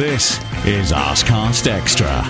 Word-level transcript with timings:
This 0.00 0.38
is 0.64 0.92
Arsecast 0.92 1.70
Extra. 1.70 2.22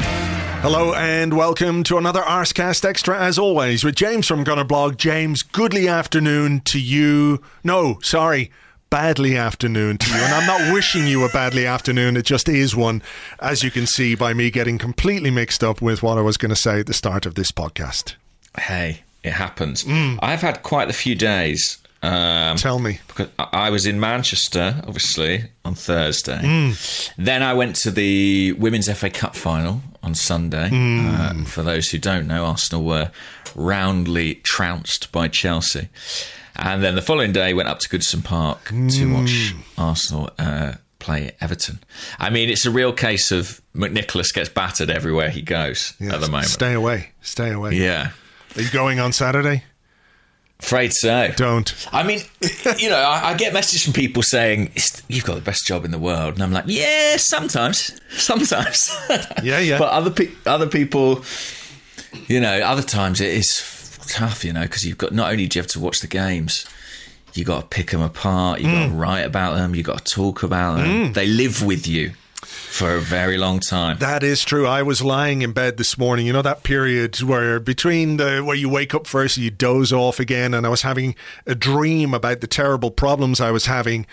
Hello 0.61 0.93
and 0.93 1.33
welcome 1.33 1.85
to 1.85 1.99
another 1.99 2.21
Arsecast 2.21 2.85
Extra, 2.85 3.17
as 3.17 3.39
always, 3.39 3.85
with 3.85 3.95
James 3.95 4.27
from 4.27 4.43
Gunner 4.43 4.65
Blog. 4.65 4.99
James, 4.99 5.45
goodly 5.45 5.87
afternoon 5.87 6.63
to 6.63 6.81
you. 6.81 7.41
No, 7.63 8.01
sorry, 8.03 8.51
badly 8.91 9.37
afternoon 9.37 9.99
to 9.99 10.11
you. 10.11 10.17
And 10.17 10.35
I'm 10.35 10.47
not 10.49 10.75
wishing 10.75 11.07
you 11.07 11.25
a 11.25 11.29
badly 11.29 11.65
afternoon, 11.65 12.17
it 12.17 12.25
just 12.25 12.49
is 12.49 12.75
one, 12.75 13.05
as 13.39 13.63
you 13.63 13.71
can 13.71 13.87
see 13.87 14.17
by 14.17 14.35
me 14.35 14.51
getting 14.51 14.77
completely 14.77 15.31
mixed 15.31 15.63
up 15.63 15.81
with 15.81 16.03
what 16.03 16.19
I 16.19 16.23
was 16.23 16.37
going 16.37 16.51
to 16.51 16.57
say 16.57 16.81
at 16.81 16.89
the 16.89 16.93
start 16.93 17.25
of 17.25 17.37
this 17.37 17.53
podcast. 17.53 18.17
Hey, 18.59 19.03
it 19.23 19.35
happens. 19.35 19.85
Mm. 19.85 20.19
I've 20.21 20.43
had 20.43 20.65
quite 20.65 20.91
a 20.91 20.93
few 20.93 21.15
days. 21.15 21.80
Um, 22.03 22.57
Tell 22.57 22.79
me. 22.79 22.99
because 23.09 23.29
I 23.39 23.69
was 23.71 23.85
in 23.87 24.01
Manchester, 24.01 24.81
obviously, 24.87 25.45
on 25.65 25.75
Thursday. 25.75 26.73
Then 27.19 27.43
I 27.43 27.53
went 27.55 27.77
to 27.77 27.91
the 27.91 28.53
Women's 28.55 28.91
FA 28.99 29.11
Cup 29.11 29.37
final 29.37 29.83
on 30.03 30.15
Sunday. 30.15 30.71
Uh, 30.73 31.45
for 31.45 31.63
those 31.63 31.91
who 31.91 31.99
don't 31.99 32.27
know, 32.27 32.47
Arsenal 32.47 32.85
were 32.85 33.11
roundly 33.55 34.37
trounced 34.37 35.13
by 35.13 35.29
Chelsea. 35.29 35.89
And 36.57 36.83
then 36.83 36.95
the 36.95 37.03
following 37.03 37.33
day, 37.33 37.55
went 37.55 37.69
up 37.69 37.79
to 37.81 37.89
Goodison 37.89 38.25
Park 38.25 38.65
to 38.69 39.13
watch 39.15 39.55
Arsenal 39.79 40.31
uh, 40.39 40.73
play 40.99 41.33
Everton. 41.41 41.81
I 42.19 42.31
mean, 42.31 42.49
it's 42.51 42.67
a 42.67 42.71
real 42.71 42.93
case 42.93 43.31
of 43.31 43.61
McNicholas 43.75 44.33
gets 44.35 44.49
battered 44.49 44.91
everywhere 44.91 45.31
he 45.31 45.43
goes 45.43 45.95
Yes, 46.01 46.13
at 46.15 46.21
the 46.21 46.29
moment. 46.29 46.49
Stay 46.49 46.73
away. 46.75 47.11
Stay 47.23 47.51
away. 47.53 47.75
yeah. 47.77 48.11
Are 48.57 48.63
you 48.63 48.71
going 48.71 48.99
on 49.01 49.13
Saturday? 49.13 49.65
Afraid 50.63 50.93
so. 50.93 51.33
Don't. 51.37 51.75
I 51.93 52.03
mean, 52.03 52.21
you 52.79 52.91
know, 52.91 52.97
I, 52.99 53.31
I 53.31 53.35
get 53.35 53.53
messages 53.53 53.83
from 53.83 53.93
people 53.95 54.23
saying 54.23 54.71
you've 55.09 55.25
got 55.25 55.35
the 55.37 55.41
best 55.41 55.67
job 55.67 55.85
in 55.85 55.91
the 55.91 55.99
world, 55.99 56.35
and 56.35 56.43
I'm 56.43 56.53
like, 56.53 56.65
yeah, 56.67 57.17
sometimes, 57.17 57.99
sometimes. 58.11 58.95
Yeah, 59.43 59.59
yeah. 59.59 59.79
but 59.79 59.91
other 59.91 60.11
pe- 60.11 60.31
other 60.47 60.67
people, 60.67 61.25
you 62.29 62.41
know, 62.41 62.61
other 62.61 62.83
times 62.83 63.21
it 63.21 63.31
is 63.31 63.99
tough, 64.09 64.45
you 64.45 64.53
know, 64.53 64.63
because 64.63 64.85
you've 64.85 64.99
got 64.99 65.13
not 65.13 65.31
only 65.33 65.47
do 65.47 65.59
you 65.59 65.63
have 65.63 65.71
to 65.73 65.81
watch 65.81 66.01
the 66.01 66.07
games, 66.07 66.67
you 67.35 67.45
got 67.45 67.61
to 67.63 67.67
pick 67.67 67.91
them 67.91 68.03
apart, 68.03 68.61
you 68.61 68.67
got 68.67 68.89
Mm. 68.89 68.91
to 68.91 68.95
write 68.97 69.21
about 69.25 69.55
them, 69.55 69.75
you 69.75 69.83
got 69.83 70.05
to 70.05 70.15
talk 70.15 70.43
about 70.43 70.77
them. 70.79 71.13
They 71.15 71.27
live 71.27 71.63
with 71.65 71.87
you 71.87 72.13
for 72.43 72.95
a 72.97 73.01
very 73.01 73.37
long 73.39 73.61
time. 73.61 73.99
That 73.99 74.23
is 74.23 74.45
true. 74.45 74.67
I 74.67 74.83
was 74.83 75.03
lying 75.03 75.43
in 75.43 75.53
bed 75.53 75.77
this 75.77 75.97
morning. 75.99 76.27
You 76.27 76.33
know 76.33 76.43
that 76.43 76.63
period 76.63 77.21
where 77.23 77.61
between 77.61 78.17
the 78.17 78.41
where 78.45 78.57
you 78.57 78.69
wake 78.69 78.95
up 78.95 79.07
first, 79.07 79.37
and 79.37 79.45
you 79.45 79.51
doze 79.51 79.93
off 79.93 80.19
again, 80.21 80.55
and 80.55 80.67
I 80.67 80.71
was 80.71 80.83
having 80.83 81.15
a 81.47 81.55
dream 81.55 82.15
about 82.15 82.41
the 82.41 82.47
terrible 82.47 82.91
problems 82.91 83.41
I 83.41 83.51
was 83.51 83.67
having 83.67 84.07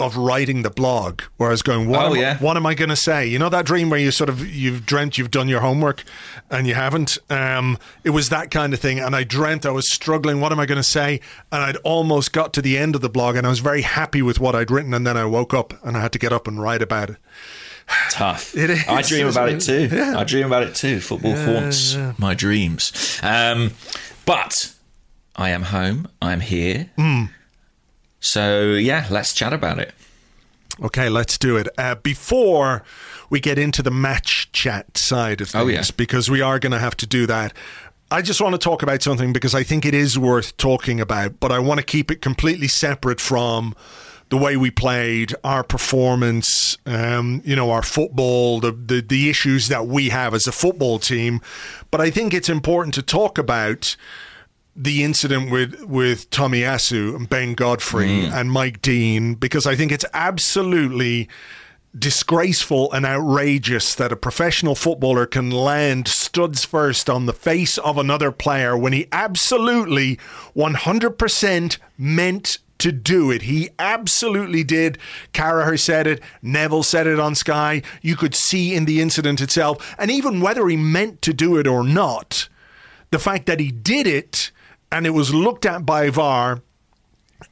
of 0.00 0.16
writing 0.16 0.62
the 0.62 0.70
blog. 0.70 1.20
Where 1.36 1.50
I 1.50 1.52
was 1.52 1.62
going, 1.62 1.88
what, 1.88 2.00
Oh, 2.04 2.14
am, 2.14 2.20
yeah. 2.20 2.38
what 2.38 2.56
am 2.56 2.66
I 2.66 2.74
going 2.74 2.88
to 2.88 2.96
say? 2.96 3.26
You 3.26 3.38
know 3.38 3.48
that 3.50 3.66
dream 3.66 3.88
where 3.88 4.00
you 4.00 4.10
sort 4.10 4.28
of 4.30 4.44
you've 4.44 4.84
dreamt 4.84 5.16
you've 5.18 5.30
done 5.30 5.48
your 5.48 5.60
homework 5.60 6.02
and 6.50 6.66
you 6.66 6.74
haven't. 6.74 7.18
Um, 7.30 7.78
it 8.02 8.10
was 8.10 8.28
that 8.30 8.50
kind 8.50 8.72
of 8.74 8.80
thing, 8.80 8.98
and 9.00 9.14
I 9.14 9.22
dreamt 9.24 9.64
I 9.66 9.70
was 9.70 9.92
struggling. 9.92 10.40
What 10.40 10.50
am 10.50 10.58
I 10.58 10.66
going 10.66 10.76
to 10.80 10.82
say? 10.82 11.20
And 11.52 11.62
I'd 11.62 11.76
almost 11.78 12.32
got 12.32 12.52
to 12.54 12.62
the 12.62 12.78
end 12.78 12.94
of 12.96 13.00
the 13.00 13.10
blog, 13.10 13.36
and 13.36 13.46
I 13.46 13.50
was 13.50 13.60
very 13.60 13.82
happy 13.82 14.22
with 14.22 14.40
what 14.40 14.54
I'd 14.54 14.70
written, 14.70 14.94
and 14.94 15.06
then 15.06 15.16
I 15.16 15.24
woke 15.24 15.54
up 15.54 15.74
and 15.84 15.96
I 15.96 16.00
had 16.00 16.12
to 16.12 16.18
get 16.18 16.32
up 16.32 16.48
and 16.48 16.60
write 16.60 16.82
about 16.82 17.10
it. 17.10 17.16
Tough. 18.10 18.56
It 18.56 18.70
is, 18.70 18.84
I 18.88 19.02
dream 19.02 19.26
about 19.28 19.48
it? 19.48 19.56
it 19.68 19.88
too. 19.88 19.96
Yeah. 19.96 20.18
I 20.18 20.24
dream 20.24 20.46
about 20.46 20.62
it 20.62 20.74
too. 20.74 21.00
Football 21.00 21.36
haunts 21.36 21.96
my 22.18 22.34
dreams. 22.34 23.18
Um, 23.22 23.72
but 24.26 24.74
I 25.36 25.50
am 25.50 25.62
home. 25.62 26.08
I 26.20 26.32
am 26.32 26.40
here. 26.40 26.90
Hmm. 26.96 27.24
So 28.20 28.72
yeah, 28.74 29.06
let's 29.10 29.34
chat 29.34 29.52
about 29.52 29.78
it. 29.78 29.92
Okay, 30.82 31.08
let's 31.08 31.36
do 31.38 31.56
it. 31.56 31.68
Uh, 31.76 31.96
before 31.96 32.82
we 33.28 33.40
get 33.40 33.58
into 33.58 33.82
the 33.82 33.90
match 33.90 34.50
chat 34.52 34.96
side 34.96 35.40
of 35.40 35.50
things, 35.50 35.62
Oh, 35.62 35.66
yeah. 35.68 35.82
because 35.96 36.30
we 36.30 36.40
are 36.40 36.58
going 36.58 36.72
to 36.72 36.78
have 36.78 36.96
to 36.98 37.06
do 37.06 37.26
that. 37.26 37.52
I 38.10 38.20
just 38.22 38.40
want 38.40 38.54
to 38.54 38.58
talk 38.58 38.82
about 38.82 39.02
something 39.02 39.32
because 39.32 39.54
I 39.54 39.62
think 39.62 39.84
it 39.86 39.94
is 39.94 40.18
worth 40.18 40.56
talking 40.58 41.00
about, 41.00 41.40
but 41.40 41.50
I 41.50 41.58
want 41.58 41.80
to 41.80 41.84
keep 41.84 42.10
it 42.10 42.20
completely 42.22 42.68
separate 42.68 43.20
from 43.20 43.74
the 44.32 44.38
way 44.38 44.56
we 44.56 44.70
played, 44.70 45.34
our 45.44 45.62
performance, 45.62 46.78
um, 46.86 47.42
you 47.44 47.54
know, 47.54 47.70
our 47.70 47.82
football, 47.82 48.60
the, 48.60 48.72
the 48.72 49.02
the 49.02 49.28
issues 49.28 49.68
that 49.68 49.86
we 49.86 50.08
have 50.08 50.32
as 50.32 50.46
a 50.46 50.52
football 50.52 50.98
team. 50.98 51.38
But 51.90 52.00
I 52.00 52.08
think 52.10 52.32
it's 52.32 52.48
important 52.48 52.94
to 52.94 53.02
talk 53.02 53.36
about 53.36 53.94
the 54.74 55.04
incident 55.04 55.50
with 55.50 55.84
with 55.84 56.30
Tomiyasu 56.30 57.14
and 57.14 57.28
Ben 57.28 57.52
Godfrey 57.52 58.24
and 58.24 58.50
Mike 58.50 58.80
Dean 58.80 59.34
because 59.34 59.66
I 59.66 59.76
think 59.76 59.92
it's 59.92 60.06
absolutely 60.14 61.28
disgraceful 61.94 62.90
and 62.92 63.04
outrageous 63.04 63.94
that 63.96 64.12
a 64.12 64.16
professional 64.16 64.74
footballer 64.74 65.26
can 65.26 65.50
land 65.50 66.08
studs 66.08 66.64
first 66.64 67.10
on 67.10 67.26
the 67.26 67.34
face 67.34 67.76
of 67.76 67.98
another 67.98 68.32
player 68.32 68.78
when 68.78 68.94
he 68.94 69.08
absolutely 69.12 70.18
100% 70.56 71.76
meant 71.98 72.58
to 72.82 72.92
do 72.92 73.30
it. 73.30 73.42
He 73.42 73.70
absolutely 73.78 74.64
did. 74.64 74.98
Carragher 75.32 75.78
said 75.78 76.06
it. 76.06 76.20
Neville 76.42 76.82
said 76.82 77.06
it 77.06 77.18
on 77.18 77.34
Sky. 77.34 77.82
You 78.02 78.16
could 78.16 78.34
see 78.34 78.74
in 78.74 78.84
the 78.84 79.00
incident 79.00 79.40
itself. 79.40 79.94
And 79.98 80.10
even 80.10 80.40
whether 80.40 80.68
he 80.68 80.76
meant 80.76 81.22
to 81.22 81.32
do 81.32 81.56
it 81.56 81.66
or 81.66 81.84
not, 81.84 82.48
the 83.10 83.18
fact 83.18 83.46
that 83.46 83.60
he 83.60 83.70
did 83.70 84.06
it 84.06 84.50
and 84.90 85.06
it 85.06 85.10
was 85.10 85.32
looked 85.32 85.64
at 85.64 85.86
by 85.86 86.10
VAR 86.10 86.60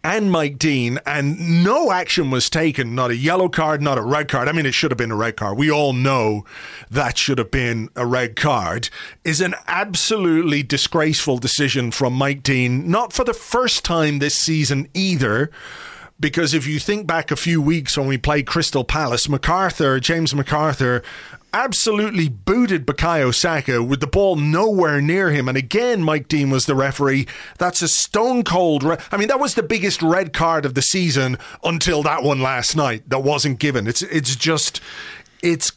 and 0.03 0.31
Mike 0.31 0.59
Dean, 0.59 0.99
and 1.07 1.65
no 1.65 1.93
action 1.93 2.31
was 2.31 2.51
taken. 2.51 2.95
Not 2.95 3.11
a 3.11 3.17
yellow 3.17 3.49
card, 3.49 3.83
not 3.83 3.99
a 3.99 4.03
red 4.03 4.29
card. 4.29 4.49
I 4.49 4.53
mean, 4.53 4.67
it 4.67 4.75
should 4.75 4.91
have 4.91 4.99
been 4.99 5.11
a 5.11 5.17
red 5.17 5.37
card. 5.37 5.59
We 5.59 5.71
all 5.71 5.93
know 5.93 6.45
that 6.91 7.19
should 7.19 7.39
have 7.39 7.51
been 7.51 7.91
a 7.97 8.07
red 8.07 8.37
card. 8.37 8.91
Is 9.25 9.41
an 9.41 9.55
absolutely 9.67 10.63
disgraceful 10.63 11.39
decision 11.39 11.91
from 11.91 12.13
Mike 12.13 12.43
Dean. 12.43 12.91
Not 12.91 13.13
for 13.13 13.25
the 13.25 13.35
first 13.35 13.85
time 13.85 14.19
this 14.19 14.37
season 14.37 14.89
either. 14.95 15.51
Because 16.19 16.53
if 16.53 16.67
you 16.67 16.79
think 16.79 17.07
back 17.07 17.31
a 17.31 17.37
few 17.37 17.63
weeks 17.63 17.97
when 17.97 18.07
we 18.07 18.19
played 18.19 18.47
Crystal 18.47 18.85
Palace, 18.85 19.27
McArthur, 19.27 19.99
James 19.99 20.35
McArthur, 20.35 21.03
absolutely 21.53 22.29
booted 22.29 22.87
Bukayo 22.87 23.35
Saka 23.35 23.83
with 23.83 24.01
the 24.01 24.07
ball 24.07 24.37
nowhere 24.37 25.01
near 25.01 25.31
him. 25.31 25.49
And 25.49 25.57
again, 25.57 26.03
Mike 26.03 26.29
Dean 26.29 26.51
was 26.51 26.67
the 26.67 26.75
referee. 26.75 27.27
That's 27.59 27.83
a 27.83 27.89
stone 27.89 28.43
cold. 28.43 28.83
Re- 28.83 28.99
I 29.11 29.17
mean, 29.17 29.29
that 29.29 29.41
was 29.41 29.55
the 29.55 29.63
biggest 29.63 30.03
red 30.03 30.33
card 30.33 30.65
of 30.65 30.75
the 30.75 30.83
season 30.83 31.39
until 31.65 32.03
that 32.03 32.23
one 32.23 32.41
last 32.41 32.77
night 32.77 33.09
that 33.09 33.21
wasn't 33.21 33.59
given. 33.59 33.87
It's 33.87 34.03
it's 34.03 34.37
just 34.37 34.81
it's 35.43 35.73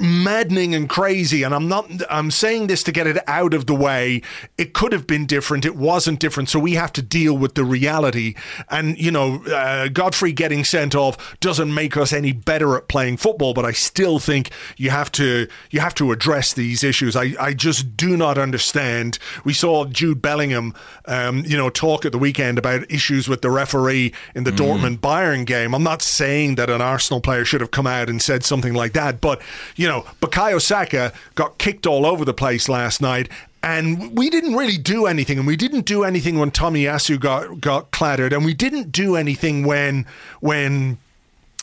maddening 0.00 0.74
and 0.74 0.88
crazy. 0.88 1.42
And 1.42 1.54
I'm 1.54 1.68
not, 1.68 1.90
I'm 2.10 2.30
saying 2.30 2.68
this 2.68 2.82
to 2.84 2.92
get 2.92 3.06
it 3.06 3.18
out 3.26 3.54
of 3.54 3.66
the 3.66 3.74
way. 3.74 4.22
It 4.56 4.72
could 4.72 4.92
have 4.92 5.06
been 5.06 5.26
different. 5.26 5.64
It 5.64 5.76
wasn't 5.76 6.20
different. 6.20 6.48
So 6.48 6.58
we 6.58 6.74
have 6.74 6.92
to 6.94 7.02
deal 7.02 7.36
with 7.36 7.54
the 7.54 7.64
reality. 7.64 8.34
And, 8.68 8.98
you 8.98 9.10
know, 9.10 9.44
uh, 9.44 9.88
Godfrey 9.88 10.32
getting 10.32 10.64
sent 10.64 10.94
off 10.94 11.38
doesn't 11.40 11.74
make 11.74 11.96
us 11.96 12.12
any 12.12 12.32
better 12.32 12.76
at 12.76 12.88
playing 12.88 13.18
football, 13.18 13.52
but 13.52 13.64
I 13.64 13.72
still 13.72 14.18
think 14.18 14.50
you 14.76 14.90
have 14.90 15.12
to, 15.12 15.48
you 15.70 15.80
have 15.80 15.94
to 15.96 16.12
address 16.12 16.54
these 16.54 16.82
issues. 16.82 17.16
I, 17.16 17.34
I 17.38 17.52
just 17.52 17.96
do 17.96 18.16
not 18.16 18.38
understand. 18.38 19.18
We 19.44 19.52
saw 19.52 19.84
Jude 19.84 20.22
Bellingham, 20.22 20.74
um, 21.04 21.44
you 21.44 21.56
know, 21.56 21.68
talk 21.68 22.06
at 22.06 22.12
the 22.12 22.18
weekend 22.18 22.58
about 22.58 22.90
issues 22.90 23.28
with 23.28 23.42
the 23.42 23.50
referee 23.50 24.12
in 24.34 24.44
the 24.44 24.52
mm. 24.52 24.56
Dortmund 24.56 24.98
Bayern 24.98 25.44
game. 25.44 25.74
I'm 25.74 25.82
not 25.82 26.00
saying 26.00 26.54
that 26.54 26.70
an 26.70 26.80
Arsenal 26.80 27.20
player 27.20 27.44
should 27.44 27.60
have 27.60 27.70
come 27.70 27.86
out 27.86 28.08
and 28.08 28.22
said 28.22 28.44
something 28.44 28.72
like 28.72 28.92
that, 28.92 29.20
but, 29.20 29.42
you 29.76 29.88
know, 29.88 29.89
Bukayo 30.20 30.60
Saka 30.60 31.12
got 31.34 31.58
kicked 31.58 31.86
all 31.86 32.06
over 32.06 32.24
the 32.24 32.34
place 32.34 32.68
last 32.68 33.00
night, 33.00 33.28
and 33.62 34.16
we 34.16 34.30
didn't 34.30 34.54
really 34.54 34.78
do 34.78 35.06
anything, 35.06 35.38
and 35.38 35.46
we 35.46 35.56
didn't 35.56 35.84
do 35.84 36.04
anything 36.04 36.38
when 36.38 36.50
Tomiyasu 36.50 37.18
got 37.18 37.60
got 37.60 37.90
clattered, 37.90 38.32
and 38.32 38.44
we 38.44 38.54
didn't 38.54 38.92
do 38.92 39.16
anything 39.16 39.64
when 39.64 40.06
when 40.40 40.98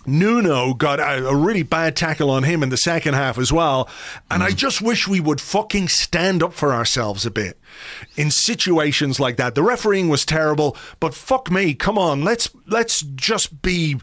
Nuno 0.06 0.74
got 0.74 1.00
a, 1.00 1.28
a, 1.28 1.36
really 1.36 1.64
bad 1.64 1.96
tackle 1.96 2.30
on 2.30 2.44
him 2.44 2.64
in 2.64 2.70
the 2.70 2.78
second 2.78 3.14
half 3.16 3.38
as 3.38 3.52
well. 3.52 3.90
And 4.32 4.42
mm. 4.42 4.46
I 4.46 4.52
just 4.52 4.82
wish 4.82 5.08
we 5.08 5.20
would 5.20 5.42
fucking 5.42 5.90
stand 5.90 6.42
up 6.42 6.54
for 6.54 6.74
ourselves 6.74 7.26
a 7.26 7.32
bit 7.32 7.58
in 8.16 8.32
situations 8.32 9.20
like 9.20 9.38
that. 9.38 9.56
The 9.56 9.64
refereeing 9.64 10.10
was 10.10 10.26
terrible, 10.26 10.76
but 11.00 11.14
fuck 11.14 11.52
me, 11.52 11.74
come 11.74 11.98
on, 11.98 12.24
let's 12.24 12.50
let's 12.68 13.02
just 13.02 13.62
be 13.62 13.98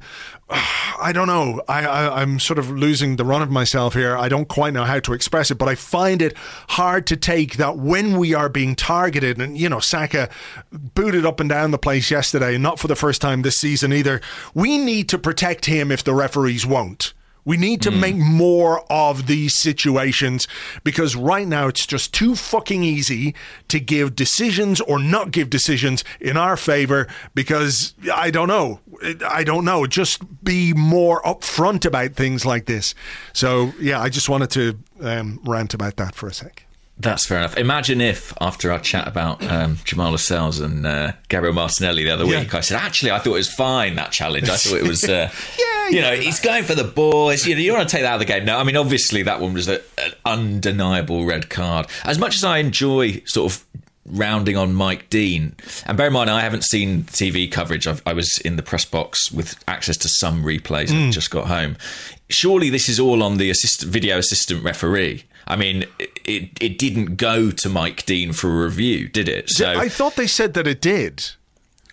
I 0.50 1.12
don't 1.12 1.26
know. 1.26 1.62
I, 1.68 1.84
I, 1.86 2.22
am 2.22 2.38
sort 2.38 2.58
of 2.58 2.70
losing 2.70 3.16
the 3.16 3.24
run 3.24 3.42
of 3.42 3.50
myself 3.50 3.94
here. 3.94 4.16
I 4.16 4.28
don't 4.28 4.48
quite 4.48 4.72
know 4.72 4.84
how 4.84 5.00
to 5.00 5.12
express 5.12 5.50
it, 5.50 5.56
but 5.56 5.68
I 5.68 5.74
find 5.74 6.20
it 6.20 6.36
hard 6.68 7.06
to 7.08 7.16
take 7.16 7.56
that 7.56 7.78
when 7.78 8.18
we 8.18 8.34
are 8.34 8.48
being 8.48 8.74
targeted, 8.74 9.40
and 9.40 9.56
you 9.56 9.68
know, 9.68 9.80
Saka 9.80 10.28
booted 10.70 11.24
up 11.24 11.40
and 11.40 11.48
down 11.48 11.70
the 11.70 11.78
place 11.78 12.10
yesterday, 12.10 12.58
not 12.58 12.78
for 12.78 12.88
the 12.88 12.96
first 12.96 13.20
time 13.20 13.42
this 13.42 13.56
season 13.56 13.92
either. 13.92 14.20
We 14.52 14.78
need 14.78 15.08
to 15.10 15.18
protect 15.18 15.66
him 15.66 15.90
if 15.90 16.04
the 16.04 16.14
referees 16.14 16.66
won't. 16.66 17.14
We 17.44 17.56
need 17.56 17.82
to 17.82 17.90
mm. 17.90 18.00
make 18.00 18.16
more 18.16 18.84
of 18.90 19.26
these 19.26 19.58
situations 19.58 20.48
because 20.82 21.14
right 21.16 21.46
now 21.46 21.68
it's 21.68 21.86
just 21.86 22.14
too 22.14 22.34
fucking 22.34 22.82
easy 22.82 23.34
to 23.68 23.80
give 23.80 24.16
decisions 24.16 24.80
or 24.80 24.98
not 24.98 25.30
give 25.30 25.50
decisions 25.50 26.04
in 26.20 26.36
our 26.36 26.56
favor 26.56 27.06
because 27.34 27.94
I 28.12 28.30
don't 28.30 28.48
know. 28.48 28.80
I 29.28 29.44
don't 29.44 29.64
know. 29.64 29.86
Just 29.86 30.44
be 30.44 30.72
more 30.72 31.22
upfront 31.22 31.84
about 31.84 32.14
things 32.14 32.46
like 32.46 32.66
this. 32.66 32.94
So, 33.32 33.72
yeah, 33.80 34.00
I 34.00 34.08
just 34.08 34.28
wanted 34.28 34.50
to 34.50 34.78
um, 35.00 35.40
rant 35.44 35.74
about 35.74 35.96
that 35.96 36.14
for 36.14 36.28
a 36.28 36.32
sec. 36.32 36.66
That's 36.96 37.26
fair 37.26 37.38
enough. 37.38 37.56
Imagine 37.56 38.00
if, 38.00 38.32
after 38.40 38.70
our 38.70 38.78
chat 38.78 39.08
about 39.08 39.42
um, 39.50 39.78
Jamal 39.84 40.12
Lascelles 40.12 40.60
and 40.60 40.86
uh, 40.86 41.12
Gabriel 41.28 41.52
Martinelli 41.52 42.04
the 42.04 42.10
other 42.10 42.24
week. 42.24 42.54
I 42.54 42.60
said, 42.60 42.76
actually, 42.80 43.10
I 43.10 43.18
thought 43.18 43.30
it 43.30 43.32
was 43.32 43.52
fine, 43.52 43.96
that 43.96 44.12
challenge. 44.12 44.48
I 44.48 44.56
thought 44.56 44.78
it 44.78 44.86
was, 44.86 45.02
uh, 45.02 45.28
yeah, 45.58 45.73
you 45.90 46.00
know, 46.00 46.14
he's 46.14 46.40
going 46.40 46.64
for 46.64 46.74
the 46.74 46.84
boys. 46.84 47.46
You, 47.46 47.54
know, 47.54 47.60
you 47.60 47.72
want 47.72 47.88
to 47.88 47.92
take 47.94 48.02
that 48.02 48.12
out 48.12 48.20
of 48.20 48.26
the 48.26 48.32
game. 48.32 48.44
No, 48.44 48.58
I 48.58 48.64
mean, 48.64 48.76
obviously, 48.76 49.22
that 49.22 49.40
one 49.40 49.54
was 49.54 49.68
a, 49.68 49.80
an 49.98 50.12
undeniable 50.24 51.24
red 51.24 51.50
card. 51.50 51.86
As 52.04 52.18
much 52.18 52.36
as 52.36 52.44
I 52.44 52.58
enjoy 52.58 53.22
sort 53.26 53.52
of 53.52 53.64
rounding 54.06 54.56
on 54.56 54.74
Mike 54.74 55.08
Dean. 55.08 55.56
And 55.86 55.96
bear 55.96 56.08
in 56.08 56.12
mind, 56.12 56.30
I 56.30 56.40
haven't 56.40 56.64
seen 56.64 57.04
TV 57.04 57.50
coverage. 57.50 57.86
I've, 57.86 58.02
i 58.06 58.12
was 58.12 58.38
in 58.44 58.56
the 58.56 58.62
press 58.62 58.84
box 58.84 59.32
with 59.32 59.62
access 59.66 59.96
to 59.98 60.08
some 60.08 60.44
replays. 60.44 60.88
Mm. 60.88 61.08
I 61.08 61.10
just 61.10 61.30
got 61.30 61.46
home. 61.46 61.76
Surely 62.28 62.70
this 62.70 62.88
is 62.88 63.00
all 63.00 63.22
on 63.22 63.38
the 63.38 63.50
assistant, 63.50 63.90
video 63.90 64.18
assistant 64.18 64.62
referee. 64.62 65.24
I 65.46 65.56
mean, 65.56 65.84
it 65.98 66.50
it 66.60 66.78
didn't 66.78 67.16
go 67.16 67.50
to 67.50 67.68
Mike 67.68 68.06
Dean 68.06 68.32
for 68.32 68.48
a 68.48 68.64
review, 68.64 69.08
did 69.08 69.28
it? 69.28 69.50
So 69.50 69.70
I 69.70 69.90
thought 69.90 70.16
they 70.16 70.26
said 70.26 70.54
that 70.54 70.66
it 70.66 70.80
did. 70.80 71.32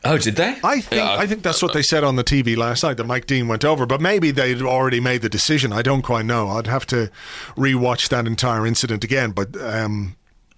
Oh, 0.03 0.17
did 0.17 0.35
they? 0.35 0.57
I 0.63 0.81
think 0.81 1.01
uh, 1.01 1.15
I 1.19 1.27
think 1.27 1.43
that's 1.43 1.61
what 1.61 1.73
they 1.73 1.83
said 1.83 2.03
on 2.03 2.15
the 2.15 2.23
TV 2.23 2.57
last 2.57 2.83
night 2.83 2.97
that 2.97 3.05
Mike 3.05 3.27
Dean 3.27 3.47
went 3.47 3.63
over, 3.63 3.85
but 3.85 4.01
maybe 4.01 4.31
they'd 4.31 4.61
already 4.61 4.99
made 4.99 5.21
the 5.21 5.29
decision. 5.29 5.71
I 5.71 5.83
don't 5.83 6.01
quite 6.01 6.25
know. 6.25 6.49
I'd 6.49 6.67
have 6.67 6.87
to 6.87 7.11
rewatch 7.55 8.09
that 8.09 8.25
entire 8.25 8.65
incident 8.65 9.03
again. 9.03 9.31
But 9.31 9.55
um, 9.61 10.15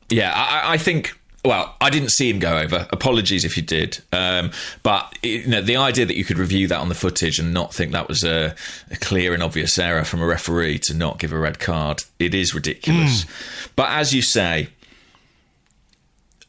yeah, 0.10 0.32
I, 0.34 0.74
I 0.74 0.78
think 0.78 1.20
well, 1.46 1.76
I 1.82 1.90
didn't 1.90 2.12
see 2.12 2.30
him 2.30 2.40
go 2.40 2.58
over. 2.58 2.88
Apologies 2.92 3.44
if 3.44 3.58
you 3.58 3.64
did. 3.64 4.02
Um, 4.14 4.52
but 4.82 5.14
you 5.22 5.46
know, 5.46 5.62
the 5.62 5.76
idea 5.76 6.06
that 6.06 6.16
you 6.16 6.24
could 6.24 6.38
review 6.38 6.68
that 6.70 6.80
on 6.80 6.88
the 6.88 6.96
footage 6.96 7.38
and 7.38 7.54
not 7.54 7.74
think 7.74 7.92
that 7.92 8.08
was 8.08 8.24
a, 8.24 8.56
a 8.92 8.96
clear 8.96 9.34
and 9.34 9.44
obvious 9.44 9.78
error 9.78 10.06
from 10.06 10.22
a 10.22 10.26
referee 10.26 10.80
to 10.84 10.94
not 10.94 11.20
give 11.20 11.34
a 11.34 11.38
red 11.38 11.60
card, 11.60 12.04
it 12.18 12.34
is 12.34 12.56
ridiculous. 12.56 13.26
Mm. 13.26 13.72
But 13.76 13.92
as 13.92 14.14
you 14.14 14.22
say, 14.22 14.70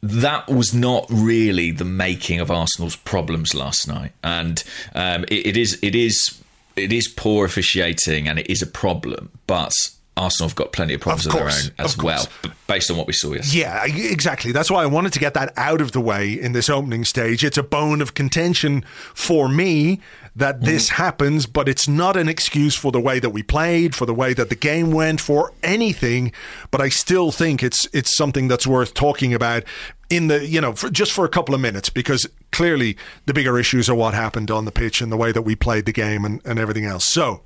that 0.05 0.49
was 0.49 0.75
not 0.75 1.07
really 1.09 1.71
the 1.71 1.85
making 1.85 2.39
of 2.39 2.51
Arsenal's 2.51 2.97
problems 2.97 3.55
last 3.55 3.89
night, 3.89 4.13
and 4.23 4.63
um, 4.95 5.25
it, 5.25 5.47
it 5.47 5.57
is 5.57 5.79
it 5.83 5.95
is 5.95 6.43
it 6.77 6.93
is 6.93 7.09
poor 7.09 7.47
officiating 7.47 8.29
and 8.29 8.39
it 8.39 8.51
is 8.51 8.61
a 8.61 8.67
problem. 8.67 9.31
But 9.47 9.73
Arsenal 10.17 10.49
have 10.49 10.57
got 10.57 10.73
plenty 10.73 10.93
of 10.95 11.01
problems 11.01 11.27
of, 11.27 11.33
course, 11.33 11.69
of 11.69 11.77
their 11.77 11.85
own 11.85 11.87
as 11.87 11.97
well, 11.97 12.27
based 12.67 12.91
on 12.91 12.99
what 12.99 13.07
we 13.07 13.15
saw 13.15 13.33
yesterday. 13.33 13.61
Yeah, 13.61 13.85
exactly. 13.87 14.53
That's 14.53 14.71
why 14.71 14.83
I 14.83 14.87
wanted 14.87 15.15
to 15.15 15.19
get 15.19 15.33
that 15.35 15.55
out 15.57 15.81
of 15.81 15.93
the 15.93 16.01
way 16.01 16.33
in 16.33 16.53
this 16.53 16.69
opening 16.69 17.05
stage. 17.05 17.43
It's 17.43 17.59
a 17.59 17.63
bone 17.63 18.03
of 18.03 18.13
contention 18.13 18.85
for 19.15 19.49
me 19.49 20.01
that 20.37 20.63
this 20.63 20.89
mm. 20.89 20.93
happens, 20.95 21.47
but 21.47 21.69
it's 21.69 21.87
not 21.87 22.17
an 22.17 22.29
excuse 22.29 22.75
for 22.75 22.91
the 22.91 23.01
way 23.01 23.19
that 23.21 23.31
we 23.31 23.43
played, 23.43 23.95
for 23.95 24.05
the 24.05 24.15
way 24.15 24.35
that 24.35 24.49
the 24.49 24.57
game 24.57 24.91
went, 24.91 25.21
for 25.21 25.53
anything. 25.63 26.33
But 26.71 26.81
I 26.81 26.89
still 26.89 27.31
think 27.31 27.63
it's 27.63 27.87
it's 27.93 28.17
something 28.17 28.49
that's 28.49 28.67
worth 28.67 28.95
talking 28.95 29.33
about 29.33 29.65
in 30.11 30.27
the 30.27 30.47
you 30.47 30.61
know 30.61 30.73
for, 30.73 30.91
just 30.91 31.13
for 31.13 31.25
a 31.25 31.29
couple 31.29 31.55
of 31.55 31.61
minutes 31.61 31.89
because 31.89 32.27
clearly 32.53 32.97
the 33.27 33.35
bigger 33.35 33.59
issues 33.59 33.89
are 33.89 33.95
what 33.95 34.15
happened 34.15 34.51
on 34.51 34.65
the 34.65 34.73
pitch 34.73 35.01
and 35.01 35.11
the 35.13 35.17
way 35.17 35.33
that 35.33 35.43
we 35.43 35.55
played 35.55 35.87
the 35.87 35.93
game 35.93 36.25
and, 36.25 36.41
and 36.45 36.59
everything 36.59 36.85
else. 36.85 37.05
So. 37.05 37.43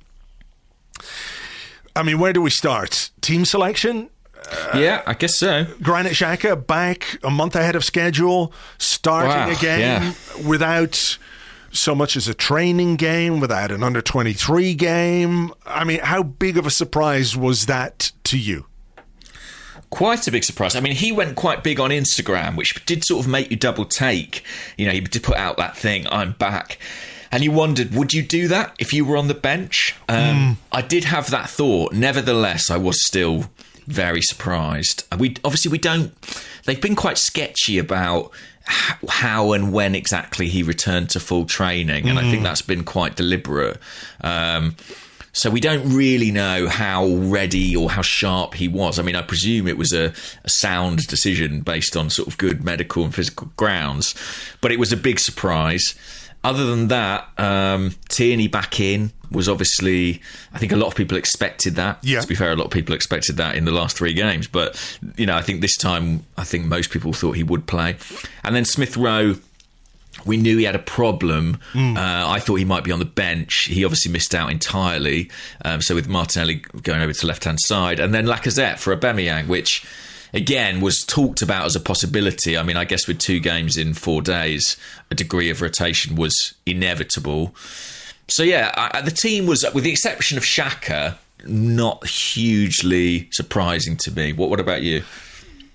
I 1.95 2.03
mean, 2.03 2.19
where 2.19 2.33
do 2.33 2.41
we 2.41 2.49
start? 2.49 3.09
Team 3.19 3.45
selection? 3.45 4.09
Uh, 4.49 4.77
yeah, 4.77 5.01
I 5.05 5.13
guess 5.15 5.35
so. 5.35 5.65
Granit 5.81 6.13
Xhaka 6.13 6.65
back 6.65 7.17
a 7.23 7.29
month 7.29 7.55
ahead 7.55 7.75
of 7.75 7.83
schedule, 7.83 8.53
starting 8.77 9.31
wow, 9.31 9.49
a 9.49 9.55
game 9.55 9.79
yeah. 9.79 10.13
without 10.47 11.17
so 11.71 11.95
much 11.95 12.15
as 12.15 12.27
a 12.27 12.33
training 12.33 12.95
game, 12.95 13.39
without 13.39 13.71
an 13.71 13.83
under 13.83 14.01
23 14.01 14.73
game. 14.73 15.53
I 15.65 15.83
mean, 15.83 15.99
how 15.99 16.23
big 16.23 16.57
of 16.57 16.65
a 16.65 16.71
surprise 16.71 17.35
was 17.35 17.65
that 17.67 18.11
to 18.25 18.37
you? 18.37 18.65
quite 19.91 20.27
a 20.27 20.31
big 20.31 20.43
surprise. 20.43 20.75
I 20.75 20.81
mean, 20.81 20.93
he 20.93 21.11
went 21.11 21.35
quite 21.35 21.63
big 21.63 21.79
on 21.79 21.89
Instagram, 21.89 22.55
which 22.55 22.85
did 22.85 23.03
sort 23.03 23.25
of 23.25 23.31
make 23.31 23.49
you 23.49 23.57
double 23.57 23.85
take. 23.85 24.43
You 24.77 24.85
know, 24.85 24.91
he 24.91 24.99
did 24.99 25.23
put 25.23 25.35
out 25.35 25.57
that 25.57 25.75
thing, 25.75 26.05
I'm 26.11 26.33
back 26.33 26.77
and 27.31 27.43
you 27.43 27.51
wondered, 27.51 27.93
would 27.93 28.13
you 28.13 28.23
do 28.23 28.47
that 28.47 28.75
if 28.79 28.93
you 28.93 29.05
were 29.05 29.17
on 29.17 29.27
the 29.27 29.33
bench? 29.33 29.95
Um, 30.07 30.17
mm. 30.17 30.55
I 30.71 30.81
did 30.81 31.05
have 31.05 31.29
that 31.29 31.49
thought. 31.49 31.93
Nevertheless, 31.93 32.69
I 32.69 32.77
was 32.77 33.05
still 33.05 33.45
very 33.87 34.21
surprised. 34.21 35.03
We 35.17 35.35
obviously 35.43 35.71
we 35.71 35.77
don't. 35.77 36.13
They've 36.65 36.81
been 36.81 36.95
quite 36.95 37.17
sketchy 37.17 37.77
about 37.77 38.31
how 38.65 39.53
and 39.53 39.71
when 39.71 39.95
exactly 39.95 40.47
he 40.47 40.63
returned 40.63 41.09
to 41.11 41.19
full 41.19 41.45
training, 41.45 42.07
and 42.09 42.17
mm. 42.17 42.21
I 42.21 42.23
think 42.23 42.39
hmm. 42.39 42.43
that's 42.43 42.61
been 42.61 42.83
quite 42.83 43.15
deliberate. 43.15 43.77
Um, 44.21 44.75
so 45.31 45.49
we 45.49 45.59
don't 45.59 45.95
really 45.95 46.31
know 46.31 46.67
how 46.67 47.05
ready 47.05 47.75
or 47.75 47.89
how 47.89 48.01
sharp 48.01 48.55
he 48.55 48.67
was. 48.67 48.99
I 48.99 49.03
mean, 49.03 49.15
I 49.15 49.21
presume 49.21 49.67
it 49.67 49.77
was 49.77 49.93
a, 49.93 50.11
a, 50.43 50.49
sound 50.49 51.07
decision 51.07 51.61
based 51.61 51.95
on 51.95 52.09
sort 52.09 52.27
of 52.27 52.37
good 52.37 52.63
medical 52.65 53.03
and 53.03 53.13
physical 53.13 53.51
grounds, 53.55 54.15
but 54.59 54.71
it 54.71 54.79
was 54.79 54.91
a 54.91 54.97
big 54.97 55.19
surprise. 55.19 55.95
Other 56.43 56.65
than 56.65 56.87
that, 56.87 57.27
um, 57.37 57.95
Tierney 58.07 58.47
back 58.47 58.79
in 58.79 59.11
was 59.31 59.49
obviously. 59.49 60.21
I 60.53 60.57
think 60.57 60.71
a 60.71 60.77
lot 60.77 60.87
of 60.87 60.95
people 60.95 61.17
expected 61.17 61.75
that. 61.75 61.99
Yeah. 62.01 62.21
To 62.21 62.27
be 62.27 62.35
fair, 62.35 62.51
a 62.51 62.55
lot 62.55 62.65
of 62.65 62.71
people 62.71 62.95
expected 62.95 63.37
that 63.37 63.55
in 63.55 63.65
the 63.65 63.71
last 63.71 63.97
three 63.97 64.13
games, 64.13 64.47
but 64.47 64.79
you 65.17 65.25
know, 65.25 65.35
I 65.35 65.41
think 65.41 65.61
this 65.61 65.75
time, 65.75 66.25
I 66.37 66.43
think 66.43 66.65
most 66.65 66.91
people 66.91 67.13
thought 67.13 67.33
he 67.33 67.43
would 67.43 67.67
play, 67.67 67.97
and 68.43 68.55
then 68.55 68.65
Smith 68.65 68.95
Rowe 68.95 69.35
we 70.25 70.37
knew 70.37 70.57
he 70.57 70.65
had 70.65 70.75
a 70.75 70.79
problem. 70.79 71.59
Mm. 71.73 71.97
Uh, 71.97 72.29
I 72.29 72.39
thought 72.39 72.55
he 72.55 72.65
might 72.65 72.83
be 72.83 72.91
on 72.91 72.99
the 72.99 73.05
bench. 73.05 73.65
He 73.65 73.85
obviously 73.85 74.11
missed 74.11 74.35
out 74.35 74.51
entirely. 74.51 75.29
Um, 75.63 75.81
so 75.81 75.95
with 75.95 76.07
Martinelli 76.07 76.55
going 76.83 77.01
over 77.01 77.13
to 77.13 77.27
left 77.27 77.45
hand 77.45 77.59
side, 77.61 77.99
and 77.99 78.13
then 78.13 78.25
Lacazette 78.25 78.79
for 78.79 78.95
Aubameyang, 78.95 79.47
which 79.47 79.85
again 80.33 80.81
was 80.81 81.03
talked 81.05 81.41
about 81.41 81.65
as 81.65 81.75
a 81.75 81.79
possibility. 81.79 82.57
I 82.57 82.63
mean, 82.63 82.77
I 82.77 82.85
guess 82.85 83.07
with 83.07 83.19
two 83.19 83.39
games 83.39 83.77
in 83.77 83.93
four 83.93 84.21
days, 84.21 84.77
a 85.11 85.15
degree 85.15 85.49
of 85.49 85.61
rotation 85.61 86.15
was 86.15 86.53
inevitable. 86.65 87.55
So 88.27 88.43
yeah, 88.43 88.71
I, 88.75 89.01
the 89.01 89.11
team 89.11 89.47
was, 89.47 89.65
with 89.73 89.83
the 89.83 89.91
exception 89.91 90.37
of 90.37 90.43
Xhaka, 90.43 91.17
not 91.45 92.05
hugely 92.07 93.29
surprising 93.31 93.97
to 93.97 94.11
me. 94.11 94.33
What 94.33 94.49
What 94.49 94.59
about 94.59 94.81
you? 94.81 95.03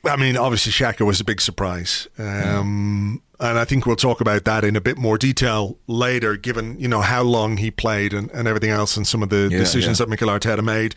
I 0.06 0.16
mean, 0.16 0.36
obviously, 0.36 0.72
Xhaka 0.72 1.06
was 1.06 1.20
a 1.20 1.24
big 1.24 1.40
surprise. 1.40 2.08
Um, 2.18 3.22
and 3.40 3.58
I 3.58 3.64
think 3.64 3.84
we'll 3.84 3.96
talk 3.96 4.20
about 4.20 4.44
that 4.44 4.64
in 4.64 4.76
a 4.76 4.80
bit 4.80 4.96
more 4.96 5.18
detail 5.18 5.76
later, 5.86 6.36
given 6.36 6.78
you 6.78 6.88
know 6.88 7.00
how 7.00 7.22
long 7.22 7.56
he 7.56 7.70
played 7.70 8.12
and, 8.14 8.30
and 8.30 8.46
everything 8.46 8.70
else, 8.70 8.96
and 8.96 9.06
some 9.06 9.22
of 9.22 9.28
the 9.30 9.48
Yeah, 9.50 9.58
decisions 9.58 9.98
yeah. 9.98 10.04
that 10.04 10.10
Mikel 10.10 10.28
Arteta 10.28 10.62
made. 10.62 10.94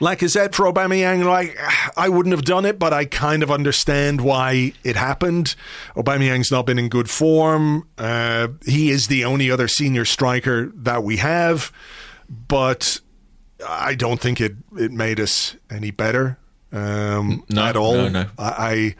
Like 0.00 0.22
I 0.22 0.26
said, 0.26 0.54
for 0.54 0.66
Aubameyang, 0.66 1.24
like 1.24 1.56
I 1.96 2.08
wouldn't 2.08 2.34
have 2.34 2.44
done 2.44 2.64
it, 2.64 2.78
but 2.78 2.92
I 2.92 3.04
kind 3.04 3.42
of 3.42 3.50
understand 3.50 4.20
why 4.20 4.72
it 4.84 4.96
happened. 4.96 5.54
Aubameyang's 5.94 6.50
not 6.50 6.66
been 6.66 6.78
in 6.78 6.88
good 6.88 7.08
form. 7.08 7.88
Uh, 7.96 8.48
he 8.66 8.90
is 8.90 9.06
the 9.06 9.24
only 9.24 9.50
other 9.50 9.68
senior 9.68 10.04
striker 10.04 10.66
that 10.74 11.02
we 11.04 11.18
have, 11.18 11.72
but 12.28 13.00
I 13.66 13.94
don't 13.94 14.20
think 14.20 14.40
it 14.40 14.56
it 14.76 14.92
made 14.92 15.20
us 15.20 15.56
any 15.70 15.90
better 15.92 16.38
um, 16.76 17.44
No, 17.48 17.62
at 17.64 17.76
all. 17.76 17.94
no, 17.94 18.08
no. 18.08 18.26
I, 18.38 18.94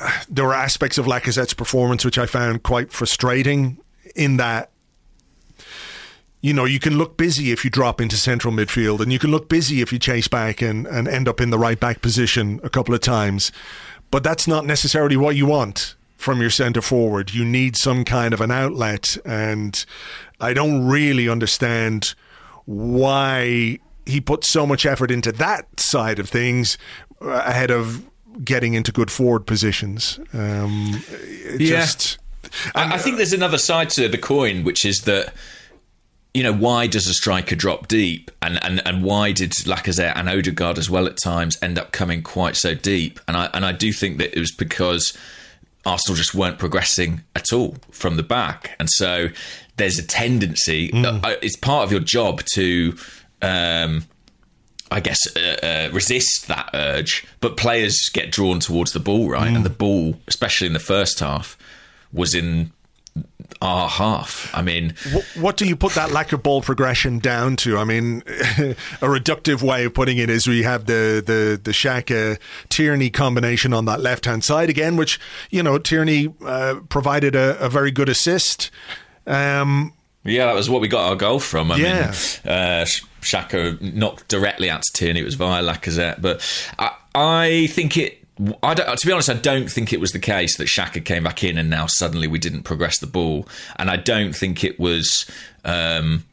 I 0.00 0.20
there 0.28 0.44
were 0.44 0.54
aspects 0.54 0.98
of 0.98 1.06
Lacazette's 1.06 1.54
performance 1.54 2.04
which 2.04 2.18
I 2.18 2.26
found 2.26 2.62
quite 2.62 2.92
frustrating. 2.92 3.78
In 4.14 4.36
that, 4.36 4.70
you 6.40 6.52
know, 6.52 6.64
you 6.64 6.78
can 6.80 6.98
look 6.98 7.16
busy 7.16 7.50
if 7.52 7.64
you 7.64 7.70
drop 7.70 8.00
into 8.00 8.16
central 8.16 8.52
midfield, 8.52 9.00
and 9.00 9.12
you 9.12 9.18
can 9.18 9.30
look 9.30 9.48
busy 9.48 9.80
if 9.80 9.92
you 9.92 9.98
chase 9.98 10.28
back 10.28 10.60
and, 10.60 10.86
and 10.86 11.08
end 11.08 11.28
up 11.28 11.40
in 11.40 11.50
the 11.50 11.58
right 11.58 11.78
back 11.78 12.02
position 12.02 12.60
a 12.62 12.68
couple 12.68 12.94
of 12.94 13.00
times. 13.00 13.52
But 14.10 14.22
that's 14.22 14.46
not 14.46 14.66
necessarily 14.66 15.16
what 15.16 15.36
you 15.36 15.46
want 15.46 15.94
from 16.16 16.40
your 16.40 16.50
centre 16.50 16.82
forward. 16.82 17.32
You 17.32 17.44
need 17.44 17.76
some 17.76 18.04
kind 18.04 18.34
of 18.34 18.40
an 18.40 18.50
outlet, 18.50 19.16
and 19.24 19.82
I 20.40 20.52
don't 20.52 20.86
really 20.86 21.28
understand 21.28 22.14
why 22.66 23.78
he 24.06 24.20
put 24.20 24.44
so 24.44 24.66
much 24.66 24.84
effort 24.86 25.10
into 25.10 25.32
that 25.32 25.80
side 25.80 26.18
of 26.18 26.28
things 26.28 26.78
uh, 27.20 27.28
ahead 27.46 27.70
of 27.70 28.04
getting 28.44 28.74
into 28.74 28.92
good 28.92 29.10
forward 29.10 29.46
positions. 29.46 30.18
Um, 30.32 31.02
Yeah. 31.58 31.80
Just 31.80 32.18
I, 32.74 32.94
I 32.94 32.98
think 32.98 33.16
there's 33.16 33.32
another 33.32 33.58
side 33.58 33.90
to 33.90 34.08
the 34.08 34.18
coin, 34.18 34.64
which 34.64 34.84
is 34.84 35.02
that 35.02 35.32
you 36.34 36.42
know 36.42 36.52
why 36.52 36.86
does 36.86 37.06
a 37.06 37.14
striker 37.14 37.54
drop 37.54 37.88
deep, 37.88 38.30
and 38.40 38.62
and 38.64 38.80
and 38.86 39.02
why 39.02 39.32
did 39.32 39.52
Lacazette 39.66 40.14
and 40.16 40.28
Odegaard 40.28 40.78
as 40.78 40.88
well 40.88 41.06
at 41.06 41.18
times 41.22 41.58
end 41.62 41.78
up 41.78 41.92
coming 41.92 42.22
quite 42.22 42.56
so 42.56 42.74
deep? 42.74 43.20
And 43.28 43.36
I 43.36 43.50
and 43.54 43.64
I 43.66 43.72
do 43.72 43.92
think 43.92 44.18
that 44.18 44.34
it 44.36 44.40
was 44.40 44.50
because 44.50 45.16
Arsenal 45.84 46.16
just 46.16 46.34
weren't 46.34 46.58
progressing 46.58 47.22
at 47.36 47.52
all 47.52 47.76
from 47.90 48.16
the 48.16 48.22
back, 48.22 48.74
and 48.80 48.88
so 48.90 49.28
there's 49.76 49.98
a 49.98 50.06
tendency. 50.06 50.90
Uh, 51.22 51.34
it's 51.42 51.56
part 51.56 51.84
of 51.84 51.92
your 51.92 52.00
job 52.00 52.42
to. 52.54 52.96
Um, 53.42 54.04
I 54.90 55.00
guess 55.00 55.18
uh, 55.36 55.40
uh, 55.62 55.90
resist 55.92 56.48
that 56.48 56.68
urge, 56.74 57.24
but 57.40 57.56
players 57.56 58.10
get 58.12 58.30
drawn 58.30 58.60
towards 58.60 58.92
the 58.92 59.00
ball, 59.00 59.30
right? 59.30 59.48
And 59.50 59.64
the 59.64 59.70
ball, 59.70 60.20
especially 60.28 60.66
in 60.66 60.74
the 60.74 60.78
first 60.78 61.18
half, 61.20 61.56
was 62.12 62.34
in 62.34 62.72
our 63.62 63.88
half. 63.88 64.50
I 64.54 64.60
mean, 64.60 64.92
What, 65.12 65.24
what 65.34 65.56
do 65.56 65.66
you 65.66 65.76
put 65.76 65.92
that 65.94 66.10
lack 66.12 66.32
of 66.32 66.42
ball 66.42 66.60
progression 66.60 67.20
down 67.20 67.56
to? 67.56 67.78
I 67.78 67.84
mean, 67.84 68.18
a 68.26 69.06
reductive 69.06 69.62
way 69.62 69.84
of 69.86 69.94
putting 69.94 70.18
it 70.18 70.28
is 70.28 70.46
we 70.46 70.62
have 70.62 70.84
the 70.84 71.22
the 71.24 71.58
the 71.62 71.70
Xhaka 71.70 72.38
Tierney 72.68 73.08
combination 73.08 73.72
on 73.72 73.86
that 73.86 74.00
left 74.00 74.26
hand 74.26 74.44
side 74.44 74.68
again, 74.68 74.96
which 74.98 75.18
you 75.50 75.62
know 75.62 75.78
Tierney 75.78 76.34
uh, 76.44 76.80
provided 76.90 77.34
a, 77.34 77.58
a 77.60 77.70
very 77.70 77.90
good 77.92 78.10
assist. 78.10 78.70
Um, 79.26 79.94
yeah, 80.24 80.46
that 80.46 80.54
was 80.54 80.68
what 80.68 80.82
we 80.82 80.88
got 80.88 81.08
our 81.08 81.16
goal 81.16 81.38
from. 81.40 81.72
I 81.72 81.76
Yeah. 81.76 82.10
mean, 82.44 82.52
uh, 82.52 82.86
Xhaka 83.22 83.80
not 83.94 84.26
directly 84.28 84.68
out 84.68 84.82
to 84.82 84.92
Tierney, 84.92 85.20
it 85.20 85.24
was 85.24 85.34
via 85.34 85.62
Lacazette, 85.62 86.20
but 86.20 86.40
I, 86.78 86.90
I 87.14 87.66
think 87.68 87.96
it. 87.96 88.18
I 88.62 88.74
don't, 88.74 88.98
to 88.98 89.06
be 89.06 89.12
honest, 89.12 89.28
I 89.30 89.34
don't 89.34 89.70
think 89.70 89.92
it 89.92 90.00
was 90.00 90.12
the 90.12 90.18
case 90.18 90.56
that 90.56 90.66
Xhaka 90.66 91.04
came 91.04 91.22
back 91.24 91.44
in 91.44 91.58
and 91.58 91.68
now 91.70 91.86
suddenly 91.86 92.26
we 92.26 92.38
didn't 92.38 92.62
progress 92.62 92.98
the 92.98 93.06
ball, 93.06 93.46
and 93.76 93.90
I 93.90 93.96
don't 93.96 94.34
think 94.34 94.64
it 94.64 94.80
was 94.80 95.26
um, 95.64 96.24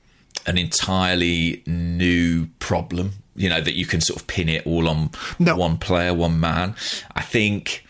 an 0.48 0.58
entirely 0.58 1.62
new 1.67 2.48
problem. 2.60 3.12
You 3.36 3.50
know 3.50 3.62
that 3.62 3.74
you 3.77 3.86
can 3.86 4.01
sort 4.01 4.19
of 4.19 4.27
pin 4.27 4.50
it 4.50 4.65
all 4.65 4.88
on 4.89 5.12
No. 5.38 5.55
one 5.55 5.77
player, 5.77 6.13
one 6.13 6.39
man. 6.39 6.75
I 7.15 7.22
think. 7.22 7.86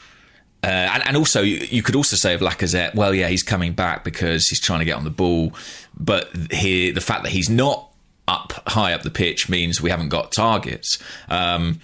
Uh, 0.62 0.68
and, 0.68 1.08
and 1.08 1.16
also, 1.16 1.42
you, 1.42 1.56
you 1.70 1.82
could 1.82 1.96
also 1.96 2.18
say 2.18 2.34
of 2.34 2.42
Lacazette, 2.42 2.94
well, 2.94 3.14
yeah, 3.16 3.30
he's 3.30 3.44
coming 3.44 3.72
back 3.72 4.04
because 4.04 4.46
he's 4.50 4.60
trying 4.60 4.80
to 4.80 4.86
get 4.86 4.98
on 4.98 5.06
the 5.06 5.10
ball. 5.10 5.54
But 5.98 6.30
he, 6.52 6.92
the 6.92 7.00
fact 7.00 7.24
that 7.24 7.32
he's 7.32 7.50
not 7.50 7.89
up 8.30 8.54
high 8.68 8.94
up 8.94 9.02
the 9.02 9.10
pitch 9.10 9.50
means 9.50 9.82
we 9.82 9.90
haven't 9.90 10.10
got 10.10 10.32
targets. 10.32 11.00
Um, 11.30 11.82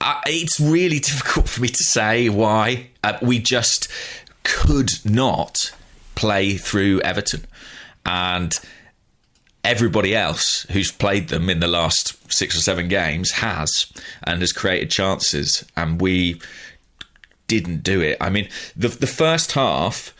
I, 0.00 0.20
it's 0.26 0.60
really 0.60 0.98
difficult 1.10 1.48
for 1.48 1.62
me 1.62 1.68
to 1.68 1.82
say 1.82 2.28
why. 2.28 2.90
Uh, 3.02 3.18
we 3.22 3.38
just 3.38 3.88
could 4.44 4.90
not 5.04 5.72
play 6.14 6.56
through 6.56 7.00
Everton. 7.00 7.46
And 8.04 8.54
everybody 9.64 10.14
else 10.14 10.64
who's 10.70 10.92
played 10.92 11.28
them 11.28 11.50
in 11.50 11.58
the 11.58 11.66
last 11.66 12.32
six 12.32 12.56
or 12.56 12.60
seven 12.60 12.86
games 12.88 13.32
has 13.32 13.92
and 14.22 14.40
has 14.40 14.52
created 14.52 14.90
chances, 14.90 15.64
and 15.76 16.00
we 16.00 16.40
didn't 17.48 17.82
do 17.82 18.00
it. 18.00 18.16
I 18.20 18.30
mean, 18.30 18.48
the 18.76 18.88
the 18.88 19.06
first 19.08 19.52
half, 19.52 20.14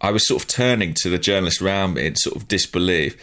I 0.00 0.12
was 0.12 0.26
sort 0.26 0.42
of 0.42 0.48
turning 0.48 0.94
to 1.02 1.10
the 1.10 1.18
journalist 1.18 1.60
around 1.60 1.94
me 1.94 2.06
in 2.06 2.16
sort 2.16 2.36
of 2.36 2.46
disbelief. 2.46 3.16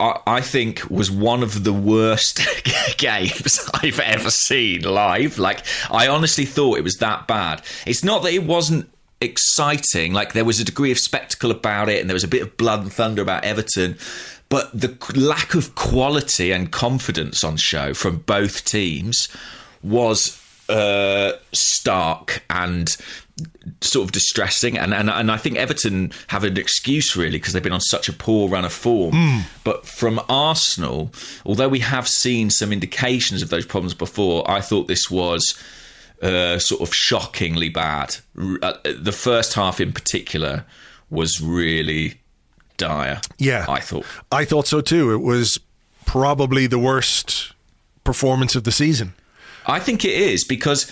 I, 0.00 0.40
think 0.40 0.90
was 0.90 1.10
one 1.10 1.42
of 1.42 1.62
the 1.62 1.72
worst 1.72 2.40
games 2.96 3.70
I've 3.74 4.00
ever 4.00 4.30
seen 4.30 4.82
live. 4.82 5.38
Like, 5.38 5.64
I 5.90 6.08
honestly 6.08 6.44
thought 6.44 6.78
it 6.78 6.84
was 6.84 6.96
that 6.96 7.28
bad. 7.28 7.62
It's 7.86 8.02
not 8.02 8.22
that 8.24 8.32
it 8.32 8.44
wasn't 8.44 8.90
exciting. 9.20 10.12
Like, 10.12 10.32
there 10.32 10.44
was 10.44 10.58
a 10.58 10.64
degree 10.64 10.90
of 10.90 10.98
spectacle 10.98 11.52
about 11.52 11.88
it, 11.88 12.00
and 12.00 12.10
there 12.10 12.14
was 12.14 12.24
a 12.24 12.28
bit 12.28 12.42
of 12.42 12.56
blood 12.56 12.80
and 12.80 12.92
thunder 12.92 13.22
about 13.22 13.44
Everton. 13.44 13.96
But 14.48 14.72
the 14.78 14.96
lack 15.14 15.54
of 15.54 15.74
quality 15.74 16.50
and 16.50 16.70
confidence 16.70 17.44
on 17.44 17.56
show 17.56 17.94
from 17.94 18.18
both 18.18 18.64
teams 18.64 19.28
was 19.82 20.42
uh, 20.68 21.32
stark 21.52 22.42
and 22.50 22.96
sort 23.80 24.04
of 24.04 24.12
distressing. 24.12 24.78
And, 24.78 24.92
and 24.94 25.10
and 25.10 25.30
I 25.30 25.36
think 25.36 25.56
Everton 25.56 26.12
have 26.28 26.44
an 26.44 26.56
excuse 26.56 27.16
really 27.16 27.38
because 27.38 27.52
they've 27.52 27.62
been 27.62 27.72
on 27.72 27.80
such 27.80 28.08
a 28.08 28.12
poor 28.12 28.48
run 28.48 28.64
of 28.64 28.72
form. 28.72 29.44
But 29.64 29.86
from 29.86 30.20
Arsenal, 30.28 31.12
although 31.44 31.68
we 31.68 31.80
have 31.80 32.08
seen 32.08 32.50
some 32.50 32.72
indications 32.72 33.42
of 33.42 33.48
those 33.48 33.66
problems 33.66 33.94
before, 33.94 34.48
I 34.50 34.60
thought 34.60 34.88
this 34.88 35.10
was. 35.10 35.58
Uh, 36.22 36.56
sort 36.56 36.80
of 36.80 36.94
shockingly 36.94 37.68
bad. 37.68 38.14
Uh, 38.38 38.74
the 38.84 39.10
first 39.10 39.54
half, 39.54 39.80
in 39.80 39.92
particular, 39.92 40.64
was 41.10 41.40
really 41.40 42.20
dire. 42.76 43.20
Yeah. 43.38 43.66
I 43.68 43.80
thought. 43.80 44.06
I 44.30 44.44
thought 44.44 44.68
so 44.68 44.80
too. 44.80 45.12
It 45.12 45.16
was 45.16 45.58
probably 46.06 46.68
the 46.68 46.78
worst 46.78 47.54
performance 48.04 48.54
of 48.54 48.62
the 48.62 48.70
season. 48.70 49.14
I 49.66 49.80
think 49.80 50.04
it 50.04 50.12
is 50.12 50.44
because 50.44 50.90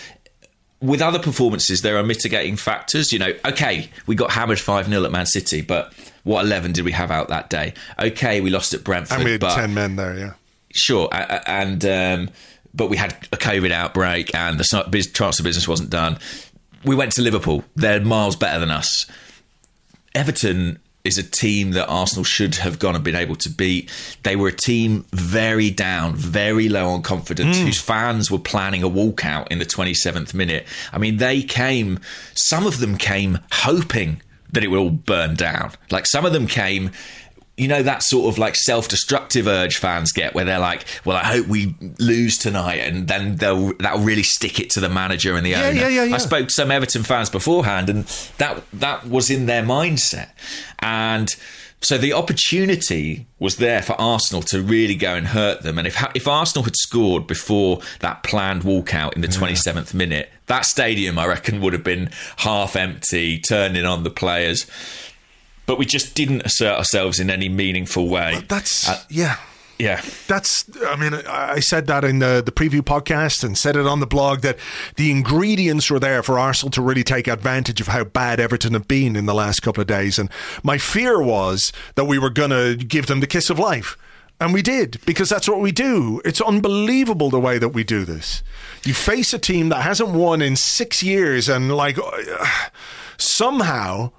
with 0.80 1.02
other 1.02 1.18
performances, 1.18 1.82
there 1.82 1.96
are 1.96 2.02
mitigating 2.02 2.56
factors. 2.56 3.12
You 3.12 3.18
know, 3.18 3.32
okay, 3.44 3.90
we 4.06 4.14
got 4.14 4.30
hammered 4.32 4.58
5 4.58 4.88
0 4.88 5.04
at 5.04 5.12
Man 5.12 5.26
City, 5.26 5.60
but 5.60 5.92
what 6.25 6.44
11 6.44 6.72
did 6.72 6.84
we 6.84 6.92
have 6.92 7.10
out 7.10 7.28
that 7.28 7.50
day? 7.50 7.75
Okay, 7.99 8.40
we 8.40 8.50
lost 8.50 8.75
at 8.75 8.84
Brentford, 8.84 9.16
And 9.16 9.25
we 9.25 9.32
had 9.32 9.40
but 9.40 9.54
10 9.54 9.75
men 9.75 9.96
there, 9.96 10.18
yeah. 10.18 10.32
sure, 10.72 11.08
and 11.12 11.84
um, 11.84 12.30
but 12.75 12.88
we 12.88 12.96
had 12.96 13.12
a 13.32 13.37
COVID 13.37 13.70
outbreak 13.72 14.34
and 14.34 14.58
the 14.58 15.10
transfer 15.12 15.42
business 15.42 15.68
wasn't 15.68 15.90
done. 15.90 16.18
We 16.84 16.94
went 16.94 17.12
to 17.12 17.22
Liverpool; 17.22 17.64
they're 17.76 18.00
miles 18.00 18.37
better 18.37 18.58
than 18.58 18.70
us. 18.70 19.06
Everton 20.14 20.78
is 21.04 21.16
a 21.16 21.23
team 21.23 21.71
that 21.73 21.87
Arsenal 21.87 22.25
should 22.25 22.57
have 22.57 22.78
gone 22.78 22.95
and 22.95 23.02
been 23.02 23.16
able 23.16 23.37
to 23.37 23.49
beat. 23.49 23.90
They 24.23 24.37
were 24.37 24.49
a 24.49 24.52
team 24.52 25.07
very 25.12 25.71
down, 25.71 26.14
very 26.14 26.69
low 26.69 26.90
on 26.90 27.02
confidence, 27.02 27.59
hmm. 27.59 27.66
whose 27.66 27.80
fans 27.80 28.30
were 28.30 28.38
planning 28.38 28.83
a 28.83 28.88
walkout 28.88 29.49
in 29.50 29.59
the 29.59 29.66
27th 29.66 30.35
minute. 30.35 30.66
I 30.92 30.99
mean, 30.99 31.16
they 31.16 31.42
came, 31.42 32.00
some 32.35 32.66
of 32.66 32.78
them 32.80 32.99
came 32.99 33.38
hoping 33.52 34.21
that 34.52 34.64
it 34.64 34.69
would 34.69 34.78
all 34.78 34.90
burn 34.90 35.35
down. 35.35 35.73
Like 35.90 36.07
some 36.07 36.26
of 36.26 36.33
them 36.33 36.47
came. 36.47 36.90
You 37.60 37.68
know 37.68 37.82
that 37.82 38.02
sort 38.02 38.32
of 38.32 38.38
like 38.38 38.56
self-destructive 38.56 39.46
urge 39.46 39.76
fans 39.76 40.12
get, 40.12 40.34
where 40.34 40.44
they're 40.44 40.58
like, 40.58 40.84
"Well, 41.04 41.16
I 41.16 41.24
hope 41.24 41.46
we 41.46 41.74
lose 41.98 42.38
tonight," 42.38 42.76
and 42.80 43.06
then 43.06 43.36
they'll 43.36 43.74
that'll 43.74 44.00
really 44.00 44.22
stick 44.22 44.58
it 44.58 44.70
to 44.70 44.80
the 44.80 44.88
manager 44.88 45.36
and 45.36 45.44
the 45.44 45.50
Yeah, 45.50 45.64
owner. 45.64 45.80
yeah, 45.80 45.88
yeah, 45.88 46.04
yeah. 46.04 46.14
I 46.14 46.18
spoke 46.18 46.48
to 46.48 46.54
some 46.54 46.70
Everton 46.70 47.02
fans 47.02 47.28
beforehand, 47.28 47.90
and 47.90 48.04
that 48.38 48.62
that 48.72 49.06
was 49.06 49.28
in 49.30 49.46
their 49.46 49.62
mindset. 49.62 50.30
And 50.78 51.34
so 51.82 51.96
the 51.98 52.12
opportunity 52.12 53.26
was 53.38 53.56
there 53.56 53.82
for 53.82 53.92
Arsenal 54.00 54.42
to 54.44 54.60
really 54.62 54.94
go 54.94 55.14
and 55.14 55.28
hurt 55.28 55.62
them. 55.62 55.78
And 55.78 55.86
if 55.86 56.02
if 56.14 56.26
Arsenal 56.26 56.64
had 56.64 56.76
scored 56.76 57.26
before 57.26 57.80
that 58.00 58.22
planned 58.22 58.62
walkout 58.62 59.14
in 59.14 59.20
the 59.20 59.28
twenty 59.28 59.54
seventh 59.54 59.92
minute, 59.94 60.30
that 60.46 60.64
stadium 60.64 61.18
I 61.18 61.26
reckon 61.26 61.60
would 61.60 61.72
have 61.74 61.84
been 61.84 62.10
half 62.38 62.74
empty, 62.76 63.38
turning 63.38 63.84
on 63.84 64.02
the 64.02 64.10
players. 64.10 64.66
But 65.70 65.78
we 65.78 65.86
just 65.86 66.16
didn't 66.16 66.42
assert 66.44 66.76
ourselves 66.76 67.20
in 67.20 67.30
any 67.30 67.48
meaningful 67.48 68.08
way. 68.08 68.42
That's, 68.48 68.88
Uh, 68.88 69.00
yeah. 69.08 69.36
Yeah. 69.78 70.02
That's, 70.26 70.64
I 70.84 70.96
mean, 70.96 71.14
I 71.14 71.60
said 71.60 71.86
that 71.86 72.02
in 72.02 72.18
the, 72.18 72.42
the 72.44 72.50
preview 72.50 72.80
podcast 72.80 73.44
and 73.44 73.56
said 73.56 73.76
it 73.76 73.86
on 73.86 74.00
the 74.00 74.06
blog 74.06 74.40
that 74.40 74.58
the 74.96 75.12
ingredients 75.12 75.88
were 75.88 76.00
there 76.00 76.24
for 76.24 76.40
Arsenal 76.40 76.72
to 76.72 76.82
really 76.82 77.04
take 77.04 77.28
advantage 77.28 77.80
of 77.80 77.86
how 77.86 78.02
bad 78.02 78.40
Everton 78.40 78.72
have 78.72 78.88
been 78.88 79.14
in 79.14 79.26
the 79.26 79.32
last 79.32 79.60
couple 79.60 79.80
of 79.80 79.86
days. 79.86 80.18
And 80.18 80.28
my 80.64 80.76
fear 80.76 81.22
was 81.22 81.72
that 81.94 82.06
we 82.06 82.18
were 82.18 82.30
going 82.30 82.50
to 82.50 82.74
give 82.74 83.06
them 83.06 83.20
the 83.20 83.28
kiss 83.28 83.48
of 83.48 83.60
life. 83.60 83.96
And 84.40 84.52
we 84.52 84.62
did, 84.62 85.00
because 85.06 85.28
that's 85.28 85.48
what 85.48 85.60
we 85.60 85.70
do. 85.70 86.20
It's 86.24 86.40
unbelievable 86.40 87.30
the 87.30 87.38
way 87.38 87.58
that 87.58 87.68
we 87.68 87.84
do 87.84 88.04
this. 88.04 88.42
You 88.84 88.92
face 88.92 89.32
a 89.32 89.38
team 89.38 89.68
that 89.68 89.82
hasn't 89.82 90.10
won 90.10 90.42
in 90.42 90.56
six 90.56 91.00
years, 91.00 91.48
and 91.48 91.70
like 91.76 91.96
somehow, 93.18 94.10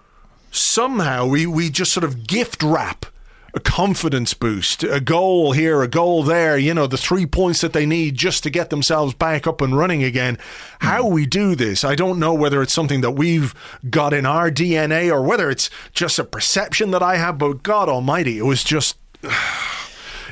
somehow 0.52 1.26
we, 1.26 1.48
we 1.48 1.70
just 1.70 1.92
sort 1.92 2.04
of 2.04 2.28
gift 2.28 2.62
wrap 2.62 3.06
a 3.54 3.60
confidence 3.60 4.34
boost, 4.34 4.84
a 4.84 5.02
goal 5.02 5.52
here, 5.52 5.82
a 5.82 5.88
goal 5.88 6.24
there, 6.24 6.58
you 6.58 6.74
know, 6.74 6.88
the 6.88 6.98
three 6.98 7.26
points 7.26 7.62
that 7.62 7.74
they 7.74 7.86
need 7.86 8.16
just 8.16 8.44
to 8.44 8.50
get 8.50 8.70
themselves 8.70 9.14
back 9.14 9.46
up 9.46 9.62
and 9.62 9.78
running 9.78 10.04
again. 10.04 10.38
How 10.80 11.06
we 11.06 11.26
do 11.26 11.56
this, 11.56 11.84
I 11.84 11.96
don't 11.96 12.20
know 12.20 12.34
whether 12.34 12.62
it's 12.62 12.74
something 12.74 13.02
that 13.02 13.12
we've 13.12 13.54
got 13.90 14.14
in 14.14 14.26
our 14.26 14.50
DNA 14.50 15.12
or 15.12 15.22
whether 15.22 15.50
it's 15.50 15.70
just 15.94 16.18
a 16.18 16.24
perception 16.24 16.92
that 16.92 17.04
I 17.04 17.18
have, 17.18 17.38
but 17.38 17.64
God 17.64 17.90
Almighty, 17.90 18.38
it 18.38 18.46
was 18.46 18.64
just. 18.64 18.98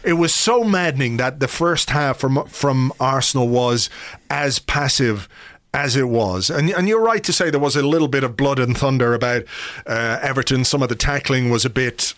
It 0.01 0.13
was 0.13 0.33
so 0.33 0.63
maddening 0.63 1.17
that 1.17 1.41
the 1.41 1.47
first 1.49 1.89
half 1.89 2.19
from 2.19 2.45
from 2.45 2.93
Arsenal 3.01 3.49
was 3.49 3.89
as 4.29 4.57
passive 4.57 5.27
as 5.73 5.95
it 5.95 6.09
was. 6.09 6.49
And, 6.49 6.69
and 6.71 6.87
you're 6.87 7.01
right 7.01 7.23
to 7.23 7.31
say 7.33 7.49
there 7.49 7.59
was 7.59 7.75
a 7.75 7.83
little 7.83 8.07
bit 8.07 8.23
of 8.23 8.35
blood 8.35 8.57
and 8.59 8.77
thunder 8.77 9.13
about 9.13 9.43
uh, 9.85 10.19
Everton. 10.21 10.65
Some 10.65 10.81
of 10.81 10.89
the 10.89 10.95
tackling 10.95 11.49
was 11.49 11.63
a 11.65 11.69
bit 11.69 12.13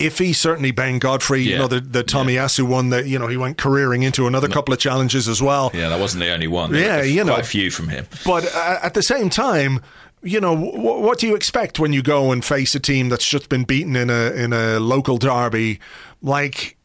iffy. 0.00 0.34
Certainly, 0.34 0.70
Ben 0.72 0.98
Godfrey, 0.98 1.42
Yeah. 1.42 1.52
you 1.52 1.58
know, 1.58 1.66
the, 1.68 1.80
the 1.80 2.02
Tomiyasu 2.04 2.62
one 2.66 2.88
that, 2.90 3.06
you 3.06 3.18
know, 3.18 3.26
he 3.28 3.36
went 3.36 3.58
careering 3.58 4.02
into 4.02 4.26
another 4.26 4.48
couple 4.48 4.72
of 4.72 4.80
challenges 4.80 5.28
as 5.28 5.42
well. 5.42 5.70
Yeah, 5.74 5.88
that 5.90 6.00
wasn't 6.00 6.24
the 6.24 6.30
only 6.32 6.46
one. 6.48 6.72
There 6.72 6.98
Yeah, 6.98 7.02
you 7.02 7.22
know. 7.24 7.34
quite 7.34 7.44
a 7.44 7.48
few 7.48 7.70
from 7.70 7.88
him. 7.88 8.06
But 8.24 8.50
uh, 8.54 8.78
at 8.82 8.94
the 8.94 9.02
same 9.02 9.28
time, 9.28 9.80
you 10.22 10.40
know, 10.40 10.54
w- 10.56 10.80
what 11.00 11.18
do 11.18 11.26
you 11.28 11.36
expect 11.36 11.78
when 11.78 11.92
you 11.92 12.02
go 12.02 12.32
and 12.32 12.44
face 12.44 12.74
a 12.74 12.80
team 12.80 13.08
that's 13.10 13.28
just 13.28 13.48
been 13.50 13.64
beaten 13.64 13.94
in 13.94 14.08
a 14.10 14.30
in 14.32 14.52
a 14.52 14.80
local 14.80 15.16
derby? 15.18 15.78
Like, 16.22 16.76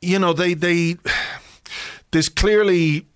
you 0.00 0.18
know, 0.20 0.32
they 0.32 0.54
they 0.54 0.96
there's 2.12 2.28
clearly 2.28 3.06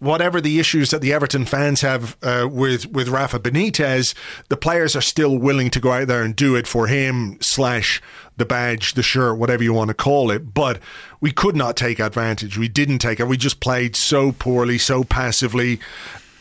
whatever 0.00 0.40
the 0.40 0.58
issues 0.58 0.90
that 0.90 1.00
the 1.00 1.12
Everton 1.12 1.44
fans 1.44 1.82
have 1.82 2.16
uh, 2.22 2.48
with 2.50 2.86
with 2.86 3.08
Rafa 3.08 3.38
Benitez, 3.38 4.14
the 4.48 4.56
players 4.56 4.96
are 4.96 5.00
still 5.00 5.38
willing 5.38 5.70
to 5.70 5.80
go 5.80 5.92
out 5.92 6.08
there 6.08 6.22
and 6.22 6.34
do 6.34 6.56
it 6.56 6.66
for 6.66 6.88
him 6.88 7.38
slash 7.40 8.02
the 8.36 8.44
badge, 8.44 8.94
the 8.94 9.02
shirt, 9.02 9.38
whatever 9.38 9.62
you 9.62 9.72
want 9.72 9.88
to 9.88 9.94
call 9.94 10.30
it. 10.30 10.52
But 10.52 10.80
we 11.20 11.30
could 11.30 11.54
not 11.54 11.76
take 11.76 12.00
advantage. 12.00 12.58
We 12.58 12.68
didn't 12.68 12.98
take 12.98 13.20
it. 13.20 13.28
We 13.28 13.36
just 13.36 13.60
played 13.60 13.94
so 13.94 14.32
poorly, 14.32 14.78
so 14.78 15.04
passively. 15.04 15.78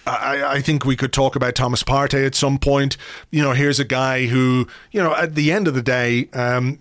I, 0.07 0.55
I 0.55 0.61
think 0.61 0.85
we 0.85 0.95
could 0.95 1.13
talk 1.13 1.35
about 1.35 1.55
Thomas 1.55 1.83
Partey 1.83 2.25
at 2.25 2.33
some 2.33 2.57
point. 2.57 2.97
You 3.29 3.43
know, 3.43 3.51
here's 3.51 3.79
a 3.79 3.85
guy 3.85 4.25
who, 4.25 4.67
you 4.91 5.03
know, 5.03 5.15
at 5.15 5.35
the 5.35 5.51
end 5.51 5.67
of 5.67 5.75
the 5.75 5.83
day, 5.83 6.29
um, 6.33 6.79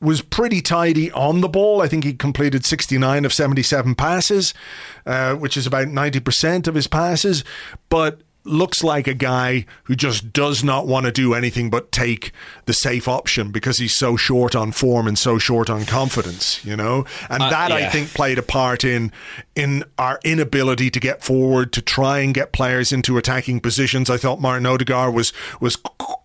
was 0.00 0.22
pretty 0.22 0.60
tidy 0.60 1.10
on 1.12 1.40
the 1.40 1.48
ball. 1.48 1.80
I 1.82 1.88
think 1.88 2.04
he 2.04 2.14
completed 2.14 2.64
69 2.64 3.24
of 3.24 3.32
77 3.32 3.94
passes, 3.94 4.54
uh, 5.06 5.34
which 5.34 5.56
is 5.56 5.66
about 5.66 5.88
90% 5.88 6.66
of 6.66 6.74
his 6.74 6.86
passes, 6.86 7.44
but 7.88 8.20
looks 8.44 8.82
like 8.82 9.06
a 9.06 9.14
guy 9.14 9.64
who 9.84 9.94
just 9.94 10.32
does 10.32 10.64
not 10.64 10.84
want 10.84 11.06
to 11.06 11.12
do 11.12 11.32
anything 11.32 11.70
but 11.70 11.92
take 11.92 12.32
the 12.66 12.72
safe 12.72 13.06
option 13.06 13.52
because 13.52 13.78
he's 13.78 13.94
so 13.94 14.16
short 14.16 14.56
on 14.56 14.72
form 14.72 15.06
and 15.06 15.16
so 15.16 15.38
short 15.38 15.70
on 15.70 15.84
confidence, 15.84 16.64
you 16.64 16.76
know? 16.76 17.04
And 17.30 17.40
Uh, 17.40 17.50
that 17.50 17.70
I 17.70 17.88
think 17.88 18.12
played 18.12 18.38
a 18.38 18.42
part 18.42 18.82
in 18.82 19.12
in 19.54 19.84
our 19.96 20.18
inability 20.24 20.90
to 20.90 20.98
get 20.98 21.22
forward 21.22 21.72
to 21.74 21.80
try 21.80 22.18
and 22.18 22.34
get 22.34 22.50
players 22.52 22.90
into 22.92 23.16
attacking 23.16 23.60
positions. 23.60 24.10
I 24.10 24.16
thought 24.16 24.40
Martin 24.40 24.66
Odegaard 24.66 25.14
was 25.14 25.32
was 25.60 25.78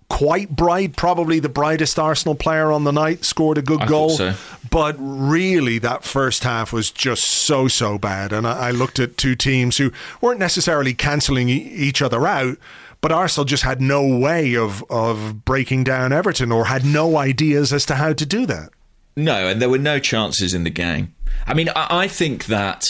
quite 0.10 0.56
bright, 0.56 0.96
probably 0.96 1.40
the 1.40 1.50
brightest 1.50 2.00
Arsenal 2.00 2.36
player 2.36 2.72
on 2.72 2.84
the 2.84 2.92
night, 2.92 3.26
scored 3.26 3.58
a 3.58 3.62
good 3.62 3.82
I 3.82 3.86
goal. 3.88 4.10
so. 4.12 4.34
But 4.70 4.96
really, 5.00 5.80
that 5.80 6.04
first 6.04 6.44
half 6.44 6.74
was 6.74 6.92
just 6.92 7.24
so, 7.24 7.68
so 7.68 7.98
bad. 7.98 8.32
And 8.34 8.48
I, 8.48 8.68
I 8.68 8.72
looked 8.72 9.00
at 9.00 9.18
two 9.18 9.36
teams 9.36 9.78
who 9.78 9.92
weren't 10.22 10.40
necessarily 10.40 10.94
cancelling 10.94 11.50
e- 11.50 11.54
each 11.54 12.02
other 12.02 12.26
out, 12.26 12.58
but 13.02 13.12
Arsenal 13.12 13.46
just 13.46 13.64
had 13.64 13.82
no 13.82 14.06
way 14.18 14.56
of, 14.56 14.84
of 14.90 15.46
breaking 15.46 15.84
down 15.84 16.12
Everton 16.12 16.52
or 16.52 16.66
had 16.66 16.86
no 16.86 17.18
ideas 17.18 17.72
as 17.72 17.86
to 17.86 17.96
how 17.96 18.14
to 18.14 18.26
do 18.26 18.46
that. 18.46 18.70
No, 19.16 19.48
and 19.48 19.62
there 19.62 19.70
were 19.70 19.78
no 19.78 20.00
chances 20.00 20.54
in 20.54 20.64
the 20.64 20.70
game. 20.70 21.14
I 21.46 21.54
mean, 21.54 21.70
I, 21.76 22.04
I 22.04 22.08
think 22.08 22.46
that 22.46 22.86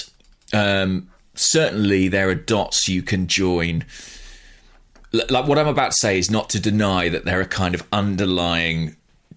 um, 0.54 1.10
certainly 1.36 2.08
there 2.08 2.30
are 2.30 2.36
dots 2.36 2.88
you 2.88 3.02
can 3.02 3.28
join. 3.28 3.86
Like 5.30 5.48
what 5.48 5.58
I'm 5.58 5.68
about 5.68 5.92
to 5.92 5.98
say 6.00 6.18
is 6.18 6.32
not 6.32 6.50
to 6.52 6.60
deny 6.60 7.10
that 7.10 7.26
there 7.26 7.40
are 7.40 7.46
kind 7.46 7.76
of 7.76 7.84
underlying 7.92 8.96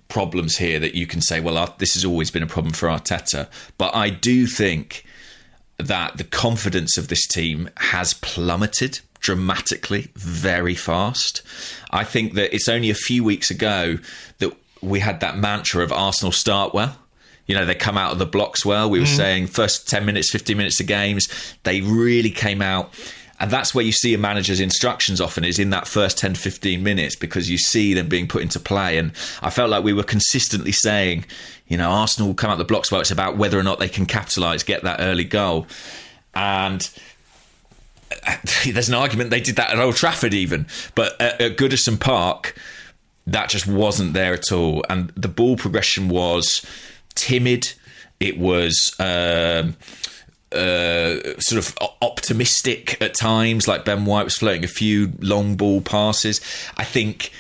problems 0.09 0.57
here 0.57 0.79
that 0.81 0.95
you 0.95 1.07
can 1.07 1.21
say, 1.21 1.41
well, 1.41 1.75
this 1.79 1.95
has 1.95 2.05
always 2.05 2.31
been 2.31 2.43
a 2.43 2.47
problem 2.47 2.75
for 2.75 2.89
Arteta. 2.89 3.49
But 3.79 3.95
I 3.95 4.11
do 4.11 4.47
think 4.47 5.05
that 5.79 6.19
the 6.19 6.25
confidence 6.25 6.99
of 6.99 7.09
this 7.09 7.27
team 7.27 7.71
has 7.77 8.15
plummeted 8.15 9.01
dramatically 9.21 10.09
very 10.15 10.75
fast. 10.75 11.43
I 11.91 12.05
think 12.05 12.35
that 12.35 12.55
it's 12.55 12.69
only 12.69 12.91
a 12.91 12.95
few 12.95 13.25
weeks 13.25 13.51
ago 13.51 13.99
that 14.39 14.53
we 14.83 15.01
had 15.01 15.21
that 15.21 15.37
mantra 15.37 15.83
of 15.83 15.93
Arsenal 15.93 16.33
start 16.33 16.75
well. 16.75 16.97
You 17.47 17.55
know, 17.55 17.65
they 17.67 17.75
come 17.75 17.99
out 17.99 18.13
of 18.13 18.19
the 18.19 18.27
blocks 18.27 18.65
well. 18.65 18.89
We 18.89 19.01
were 19.01 19.07
mm. 19.07 19.17
saying 19.17 19.47
first 19.49 19.89
10 19.89 20.05
minutes, 20.07 20.31
15 20.31 20.57
minutes 20.57 20.81
of 20.81 20.87
games, 20.87 21.29
they 21.65 21.81
really 21.81 22.31
came 22.31 22.63
out. 22.63 22.95
And 23.41 23.51
that's 23.51 23.75
where 23.75 23.85
you 23.85 23.93
see 23.93 24.13
a 24.13 24.19
manager's 24.19 24.61
instructions 24.61 25.21
often 25.21 25.45
is 25.45 25.59
in 25.59 25.71
that 25.71 25.89
first 25.89 26.19
10, 26.19 26.35
15 26.35 26.83
minutes 26.83 27.17
because 27.17 27.49
you 27.49 27.57
see 27.57 27.95
them 27.95 28.07
being 28.07 28.29
put 28.29 28.43
into 28.43 28.61
play. 28.61 28.99
And 28.99 29.13
I 29.41 29.49
felt 29.49 29.71
like 29.71 29.83
we 29.83 29.95
were 29.95 30.03
consistently 30.03 30.73
saying, 30.73 31.25
you 31.67 31.79
know, 31.79 31.89
Arsenal 31.89 32.29
will 32.29 32.35
come 32.35 32.51
out 32.51 32.59
the 32.59 32.65
blocks 32.65 32.93
well. 32.93 33.01
It's 33.01 33.11
about 33.11 33.39
whether 33.39 33.59
or 33.59 33.63
not 33.63 33.79
they 33.79 33.89
can 33.89 34.05
capitalise, 34.05 34.63
get 34.63 34.83
that 34.83 35.01
early 35.01 35.25
goal. 35.25 35.67
And 36.35 36.89
there's 38.67 38.89
an 38.89 38.95
argument 38.95 39.31
they 39.31 39.41
did 39.41 39.57
that 39.57 39.71
at 39.71 39.79
Old 39.79 39.97
Trafford 39.97 40.35
even, 40.35 40.67
but 40.95 41.19
at, 41.21 41.41
at 41.41 41.57
Goodison 41.57 41.99
Park, 41.99 42.55
that 43.27 43.49
just 43.49 43.67
wasn't 43.67 44.13
there 44.13 44.35
at 44.35 44.53
all. 44.53 44.85
And 44.91 45.11
the 45.17 45.29
ball 45.29 45.57
progression 45.57 46.09
was 46.09 46.65
timid. 47.15 47.73
It 48.19 48.39
was 48.39 48.95
um, 48.99 49.77
uh, 50.53 51.39
sort 51.41 51.59
of 51.59 51.77
optimistic 52.03 53.01
at 53.01 53.15
times. 53.15 53.69
Like 53.69 53.85
Ben 53.85 54.05
White 54.05 54.25
was 54.25 54.37
floating 54.37 54.65
a 54.65 54.69
few 54.69 55.13
long 55.21 55.57
ball 55.57 55.81
passes. 55.81 56.41
I 56.77 56.85
think 56.85 57.33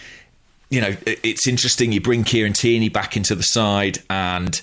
you 0.71 0.81
know 0.81 0.97
it's 1.05 1.47
interesting. 1.47 1.93
You 1.93 2.01
bring 2.01 2.25
Kieran 2.25 2.53
Tierney 2.53 2.89
back 2.89 3.17
into 3.17 3.35
the 3.35 3.43
side 3.43 3.99
and 4.09 4.61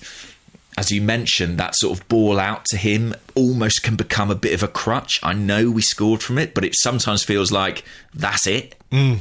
as 0.78 0.92
you 0.92 1.02
mentioned, 1.02 1.58
that 1.58 1.74
sort 1.74 1.98
of 1.98 2.06
ball 2.08 2.38
out 2.38 2.64
to 2.66 2.76
him 2.76 3.12
almost 3.34 3.82
can 3.82 3.96
become 3.96 4.30
a 4.30 4.36
bit 4.36 4.54
of 4.54 4.62
a 4.62 4.68
crutch. 4.68 5.18
I 5.24 5.32
know 5.32 5.72
we 5.72 5.82
scored 5.82 6.22
from 6.22 6.38
it, 6.38 6.54
but 6.54 6.64
it 6.64 6.76
sometimes 6.76 7.24
feels 7.24 7.50
like 7.50 7.82
that's 8.14 8.46
it. 8.46 8.76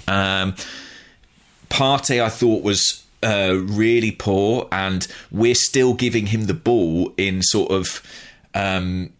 Um, 0.07 0.53
Partey, 1.69 2.21
I 2.21 2.29
thought, 2.29 2.61
was 2.63 3.03
uh, 3.23 3.55
really 3.59 4.11
poor, 4.11 4.67
and 4.71 5.07
we're 5.31 5.55
still 5.55 5.95
giving 5.95 6.27
him 6.27 6.45
the 6.45 6.53
ball 6.53 7.11
in 7.17 7.41
sort 7.41 7.71
of. 7.71 8.03
Um, 8.53 9.13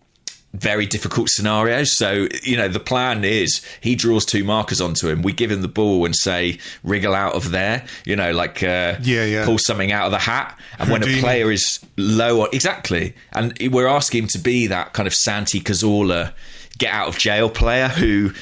very 0.58 0.86
difficult 0.86 1.30
scenarios. 1.30 1.92
So, 1.92 2.28
you 2.44 2.58
know, 2.58 2.68
the 2.68 2.80
plan 2.80 3.24
is 3.24 3.62
he 3.80 3.96
draws 3.96 4.26
two 4.26 4.44
markers 4.44 4.82
onto 4.82 5.08
him. 5.08 5.22
We 5.22 5.32
give 5.32 5.52
him 5.52 5.62
the 5.62 5.68
ball 5.68 6.06
and 6.06 6.16
say, 6.16 6.58
wriggle 6.84 7.14
out 7.14 7.36
of 7.36 7.52
there, 7.52 7.86
you 8.06 8.16
know, 8.16 8.32
like 8.32 8.64
uh, 8.64 8.98
Yeah, 9.02 9.26
yeah. 9.26 9.46
pull 9.46 9.60
something 9.60 9.92
out 9.92 10.06
of 10.08 10.12
the 10.12 10.20
hat. 10.20 10.58
And 10.80 10.90
when 10.90 11.04
a 11.04 11.20
player 11.20 11.52
is 11.52 11.80
low, 11.96 12.42
on, 12.42 12.50
exactly. 12.54 13.14
And 13.34 13.56
we're 13.72 13.88
asking 13.88 14.24
him 14.24 14.30
to 14.30 14.40
be 14.40 14.68
that 14.68 14.94
kind 14.94 15.06
of 15.08 15.14
Santi 15.14 15.60
Cazorla 15.60 16.34
get 16.78 16.94
out 16.94 17.08
of 17.08 17.18
jail 17.18 17.50
player 17.50 17.88
who 17.88 18.34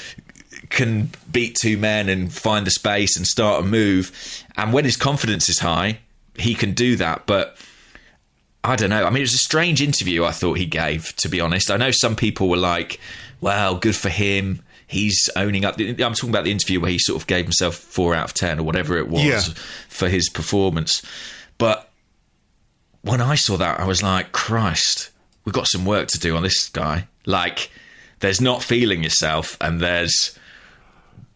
can 0.70 1.10
beat 1.32 1.56
two 1.62 1.78
men 1.78 2.10
and 2.10 2.34
find 2.34 2.66
the 2.66 2.72
space 2.72 3.18
and 3.18 3.28
start 3.28 3.64
a 3.64 3.68
move. 3.68 4.12
And 4.58 4.74
when 4.74 4.86
his 4.86 4.98
confidence 4.98 5.50
is 5.50 5.60
high, 5.60 6.00
he 6.38 6.56
can 6.56 6.74
do 6.74 6.96
that. 6.98 7.26
But 7.26 7.58
I 8.66 8.76
don't 8.76 8.90
know. 8.90 9.06
I 9.06 9.10
mean, 9.10 9.18
it 9.18 9.22
was 9.22 9.34
a 9.34 9.38
strange 9.38 9.82
interview 9.82 10.24
I 10.26 10.32
thought 10.32 10.58
he 10.58 10.66
gave, 10.66 11.16
to 11.18 11.30
be 11.30 11.40
honest. 11.40 11.70
I 11.72 11.78
know 11.78 11.92
some 11.92 12.16
people 12.16 12.50
were 12.50 12.58
like, 12.58 13.00
well, 13.42 13.76
good 13.76 13.96
for 13.96 14.10
him. 14.10 14.62
He's 14.88 15.30
owning 15.36 15.66
up. 15.66 15.80
I'm 15.80 15.96
talking 15.98 16.30
about 16.30 16.44
the 16.44 16.52
interview 16.52 16.80
where 16.80 16.92
he 16.92 17.00
sort 17.00 17.20
of 17.22 17.28
gave 17.28 17.46
himself 17.46 17.76
four 17.76 18.14
out 18.16 18.26
of 18.26 18.34
10 18.34 18.60
or 18.60 18.64
whatever 18.64 18.98
it 18.98 19.08
was 19.08 19.24
Yeah. 19.24 19.42
for 19.90 20.10
his 20.10 20.30
performance. 20.30 21.02
But 21.58 21.90
when 23.02 23.22
I 23.22 23.36
saw 23.36 23.58
that, 23.58 23.80
I 23.80 23.86
was 23.86 24.02
like, 24.04 24.32
Christ, 24.32 25.10
we've 25.44 25.54
got 25.54 25.68
some 25.68 25.86
work 25.86 26.08
to 26.10 26.20
do 26.20 26.36
on 26.36 26.44
this 26.44 26.70
guy. 26.70 27.08
Like, 27.26 27.72
there's 28.20 28.42
not 28.42 28.64
feeling 28.64 29.04
yourself, 29.04 29.58
and 29.62 29.80
there's 29.82 30.38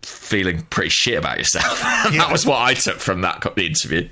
feeling 0.01 0.61
pretty 0.69 0.89
shit 0.89 1.17
about 1.17 1.37
yourself. 1.37 1.79
that 1.81 2.29
was 2.31 2.45
what 2.45 2.61
I 2.61 2.73
took 2.73 2.97
from 2.99 3.21
that 3.21 3.45
interview. 3.57 4.07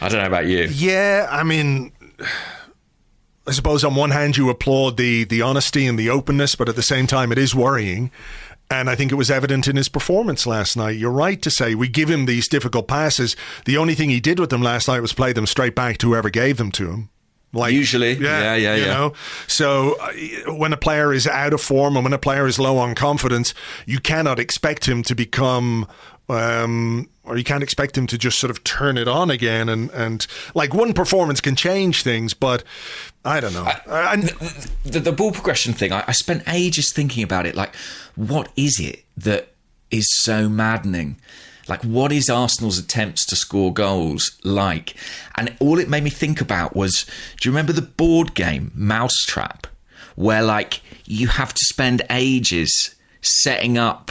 I 0.00 0.08
don't 0.08 0.20
know 0.20 0.26
about 0.26 0.46
you. 0.46 0.64
Yeah, 0.70 1.26
I 1.30 1.42
mean, 1.42 1.92
I 2.20 3.52
suppose 3.52 3.82
on 3.82 3.94
one 3.94 4.10
hand 4.10 4.36
you 4.36 4.50
applaud 4.50 4.96
the 4.96 5.24
the 5.24 5.42
honesty 5.42 5.86
and 5.86 5.98
the 5.98 6.10
openness, 6.10 6.54
but 6.54 6.68
at 6.68 6.76
the 6.76 6.82
same 6.82 7.06
time 7.06 7.32
it 7.32 7.38
is 7.38 7.54
worrying. 7.54 8.10
And 8.70 8.90
I 8.90 8.94
think 8.94 9.10
it 9.10 9.14
was 9.14 9.30
evident 9.30 9.66
in 9.66 9.76
his 9.76 9.88
performance 9.88 10.46
last 10.46 10.76
night. 10.76 10.98
You're 10.98 11.10
right 11.10 11.40
to 11.40 11.50
say 11.50 11.74
we 11.74 11.88
give 11.88 12.10
him 12.10 12.26
these 12.26 12.48
difficult 12.48 12.86
passes. 12.86 13.34
The 13.64 13.78
only 13.78 13.94
thing 13.94 14.10
he 14.10 14.20
did 14.20 14.38
with 14.38 14.50
them 14.50 14.60
last 14.60 14.88
night 14.88 15.00
was 15.00 15.14
play 15.14 15.32
them 15.32 15.46
straight 15.46 15.74
back 15.74 15.96
to 15.98 16.08
whoever 16.08 16.28
gave 16.28 16.58
them 16.58 16.70
to 16.72 16.90
him. 16.90 17.08
Like 17.54 17.72
usually, 17.72 18.12
yeah, 18.12 18.54
yeah, 18.54 18.56
yeah. 18.56 18.74
You 18.74 18.82
yeah. 18.82 18.92
know, 18.92 19.12
so 19.46 19.96
uh, 19.98 20.52
when 20.52 20.74
a 20.74 20.76
player 20.76 21.14
is 21.14 21.26
out 21.26 21.54
of 21.54 21.62
form 21.62 21.96
and 21.96 22.04
when 22.04 22.12
a 22.12 22.18
player 22.18 22.46
is 22.46 22.58
low 22.58 22.76
on 22.76 22.94
confidence, 22.94 23.54
you 23.86 24.00
cannot 24.00 24.38
expect 24.38 24.86
him 24.86 25.02
to 25.04 25.14
become 25.14 25.88
um, 26.28 27.08
or 27.24 27.36
you 27.36 27.44
can't 27.44 27.62
expect 27.62 27.96
him 27.96 28.06
to 28.06 28.18
just 28.18 28.38
sort 28.38 28.50
of 28.50 28.62
turn 28.64 28.98
it 28.98 29.08
on 29.08 29.30
again. 29.30 29.68
And, 29.68 29.90
and 29.90 30.26
like 30.54 30.74
one 30.74 30.92
performance 30.92 31.40
can 31.40 31.56
change 31.56 32.02
things, 32.02 32.34
but 32.34 32.64
I 33.24 33.40
don't 33.40 33.52
know. 33.52 33.64
I, 33.86 34.16
the, 34.16 34.70
the, 34.84 35.00
the, 35.00 35.12
ball 35.12 35.32
progression 35.32 35.72
thing, 35.72 35.92
I, 35.92 36.04
I 36.06 36.12
spent 36.12 36.42
ages 36.48 36.92
thinking 36.92 37.22
about 37.22 37.46
it. 37.46 37.54
Like, 37.54 37.74
what 38.16 38.50
is 38.56 38.78
it 38.80 39.04
that 39.16 39.52
is 39.90 40.06
so 40.22 40.48
maddening? 40.48 41.16
Like, 41.68 41.82
what 41.82 42.12
is 42.12 42.30
Arsenal's 42.30 42.78
attempts 42.78 43.26
to 43.26 43.36
score 43.36 43.72
goals 43.72 44.38
like? 44.42 44.94
And 45.36 45.54
all 45.60 45.78
it 45.78 45.88
made 45.88 46.02
me 46.02 46.10
think 46.10 46.40
about 46.40 46.74
was 46.74 47.04
do 47.40 47.48
you 47.48 47.52
remember 47.52 47.72
the 47.72 47.82
board 47.82 48.34
game 48.34 48.72
Mousetrap, 48.74 49.66
where 50.16 50.42
like 50.42 50.80
you 51.04 51.28
have 51.28 51.52
to 51.52 51.64
spend 51.66 52.02
ages 52.10 52.94
setting 53.20 53.76
up 53.76 54.10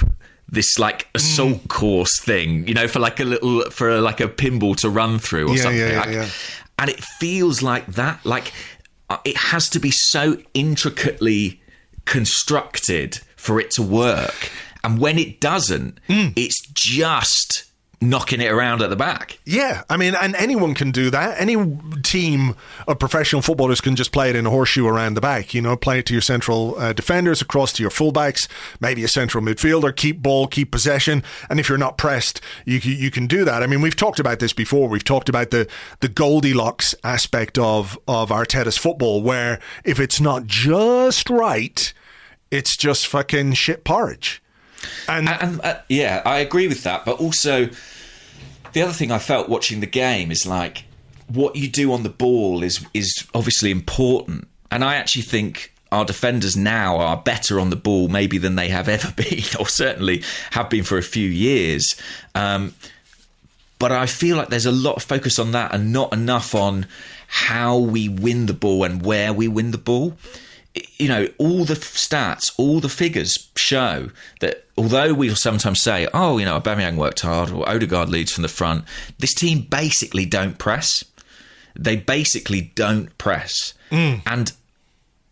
this 0.50 0.80
like 0.80 1.08
assault 1.14 1.58
mm. 1.64 1.68
course 1.68 2.20
thing, 2.22 2.68
you 2.68 2.74
know, 2.74 2.88
for 2.88 3.00
like 3.00 3.20
a 3.20 3.26
little 3.26 3.70
for 3.70 4.00
like 4.00 4.20
a 4.22 4.28
pinball 4.28 4.76
to 4.78 4.90
run 4.90 5.20
through 5.20 5.50
or 5.50 5.56
yeah, 5.56 5.62
something. 5.62 5.80
Yeah, 5.80 6.00
like, 6.00 6.10
yeah. 6.10 6.30
And 6.80 6.90
it 6.90 7.04
feels 7.04 7.62
like 7.62 7.86
that. 7.88 8.26
Like 8.26 8.54
uh, 9.10 9.18
it 9.26 9.38
has 9.38 9.70
to 9.72 9.80
be 9.80 9.92
so 9.92 10.38
intricately 10.54 11.62
constructed 12.06 13.20
for 13.36 13.60
it 13.60 13.72
to 13.72 13.82
work. 13.82 14.52
And 14.84 15.00
when 15.00 15.18
it 15.18 15.42
doesn't, 15.42 16.00
mm. 16.08 16.34
it's 16.36 16.66
just 16.72 17.66
knocking 18.00 18.42
it 18.42 18.52
around 18.52 18.82
at 18.82 18.90
the 18.92 18.96
back. 18.96 19.40
Yeah, 19.44 19.84
I 19.90 19.98
mean, 19.98 20.14
and 20.14 20.36
anyone 20.36 20.76
can 20.76 20.92
do 20.92 21.10
that. 21.10 21.40
Any 21.42 21.56
team 22.04 22.56
of 22.88 23.00
professional 23.00 23.42
footballers 23.42 23.82
can 23.82 23.96
just 23.96 24.12
play 24.12 24.30
it 24.30 24.36
in 24.36 24.46
a 24.46 24.52
horseshoe 24.52 24.86
around 24.86 25.16
the 25.16 25.22
back. 25.22 25.54
You 25.54 25.62
know, 25.62 25.76
play 25.76 26.00
it 26.00 26.06
to 26.08 26.14
your 26.14 26.22
central 26.22 26.78
uh, 26.78 26.94
defenders, 26.94 27.42
across 27.42 27.74
to 27.74 27.84
your 27.84 27.90
fullbacks, 27.90 28.48
maybe 28.80 29.04
a 29.04 29.08
central 29.08 29.44
midfielder. 29.44 29.96
Keep 29.96 30.22
ball, 30.22 30.48
keep 30.48 30.72
possession, 30.72 31.24
and 31.50 31.60
if 31.60 31.70
you're 31.70 31.78
not 31.78 31.98
pressed, 31.98 32.40
you 32.66 32.78
you 32.78 33.10
can 33.10 33.26
do 33.26 33.44
that. 33.46 33.64
I 33.64 33.68
mean, 33.68 33.82
we've 33.82 33.96
talked 33.96 34.20
about 34.20 34.40
this 34.40 34.54
before. 34.54 34.88
We've 34.88 35.04
talked 35.04 35.30
about 35.30 35.50
the 35.50 35.68
the 36.00 36.10
Goldilocks 36.10 36.94
aspect 37.04 37.58
of 37.58 37.98
of 38.08 38.30
Arteta's 38.30 38.78
football, 38.78 39.24
where 39.24 39.60
if 39.84 40.00
it's 40.00 40.22
not 40.22 40.46
just 40.46 41.30
right, 41.30 41.94
it's 42.52 42.78
just 42.78 43.08
fucking 43.08 43.54
shit 43.54 43.84
porridge. 43.84 44.42
And, 45.08 45.30
and 45.30 45.62
uh, 45.62 45.80
yeah, 45.90 46.22
I 46.26 46.40
agree 46.40 46.68
with 46.68 46.84
that. 46.84 47.06
But 47.06 47.20
also, 47.20 47.70
the 48.74 48.82
other 48.82 48.94
thing 48.94 49.12
I 49.12 49.20
felt 49.20 49.50
watching 49.50 49.80
the 49.80 49.88
game 49.88 50.32
is 50.32 50.46
like 50.46 50.86
what 51.28 51.56
you 51.56 51.68
do 51.68 51.92
on 51.94 52.04
the 52.04 52.10
ball 52.10 52.64
is 52.64 52.86
is 52.94 53.28
obviously 53.34 53.72
important. 53.72 54.48
And 54.72 54.84
I 54.84 54.96
actually 54.96 55.24
think 55.24 55.74
our 55.92 56.06
defenders 56.06 56.58
now 56.58 56.98
are 56.98 57.18
better 57.18 57.60
on 57.60 57.70
the 57.70 57.76
ball 57.76 58.10
maybe 58.10 58.38
than 58.38 58.56
they 58.56 58.70
have 58.70 58.90
ever 58.90 59.12
been, 59.16 59.44
or 59.60 59.68
certainly 59.68 60.24
have 60.52 60.70
been 60.70 60.84
for 60.84 60.98
a 60.98 61.04
few 61.04 61.28
years. 61.28 61.96
Um, 62.36 62.74
but 63.80 63.92
I 63.92 64.08
feel 64.08 64.38
like 64.38 64.50
there's 64.50 64.66
a 64.66 64.72
lot 64.72 64.96
of 64.96 65.04
focus 65.04 65.38
on 65.38 65.52
that 65.52 65.74
and 65.74 65.94
not 65.94 66.12
enough 66.12 66.56
on 66.56 66.88
how 67.28 67.78
we 67.78 68.10
win 68.10 68.48
the 68.48 68.54
ball 68.54 68.84
and 68.84 69.06
where 69.06 69.34
we 69.34 69.48
win 69.48 69.72
the 69.72 69.78
ball 69.78 70.18
you 70.98 71.08
know, 71.08 71.28
all 71.38 71.66
the 71.66 71.76
stats, 71.76 72.52
all 72.58 72.80
the 72.80 72.90
figures 72.90 73.50
show 73.56 74.10
that 74.40 74.66
although 74.78 75.14
we'll 75.14 75.36
sometimes 75.36 75.82
say, 75.82 76.08
oh, 76.14 76.38
you 76.38 76.46
know, 76.46 76.60
Aubameyang 76.60 76.98
worked 76.98 77.22
hard 77.22 77.52
or 77.52 77.68
Odegaard 77.68 78.10
leads 78.10 78.32
from 78.32 78.44
the 78.44 78.48
front, 78.48 78.86
this 79.20 79.34
team 79.34 79.62
basically 79.62 80.26
don't 80.26 80.58
press. 80.58 81.04
They 81.76 81.96
basically 81.96 82.72
don't 82.76 83.16
press. 83.18 83.74
Mm. 83.92 84.22
And 84.26 84.52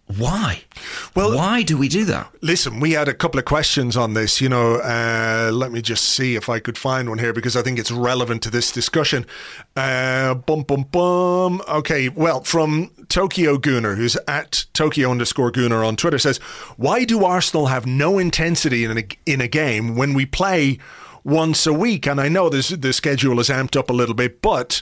why? 0.08 0.62
Well, 1.16 1.36
why 1.36 1.64
do 1.64 1.78
we 1.78 1.90
do 1.90 2.06
that? 2.06 2.32
Listen, 2.42 2.80
we 2.80 2.92
had 2.92 3.08
a 3.08 3.14
couple 3.14 3.40
of 3.40 3.46
questions 3.46 3.98
on 3.98 4.14
this. 4.14 4.40
You 4.40 4.50
know, 4.50 4.76
uh, 4.76 5.50
let 5.52 5.72
me 5.72 5.82
just 5.82 6.04
see 6.04 6.36
if 6.36 6.48
I 6.48 6.60
could 6.60 6.78
find 6.78 7.10
one 7.10 7.18
here 7.18 7.34
because 7.34 7.56
I 7.56 7.64
think 7.64 7.80
it's 7.80 7.90
relevant 7.90 8.44
to 8.44 8.52
this 8.52 8.72
discussion. 8.72 9.26
Uh, 9.76 10.36
bum 10.36 10.62
bum 10.62 10.84
bum. 10.92 11.62
Okay, 11.68 12.10
well, 12.10 12.44
from 12.44 12.92
Tokyo 13.10 13.58
Gooner, 13.58 13.96
who's 13.96 14.18
at 14.28 14.66
Tokyo 14.74 15.12
underscore 15.12 15.52
Gooner 15.52 15.86
on 15.86 15.96
Twitter, 15.96 16.20
says, 16.20 16.38
"Why 16.78 17.04
do 17.04 17.24
Arsenal 17.24 17.68
have 17.68 17.86
no 17.86 18.18
intensity 18.18 18.86
in 18.86 18.98
a, 18.98 19.08
in 19.26 19.42
a 19.42 19.48
game 19.48 19.96
when 19.96 20.14
we 20.14 20.26
play 20.26 20.80
once 21.24 21.66
a 21.66 21.74
week?" 21.74 22.08
And 22.08 22.20
I 22.20 22.30
know 22.30 22.50
this 22.50 22.70
the 22.70 22.94
schedule 22.94 23.40
is 23.40 23.50
amped 23.50 23.78
up 23.78 23.90
a 23.90 23.94
little 23.94 24.16
bit, 24.16 24.42
but 24.42 24.82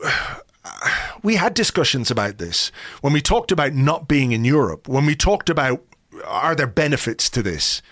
we 1.22 1.36
had 1.36 1.54
discussions 1.54 2.10
about 2.10 2.38
this 2.38 2.70
when 3.00 3.12
we 3.12 3.20
talked 3.20 3.52
about 3.52 3.74
not 3.74 4.08
being 4.08 4.32
in 4.32 4.44
Europe, 4.44 4.88
when 4.88 5.06
we 5.06 5.14
talked 5.14 5.50
about 5.50 5.82
are 6.26 6.54
there 6.54 6.66
benefits 6.66 7.28
to 7.30 7.42
this? 7.42 7.82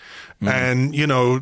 Mm. 0.41 0.51
And, 0.51 0.95
you 0.95 1.07
know, 1.07 1.41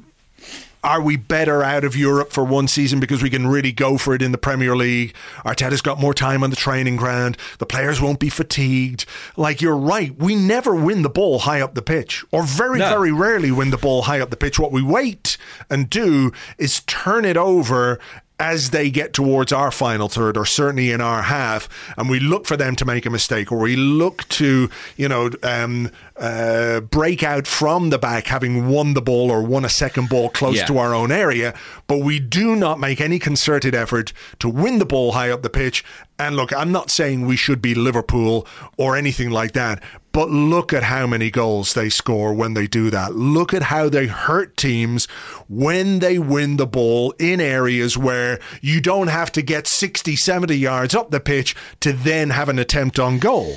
are 0.84 1.02
we 1.02 1.15
better 1.15 1.62
out 1.63 1.84
of 1.84 1.96
Europe 1.96 2.32
for 2.32 2.44
one 2.44 2.67
season 2.67 3.00
because 3.00 3.22
we 3.22 3.30
can 3.30 3.48
really 3.48 3.72
go 3.72 3.98
for 3.98 4.15
it 4.15 4.22
in 4.22 4.32
the 4.32 4.38
Premier 4.38 4.76
League? 4.76 5.13
Arteta's 5.46 5.82
got 5.82 6.00
more 6.00 6.13
time 6.13 6.44
on 6.44 6.50
the 6.50 6.56
training 6.56 6.96
ground. 6.96 7.38
The 7.60 7.65
players 7.65 8.02
won't 8.02 8.20
be 8.20 8.30
fatigued. 8.30 9.06
Like 9.38 9.62
you're 9.62 9.78
right, 9.78 10.15
we 10.17 10.36
never 10.36 10.74
win 10.74 11.04
the 11.04 11.10
ball 11.10 11.39
high 11.39 11.62
up 11.62 11.76
the 11.76 11.82
pitch, 11.82 12.26
or 12.32 12.44
very, 12.44 12.80
no. 12.80 12.89
very 12.89 13.12
rarely 13.12 13.52
win 13.52 13.70
the 13.70 13.78
ball 13.78 14.04
high 14.04 14.20
up 14.20 14.30
the 14.32 14.38
pitch. 14.38 14.60
What 14.60 14.72
we 14.72 14.82
wait 14.82 15.38
and 15.70 15.89
do 15.89 16.32
is 16.58 16.82
turn 16.82 17.26
it 17.26 17.38
over 17.38 18.00
as 18.41 18.72
they 18.72 18.89
get 18.89 19.13
towards 19.13 19.54
our 19.54 19.70
final 19.70 20.10
third 20.10 20.36
or 20.36 20.48
certainly 20.48 20.89
in 20.89 21.00
our 21.00 21.22
half 21.22 21.70
and 21.96 22.10
we 22.10 22.20
look 22.20 22.48
for 22.48 22.58
them 22.58 22.76
to 22.76 22.84
make 22.84 23.06
a 23.06 23.10
mistake 23.12 23.52
or 23.52 23.60
we 23.60 23.76
look 23.76 24.28
to 24.30 24.67
you 24.98 25.08
know 25.08 25.30
um, 25.44 25.91
uh, 26.22 26.80
break 26.82 27.24
out 27.24 27.48
from 27.48 27.90
the 27.90 27.98
back 27.98 28.28
having 28.28 28.68
won 28.68 28.94
the 28.94 29.02
ball 29.02 29.32
or 29.32 29.42
won 29.42 29.66
a 29.66 29.70
second 29.70 30.08
ball 30.08 30.30
close 30.30 30.58
yeah. 30.58 30.66
to 30.66 30.78
our 30.78 30.94
own 30.94 31.12
area 31.12 31.54
but 31.88 31.98
we 31.98 32.20
do 32.20 32.56
not 32.56 32.80
make 32.80 33.02
any 33.02 33.18
concerted 33.18 33.74
effort 33.74 34.14
to 34.38 34.48
win 34.48 34.78
the 34.78 34.86
ball 34.86 35.14
high 35.14 35.32
up 35.32 35.42
the 35.42 35.50
pitch 35.50 35.84
and 36.20 36.36
look 36.36 36.54
I'm 36.54 36.72
not 36.72 36.92
saying 36.92 37.26
we 37.26 37.36
should 37.36 37.62
be 37.62 37.74
Liverpool 37.74 38.48
or 38.78 38.96
anything 38.96 39.32
like 39.32 39.54
that 39.54 39.82
but 40.12 40.30
look 40.30 40.74
at 40.74 40.84
how 40.84 41.08
many 41.08 41.32
goals 41.32 41.74
they 41.74 41.90
score 41.90 42.34
when 42.34 42.54
they 42.54 42.68
do 42.68 42.90
that. 42.90 43.16
Look 43.16 43.54
at 43.54 43.64
how 43.64 43.88
they 43.88 44.08
hurt 44.08 44.58
teams 44.58 45.06
when 45.48 46.00
they 46.00 46.20
win 46.20 46.58
the 46.58 46.68
ball 46.68 47.14
in 47.18 47.40
areas 47.40 47.98
where 47.98 48.40
you 48.62 48.82
don't 48.82 49.08
have 49.08 49.32
to 49.34 49.42
get 49.42 49.68
60, 49.68 50.16
70 50.16 50.54
yards 50.54 50.94
up 50.94 51.12
the 51.12 51.20
pitch 51.20 51.56
to 51.80 51.94
then 51.94 52.32
have 52.32 52.50
an 52.50 52.60
attempt 52.60 53.00
on 53.00 53.20
goal. 53.20 53.56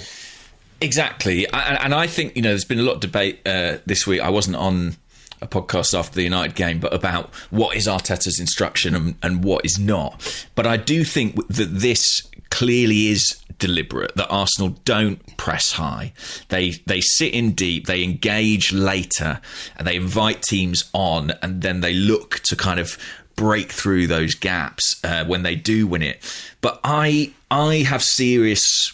Exactly. 0.84 1.46
And 1.50 1.94
I 1.94 2.06
think, 2.06 2.36
you 2.36 2.42
know, 2.42 2.50
there's 2.50 2.66
been 2.66 2.78
a 2.78 2.82
lot 2.82 2.96
of 2.96 3.00
debate 3.00 3.40
uh, 3.46 3.78
this 3.86 4.06
week. 4.06 4.20
I 4.20 4.28
wasn't 4.28 4.56
on 4.56 4.96
a 5.40 5.46
podcast 5.46 5.98
after 5.98 6.14
the 6.14 6.22
United 6.22 6.54
game, 6.54 6.78
but 6.78 6.92
about 6.92 7.34
what 7.50 7.74
is 7.74 7.86
Arteta's 7.86 8.38
instruction 8.38 8.94
and, 8.94 9.14
and 9.22 9.42
what 9.42 9.64
is 9.64 9.78
not. 9.78 10.46
But 10.54 10.66
I 10.66 10.76
do 10.76 11.02
think 11.02 11.36
that 11.48 11.70
this 11.70 12.22
clearly 12.50 13.08
is 13.08 13.38
deliberate 13.58 14.14
that 14.16 14.28
Arsenal 14.28 14.76
don't 14.84 15.36
press 15.38 15.72
high. 15.72 16.12
They 16.48 16.72
they 16.86 17.00
sit 17.00 17.32
in 17.32 17.52
deep, 17.52 17.86
they 17.86 18.04
engage 18.04 18.72
later, 18.72 19.40
and 19.76 19.86
they 19.86 19.96
invite 19.96 20.42
teams 20.42 20.90
on, 20.92 21.32
and 21.40 21.62
then 21.62 21.80
they 21.80 21.94
look 21.94 22.40
to 22.40 22.56
kind 22.56 22.78
of 22.78 22.98
break 23.36 23.72
through 23.72 24.06
those 24.06 24.34
gaps 24.34 25.00
uh, 25.02 25.24
when 25.24 25.44
they 25.44 25.56
do 25.56 25.86
win 25.86 26.02
it. 26.02 26.22
But 26.60 26.78
I 26.84 27.32
I 27.50 27.76
have 27.76 28.02
serious 28.02 28.92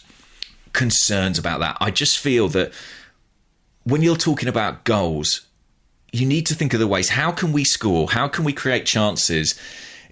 concerns 0.73 1.39
about 1.39 1.61
that. 1.61 1.77
I 1.81 1.91
just 1.91 2.19
feel 2.19 2.49
that 2.49 2.73
when 3.85 4.03
you're 4.03 4.17
talking 4.17 4.49
about 4.49 4.85
goals, 4.85 5.43
you 6.13 6.27
need 6.27 6.47
to 6.47 6.55
think 6.55 6.75
of 6.75 6.81
the 6.81 6.87
ways 6.87 7.11
how 7.11 7.31
can 7.33 7.53
we 7.53 7.65
score? 7.65 8.11
How 8.11 8.29
can 8.29 8.45
we 8.45 8.53
create 8.53 8.87
chances 8.87 9.59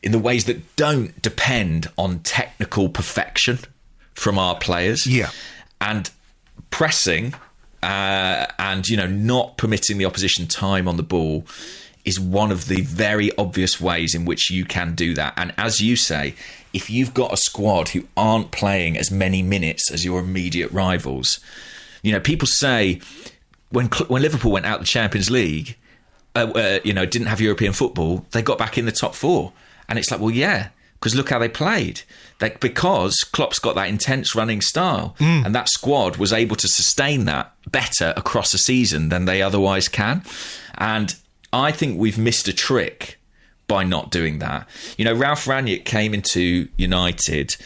in 0.03 0.13
the 0.13 0.19
ways 0.19 0.45
that 0.45 0.77
don't 0.77 1.21
depend 1.21 1.91
on 1.97 2.21
technical 2.21 2.89
perfection? 2.89 3.59
from 4.19 4.39
our 4.39 4.57
players. 4.57 5.07
Yeah. 5.07 5.31
And 5.81 6.11
pressing 6.71 7.35
uh, 7.83 8.47
and, 8.59 8.87
you 8.89 8.97
know, 8.97 9.07
not 9.07 9.57
permitting 9.57 9.99
the 9.99 10.05
opposition 10.05 10.47
time 10.47 10.89
on 10.89 10.97
the 10.97 11.03
ball 11.03 11.47
is 12.09 12.19
one 12.19 12.51
of 12.51 12.69
the 12.69 12.81
very 12.81 13.31
obvious 13.37 13.79
ways 13.81 14.15
in 14.15 14.25
which 14.25 14.51
you 14.51 14.65
can 14.65 14.95
do 14.95 15.13
that. 15.15 15.35
And 15.37 15.53
as 15.59 15.81
you 15.83 15.95
say, 15.95 16.35
if 16.73 16.89
you've 16.89 17.13
got 17.13 17.33
a 17.33 17.37
squad 17.37 17.91
who 17.91 18.05
aren't 18.17 18.51
playing 18.51 18.97
as 18.97 19.11
many 19.11 19.43
minutes 19.43 19.91
as 19.91 20.05
your 20.07 20.21
immediate 20.21 20.73
rivals, 20.73 21.39
you 22.03 22.11
know, 22.11 22.21
people 22.21 22.49
say 22.49 23.01
when 23.71 23.87
when 24.09 24.23
Liverpool 24.23 24.53
went 24.53 24.65
out 24.65 24.81
the 24.81 24.87
Champions 24.87 25.31
League, 25.31 25.77
uh, 26.35 26.51
uh, 26.55 26.79
you 26.83 26.95
know, 26.95 27.05
didn't 27.05 27.29
have 27.29 27.41
European 27.41 27.75
football, 27.75 28.25
they 28.31 28.41
got 28.41 28.57
back 28.59 28.79
in 28.79 28.87
the 28.87 28.93
top 28.93 29.15
four, 29.15 29.53
and 29.89 29.99
it's 29.99 30.11
like, 30.11 30.21
well, 30.21 30.31
yeah, 30.31 30.71
because 30.95 31.15
look 31.15 31.29
how 31.29 31.39
they 31.39 31.49
played. 31.49 32.03
That 32.39 32.61
because 32.61 33.17
Klopp's 33.33 33.59
got 33.59 33.75
that 33.75 33.89
intense 33.89 34.35
running 34.35 34.63
style, 34.63 35.15
and 35.45 35.55
that 35.55 35.69
squad 35.69 36.17
was 36.17 36.33
able 36.33 36.57
to 36.57 36.69
sustain 36.69 37.27
that 37.27 37.53
better 37.71 38.15
across 38.17 38.55
a 38.55 38.59
season 38.59 39.11
than 39.11 39.27
they 39.27 39.43
otherwise 39.43 39.89
can. 39.89 40.23
And 40.79 41.15
I 41.53 41.73
think 41.73 41.99
we've 41.99 42.19
missed 42.19 42.49
a 42.49 42.53
trick 42.53 43.19
by 43.67 43.85
not 43.85 44.11
doing 44.11 44.39
that. 44.39 44.69
You 44.97 45.05
know, 45.05 45.15
Ralf 45.15 45.45
Rangnick 45.45 45.85
came 45.85 46.15
into 46.15 46.69
United 46.77 47.57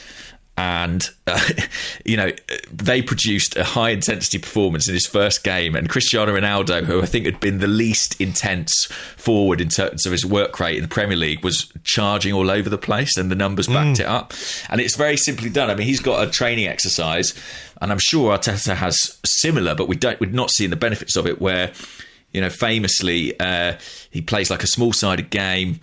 and 0.57 1.09
uh, 1.27 1.41
you 2.05 2.17
know 2.17 2.31
they 2.71 3.01
produced 3.01 3.57
a 3.57 3.65
high 3.65 3.91
intensity 3.91 4.39
performance 4.39 4.87
in 4.87 4.95
his 4.95 5.07
first 5.07 5.45
game 5.45 5.75
and 5.75 5.89
Cristiano 5.89 6.37
Ronaldo 6.37 6.85
who 6.85 7.01
I 7.01 7.07
think 7.07 7.25
had 7.25 7.41
been 7.41 7.59
the 7.59 7.67
least 7.67 8.21
intense 8.21 8.87
forward 9.17 9.61
in 9.61 9.69
terms 9.69 10.05
of 10.05 10.13
his 10.13 10.27
work 10.27 10.61
rate 10.61 10.77
in 10.77 10.83
the 10.83 10.89
Premier 10.89 11.17
League 11.17 11.43
was 11.43 11.73
charging 11.85 12.35
all 12.35 12.51
over 12.51 12.69
the 12.69 12.79
place 12.79 13.17
and 13.17 13.31
the 13.31 13.35
numbers 13.35 13.67
backed 13.67 14.01
it 14.01 14.07
up. 14.07 14.35
And 14.69 14.81
it's 14.81 14.97
very 14.97 15.17
simply 15.17 15.49
done. 15.49 15.71
I 15.71 15.75
mean 15.75 15.87
he's 15.87 16.01
got 16.01 16.27
a 16.27 16.31
training 16.31 16.67
exercise 16.67 17.33
and 17.81 17.91
I'm 17.91 18.01
sure 18.01 18.37
Arteta 18.37 18.75
has 18.75 19.19
similar 19.25 19.75
but 19.75 19.89
we 19.89 19.97
don't 19.97 20.21
we're 20.21 20.31
not 20.31 20.51
seeing 20.51 20.71
the 20.71 20.77
benefits 20.77 21.17
of 21.17 21.27
it 21.27 21.41
where 21.41 21.73
you 22.33 22.41
know 22.41 22.51
famously 22.51 23.39
uh, 23.41 23.77
he 24.11 24.21
plays 24.21 24.51
like 24.51 24.63
a 24.63 24.67
small 24.67 24.93
sided 24.93 25.31
game 25.31 25.81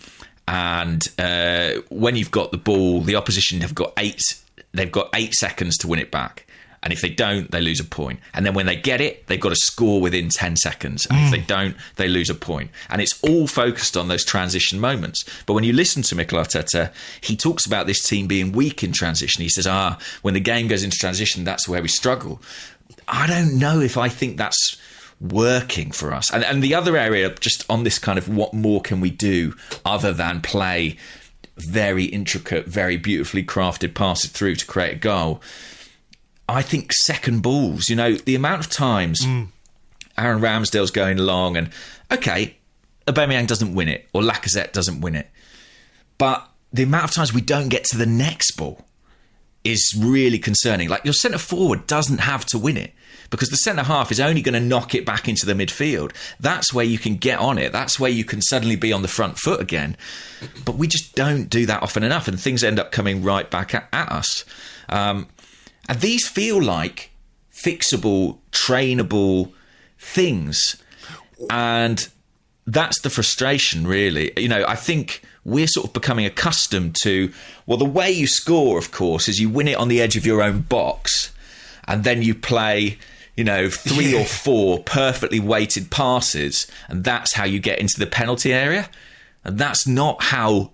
and 0.48 1.04
uh, 1.20 1.74
when 1.90 2.16
you've 2.16 2.32
got 2.32 2.52
the 2.52 2.58
ball 2.58 3.02
the 3.02 3.16
opposition 3.16 3.62
have 3.62 3.76
got 3.76 3.94
eight 3.98 4.22
they've 4.74 4.92
got 4.92 5.10
eight 5.14 5.34
seconds 5.34 5.78
to 5.78 5.88
win 5.88 6.00
it 6.00 6.12
back. 6.12 6.46
And 6.82 6.94
if 6.94 7.02
they 7.02 7.10
don't, 7.10 7.52
they 7.52 7.60
lose 7.60 7.82
a 7.82 7.84
point. 7.84 8.22
And 8.34 8.46
then 8.46 8.54
when 8.54 8.66
they 8.66 8.78
get 8.78 9.02
it, 9.02 9.28
they've 9.28 9.40
got 9.40 9.50
to 9.50 9.56
score 9.56 10.00
within 10.00 10.30
10 10.30 10.56
seconds. 10.56 11.06
And 11.08 11.26
if 11.26 11.32
they 11.32 11.42
don't, 11.42 11.76
they 11.98 12.08
lose 12.08 12.30
a 12.30 12.36
point. 12.36 12.72
And 12.90 13.02
it's 13.02 13.22
all 13.22 13.48
focused 13.48 13.98
on 13.98 14.08
those 14.08 14.24
transition 14.24 14.80
moments. 14.80 15.26
But 15.46 15.56
when 15.56 15.66
you 15.66 15.74
listen 15.74 16.04
to 16.04 16.16
Mikel 16.16 16.40
Arteta, 16.40 16.94
he 17.20 17.36
talks 17.36 17.66
about 17.66 17.86
this 17.86 18.02
team 18.08 18.28
being 18.28 18.54
weak 18.54 18.82
in 18.82 18.94
transition. 18.94 19.42
He 19.42 19.50
says, 19.50 19.68
ah, 19.68 20.00
when 20.22 20.36
the 20.36 20.40
game 20.40 20.70
goes 20.70 20.84
into 20.84 20.96
transition, 20.96 21.44
that's 21.44 21.68
where 21.68 21.82
we 21.82 21.90
struggle. 21.90 22.42
I 23.10 23.28
don't 23.28 23.60
know 23.60 23.82
if 23.82 23.98
I 23.98 24.08
think 24.08 24.38
that's 24.38 24.78
working 25.20 25.92
for 25.92 26.14
us. 26.14 26.32
And, 26.32 26.44
and 26.44 26.64
the 26.64 26.74
other 26.74 26.96
area, 26.98 27.34
just 27.36 27.66
on 27.70 27.84
this 27.84 28.00
kind 28.00 28.18
of 28.18 28.30
what 28.30 28.54
more 28.54 28.82
can 28.82 29.02
we 29.02 29.10
do 29.10 29.54
other 29.86 30.14
than 30.14 30.42
play 30.42 30.98
very 31.58 32.06
intricate, 32.06 32.68
very 32.68 32.98
beautifully 32.98 33.44
crafted 33.44 33.94
passes 33.94 34.32
through 34.32 34.56
to 34.56 34.66
create 34.66 34.94
a 34.94 35.00
goal. 35.00 35.42
I 36.48 36.62
think 36.62 36.94
second 36.94 37.42
balls, 37.42 37.90
you 37.90 37.96
know, 37.96 38.14
the 38.14 38.36
amount 38.36 38.62
of 38.62 38.72
times 38.72 39.22
mm. 39.22 39.50
Aaron 40.18 40.40
Ramsdale's 40.40 40.92
going 40.92 41.20
along 41.20 41.58
and, 41.58 41.70
okay, 42.12 42.56
Aubameyang 43.06 43.48
doesn't 43.48 43.76
win 43.76 43.90
it 43.90 44.08
or 44.14 44.22
Lacazette 44.22 44.72
doesn't 44.72 45.02
win 45.02 45.16
it. 45.16 45.30
But 46.18 46.48
the 46.72 46.84
amount 46.84 47.06
of 47.06 47.12
times 47.12 47.34
we 47.34 47.42
don't 47.42 47.70
get 47.70 47.84
to 47.86 47.98
the 47.98 48.06
next 48.06 48.52
ball 48.58 48.86
is 49.64 49.94
really 49.98 50.40
concerning. 50.40 50.90
Like 50.90 51.04
your 51.04 51.14
centre 51.14 51.38
forward 51.38 51.88
doesn't 51.88 52.20
have 52.20 52.46
to 52.48 52.58
win 52.58 52.78
it 52.78 52.94
because 53.30 53.50
the 53.50 53.58
centre 53.58 53.84
half 53.84 54.12
is 54.12 54.20
only 54.20 54.42
going 54.42 54.54
to 54.54 54.60
knock 54.60 54.96
it 54.96 55.06
back 55.06 55.28
into 55.28 55.46
the 55.46 55.54
midfield. 55.54 56.14
That's 56.40 56.74
where 56.74 56.86
you 56.86 56.98
can 56.98 57.16
get 57.16 57.40
on 57.40 57.58
it. 57.58 57.72
That's 57.72 58.00
where 58.00 58.12
you 58.12 58.24
can 58.24 58.42
suddenly 58.42 58.76
be 58.76 58.92
on 58.92 59.02
the 59.02 59.08
front 59.08 59.38
foot 59.38 59.62
again. 59.62 59.98
But 60.66 60.76
we 60.76 60.88
just 60.88 61.16
don't 61.16 61.50
do 61.50 61.66
that 61.66 61.84
often 61.84 62.04
enough, 62.04 62.28
and 62.28 62.40
things 62.40 62.64
end 62.64 62.80
up 62.80 62.92
coming 62.92 63.24
right 63.24 63.50
back 63.50 63.76
at, 63.76 63.88
at 63.94 64.12
us. 64.12 64.46
Um, 64.90 65.28
and 65.88 66.00
these 66.02 66.28
feel 66.28 66.62
like 66.62 67.12
fixable, 67.54 68.38
trainable 68.52 69.52
things. 69.98 70.82
And 71.50 72.08
that's 72.66 73.02
the 73.02 73.10
frustration, 73.10 73.88
really. 73.88 74.32
You 74.38 74.48
know, 74.48 74.66
I 74.68 74.76
think 74.76 75.22
we're 75.44 75.68
sort 75.68 75.88
of 75.88 75.94
becoming 75.94 76.26
accustomed 76.26 76.96
to, 77.02 77.32
well, 77.66 77.78
the 77.78 77.86
way 77.86 78.12
you 78.12 78.28
score, 78.28 78.78
of 78.78 78.92
course, 78.92 79.28
is 79.28 79.40
you 79.40 79.50
win 79.50 79.68
it 79.68 79.78
on 79.78 79.88
the 79.88 80.02
edge 80.02 80.16
of 80.16 80.26
your 80.26 80.42
own 80.42 80.62
box 80.62 81.32
and 81.88 82.04
then 82.04 82.22
you 82.22 82.36
play, 82.36 83.00
you 83.40 83.46
know, 83.46 83.70
three 83.70 84.14
or 84.14 84.26
four 84.44 84.84
perfectly 84.84 85.40
weighted 85.40 85.90
passes, 85.90 86.68
and 86.90 87.06
that's 87.06 87.36
how 87.36 87.46
you 87.46 87.58
get 87.58 87.80
into 87.80 87.98
the 87.98 88.06
penalty 88.06 88.54
area. 88.54 88.90
And 89.46 89.58
that's 89.58 89.88
not 89.88 90.22
how. 90.22 90.72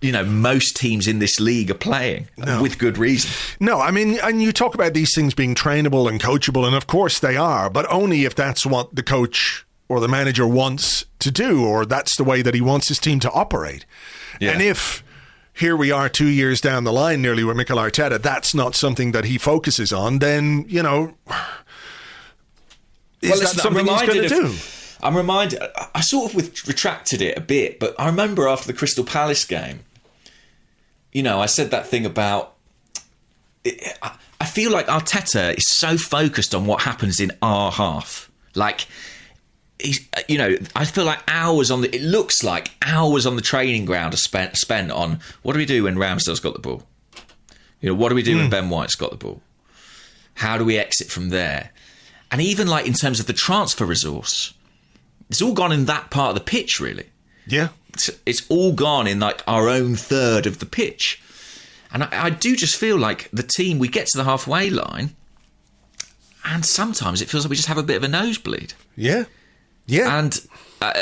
You 0.00 0.10
know, 0.10 0.24
most 0.24 0.74
teams 0.74 1.06
in 1.06 1.18
this 1.18 1.38
league 1.38 1.70
are 1.70 1.74
playing 1.74 2.28
with 2.62 2.78
good 2.78 2.96
reason. 2.96 3.30
No, 3.60 3.78
I 3.78 3.90
mean, 3.90 4.18
and 4.22 4.40
you 4.40 4.52
talk 4.52 4.74
about 4.74 4.94
these 4.94 5.14
things 5.14 5.34
being 5.34 5.54
trainable 5.54 6.08
and 6.08 6.18
coachable, 6.18 6.66
and 6.66 6.74
of 6.74 6.86
course 6.86 7.18
they 7.18 7.36
are, 7.36 7.68
but 7.68 7.84
only 7.92 8.24
if 8.24 8.34
that's 8.34 8.64
what 8.64 8.94
the 8.96 9.02
coach 9.02 9.66
or 9.86 10.00
the 10.00 10.08
manager 10.08 10.46
wants 10.46 11.04
to 11.18 11.30
do, 11.30 11.62
or 11.62 11.84
that's 11.84 12.16
the 12.16 12.24
way 12.24 12.40
that 12.40 12.54
he 12.54 12.62
wants 12.62 12.88
his 12.88 12.98
team 12.98 13.20
to 13.20 13.30
operate. 13.32 13.84
Yeah. 14.40 14.52
And 14.52 14.62
if 14.62 15.04
here 15.52 15.76
we 15.76 15.92
are 15.92 16.08
two 16.08 16.28
years 16.28 16.62
down 16.62 16.84
the 16.84 16.92
line 16.92 17.20
nearly 17.20 17.44
with 17.44 17.54
Mikel 17.54 17.76
Arteta, 17.76 18.20
that's 18.20 18.54
not 18.54 18.74
something 18.74 19.12
that 19.12 19.26
he 19.26 19.36
focuses 19.36 19.92
on, 19.92 20.20
then, 20.20 20.64
you 20.68 20.82
know, 20.82 21.12
Well, 23.22 23.32
that 23.32 23.38
listen, 23.40 23.60
I'm 23.60 23.62
something 23.62 23.86
he's 23.86 24.00
going 24.02 24.08
reminded 24.08 24.28
to 24.28 24.48
do? 24.48 24.56
I'm 25.02 25.16
reminded. 25.16 25.62
I- 25.94 26.00
sort 26.00 26.30
of 26.30 26.34
with, 26.34 26.66
retracted 26.66 27.22
it 27.22 27.36
a 27.36 27.40
bit, 27.40 27.78
but 27.78 27.94
I 27.98 28.06
remember 28.06 28.48
after 28.48 28.66
the 28.66 28.72
Crystal 28.72 29.04
Palace 29.04 29.44
game, 29.44 29.80
you 31.12 31.22
know, 31.22 31.40
I 31.40 31.46
said 31.46 31.70
that 31.70 31.86
thing 31.86 32.06
about. 32.06 32.54
It, 33.64 33.98
I, 34.02 34.16
I 34.40 34.46
feel 34.46 34.70
like 34.70 34.86
Arteta 34.86 35.54
is 35.56 35.68
so 35.68 35.98
focused 35.98 36.54
on 36.54 36.64
what 36.64 36.82
happens 36.82 37.20
in 37.20 37.32
our 37.42 37.70
half, 37.70 38.30
like. 38.54 38.86
He's, 39.82 40.06
you 40.28 40.36
know, 40.36 40.56
I 40.76 40.84
feel 40.84 41.06
like 41.06 41.20
hours 41.26 41.70
on 41.70 41.80
the. 41.80 41.94
It 41.94 42.02
looks 42.02 42.42
like 42.42 42.70
hours 42.84 43.24
on 43.24 43.36
the 43.36 43.42
training 43.42 43.86
ground 43.86 44.12
are 44.12 44.18
spent 44.18 44.56
spent 44.58 44.90
on 44.90 45.20
what 45.42 45.54
do 45.54 45.58
we 45.58 45.64
do 45.64 45.84
when 45.84 45.96
Ramsdale's 45.96 46.40
got 46.40 46.52
the 46.52 46.60
ball. 46.60 46.82
You 47.80 47.88
know, 47.88 47.94
what 47.94 48.10
do 48.10 48.14
we 48.14 48.22
do 48.22 48.36
when 48.36 48.44
hmm. 48.46 48.50
Ben 48.50 48.68
White's 48.68 48.94
got 48.94 49.10
the 49.10 49.16
ball? 49.16 49.40
How 50.34 50.58
do 50.58 50.66
we 50.66 50.76
exit 50.76 51.10
from 51.10 51.30
there? 51.30 51.70
And 52.30 52.40
even 52.40 52.68
like 52.68 52.86
in 52.86 52.92
terms 52.94 53.20
of 53.20 53.26
the 53.26 53.32
transfer 53.32 53.84
resource, 53.84 54.54
it's 55.28 55.42
all 55.42 55.52
gone 55.52 55.72
in 55.72 55.86
that 55.86 56.10
part 56.10 56.30
of 56.30 56.34
the 56.34 56.50
pitch, 56.50 56.80
really. 56.80 57.06
Yeah. 57.46 57.68
It's, 57.92 58.10
it's 58.24 58.48
all 58.48 58.72
gone 58.72 59.06
in 59.06 59.18
like 59.20 59.42
our 59.46 59.68
own 59.68 59.96
third 59.96 60.46
of 60.46 60.58
the 60.58 60.66
pitch. 60.66 61.20
And 61.92 62.04
I, 62.04 62.26
I 62.26 62.30
do 62.30 62.54
just 62.54 62.76
feel 62.76 62.96
like 62.96 63.28
the 63.32 63.42
team, 63.42 63.78
we 63.78 63.88
get 63.88 64.06
to 64.08 64.18
the 64.18 64.24
halfway 64.24 64.70
line, 64.70 65.16
and 66.44 66.64
sometimes 66.64 67.20
it 67.20 67.28
feels 67.28 67.44
like 67.44 67.50
we 67.50 67.56
just 67.56 67.68
have 67.68 67.78
a 67.78 67.82
bit 67.82 67.96
of 67.96 68.04
a 68.04 68.08
nosebleed. 68.08 68.74
Yeah. 68.96 69.24
Yeah. 69.86 70.18
And 70.18 70.40
uh, 70.80 70.92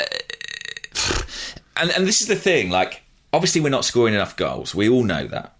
and 1.77 1.91
and 1.91 2.07
this 2.07 2.21
is 2.21 2.27
the 2.27 2.35
thing. 2.35 2.69
Like, 2.69 3.03
obviously, 3.31 3.61
we're 3.61 3.69
not 3.69 3.85
scoring 3.85 4.15
enough 4.15 4.35
goals. 4.35 4.73
We 4.73 4.89
all 4.89 5.03
know 5.03 5.27
that. 5.27 5.55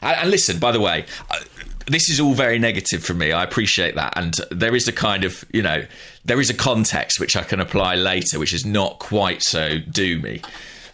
And, 0.00 0.16
and 0.16 0.30
listen, 0.30 0.58
by 0.58 0.72
the 0.72 0.80
way, 0.80 1.06
uh, 1.30 1.40
this 1.86 2.08
is 2.08 2.20
all 2.20 2.34
very 2.34 2.58
negative 2.58 3.04
for 3.04 3.14
me. 3.14 3.32
I 3.32 3.42
appreciate 3.42 3.94
that, 3.94 4.12
and 4.16 4.34
there 4.50 4.74
is 4.74 4.88
a 4.88 4.92
kind 4.92 5.24
of 5.24 5.44
you 5.52 5.62
know 5.62 5.84
there 6.24 6.40
is 6.40 6.50
a 6.50 6.54
context 6.54 7.20
which 7.20 7.36
I 7.36 7.42
can 7.42 7.60
apply 7.60 7.94
later, 7.96 8.38
which 8.38 8.52
is 8.52 8.64
not 8.64 8.98
quite 8.98 9.42
so 9.42 9.78
doomy. 9.78 10.44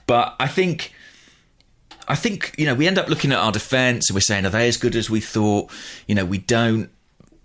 But 0.07 0.35
I 0.41 0.49
think. 0.49 0.93
I 2.09 2.15
think 2.15 2.55
you 2.57 2.67
know 2.67 2.75
we 2.77 2.87
end 2.87 2.99
up 2.99 3.09
looking 3.09 3.33
at 3.33 3.39
our 3.39 3.51
defence 3.51 4.09
and 4.09 4.15
we're 4.15 4.21
saying 4.21 4.47
are 4.47 4.51
they 4.51 4.69
as 4.69 4.77
good 4.77 4.95
as 4.95 5.11
we 5.11 5.21
thought? 5.21 5.73
You 6.07 6.15
know 6.15 6.25
we 6.25 6.39
don't 6.39 6.89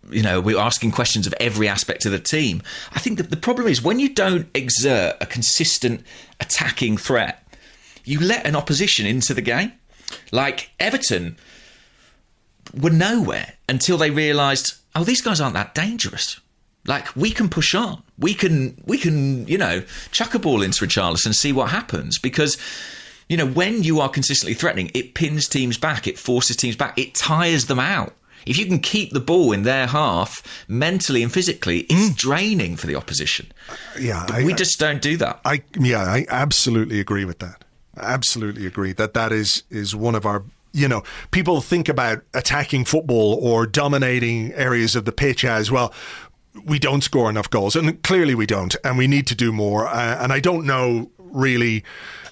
you 0.10 0.22
know, 0.22 0.42
we're 0.42 0.60
asking 0.60 0.92
questions 0.92 1.28
of 1.28 1.34
every 1.40 1.68
aspect 1.68 2.06
of 2.06 2.12
the 2.12 2.20
team. 2.20 2.62
I 2.94 3.00
think 3.00 3.18
that 3.18 3.30
the 3.30 3.38
problem 3.38 3.68
is 3.68 3.82
when 3.82 4.00
you 4.00 4.14
don't 4.14 4.48
exert 4.56 5.16
a 5.22 5.26
consistent 5.26 6.04
attacking 6.40 6.98
threat, 6.98 7.44
you 8.04 8.20
let 8.20 8.46
an 8.46 8.56
opposition 8.56 9.06
into 9.06 9.34
the 9.34 9.42
game. 9.42 9.74
Like 10.32 10.72
Everton 10.80 11.38
were 12.80 12.90
nowhere 12.90 13.54
until 13.68 13.98
they 13.98 14.12
realised, 14.12 14.76
oh, 14.96 15.04
these 15.04 15.22
guys 15.22 15.42
aren't 15.42 15.56
that 15.56 15.76
dangerous. 15.76 16.40
Like 16.86 17.16
we 17.16 17.32
can 17.32 17.50
push 17.50 17.76
on, 17.76 18.02
we 18.18 18.34
can, 18.34 18.82
we 18.86 18.98
can, 18.98 19.48
you 19.48 19.58
know, 19.58 19.84
chuck 20.12 20.34
a 20.34 20.40
ball 20.40 20.62
into 20.62 20.84
Richarlison 20.86 21.28
and 21.28 21.36
see 21.36 21.52
what 21.52 21.70
happens 21.72 22.20
because. 22.20 22.58
You 23.30 23.38
know, 23.38 23.48
when 23.48 23.82
you 23.82 24.02
are 24.02 24.10
consistently 24.10 24.54
threatening, 24.54 24.92
it 24.94 25.14
pins 25.14 25.48
teams 25.48 25.78
back, 25.78 26.06
it 26.06 26.20
forces 26.20 26.58
teams 26.58 26.76
back, 26.76 26.98
it 27.00 27.16
tires 27.16 27.68
them 27.68 27.80
out. 27.80 28.14
If 28.46 28.58
you 28.58 28.66
can 28.66 28.80
keep 28.80 29.12
the 29.14 29.22
ball 29.22 29.54
in 29.54 29.64
their 29.64 29.88
half 29.88 30.44
mentally 30.68 31.24
and 31.24 31.32
physically, 31.32 31.82
it's 31.90 32.10
mm. 32.10 32.18
draining 32.18 32.76
for 32.76 32.88
the 32.88 32.96
opposition. 32.98 33.52
yeah. 33.98 34.26
I- 34.30 34.44
we 34.44 34.52
I- 34.52 34.56
just 34.58 34.78
don't 34.80 35.02
do 35.02 35.16
that. 35.18 35.40
I 35.46 35.64
yeah, 35.80 36.02
I 36.02 36.26
absolutely 36.30 37.00
agree 37.00 37.24
with 37.24 37.40
that. 37.40 37.64
Absolutely 37.96 38.66
agree 38.66 38.92
that 38.94 39.14
that 39.14 39.32
is 39.32 39.64
is 39.70 39.96
one 39.96 40.16
of 40.16 40.26
our 40.26 40.44
you 40.74 40.88
know 40.88 41.04
people 41.32 41.62
think 41.62 41.90
about 41.90 42.22
attacking 42.34 42.86
football 42.86 43.40
or 43.42 43.66
dominating 43.66 44.54
areas 44.54 44.96
of 44.96 45.06
the 45.06 45.12
pitch 45.12 45.44
as 45.46 45.72
well. 45.72 45.94
We 46.66 46.80
don't 46.80 47.02
score 47.02 47.30
enough 47.30 47.50
goals, 47.50 47.76
and 47.76 48.02
clearly 48.04 48.36
we 48.36 48.46
don't, 48.46 48.76
and 48.84 48.98
we 48.98 49.08
need 49.08 49.26
to 49.28 49.36
do 49.36 49.54
more. 49.54 49.88
Uh, 49.88 50.22
and 50.22 50.34
I 50.34 50.40
don't 50.40 50.66
know 50.66 51.10
really 51.18 51.84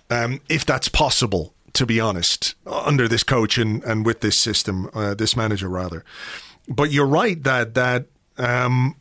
um, 0.09 0.41
if 0.49 0.65
that's 0.65 0.89
possible, 0.89 1.53
to 1.73 1.85
be 1.85 1.99
honest, 1.99 2.55
under 2.65 3.07
this 3.07 3.23
coach 3.23 3.57
and, 3.57 3.83
and 3.83 4.05
with 4.05 4.21
this 4.21 4.39
system, 4.39 4.89
uh, 4.93 5.13
this 5.13 5.35
manager 5.35 5.69
rather. 5.69 6.03
But 6.67 6.91
you're 6.91 7.07
right 7.07 7.41
that 7.43 7.73
that 7.75 8.05
um, 8.37 8.95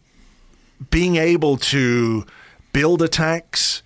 being 0.91 1.17
able 1.17 1.57
to 1.57 2.25
build 2.73 3.03
attacks, 3.03 3.83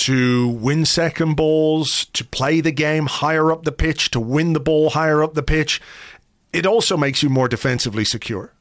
to 0.00 0.48
win 0.48 0.86
second 0.86 1.34
balls, 1.34 2.06
to 2.06 2.24
play 2.24 2.60
the 2.60 2.72
game 2.72 3.06
higher 3.06 3.52
up 3.52 3.64
the 3.64 3.72
pitch, 3.72 4.10
to 4.12 4.20
win 4.20 4.54
the 4.54 4.60
ball 4.60 4.90
higher 4.90 5.22
up 5.22 5.34
the 5.34 5.42
pitch. 5.42 5.80
It 6.52 6.66
also 6.66 6.96
makes 6.96 7.22
you 7.22 7.28
more 7.28 7.48
defensively 7.48 8.04
secure. 8.04 8.52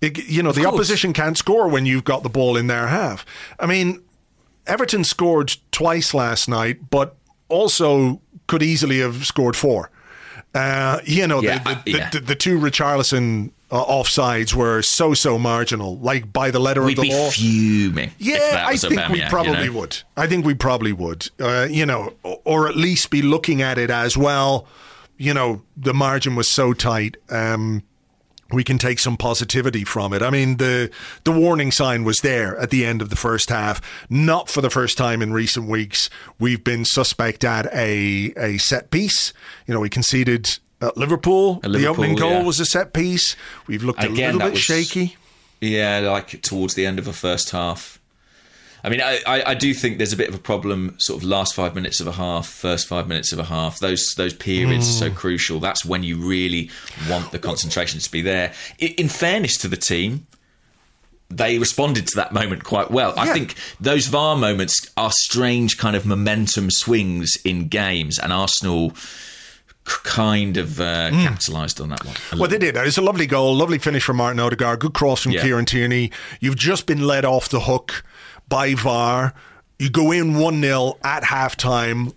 It, 0.00 0.28
you 0.28 0.42
know, 0.42 0.52
the 0.52 0.62
course. 0.62 0.74
opposition 0.74 1.12
can't 1.12 1.38
score 1.38 1.68
when 1.68 1.86
you've 1.86 2.04
got 2.04 2.22
the 2.22 2.28
ball 2.28 2.56
in 2.56 2.66
their 2.66 2.88
half. 2.88 3.24
I 3.58 3.66
mean, 3.66 4.02
Everton 4.66 5.04
scored 5.04 5.56
twice 5.70 6.12
last 6.12 6.48
night, 6.48 6.90
but 6.90 7.16
also 7.48 8.20
could 8.46 8.62
easily 8.62 8.98
have 8.98 9.24
scored 9.24 9.56
four. 9.56 9.90
Uh, 10.54 11.00
you 11.04 11.26
know, 11.26 11.40
Yeah, 11.40 11.58
the, 11.62 11.70
uh, 11.70 11.82
the, 11.84 11.90
yeah. 11.90 12.10
the, 12.10 12.20
the 12.20 12.34
two 12.34 12.58
Richarlison 12.58 13.52
uh, 13.70 13.84
offsides 13.84 14.54
were 14.54 14.80
so, 14.82 15.12
so 15.14 15.38
marginal, 15.38 15.98
like 15.98 16.32
by 16.32 16.50
the 16.50 16.60
letter 16.60 16.82
We'd 16.82 16.98
of 16.98 17.02
the 17.04 17.10
be 17.10 17.14
law. 17.14 17.30
fuming. 17.30 18.08
if 18.10 18.14
Yeah, 18.20 18.38
that 18.38 18.66
I 18.66 18.76
think 18.76 19.08
we 19.08 19.22
probably 19.28 19.64
you 19.64 19.72
know? 19.72 19.80
would. 19.80 19.98
I 20.16 20.26
think 20.26 20.44
we 20.46 20.54
probably 20.54 20.92
would. 20.92 21.28
Uh, 21.40 21.66
you 21.68 21.84
know, 21.86 22.14
or, 22.22 22.40
or 22.44 22.68
at 22.68 22.76
least 22.76 23.10
be 23.10 23.22
looking 23.22 23.62
at 23.62 23.78
it 23.78 23.90
as 23.90 24.16
well. 24.16 24.66
You 25.18 25.34
know, 25.34 25.62
the 25.76 25.94
margin 25.94 26.36
was 26.36 26.48
so 26.48 26.74
tight. 26.74 27.16
Um, 27.30 27.82
we 28.52 28.62
can 28.62 28.78
take 28.78 29.00
some 29.00 29.16
positivity 29.16 29.82
from 29.82 30.12
it. 30.12 30.22
I 30.22 30.30
mean, 30.30 30.58
the 30.58 30.88
the 31.24 31.32
warning 31.32 31.72
sign 31.72 32.04
was 32.04 32.18
there 32.18 32.56
at 32.58 32.70
the 32.70 32.84
end 32.86 33.02
of 33.02 33.10
the 33.10 33.16
first 33.16 33.48
half. 33.48 33.80
Not 34.08 34.48
for 34.48 34.60
the 34.60 34.70
first 34.70 34.96
time 34.96 35.20
in 35.22 35.32
recent 35.32 35.68
weeks, 35.68 36.08
we've 36.38 36.62
been 36.62 36.84
suspect 36.84 37.42
at 37.44 37.66
a 37.74 38.32
a 38.36 38.58
set 38.58 38.92
piece. 38.92 39.32
You 39.66 39.74
know, 39.74 39.80
we 39.80 39.88
conceded 39.90 40.60
at 40.80 40.96
Liverpool. 40.96 41.60
At 41.64 41.72
the 41.72 41.86
opening 41.86 42.16
goal 42.16 42.30
yeah. 42.32 42.42
was 42.42 42.60
a 42.60 42.66
set 42.66 42.92
piece. 42.92 43.36
We've 43.66 43.82
looked 43.82 44.02
a 44.04 44.08
little 44.08 44.38
bit 44.40 44.52
was- 44.52 44.60
shaky. 44.60 45.16
Yeah, 45.60 46.00
like 46.00 46.42
towards 46.42 46.74
the 46.74 46.84
end 46.84 46.98
of 46.98 47.06
the 47.06 47.14
first 47.14 47.50
half. 47.50 47.98
I 48.84 48.88
mean, 48.90 49.00
I, 49.00 49.18
I, 49.26 49.42
I 49.50 49.54
do 49.54 49.72
think 49.74 49.96
there's 49.98 50.12
a 50.12 50.16
bit 50.16 50.28
of 50.28 50.34
a 50.34 50.38
problem. 50.38 50.94
Sort 50.98 51.20
of 51.22 51.26
last 51.28 51.54
five 51.54 51.74
minutes 51.74 51.98
of 51.98 52.06
a 52.06 52.12
half, 52.12 52.46
first 52.46 52.86
five 52.86 53.08
minutes 53.08 53.32
of 53.32 53.38
a 53.38 53.44
half. 53.44 53.78
Those 53.80 54.14
those 54.16 54.34
periods 54.34 54.86
are 54.88 54.92
so 54.92 55.08
Hmm. 55.10 55.16
crucial. 55.16 55.60
That's 55.60 55.84
when 55.84 56.02
you 56.04 56.16
really 56.18 56.70
want 57.08 57.32
the 57.32 57.38
concentration 57.38 57.98
to 58.00 58.10
be 58.10 58.20
there. 58.20 58.52
I, 58.80 58.84
in 58.98 59.08
fairness 59.08 59.56
to 59.58 59.68
the 59.68 59.78
team, 59.78 60.26
they 61.30 61.58
responded 61.58 62.06
to 62.08 62.16
that 62.16 62.32
moment 62.32 62.62
quite 62.64 62.90
well. 62.90 63.14
I 63.16 63.32
think 63.32 63.56
those 63.80 64.06
VAR 64.06 64.36
moments 64.36 64.88
are 64.96 65.10
strange 65.10 65.78
kind 65.78 65.96
of 65.96 66.06
momentum 66.06 66.70
swings 66.70 67.32
in 67.44 67.66
games, 67.68 68.18
and 68.18 68.32
Arsenal 68.32 68.92
kind 69.86 70.56
of 70.56 70.80
uh, 70.80 71.10
Hmm. 71.10 71.22
capitalised 71.22 71.80
on 71.80 71.88
that 71.90 72.04
one. 72.04 72.16
Well, 72.38 72.48
they 72.50 72.58
did. 72.58 72.76
It 72.76 72.84
was 72.84 72.98
a 72.98 73.02
lovely 73.02 73.26
goal, 73.26 73.54
lovely 73.54 73.78
finish 73.78 74.02
from 74.04 74.16
Martin 74.16 74.40
Odegaard, 74.40 74.80
good 74.80 74.94
cross 74.94 75.22
from 75.22 75.32
Yeah. 75.32 75.42
Kieran 75.42 75.64
Tierney. 75.64 76.10
You've 76.40 76.56
just 76.56 76.86
been 76.86 77.06
let 77.06 77.24
off 77.24 77.48
the 77.48 77.60
hook 77.60 78.04
by 78.48 78.74
VAR. 78.74 79.32
You 79.78 79.88
go 79.90 80.10
in 80.12 80.34
1 80.38 80.60
0 80.60 80.98
at 81.04 81.22
halftime. 81.24 82.12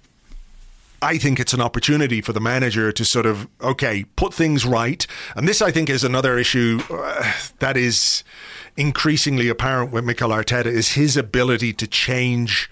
I 1.01 1.17
think 1.17 1.39
it's 1.39 1.53
an 1.53 1.62
opportunity 1.62 2.19
for 2.21 2.34
the 2.34 2.41
manager 2.41 2.91
to 2.91 3.05
sort 3.05 3.25
of, 3.25 3.47
okay, 3.62 4.03
put 4.17 4.34
things 4.34 4.65
right. 4.65 5.05
And 5.36 5.47
this, 5.47 5.62
I 5.62 5.71
think, 5.71 5.89
is 5.89 6.03
another 6.03 6.38
issue 6.38 6.82
uh, 6.89 7.32
that 7.60 7.77
is 7.77 8.23
increasingly 8.75 9.47
apparent 9.47 9.91
with 9.91 10.03
Mikel 10.03 10.29
Arteta 10.32 10.65
is 10.65 10.93
his 10.93 11.15
ability 11.15 11.71
to 11.73 11.88
change 11.88 12.69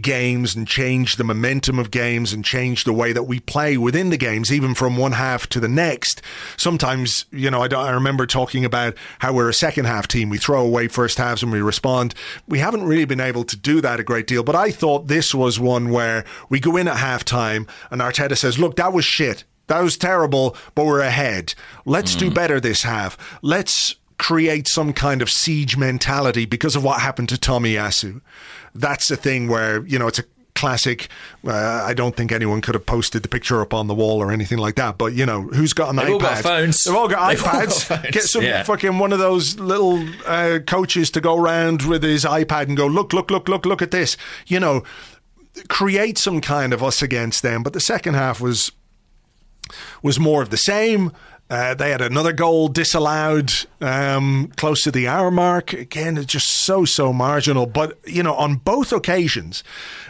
games 0.00 0.54
and 0.54 0.66
change 0.66 1.16
the 1.16 1.24
momentum 1.24 1.78
of 1.78 1.90
games 1.90 2.32
and 2.32 2.44
change 2.44 2.84
the 2.84 2.92
way 2.92 3.12
that 3.12 3.24
we 3.24 3.40
play 3.40 3.76
within 3.76 4.10
the 4.10 4.16
games, 4.16 4.52
even 4.52 4.74
from 4.74 4.96
one 4.96 5.12
half 5.12 5.46
to 5.48 5.60
the 5.60 5.68
next. 5.68 6.22
Sometimes, 6.56 7.24
you 7.30 7.50
know, 7.50 7.62
I, 7.62 7.68
don't- 7.68 7.84
I 7.84 7.90
remember 7.90 8.26
talking 8.26 8.64
about 8.64 8.94
how 9.18 9.32
we're 9.32 9.48
a 9.48 9.54
second 9.54 9.86
half 9.86 10.08
team. 10.08 10.28
We 10.28 10.38
throw 10.38 10.64
away 10.64 10.88
first 10.88 11.18
halves 11.18 11.42
and 11.42 11.52
we 11.52 11.60
respond. 11.60 12.14
We 12.46 12.58
haven't 12.58 12.84
really 12.84 13.04
been 13.04 13.20
able 13.20 13.44
to 13.44 13.56
do 13.56 13.80
that 13.80 14.00
a 14.00 14.04
great 14.04 14.26
deal, 14.26 14.42
but 14.42 14.56
I 14.56 14.70
thought 14.70 15.08
this 15.08 15.34
was 15.34 15.58
one 15.60 15.90
where 15.90 16.24
we 16.48 16.60
go 16.60 16.76
in 16.76 16.88
at 16.88 16.96
halftime 16.96 17.68
and 17.90 18.00
Arteta 18.00 18.36
says, 18.36 18.58
look, 18.58 18.76
that 18.76 18.92
was 18.92 19.04
shit. 19.04 19.44
That 19.68 19.82
was 19.82 19.98
terrible, 19.98 20.56
but 20.74 20.86
we're 20.86 21.00
ahead. 21.00 21.54
Let's 21.84 22.14
do 22.14 22.28
hmm. 22.28 22.34
better 22.34 22.58
this 22.58 22.82
half. 22.82 23.18
Let's 23.42 23.96
create 24.18 24.66
some 24.68 24.92
kind 24.92 25.22
of 25.22 25.30
siege 25.30 25.76
mentality 25.76 26.44
because 26.44 26.74
of 26.74 26.82
what 26.82 27.00
happened 27.00 27.28
to 27.30 27.36
Tomiyasu. 27.36 28.20
That's 28.78 29.10
a 29.10 29.16
thing 29.16 29.48
where, 29.48 29.84
you 29.86 29.98
know, 29.98 30.06
it's 30.08 30.18
a 30.18 30.24
classic. 30.54 31.08
Uh, 31.46 31.52
I 31.52 31.94
don't 31.94 32.16
think 32.16 32.32
anyone 32.32 32.60
could 32.60 32.74
have 32.74 32.84
posted 32.84 33.22
the 33.22 33.28
picture 33.28 33.60
up 33.60 33.72
on 33.72 33.86
the 33.86 33.94
wall 33.94 34.20
or 34.20 34.32
anything 34.32 34.58
like 34.58 34.74
that. 34.74 34.98
But, 34.98 35.14
you 35.14 35.24
know, 35.24 35.42
who's 35.42 35.72
got 35.72 35.90
an 35.90 35.96
They've 35.96 36.06
iPad? 36.06 36.12
all 36.12 36.18
got 36.18 36.38
phones. 36.38 36.84
They've 36.84 36.94
all 36.96 37.08
got 37.08 37.28
They've 37.28 37.44
all 37.44 37.52
got 37.52 37.68
iPads. 37.68 38.12
Get 38.12 38.22
some 38.24 38.42
yeah. 38.42 38.62
fucking 38.64 38.98
one 38.98 39.12
of 39.12 39.18
those 39.18 39.58
little 39.58 40.04
uh, 40.26 40.58
coaches 40.66 41.10
to 41.12 41.20
go 41.20 41.36
around 41.36 41.82
with 41.82 42.02
his 42.02 42.24
iPad 42.24 42.68
and 42.68 42.76
go, 42.76 42.86
look, 42.86 43.12
look, 43.12 43.30
look, 43.30 43.48
look, 43.48 43.66
look 43.66 43.82
at 43.82 43.90
this. 43.90 44.16
You 44.46 44.58
know, 44.58 44.82
create 45.68 46.18
some 46.18 46.40
kind 46.40 46.72
of 46.72 46.82
us 46.82 47.02
against 47.02 47.42
them. 47.42 47.62
But 47.62 47.72
the 47.72 47.80
second 47.80 48.14
half 48.14 48.40
was 48.40 48.72
was 50.02 50.18
more 50.18 50.42
of 50.42 50.50
the 50.50 50.56
same. 50.56 51.12
Uh, 51.50 51.72
they 51.74 51.90
had 51.90 52.02
another 52.02 52.32
goal 52.32 52.68
disallowed 52.68 53.50
um, 53.80 54.52
close 54.56 54.82
to 54.82 54.90
the 54.90 55.08
hour 55.08 55.30
mark. 55.30 55.72
Again, 55.72 56.18
it's 56.18 56.26
just 56.26 56.48
so 56.48 56.84
so 56.84 57.12
marginal. 57.12 57.64
But 57.66 57.98
you 58.06 58.22
know, 58.22 58.34
on 58.34 58.56
both 58.56 58.92
occasions, 58.92 59.64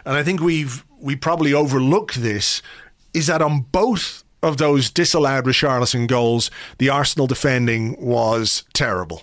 and 0.05 0.17
I 0.17 0.23
think 0.25 0.41
we've 0.41 0.85
we 1.01 1.15
probably 1.15 1.55
overlooked 1.55 2.21
this, 2.23 2.61
is 3.15 3.29
that 3.29 3.41
on 3.41 3.61
both 3.71 4.25
of 4.43 4.57
those 4.57 4.91
disallowed 4.91 5.45
Richarlison 5.45 6.09
goals, 6.09 6.51
the 6.79 6.89
Arsenal 6.89 7.27
defending 7.29 7.97
was 8.01 8.65
terrible. 8.73 9.23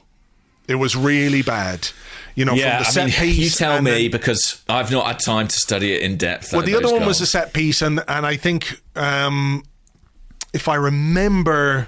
It 0.67 0.75
was 0.75 0.95
really 0.95 1.41
bad. 1.41 1.89
You 2.34 2.43
know, 2.45 2.54
Yeah, 2.54 2.78
from 2.78 2.84
the 2.84 2.88
I 2.88 2.91
set 2.91 3.06
mean, 3.21 3.30
piece. 3.34 3.38
you 3.38 3.49
tell 3.49 3.82
me 3.82 3.91
then- 4.04 4.12
because 4.12 4.63
I've 4.67 4.89
not 4.91 5.06
had 5.06 5.19
time 5.19 5.47
to 5.49 5.56
study 5.56 5.93
it 5.93 6.01
in 6.01 6.17
depth. 6.17 6.51
well, 6.54 6.62
the 6.63 6.75
other 6.75 6.91
one 6.93 7.06
was 7.06 7.19
a 7.21 7.25
set 7.28 7.51
piece, 7.54 7.82
and 7.82 8.01
and 8.08 8.25
I 8.25 8.38
think 8.38 8.82
um, 8.95 9.63
if 10.54 10.67
I 10.69 10.75
remember, 10.75 11.88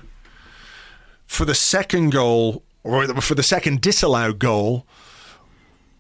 for 1.28 1.46
the 1.46 1.56
second 1.56 2.12
goal 2.12 2.64
or 2.84 3.06
for 3.22 3.36
the 3.36 3.44
second 3.44 3.82
disallowed 3.82 4.40
goal, 4.40 4.86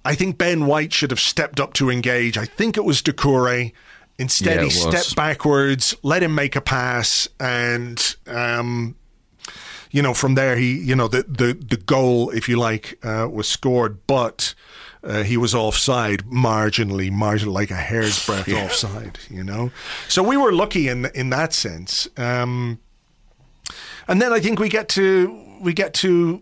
I 0.05 0.15
think 0.15 0.37
Ben 0.37 0.65
White 0.65 0.93
should 0.93 1.11
have 1.11 1.19
stepped 1.19 1.59
up 1.59 1.73
to 1.73 1.89
engage. 1.91 2.37
I 2.37 2.45
think 2.45 2.77
it 2.77 2.85
was 2.85 3.01
Doucouré. 3.01 3.73
Instead, 4.19 4.55
Yeah, 4.55 4.61
he 4.61 4.65
was. 4.67 4.81
stepped 4.81 5.15
backwards, 5.15 5.93
let 6.01 6.23
him 6.23 6.33
make 6.33 6.55
a 6.55 6.61
pass, 6.61 7.27
and 7.39 8.15
um, 8.25 8.95
you 9.91 10.01
know 10.01 10.13
from 10.15 10.33
there 10.33 10.55
he, 10.55 10.75
you 10.79 10.95
know, 10.95 11.07
the 11.07 11.23
the 11.27 11.53
the 11.53 11.77
goal, 11.77 12.31
if 12.31 12.49
you 12.49 12.57
like, 12.57 12.97
uh, 13.03 13.27
was 13.31 13.47
scored, 13.47 14.05
but. 14.07 14.55
Uh, 15.03 15.23
he 15.23 15.37
was 15.37 15.53
offside 15.55 16.23
marginally, 16.25 17.09
marginally, 17.09 17.53
like 17.53 17.71
a 17.71 17.75
hair's 17.75 18.25
breadth 18.25 18.49
offside, 18.65 19.19
you 19.29 19.43
know. 19.43 19.71
So 20.09 20.21
we 20.23 20.35
were 20.35 20.51
lucky 20.51 20.89
in 20.89 21.05
in 21.13 21.29
that 21.29 21.53
sense. 21.53 22.09
Um, 22.17 22.79
and 24.07 24.21
then 24.21 24.31
I 24.33 24.39
think 24.39 24.59
we 24.59 24.69
get 24.69 24.87
to 24.89 25.43
we 25.61 25.73
get 25.73 25.93
to 25.95 26.41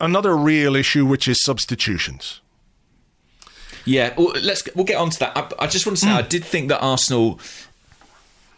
another 0.00 0.36
real 0.36 0.76
issue, 0.76 1.04
which 1.06 1.26
is 1.28 1.42
substitutions. 1.42 2.40
Yeah, 3.84 4.12
well, 4.16 4.32
let's 4.42 4.62
we'll 4.74 4.84
get 4.84 4.96
on 4.98 5.10
to 5.10 5.18
that. 5.20 5.36
I, 5.36 5.64
I 5.64 5.66
just 5.66 5.86
want 5.86 5.98
to 5.98 6.04
say, 6.04 6.10
I 6.10 6.22
Hmm. 6.22 6.28
did 6.28 6.44
think 6.44 6.68
that 6.68 6.80
Arsenal, 6.80 7.40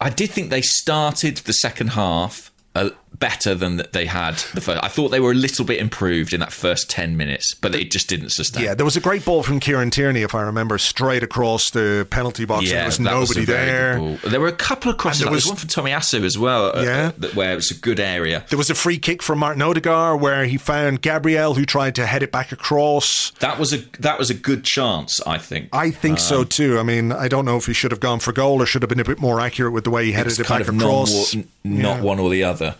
I 0.00 0.10
did 0.10 0.30
think 0.30 0.50
they 0.50 0.62
started 0.62 1.36
the 1.38 1.52
second 1.52 1.88
half 1.88 2.50
uh, 2.74 2.90
better 3.18 3.54
than 3.54 3.82
they 3.92 4.06
had 4.06 4.36
the 4.54 4.60
first. 4.60 4.82
I 4.82 4.88
thought 4.88 5.08
they 5.10 5.20
were 5.20 5.32
a 5.32 5.34
little 5.34 5.64
bit 5.64 5.78
improved 5.78 6.32
in 6.32 6.40
that 6.40 6.52
first 6.52 6.88
ten 6.88 7.16
minutes, 7.16 7.54
but 7.54 7.74
it 7.74 7.90
just 7.90 8.08
didn't 8.08 8.30
sustain. 8.30 8.64
Yeah, 8.64 8.74
there 8.74 8.84
was 8.84 8.96
a 8.96 9.00
great 9.00 9.24
ball 9.24 9.42
from 9.42 9.60
Kieran 9.60 9.90
Tierney, 9.90 10.22
if 10.22 10.34
I 10.34 10.42
remember, 10.42 10.78
straight 10.78 11.22
across 11.22 11.70
the 11.70 12.06
penalty 12.10 12.44
box. 12.44 12.64
Yeah, 12.66 12.76
there 12.76 12.84
was 12.86 12.98
that 12.98 13.14
was 13.18 13.30
nobody 13.30 13.44
there. 13.44 14.16
There 14.26 14.40
were 14.40 14.48
a 14.48 14.52
couple 14.52 14.90
of 14.90 14.96
crosses. 14.96 15.20
There 15.20 15.26
There 15.26 15.32
was 15.34 15.44
was- 15.44 15.50
one 15.50 15.56
from 15.58 15.68
Tomiyasu 15.68 16.24
as 16.24 16.38
well. 16.38 16.76
uh, 16.76 16.82
Yeah. 16.82 17.10
uh, 17.22 17.26
where 17.34 17.52
it 17.52 17.56
was 17.56 17.70
a 17.70 17.74
good 17.74 18.00
area. 18.00 18.44
There 18.48 18.58
was 18.58 18.70
a 18.70 18.74
free 18.74 18.98
kick 18.98 19.22
from 19.22 19.38
Martin 19.38 19.62
Odegaard 19.62 20.20
where 20.20 20.44
he 20.46 20.56
found 20.56 21.02
Gabriel, 21.02 21.54
who 21.54 21.64
tried 21.66 21.94
to 21.96 22.06
head 22.06 22.22
it 22.22 22.32
back 22.32 22.52
across. 22.52 23.32
That 23.40 23.58
was 23.58 23.72
a 23.74 23.78
that 23.98 24.18
was 24.18 24.30
a 24.30 24.34
good 24.34 24.64
chance. 24.64 25.20
I 25.26 25.36
think. 25.38 25.68
I 25.72 25.90
think 25.90 26.14
Um, 26.14 26.18
so 26.18 26.44
too. 26.44 26.78
I 26.78 26.82
mean, 26.82 27.12
I 27.12 27.28
don't 27.28 27.44
know 27.44 27.56
if 27.56 27.66
he 27.66 27.72
should 27.72 27.90
have 27.90 28.00
gone 28.00 28.20
for 28.20 28.32
goal 28.32 28.62
or 28.62 28.66
should 28.66 28.82
have 28.82 28.88
been 28.88 29.00
a 29.00 29.04
bit 29.04 29.18
more 29.18 29.40
accurate 29.40 29.72
with 29.72 29.84
the 29.84 29.90
way 29.90 30.06
he 30.06 30.12
headed 30.12 30.38
it 30.38 30.46
kind 30.46 30.60
back 30.64 30.68
of 30.68 30.76
across. 30.80 31.34
non- 31.34 31.44
not 31.64 31.96
Yeah. 31.98 32.00
one 32.02 32.18
or 32.18 32.30
the 32.30 32.44
other. 32.44 32.76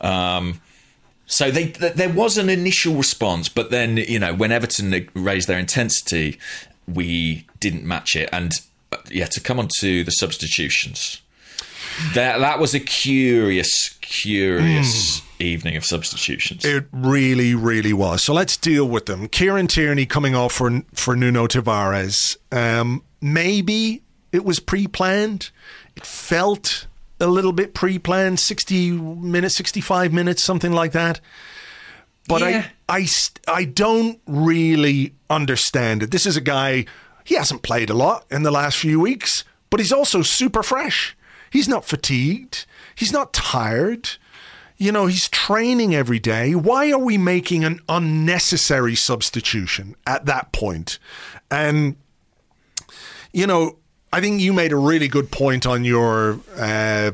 Um, 0.00 0.60
so 1.26 1.50
they 1.50 1.68
th- 1.68 1.94
there 1.94 2.10
was 2.10 2.36
an 2.36 2.48
initial 2.48 2.94
response, 2.94 3.48
but 3.48 3.70
then 3.70 3.96
you 3.96 4.18
know 4.18 4.34
when 4.34 4.52
Everton 4.52 5.08
raised 5.14 5.48
their 5.48 5.58
intensity, 5.58 6.38
we 6.92 7.46
didn't 7.60 7.84
match 7.84 8.14
it. 8.16 8.28
And 8.32 8.52
uh, 8.92 8.98
yeah, 9.10 9.26
to 9.26 9.40
come 9.40 9.58
on 9.58 9.68
to 9.80 10.04
the 10.04 10.10
substitutions, 10.10 11.22
that 12.14 12.38
that 12.38 12.58
was 12.58 12.74
a 12.74 12.80
curious, 12.80 13.96
curious 14.00 15.22
evening 15.38 15.76
of 15.76 15.84
substitutions. 15.84 16.64
It 16.64 16.86
really, 16.92 17.54
really 17.54 17.92
was. 17.92 18.22
So 18.22 18.32
let's 18.34 18.56
deal 18.56 18.88
with 18.88 19.06
them. 19.06 19.28
Kieran 19.28 19.66
Tierney 19.66 20.06
coming 20.06 20.34
off 20.34 20.52
for 20.52 20.82
for 20.92 21.16
Nuno 21.16 21.46
Tavares. 21.46 22.36
Um, 22.52 23.02
maybe 23.20 24.02
it 24.32 24.44
was 24.44 24.60
pre-planned. 24.60 25.50
It 25.96 26.04
felt 26.04 26.86
a 27.20 27.26
little 27.26 27.52
bit 27.52 27.74
pre-planned. 27.74 28.40
Sixty 28.40 28.90
minutes, 28.90 29.56
sixty-five 29.56 30.12
minutes, 30.12 30.42
something 30.42 30.72
like 30.72 30.92
that. 30.92 31.20
But 32.28 32.40
Yeah. 32.40 32.66
I, 32.88 33.00
I, 33.00 33.06
I 33.60 33.64
don't 33.64 34.20
really 34.26 35.14
understand 35.28 36.02
it. 36.02 36.10
This 36.10 36.26
is 36.26 36.36
a 36.36 36.40
guy. 36.40 36.86
he 37.24 37.34
hasn't 37.34 37.62
played 37.62 37.90
a 37.90 37.94
lot 37.94 38.24
in 38.30 38.42
the 38.42 38.50
last 38.50 38.78
few 38.78 38.98
weeks, 39.00 39.44
but 39.70 39.80
he's 39.80 39.92
also 39.92 40.22
super 40.22 40.62
fresh. 40.62 41.16
He's 41.50 41.68
not 41.68 41.84
fatigued. 41.84 42.66
He's 42.94 43.12
not 43.12 43.32
tired. 43.32 44.10
You 44.76 44.90
know, 44.90 45.06
he's 45.06 45.28
training 45.28 45.94
every 45.94 46.18
day. 46.18 46.54
Why 46.54 46.90
are 46.90 46.98
we 46.98 47.16
making 47.16 47.62
an 47.64 47.80
unnecessary 47.88 48.94
substitution 48.96 49.94
at 50.06 50.26
that 50.26 50.50
point? 50.52 50.98
And, 51.50 51.96
you 53.32 53.46
know, 53.46 53.78
I 54.14 54.20
think 54.20 54.40
you 54.40 54.52
made 54.52 54.70
a 54.70 54.76
really 54.76 55.08
good 55.08 55.32
point 55.32 55.66
on 55.66 55.84
your 55.84 56.38
uh, 56.56 57.10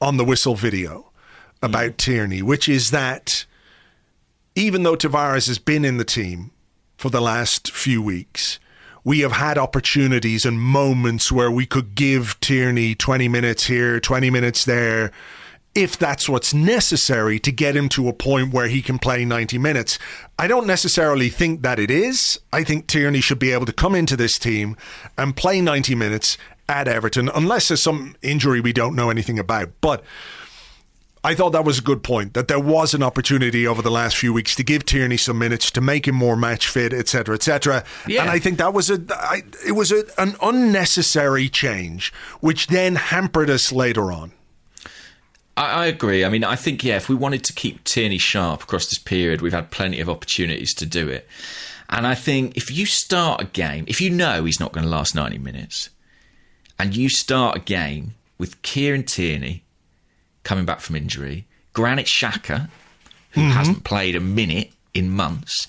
on 0.00 0.18
the 0.18 0.24
whistle 0.24 0.54
video 0.54 1.10
about 1.60 1.90
mm. 1.90 1.96
Tierney, 1.96 2.42
which 2.42 2.68
is 2.68 2.92
that 2.92 3.44
even 4.54 4.84
though 4.84 4.94
Tavares 4.94 5.48
has 5.48 5.58
been 5.58 5.84
in 5.84 5.96
the 5.96 6.04
team 6.04 6.52
for 6.96 7.10
the 7.10 7.20
last 7.20 7.72
few 7.72 8.00
weeks, 8.00 8.60
we 9.02 9.18
have 9.18 9.32
had 9.32 9.58
opportunities 9.58 10.44
and 10.44 10.60
moments 10.60 11.32
where 11.32 11.50
we 11.50 11.66
could 11.66 11.96
give 11.96 12.38
Tierney 12.38 12.94
20 12.94 13.26
minutes 13.26 13.66
here, 13.66 13.98
20 13.98 14.30
minutes 14.30 14.64
there, 14.64 15.10
if 15.74 15.96
that's 15.96 16.28
what's 16.28 16.52
necessary 16.52 17.38
to 17.38 17.52
get 17.52 17.76
him 17.76 17.88
to 17.90 18.08
a 18.08 18.12
point 18.12 18.52
where 18.52 18.68
he 18.68 18.82
can 18.82 18.98
play 18.98 19.24
90 19.24 19.58
minutes. 19.58 19.98
I 20.38 20.48
don't 20.48 20.66
necessarily 20.66 21.28
think 21.28 21.62
that 21.62 21.78
it 21.78 21.90
is. 21.90 22.40
I 22.52 22.64
think 22.64 22.86
Tierney 22.86 23.20
should 23.20 23.38
be 23.38 23.52
able 23.52 23.66
to 23.66 23.72
come 23.72 23.94
into 23.94 24.16
this 24.16 24.38
team 24.38 24.76
and 25.16 25.36
play 25.36 25.60
90 25.60 25.94
minutes 25.94 26.36
at 26.68 26.88
Everton, 26.88 27.30
unless 27.34 27.68
there's 27.68 27.82
some 27.82 28.16
injury 28.22 28.60
we 28.60 28.72
don't 28.72 28.94
know 28.94 29.08
anything 29.08 29.38
about. 29.38 29.70
But 29.80 30.04
I 31.24 31.34
thought 31.34 31.50
that 31.50 31.64
was 31.64 31.78
a 31.78 31.82
good 31.82 32.02
point 32.02 32.34
that 32.34 32.48
there 32.48 32.60
was 32.60 32.94
an 32.94 33.02
opportunity 33.02 33.66
over 33.66 33.82
the 33.82 33.90
last 33.90 34.16
few 34.16 34.32
weeks 34.32 34.54
to 34.56 34.62
give 34.62 34.84
Tierney 34.84 35.16
some 35.16 35.38
minutes 35.38 35.70
to 35.72 35.80
make 35.80 36.06
him 36.06 36.14
more 36.14 36.36
match 36.36 36.68
fit, 36.68 36.92
etc., 36.92 37.34
etc. 37.34 37.84
Yeah. 38.06 38.22
And 38.22 38.30
I 38.30 38.38
think 38.38 38.58
that 38.58 38.72
was 38.72 38.90
a 38.90 39.00
I, 39.10 39.42
it 39.66 39.72
was 39.72 39.92
a, 39.92 40.04
an 40.18 40.36
unnecessary 40.42 41.48
change, 41.48 42.12
which 42.40 42.68
then 42.68 42.96
hampered 42.96 43.50
us 43.50 43.72
later 43.72 44.12
on. 44.12 44.32
I, 45.58 45.82
I 45.82 45.86
agree. 45.86 46.24
I 46.24 46.28
mean, 46.28 46.44
I 46.44 46.56
think 46.56 46.84
yeah, 46.84 46.96
if 46.96 47.08
we 47.08 47.16
wanted 47.16 47.44
to 47.44 47.52
keep 47.52 47.84
Tierney 47.84 48.18
sharp 48.18 48.62
across 48.62 48.86
this 48.86 48.98
period, 48.98 49.42
we've 49.42 49.52
had 49.52 49.70
plenty 49.70 50.00
of 50.00 50.08
opportunities 50.08 50.72
to 50.74 50.86
do 50.86 51.08
it. 51.08 51.28
And 51.90 52.06
I 52.06 52.14
think 52.14 52.56
if 52.56 52.70
you 52.70 52.86
start 52.86 53.40
a 53.40 53.44
game, 53.44 53.84
if 53.88 54.00
you 54.00 54.10
know 54.10 54.44
he's 54.44 54.60
not 54.60 54.72
going 54.72 54.84
to 54.84 54.90
last 54.90 55.14
ninety 55.14 55.38
minutes, 55.38 55.90
and 56.78 56.96
you 56.96 57.08
start 57.08 57.56
a 57.56 57.60
game 57.60 58.14
with 58.38 58.62
Kieran 58.62 59.02
Tierney 59.02 59.64
coming 60.44 60.64
back 60.64 60.80
from 60.80 60.96
injury, 60.96 61.46
Granit 61.72 62.06
Xhaka, 62.06 62.68
who 63.30 63.40
mm-hmm. 63.40 63.50
hasn't 63.50 63.84
played 63.84 64.14
a 64.14 64.20
minute 64.20 64.70
in 64.94 65.10
months, 65.10 65.66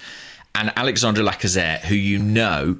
and 0.54 0.72
Alexandre 0.76 1.24
Lacazette, 1.24 1.82
who 1.82 1.96
you 1.96 2.20
know 2.20 2.80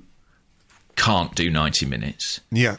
can't 0.96 1.34
do 1.34 1.50
90 1.50 1.86
minutes. 1.86 2.42
Yeah. 2.52 2.76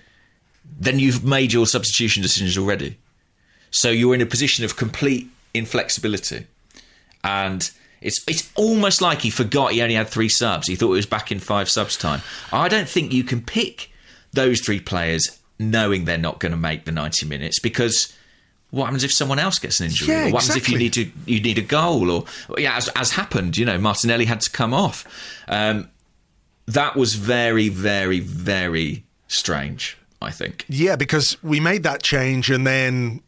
Then 0.78 0.98
you've 0.98 1.24
made 1.24 1.52
your 1.52 1.66
substitution 1.66 2.22
decisions 2.22 2.56
already. 2.56 2.98
So 3.70 3.90
you're 3.90 4.14
in 4.14 4.20
a 4.20 4.26
position 4.26 4.64
of 4.64 4.76
complete 4.76 5.30
inflexibility. 5.54 6.46
And 7.22 7.70
it's 8.00 8.24
it's 8.26 8.50
almost 8.56 9.02
like 9.02 9.20
he 9.20 9.30
forgot 9.30 9.72
he 9.72 9.82
only 9.82 9.94
had 9.94 10.08
three 10.08 10.28
subs. 10.28 10.66
He 10.66 10.76
thought 10.76 10.92
it 10.92 10.96
was 10.96 11.06
back 11.06 11.30
in 11.30 11.38
five 11.38 11.68
subs 11.68 11.96
time. 11.96 12.22
I 12.52 12.68
don't 12.68 12.88
think 12.88 13.12
you 13.12 13.24
can 13.24 13.42
pick 13.42 13.90
those 14.32 14.60
three 14.60 14.80
players 14.80 15.38
knowing 15.58 16.06
they're 16.06 16.16
not 16.18 16.40
going 16.40 16.52
to 16.52 16.58
make 16.58 16.84
the 16.86 16.92
90 16.92 17.26
minutes 17.26 17.58
because 17.58 18.14
what 18.70 18.84
happens 18.84 19.04
if 19.04 19.12
someone 19.12 19.38
else 19.38 19.58
gets 19.58 19.80
an 19.80 19.86
injury? 19.86 20.08
Yeah, 20.08 20.30
what 20.30 20.44
exactly. 20.44 20.48
happens 20.48 20.56
if 20.56 20.68
you 20.68 20.78
need 20.78 20.92
to 20.94 21.30
you 21.30 21.40
need 21.42 21.58
a 21.58 21.62
goal? 21.62 22.10
Or 22.10 22.24
yeah, 22.56 22.76
as, 22.76 22.88
as 22.96 23.12
happened, 23.12 23.56
you 23.56 23.66
know, 23.66 23.78
Martinelli 23.78 24.24
had 24.24 24.40
to 24.42 24.50
come 24.50 24.72
off. 24.72 25.04
Um, 25.48 25.90
that 26.66 26.96
was 26.96 27.14
very, 27.14 27.68
very, 27.68 28.20
very 28.20 29.04
strange. 29.28 29.96
I 30.22 30.30
think. 30.30 30.66
Yeah, 30.68 30.96
because 30.96 31.42
we 31.42 31.60
made 31.60 31.82
that 31.84 32.02
change, 32.02 32.50
and 32.50 32.66
then 32.66 33.22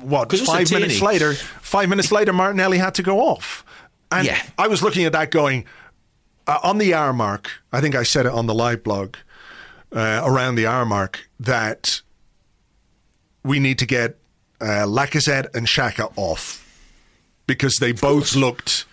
what? 0.00 0.32
Five 0.32 0.70
minutes 0.70 1.00
later, 1.00 1.34
five 1.34 1.88
minutes 1.88 2.12
later, 2.12 2.32
Martinelli 2.32 2.78
had 2.78 2.94
to 2.94 3.02
go 3.02 3.20
off. 3.20 3.64
And 4.10 4.26
yeah. 4.26 4.40
I 4.56 4.68
was 4.68 4.82
looking 4.82 5.04
at 5.04 5.12
that, 5.12 5.30
going 5.30 5.64
uh, 6.46 6.58
on 6.62 6.78
the 6.78 6.94
hour 6.94 7.12
mark. 7.12 7.50
I 7.72 7.80
think 7.80 7.94
I 7.94 8.02
said 8.02 8.26
it 8.26 8.32
on 8.32 8.46
the 8.46 8.54
live 8.54 8.82
blog 8.82 9.16
uh, 9.92 10.22
around 10.24 10.54
the 10.56 10.66
hour 10.66 10.84
mark 10.84 11.28
that 11.40 12.02
we 13.42 13.58
need 13.58 13.78
to 13.78 13.86
get 13.86 14.18
uh, 14.60 14.84
Lacazette 14.86 15.54
and 15.54 15.66
Xhaka 15.66 16.12
off 16.16 16.62
because 17.46 17.76
they 17.76 17.92
both 17.92 18.34
looked 18.34 18.84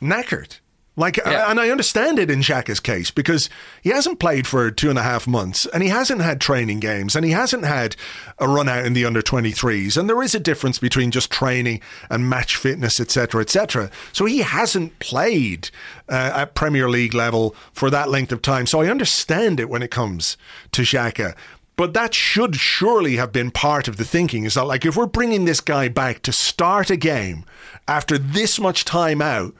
knackered. 0.00 0.58
Like, 0.94 1.16
yeah. 1.16 1.50
and 1.50 1.58
I 1.58 1.70
understand 1.70 2.18
it 2.18 2.30
in 2.30 2.40
Xhaka's 2.40 2.78
case 2.78 3.10
because 3.10 3.48
he 3.80 3.88
hasn't 3.88 4.18
played 4.18 4.46
for 4.46 4.70
two 4.70 4.90
and 4.90 4.98
a 4.98 5.02
half 5.02 5.26
months 5.26 5.64
and 5.66 5.82
he 5.82 5.88
hasn't 5.88 6.20
had 6.20 6.38
training 6.38 6.80
games 6.80 7.16
and 7.16 7.24
he 7.24 7.30
hasn't 7.30 7.64
had 7.64 7.96
a 8.38 8.46
run 8.46 8.68
out 8.68 8.84
in 8.84 8.92
the 8.92 9.06
under 9.06 9.22
23s. 9.22 9.96
And 9.96 10.06
there 10.06 10.22
is 10.22 10.34
a 10.34 10.40
difference 10.40 10.78
between 10.78 11.10
just 11.10 11.30
training 11.30 11.80
and 12.10 12.28
match 12.28 12.56
fitness, 12.56 13.00
etc., 13.00 13.40
etc. 13.40 13.90
So 14.12 14.26
he 14.26 14.38
hasn't 14.40 14.98
played 14.98 15.70
uh, 16.10 16.32
at 16.34 16.54
Premier 16.54 16.90
League 16.90 17.14
level 17.14 17.56
for 17.72 17.88
that 17.88 18.10
length 18.10 18.32
of 18.32 18.42
time. 18.42 18.66
So 18.66 18.82
I 18.82 18.88
understand 18.88 19.60
it 19.60 19.70
when 19.70 19.82
it 19.82 19.90
comes 19.90 20.36
to 20.72 20.84
Shaka. 20.84 21.34
But 21.76 21.94
that 21.94 22.12
should 22.12 22.56
surely 22.56 23.16
have 23.16 23.32
been 23.32 23.50
part 23.50 23.88
of 23.88 23.96
the 23.96 24.04
thinking 24.04 24.44
is 24.44 24.54
that, 24.54 24.66
like, 24.66 24.84
if 24.84 24.94
we're 24.94 25.06
bringing 25.06 25.46
this 25.46 25.60
guy 25.60 25.88
back 25.88 26.20
to 26.22 26.32
start 26.32 26.90
a 26.90 26.96
game 26.96 27.46
after 27.88 28.18
this 28.18 28.60
much 28.60 28.84
time 28.84 29.22
out, 29.22 29.54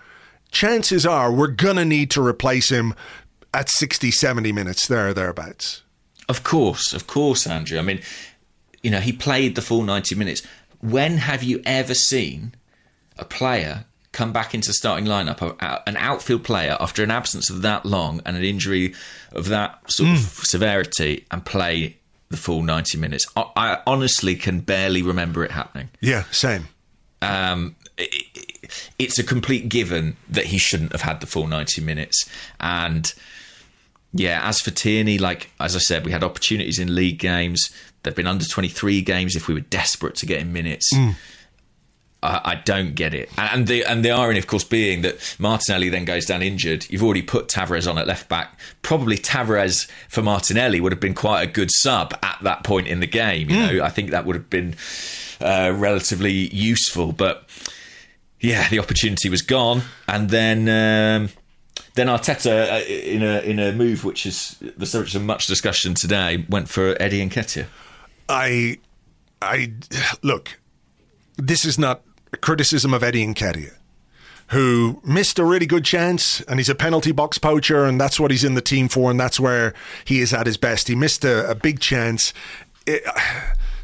chances 0.53 1.05
are 1.05 1.33
we're 1.33 1.49
going 1.49 1.77
to 1.77 1.85
need 1.85 2.11
to 2.13 2.25
replace 2.25 2.71
him 2.71 2.95
at 3.53 3.69
60, 3.69 4.11
70 4.11 4.53
minutes, 4.53 4.87
there 4.87 5.09
or 5.09 5.15
thereabouts. 5.15 5.83
Of 6.29 6.45
course, 6.45 6.93
of 6.93 7.07
course, 7.07 7.47
Andrew. 7.47 7.79
I 7.79 7.83
mean, 7.83 8.01
you 8.83 8.91
know, 8.91 9.01
he 9.01 9.13
played 9.13 9.57
the 9.57 9.63
full 9.63 9.83
90 9.83 10.15
minutes. 10.15 10.43
When 10.81 11.19
have 11.19 11.43
you 11.43 11.61
ever 11.67 11.95
seen 11.95 12.55
a 13.19 13.25
player 13.25 13.85
come 14.13 14.33
back 14.33 14.55
into 14.55 14.69
the 14.69 14.75
starting 14.75 15.07
lineup, 15.07 15.57
an 15.87 15.97
outfield 15.97 16.45
player 16.45 16.77
after 16.79 17.03
an 17.03 17.11
absence 17.11 17.51
of 17.51 17.63
that 17.63 17.85
long 17.87 18.21
and 18.27 18.37
an 18.37 18.45
injury 18.45 18.95
of 19.33 19.49
that 19.49 19.91
sort 19.91 20.11
mm. 20.11 20.15
of 20.15 20.47
severity 20.47 21.25
and 21.31 21.45
play 21.45 21.97
the 22.29 22.37
full 22.37 22.63
90 22.63 22.99
minutes. 22.99 23.27
I, 23.37 23.45
I 23.57 23.79
honestly 23.87 24.37
can 24.37 24.61
barely 24.61 25.03
remember 25.03 25.45
it 25.45 25.51
happening. 25.51 25.91
Yeah, 26.01 26.25
same. 26.31 26.69
Um, 27.23 27.77
it, 27.97 28.52
it's 28.99 29.19
a 29.19 29.25
complete 29.25 29.69
given 29.69 30.17
that 30.29 30.47
he 30.47 30.59
shouldn't 30.59 30.93
have 30.93 31.03
had 31.03 31.21
the 31.21 31.27
full 31.27 31.47
90 31.47 31.81
minutes. 31.83 32.29
And 32.61 33.13
yeah, 34.13 34.47
as 34.47 34.61
for 34.61 34.71
Tierney, 34.71 35.19
like 35.19 35.51
as 35.59 35.75
I 35.75 35.79
said, 35.79 36.05
we 36.05 36.13
had 36.13 36.23
opportunities 36.23 36.79
in 36.79 36.95
league 36.95 37.19
games. 37.19 37.71
There've 38.03 38.17
been 38.17 38.27
under 38.27 38.45
23 38.45 39.03
games 39.03 39.37
if 39.37 39.49
we 39.49 39.55
were 39.55 39.61
desperate 39.61 40.17
to 40.17 40.27
get 40.27 40.41
in 40.41 40.53
minutes. 40.53 40.93
Mm. 40.93 41.15
I, 42.23 42.41
I 42.45 42.55
don't 42.57 42.95
get 42.95 43.15
it. 43.15 43.31
And 43.37 43.67
the 43.67 43.85
and 43.85 44.05
the 44.05 44.11
irony, 44.11 44.39
of 44.39 44.47
course, 44.47 44.65
being 44.65 45.03
that 45.03 45.37
Martinelli 45.39 45.89
then 45.89 46.05
goes 46.05 46.25
down 46.25 46.43
injured. 46.43 46.87
You've 46.89 47.03
already 47.03 47.23
put 47.23 47.49
Tavares 47.49 47.91
on 47.91 47.99
at 47.99 48.07
left 48.07 48.29
back. 48.29 48.59
Probably 48.83 49.17
Tavares 49.17 49.89
for 50.09 50.23
Martinelli 50.23 50.81
would 50.81 50.93
have 50.93 51.01
been 51.01 51.15
quite 51.15 51.43
a 51.43 51.51
good 51.51 51.71
sub 51.73 52.15
at 52.23 52.39
that 52.43 52.65
point 52.65 52.87
in 52.87 53.01
the 53.01 53.07
game. 53.07 53.51
You 53.51 53.57
mm. 53.57 53.77
know, 53.77 53.85
I 53.85 53.89
think 53.89 54.11
that 54.11 54.25
would 54.25 54.37
have 54.37 54.51
been 54.51 54.77
uh, 55.41 55.73
relatively 55.75 56.33
useful. 56.33 57.13
But 57.13 57.49
yeah, 58.43 58.69
the 58.69 58.79
opportunity 58.79 59.31
was 59.31 59.43
gone, 59.43 59.83
and 60.07 60.29
then. 60.29 60.69
Um, 60.69 61.31
then 61.95 62.07
Arteta, 62.07 62.73
uh, 62.73 62.85
in 62.87 63.23
a 63.23 63.41
in 63.41 63.59
a 63.59 63.73
move 63.73 64.03
which 64.03 64.25
is 64.25 64.57
the 64.79 64.87
subject 64.87 65.15
of 65.15 65.23
much 65.23 65.47
discussion 65.47 65.95
today, 65.95 66.47
went 66.49 66.71
for 66.71 66.97
Eddie 67.01 67.27
Nketiah. 67.29 67.67
I, 68.31 68.79
I 69.43 69.75
look. 70.23 70.59
This 71.37 71.67
is 71.67 71.79
not 71.79 72.03
a 72.33 72.39
criticism 72.39 72.95
of 72.95 73.03
Eddie 73.03 73.27
Nketiah, 73.27 73.75
who 74.49 75.03
missed 75.05 75.39
a 75.39 75.45
really 75.45 75.67
good 75.67 75.85
chance, 75.85 76.41
and 76.43 76.59
he's 76.59 76.71
a 76.71 76.75
penalty 76.75 77.13
box 77.13 77.37
poacher, 77.37 77.85
and 77.85 78.01
that's 78.01 78.19
what 78.19 78.31
he's 78.31 78.45
in 78.45 78.55
the 78.55 78.63
team 78.63 78.89
for, 78.89 79.11
and 79.11 79.21
that's 79.21 79.39
where 79.39 79.75
he 80.07 80.21
is 80.21 80.33
at 80.33 80.47
his 80.47 80.57
best. 80.57 80.89
He 80.89 80.95
missed 80.95 81.27
a, 81.27 81.51
a 81.51 81.55
big 81.55 81.81
chance. 81.81 82.33
It, 82.87 83.03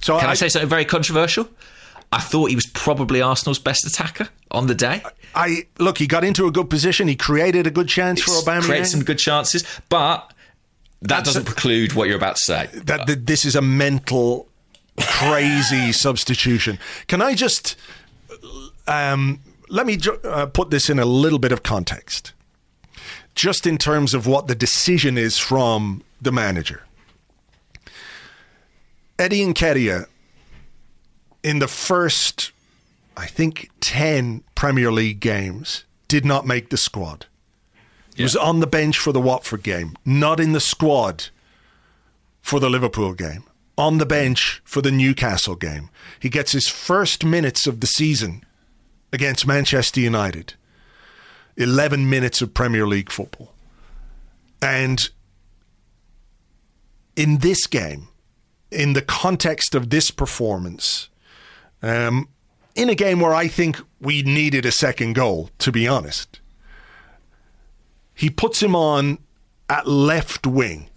so 0.01 0.19
can 0.19 0.29
I, 0.29 0.33
I 0.33 0.35
say 0.35 0.49
something 0.49 0.69
very 0.69 0.87
controversial? 0.87 1.47
I 2.11 2.21
thought 2.21 2.49
he 2.49 2.55
was 2.55 2.67
probably 2.67 3.21
Arsenal's 3.21 3.59
best 3.59 3.87
attacker 3.87 4.29
on 4.51 4.67
the 4.67 4.75
day. 4.75 5.03
I 5.35 5.67
look, 5.79 5.99
he 5.99 6.07
got 6.07 6.25
into 6.25 6.47
a 6.47 6.51
good 6.51 6.71
position. 6.71 7.07
He 7.07 7.17
created 7.17 7.67
a 7.67 7.71
good 7.71 7.89
chance 7.89 8.23
for 8.23 8.31
Aubameyang. 8.31 8.63
He 8.63 8.67
created 8.69 8.87
some 8.87 9.05
good 9.05 9.19
chances, 9.19 9.65
but 9.89 10.33
that 11.03 11.09
That's 11.09 11.29
doesn't 11.29 11.43
a, 11.43 11.45
preclude 11.45 11.93
what 11.93 12.09
you're 12.09 12.17
about 12.17 12.37
to 12.37 12.45
say. 12.45 12.71
That, 12.73 13.07
that 13.07 13.27
this 13.27 13.45
is 13.45 13.55
a 13.55 13.63
mental, 13.63 14.49
crazy 14.99 15.93
substitution. 16.07 16.79
Can 17.09 17.21
I 17.21 17.35
just 17.35 17.77
um, 18.87 19.41
let 19.69 19.87
me 19.87 19.97
ju- 19.97 20.19
uh, 20.25 20.47
put 20.47 20.71
this 20.71 20.89
in 20.91 20.99
a 20.99 21.05
little 21.05 21.39
bit 21.39 21.53
of 21.53 21.63
context, 21.63 22.33
just 23.35 23.67
in 23.67 23.79
terms 23.79 24.15
of 24.15 24.27
what 24.27 24.49
the 24.49 24.55
decision 24.55 25.19
is 25.19 25.39
from 25.39 26.03
the 26.21 26.33
manager. 26.33 26.83
Eddie 29.19 29.45
Nketiah, 29.45 30.07
in 31.43 31.59
the 31.59 31.69
first, 31.69 32.53
I 33.17 33.27
think, 33.27 33.71
10 33.81 34.43
Premier 34.55 34.93
League 34.93 35.21
games, 35.21 35.85
did 36.09 36.25
not 36.25 36.47
make 36.47 36.71
the 36.71 36.77
squad. 36.77 37.27
He 38.17 38.23
was 38.23 38.35
on 38.37 38.61
the 38.61 38.67
bench 38.67 38.99
for 38.99 39.13
the 39.13 39.21
Watford 39.21 39.63
game, 39.63 39.97
not 40.05 40.41
in 40.41 40.53
the 40.53 40.61
squad 40.61 41.27
for 42.41 42.59
the 42.59 42.71
Liverpool 42.71 43.15
game, 43.15 43.45
on 43.77 43.99
the 43.99 44.07
bench 44.07 44.61
for 44.65 44.83
the 44.83 44.91
Newcastle 44.91 45.55
game. 45.55 45.91
He 46.19 46.29
gets 46.29 46.53
his 46.53 46.69
first 46.69 47.25
minutes 47.25 47.67
of 47.67 47.81
the 47.81 47.87
season 47.87 48.45
against 49.13 49.47
Manchester 49.47 50.01
United. 50.01 50.55
11 51.57 52.09
minutes 52.09 52.41
of 52.41 52.55
Premier 52.55 52.87
League 52.87 53.11
football. 53.11 53.53
And 54.63 55.11
in 57.17 57.39
this 57.39 57.67
game, 57.67 58.09
in 58.71 58.93
the 58.93 59.03
context 59.03 59.75
of 59.75 59.91
this 59.91 60.11
performance, 60.11 61.09
um, 61.83 62.29
in 62.75 62.89
a 62.89 62.95
game 62.95 63.21
where 63.21 63.35
I 63.35 63.49
think 63.49 63.81
we 64.01 64.23
needed 64.23 64.65
a 64.65 64.73
second 64.73 65.15
goal, 65.15 65.51
to 65.59 65.73
be 65.73 65.87
honest, 65.87 66.41
he 68.15 68.31
puts 68.31 68.63
him 68.63 68.75
on 68.75 69.19
at 69.69 69.87
left 69.87 70.47
wing. 70.47 70.89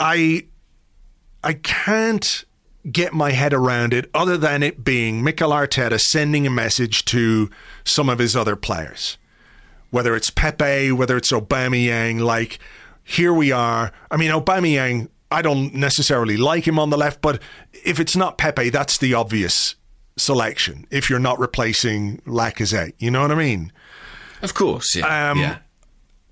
I 0.00 0.46
I 1.42 1.54
can't 1.54 2.44
get 2.90 3.12
my 3.12 3.30
head 3.32 3.54
around 3.54 3.94
it 3.94 4.10
other 4.12 4.36
than 4.36 4.62
it 4.62 4.84
being 4.84 5.22
Mikel 5.22 5.50
Arteta 5.50 5.98
sending 5.98 6.46
a 6.46 6.50
message 6.50 7.04
to 7.06 7.50
some 7.84 8.08
of 8.08 8.18
his 8.18 8.36
other 8.36 8.56
players. 8.56 9.16
Whether 9.90 10.14
it's 10.14 10.30
Pepe, 10.30 10.92
whether 10.92 11.16
it's 11.16 11.32
Aubameyang, 11.32 12.20
like 12.20 12.58
here 13.02 13.32
we 13.32 13.52
are. 13.52 13.92
I 14.10 14.16
mean 14.16 14.30
Aubameyang, 14.30 15.08
I 15.34 15.42
don't 15.42 15.74
necessarily 15.74 16.36
like 16.36 16.66
him 16.66 16.78
on 16.78 16.90
the 16.90 16.96
left, 16.96 17.20
but 17.20 17.42
if 17.72 17.98
it's 17.98 18.14
not 18.14 18.38
Pepe, 18.38 18.70
that's 18.70 18.98
the 18.98 19.14
obvious 19.14 19.74
selection 20.16 20.86
if 20.90 21.10
you're 21.10 21.18
not 21.18 21.40
replacing 21.40 22.18
Lacazette. 22.18 22.92
You 22.98 23.10
know 23.10 23.22
what 23.22 23.32
I 23.32 23.34
mean? 23.34 23.72
Of 24.42 24.54
course, 24.54 24.94
yeah. 24.94 25.30
Um, 25.30 25.40
yeah. 25.40 25.58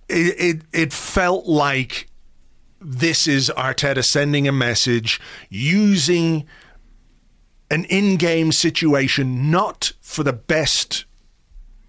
it, 0.09 0.41
it 0.41 0.63
it 0.73 0.93
felt 0.93 1.47
like 1.47 2.09
this 2.81 3.27
is 3.27 3.51
Arteta 3.57 4.05
sending 4.05 4.47
a 4.47 4.53
message 4.53 5.21
using 5.49 6.47
an 7.71 7.85
in-game 7.87 8.53
situation 8.53 9.51
not 9.51 9.93
for 10.01 10.23
the 10.23 10.33
best 10.33 11.07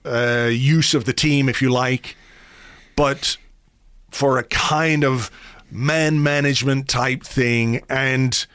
uh, 0.05 0.49
use 0.51 0.93
of 0.93 1.05
the 1.05 1.13
team, 1.13 1.49
if 1.49 1.61
you 1.61 1.69
like, 1.69 2.15
but 2.95 3.37
for 4.11 4.37
a 4.37 4.43
kind 4.43 5.03
of 5.03 5.29
man 5.73 6.21
management 6.21 6.87
type 6.87 7.23
thing. 7.23 7.83
And 7.89 8.45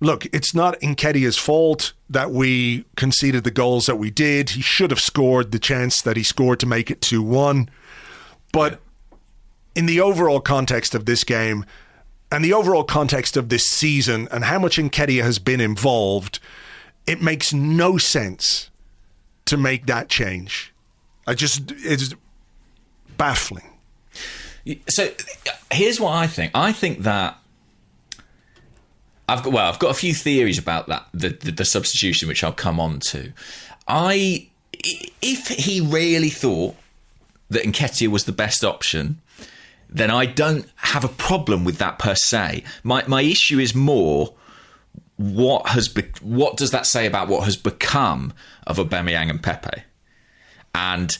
look, 0.00 0.26
it's 0.26 0.54
not 0.54 0.78
Nketiah's 0.80 1.38
fault 1.38 1.92
that 2.08 2.30
we 2.30 2.84
conceded 2.96 3.44
the 3.44 3.50
goals 3.50 3.86
that 3.86 3.96
we 3.96 4.10
did. 4.10 4.50
He 4.50 4.62
should 4.62 4.90
have 4.90 5.00
scored 5.00 5.52
the 5.52 5.58
chance 5.58 6.02
that 6.02 6.16
he 6.16 6.22
scored 6.22 6.60
to 6.60 6.66
make 6.66 6.90
it 6.90 7.00
2 7.00 7.22
1. 7.22 7.70
But 8.52 8.80
in 9.74 9.86
the 9.86 10.00
overall 10.00 10.40
context 10.40 10.94
of 10.94 11.06
this 11.06 11.24
game 11.24 11.64
and 12.32 12.44
the 12.44 12.52
overall 12.52 12.84
context 12.84 13.36
of 13.36 13.48
this 13.48 13.64
season 13.64 14.28
and 14.30 14.44
how 14.44 14.58
much 14.58 14.76
Nketiah 14.76 15.22
has 15.22 15.38
been 15.38 15.60
involved, 15.60 16.38
it 17.06 17.22
makes 17.22 17.52
no 17.52 17.96
sense 17.96 18.70
to 19.46 19.56
make 19.56 19.86
that 19.86 20.08
change. 20.08 20.72
I 21.26 21.34
just, 21.34 21.72
it's 21.76 22.14
baffling. 23.16 23.69
So 24.88 25.10
here's 25.70 26.00
what 26.00 26.12
I 26.12 26.26
think. 26.26 26.52
I 26.54 26.72
think 26.72 27.00
that 27.00 27.38
I've 29.28 29.42
got 29.42 29.52
well, 29.52 29.66
I've 29.66 29.78
got 29.78 29.90
a 29.90 29.94
few 29.94 30.12
theories 30.12 30.58
about 30.58 30.88
that 30.88 31.06
the, 31.12 31.30
the, 31.30 31.52
the 31.52 31.64
substitution, 31.64 32.28
which 32.28 32.42
I'll 32.42 32.52
come 32.52 32.80
on 32.80 33.00
to. 33.00 33.32
I 33.86 34.48
if 35.22 35.48
he 35.48 35.80
really 35.80 36.30
thought 36.30 36.74
that 37.48 37.64
Nketiah 37.64 38.08
was 38.08 38.24
the 38.24 38.32
best 38.32 38.64
option, 38.64 39.20
then 39.88 40.10
I 40.10 40.26
don't 40.26 40.66
have 40.76 41.04
a 41.04 41.08
problem 41.08 41.64
with 41.64 41.78
that 41.78 41.98
per 41.98 42.14
se. 42.14 42.64
My 42.82 43.04
my 43.06 43.22
issue 43.22 43.58
is 43.58 43.74
more 43.74 44.34
what 45.16 45.68
has 45.68 45.88
be- 45.88 46.10
what 46.22 46.56
does 46.56 46.70
that 46.70 46.86
say 46.86 47.06
about 47.06 47.28
what 47.28 47.44
has 47.44 47.56
become 47.56 48.32
of 48.66 48.78
Aubameyang 48.78 49.30
and 49.30 49.42
Pepe, 49.42 49.82
and 50.74 51.18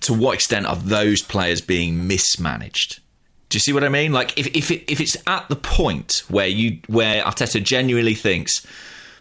to 0.00 0.14
what 0.14 0.34
extent 0.34 0.66
are 0.66 0.76
those 0.76 1.22
players 1.22 1.60
being 1.60 2.06
mismanaged? 2.06 3.00
Do 3.48 3.56
you 3.56 3.60
see 3.60 3.72
what 3.72 3.84
I 3.84 3.88
mean? 3.88 4.12
Like 4.12 4.38
if 4.38 4.46
if 4.54 4.70
it, 4.70 4.90
if 4.90 5.00
it's 5.00 5.16
at 5.26 5.48
the 5.48 5.56
point 5.56 6.22
where 6.28 6.46
you 6.46 6.80
where 6.86 7.22
Arteta 7.22 7.62
genuinely 7.62 8.14
thinks, 8.14 8.66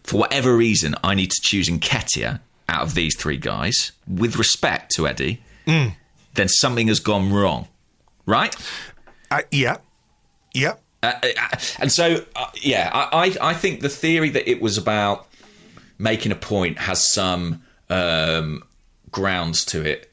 for 0.04 0.18
whatever 0.18 0.56
reason, 0.56 0.96
I 1.04 1.16
need 1.16 1.32
to 1.32 1.42
choose 1.42 1.70
Nketiah 1.70 2.42
out 2.70 2.84
of 2.84 2.94
these 2.94 3.16
three 3.18 3.38
guys, 3.38 3.94
with 4.08 4.36
respect 4.36 4.94
to 4.96 5.08
Eddie, 5.08 5.42
then 6.34 6.48
something 6.50 6.88
has 6.90 7.00
gone 7.00 7.32
wrong, 7.32 7.68
right? 8.26 8.54
Uh, 9.32 9.42
yeah. 9.52 9.78
Yeah. 10.54 10.76
Uh, 11.04 11.14
uh, 11.24 11.58
and 11.80 11.92
so, 11.92 12.26
uh, 12.36 12.48
yeah, 12.62 12.90
I, 12.94 13.28
I 13.42 13.50
I 13.52 13.54
think 13.54 13.82
the 13.82 13.90
theory 13.90 14.30
that 14.32 14.50
it 14.50 14.62
was 14.62 14.78
about 14.78 15.28
making 15.98 16.32
a 16.32 16.36
point 16.36 16.80
has 16.80 17.12
some 17.12 17.64
um, 17.90 18.64
grounds 19.12 19.64
to 19.66 19.86
it. 19.86 20.12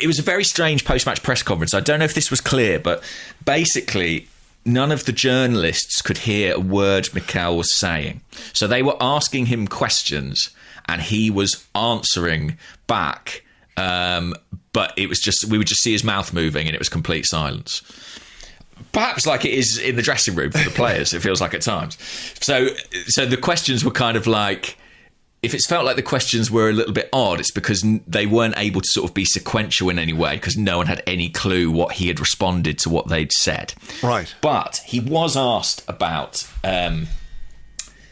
It 0.00 0.06
was 0.06 0.18
a 0.18 0.22
very 0.22 0.44
strange 0.44 0.84
post-match 0.84 1.22
press 1.22 1.42
conference. 1.42 1.74
I 1.74 1.80
don't 1.80 1.98
know 1.98 2.04
if 2.04 2.14
this 2.14 2.30
was 2.30 2.40
clear, 2.40 2.78
but 2.78 3.02
basically, 3.44 4.28
none 4.64 4.92
of 4.92 5.04
the 5.04 5.12
journalists 5.12 6.02
could 6.02 6.18
hear 6.18 6.54
a 6.54 6.60
word 6.60 7.08
Mikel 7.14 7.56
was 7.56 7.76
saying. 7.76 8.20
So 8.52 8.66
they 8.66 8.82
were 8.82 8.96
asking 9.00 9.46
him 9.46 9.66
questions, 9.68 10.50
and 10.88 11.00
he 11.00 11.30
was 11.30 11.66
answering 11.74 12.58
back. 12.86 13.44
Um, 13.76 14.34
but 14.72 14.92
it 14.96 15.08
was 15.08 15.20
just 15.20 15.46
we 15.46 15.58
would 15.58 15.66
just 15.66 15.82
see 15.82 15.92
his 15.92 16.04
mouth 16.04 16.32
moving, 16.32 16.66
and 16.66 16.74
it 16.74 16.78
was 16.78 16.88
complete 16.88 17.26
silence 17.26 17.82
perhaps 18.92 19.26
like 19.26 19.44
it 19.44 19.52
is 19.52 19.78
in 19.78 19.96
the 19.96 20.02
dressing 20.02 20.34
room 20.34 20.50
for 20.50 20.58
the 20.58 20.70
players. 20.70 21.12
it 21.14 21.20
feels 21.20 21.40
like 21.40 21.54
at 21.54 21.62
times. 21.62 21.96
So, 22.40 22.68
so 23.06 23.26
the 23.26 23.36
questions 23.36 23.84
were 23.84 23.90
kind 23.90 24.16
of 24.16 24.26
like. 24.26 24.76
If 25.42 25.54
it's 25.54 25.66
felt 25.66 25.86
like 25.86 25.96
the 25.96 26.02
questions 26.02 26.50
were 26.50 26.68
a 26.68 26.72
little 26.72 26.92
bit 26.92 27.08
odd, 27.14 27.40
it's 27.40 27.50
because 27.50 27.82
they 28.06 28.26
weren't 28.26 28.54
able 28.58 28.82
to 28.82 28.86
sort 28.88 29.08
of 29.08 29.14
be 29.14 29.24
sequential 29.24 29.88
in 29.88 29.98
any 29.98 30.12
way 30.12 30.34
because 30.36 30.56
no 30.58 30.76
one 30.76 30.86
had 30.86 31.02
any 31.06 31.30
clue 31.30 31.70
what 31.70 31.92
he 31.92 32.08
had 32.08 32.20
responded 32.20 32.78
to 32.80 32.90
what 32.90 33.08
they'd 33.08 33.32
said. 33.32 33.72
Right. 34.02 34.34
But 34.42 34.82
he 34.84 35.00
was 35.00 35.38
asked 35.38 35.82
about 35.88 36.46
um, 36.62 37.06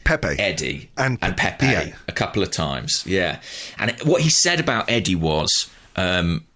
Pepe. 0.05 0.39
Eddie 0.39 0.91
And- 0.97 1.19
and, 1.21 1.37
Pepe 1.37 1.67
yeah. 1.67 1.95
a 2.09 2.13
couple 2.13 2.43
of 2.43 2.51
times. 2.51 3.05
Yeah. 3.07 3.41
And 3.79 3.91
what 4.05 4.23
he 4.23 4.31
said 4.31 4.59
about 4.59 4.91
Eddie 4.91 5.15
was 5.15 5.69
um, 5.97 6.47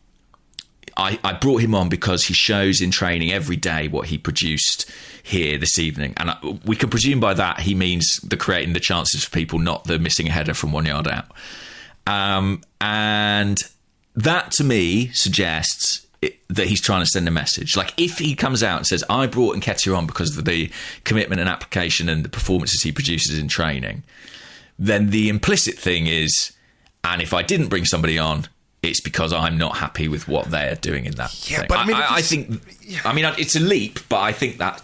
I, 0.96 1.18
I 1.24 1.32
brought 1.32 1.62
him 1.62 1.74
on 1.74 1.88
because 1.88 2.24
he 2.24 2.34
shows 2.34 2.80
in 2.80 2.90
training 2.90 3.32
every 3.32 3.56
day 3.56 3.88
what 3.88 4.08
he 4.08 4.18
produced 4.18 4.90
here 5.22 5.58
this 5.58 5.78
evening. 5.78 6.14
And 6.16 6.30
I, 6.30 6.58
we 6.64 6.76
can 6.76 6.90
presume 6.90 7.20
by 7.20 7.34
that 7.34 7.60
he 7.60 7.74
means 7.74 8.20
the 8.22 8.36
creating 8.36 8.72
the 8.72 8.80
chances 8.80 9.24
for 9.24 9.30
people, 9.30 9.58
not 9.58 9.84
the 9.84 9.98
missing 9.98 10.28
a 10.28 10.30
header 10.30 10.54
from 10.54 10.72
one 10.72 10.86
yard 10.86 11.08
out. 11.08 11.26
Um, 12.06 12.62
and 12.80 13.58
that 14.16 14.52
to 14.52 14.64
me 14.64 15.08
suggests 15.12 16.06
it, 16.20 16.38
that 16.48 16.66
he's 16.66 16.80
trying 16.80 17.02
to 17.02 17.06
send 17.06 17.26
a 17.28 17.32
message. 17.32 17.76
Like 17.76 17.94
if 18.00 18.18
he 18.18 18.34
comes 18.34 18.62
out 18.62 18.78
and 18.78 18.86
says, 18.86 19.04
"I 19.08 19.26
brought 19.26 19.56
Nketiah 19.56 19.96
on 19.96 20.06
because 20.06 20.36
of 20.36 20.44
the 20.44 20.70
commitment 21.04 21.40
and 21.40 21.48
application 21.48 22.08
and 22.08 22.24
the 22.24 22.28
performances 22.28 22.82
he 22.82 22.92
produces 22.92 23.38
in 23.38 23.48
training," 23.48 24.02
then 24.78 25.10
the 25.10 25.28
implicit 25.28 25.78
thing 25.78 26.06
is, 26.06 26.52
and 27.04 27.22
if 27.22 27.32
I 27.32 27.42
didn't 27.42 27.68
bring 27.68 27.84
somebody 27.84 28.18
on, 28.18 28.46
it's 28.82 29.00
because 29.00 29.32
I'm 29.32 29.56
not 29.56 29.76
happy 29.76 30.08
with 30.08 30.26
what 30.26 30.50
they're 30.50 30.74
doing 30.74 31.04
in 31.06 31.14
that. 31.14 31.48
Yeah, 31.50 31.58
thing. 31.58 31.66
but 31.68 31.78
I 31.78 31.84
mean, 31.86 31.96
I, 31.96 32.16
I 32.16 32.22
think, 32.22 32.60
I 33.06 33.12
mean, 33.12 33.24
it's 33.38 33.54
a 33.54 33.60
leap, 33.60 34.00
but 34.08 34.20
I 34.20 34.32
think 34.32 34.58
that. 34.58 34.82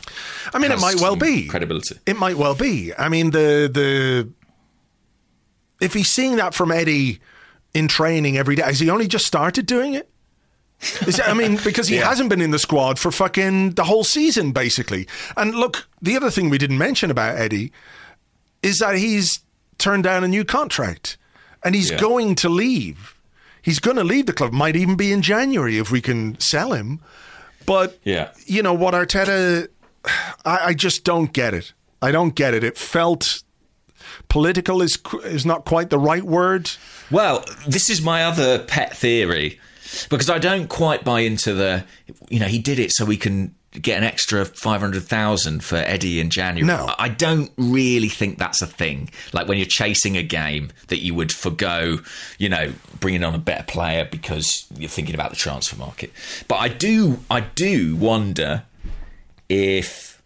I 0.55 0.59
mean, 0.59 0.71
it 0.71 0.79
might 0.81 1.01
well 1.01 1.17
be 1.17 1.47
credibility. 1.49 1.97
It 2.07 2.17
might 2.17 2.37
well 2.37 2.55
be. 2.55 2.93
I 2.97 3.09
mean, 3.09 3.31
the 3.33 3.69
the 3.73 4.29
if 5.81 5.95
he's 5.95 6.09
seeing 6.09 6.37
that 6.37 6.55
from 6.55 6.71
Eddie 6.73 7.21
in 7.75 7.89
training 7.89 8.37
every 8.37 8.57
day, 8.57 8.63
has 8.63 8.81
he 8.81 8.91
only 8.91 9.07
just 9.09 9.27
started 9.27 9.67
doing 9.67 9.95
it? 9.95 10.09
Is 11.07 11.21
I 11.21 11.35
mean, 11.35 11.57
because 11.65 11.89
he 11.89 11.97
Yeah. 11.97 12.09
hasn't 12.09 12.31
been 12.31 12.41
in 12.41 12.51
the 12.51 12.59
squad 12.59 12.99
for 12.99 13.11
fucking 13.11 13.73
the 13.73 13.85
whole 13.85 14.05
season, 14.05 14.53
basically. 14.53 15.07
And 15.37 15.55
look, 15.55 15.89
the 16.01 16.17
other 16.17 16.31
thing 16.31 16.51
we 16.51 16.59
didn't 16.59 16.79
mention 16.79 17.11
about 17.11 17.37
Eddie 17.37 17.73
is 18.63 18.79
that 18.79 18.97
he's 18.97 19.41
turned 19.79 20.05
down 20.05 20.25
a 20.25 20.29
new 20.29 20.45
contract 20.45 21.17
and 21.65 21.75
he's 21.75 21.91
Yeah. 21.91 21.99
going 21.99 22.35
to 22.37 22.49
leave. 22.49 23.15
He's 23.63 23.79
going 23.79 23.97
to 23.97 24.05
leave 24.05 24.27
the 24.27 24.33
club. 24.33 24.53
Might 24.53 24.77
even 24.77 24.97
be 24.97 25.13
in 25.13 25.23
January 25.23 25.79
if 25.79 25.91
we 25.91 26.01
can 26.01 26.39
sell 26.41 26.73
him. 26.73 27.01
But 27.67 27.99
Yeah. 28.05 28.31
you 28.47 28.63
know 28.63 28.73
what 28.75 28.95
Arteta, 28.95 29.69
I, 30.45 30.59
I 30.67 30.75
just 30.75 31.05
don't 31.05 31.33
get 31.33 31.55
it. 31.55 31.73
I 32.01 32.13
don't 32.13 32.35
get 32.35 32.55
it. 32.55 32.65
It 32.65 32.79
felt 32.79 33.43
political 34.29 34.81
is 34.83 34.99
is 35.25 35.45
not 35.45 35.65
quite 35.65 35.91
the 35.91 35.99
right 35.99 36.23
word. 36.25 36.71
Well, 37.11 37.45
this 37.67 37.91
is 37.91 38.01
my 38.01 38.25
other 38.25 38.59
pet 38.59 38.97
theory 38.97 39.59
because 40.09 40.31
I 40.31 40.39
don't 40.39 40.69
quite 40.69 41.05
buy 41.05 41.21
into 41.21 41.55
the, 41.55 41.85
you 42.29 42.39
know, 42.39 42.47
he 42.47 42.59
did 42.59 42.79
it 42.79 42.93
so 42.93 43.05
we 43.05 43.17
can 43.17 43.55
get 43.73 43.99
an 43.99 44.05
extra 44.05 44.45
500,000 44.45 45.62
for 45.62 45.77
Eddie 45.77 46.21
in 46.21 46.31
January. 46.31 46.66
No. 46.66 46.95
I 46.99 47.09
I 47.09 47.11
don't 47.11 47.51
really 47.57 48.11
think 48.11 48.39
that's 48.39 48.61
a 48.61 48.66
thing. 48.66 49.09
Like 49.33 49.49
when 49.49 49.57
you're 49.57 49.66
chasing 49.66 50.19
a 50.19 50.23
game 50.23 50.71
that 50.89 50.99
you 50.99 51.14
would 51.14 51.33
forgo, 51.33 52.01
you 52.37 52.51
know, 52.51 52.75
bringing 53.01 53.25
on 53.25 53.35
a 53.35 53.39
better 53.39 53.64
player 53.64 54.07
because 54.11 54.66
you're 54.77 54.91
thinking 54.91 55.14
about 55.14 55.31
the 55.31 55.37
transfer 55.37 55.77
market. 55.77 56.12
But 56.49 56.57
I 56.57 56.69
do 56.69 57.21
I 57.31 57.41
do 57.41 57.97
wonder 57.97 58.64
if 59.49 60.23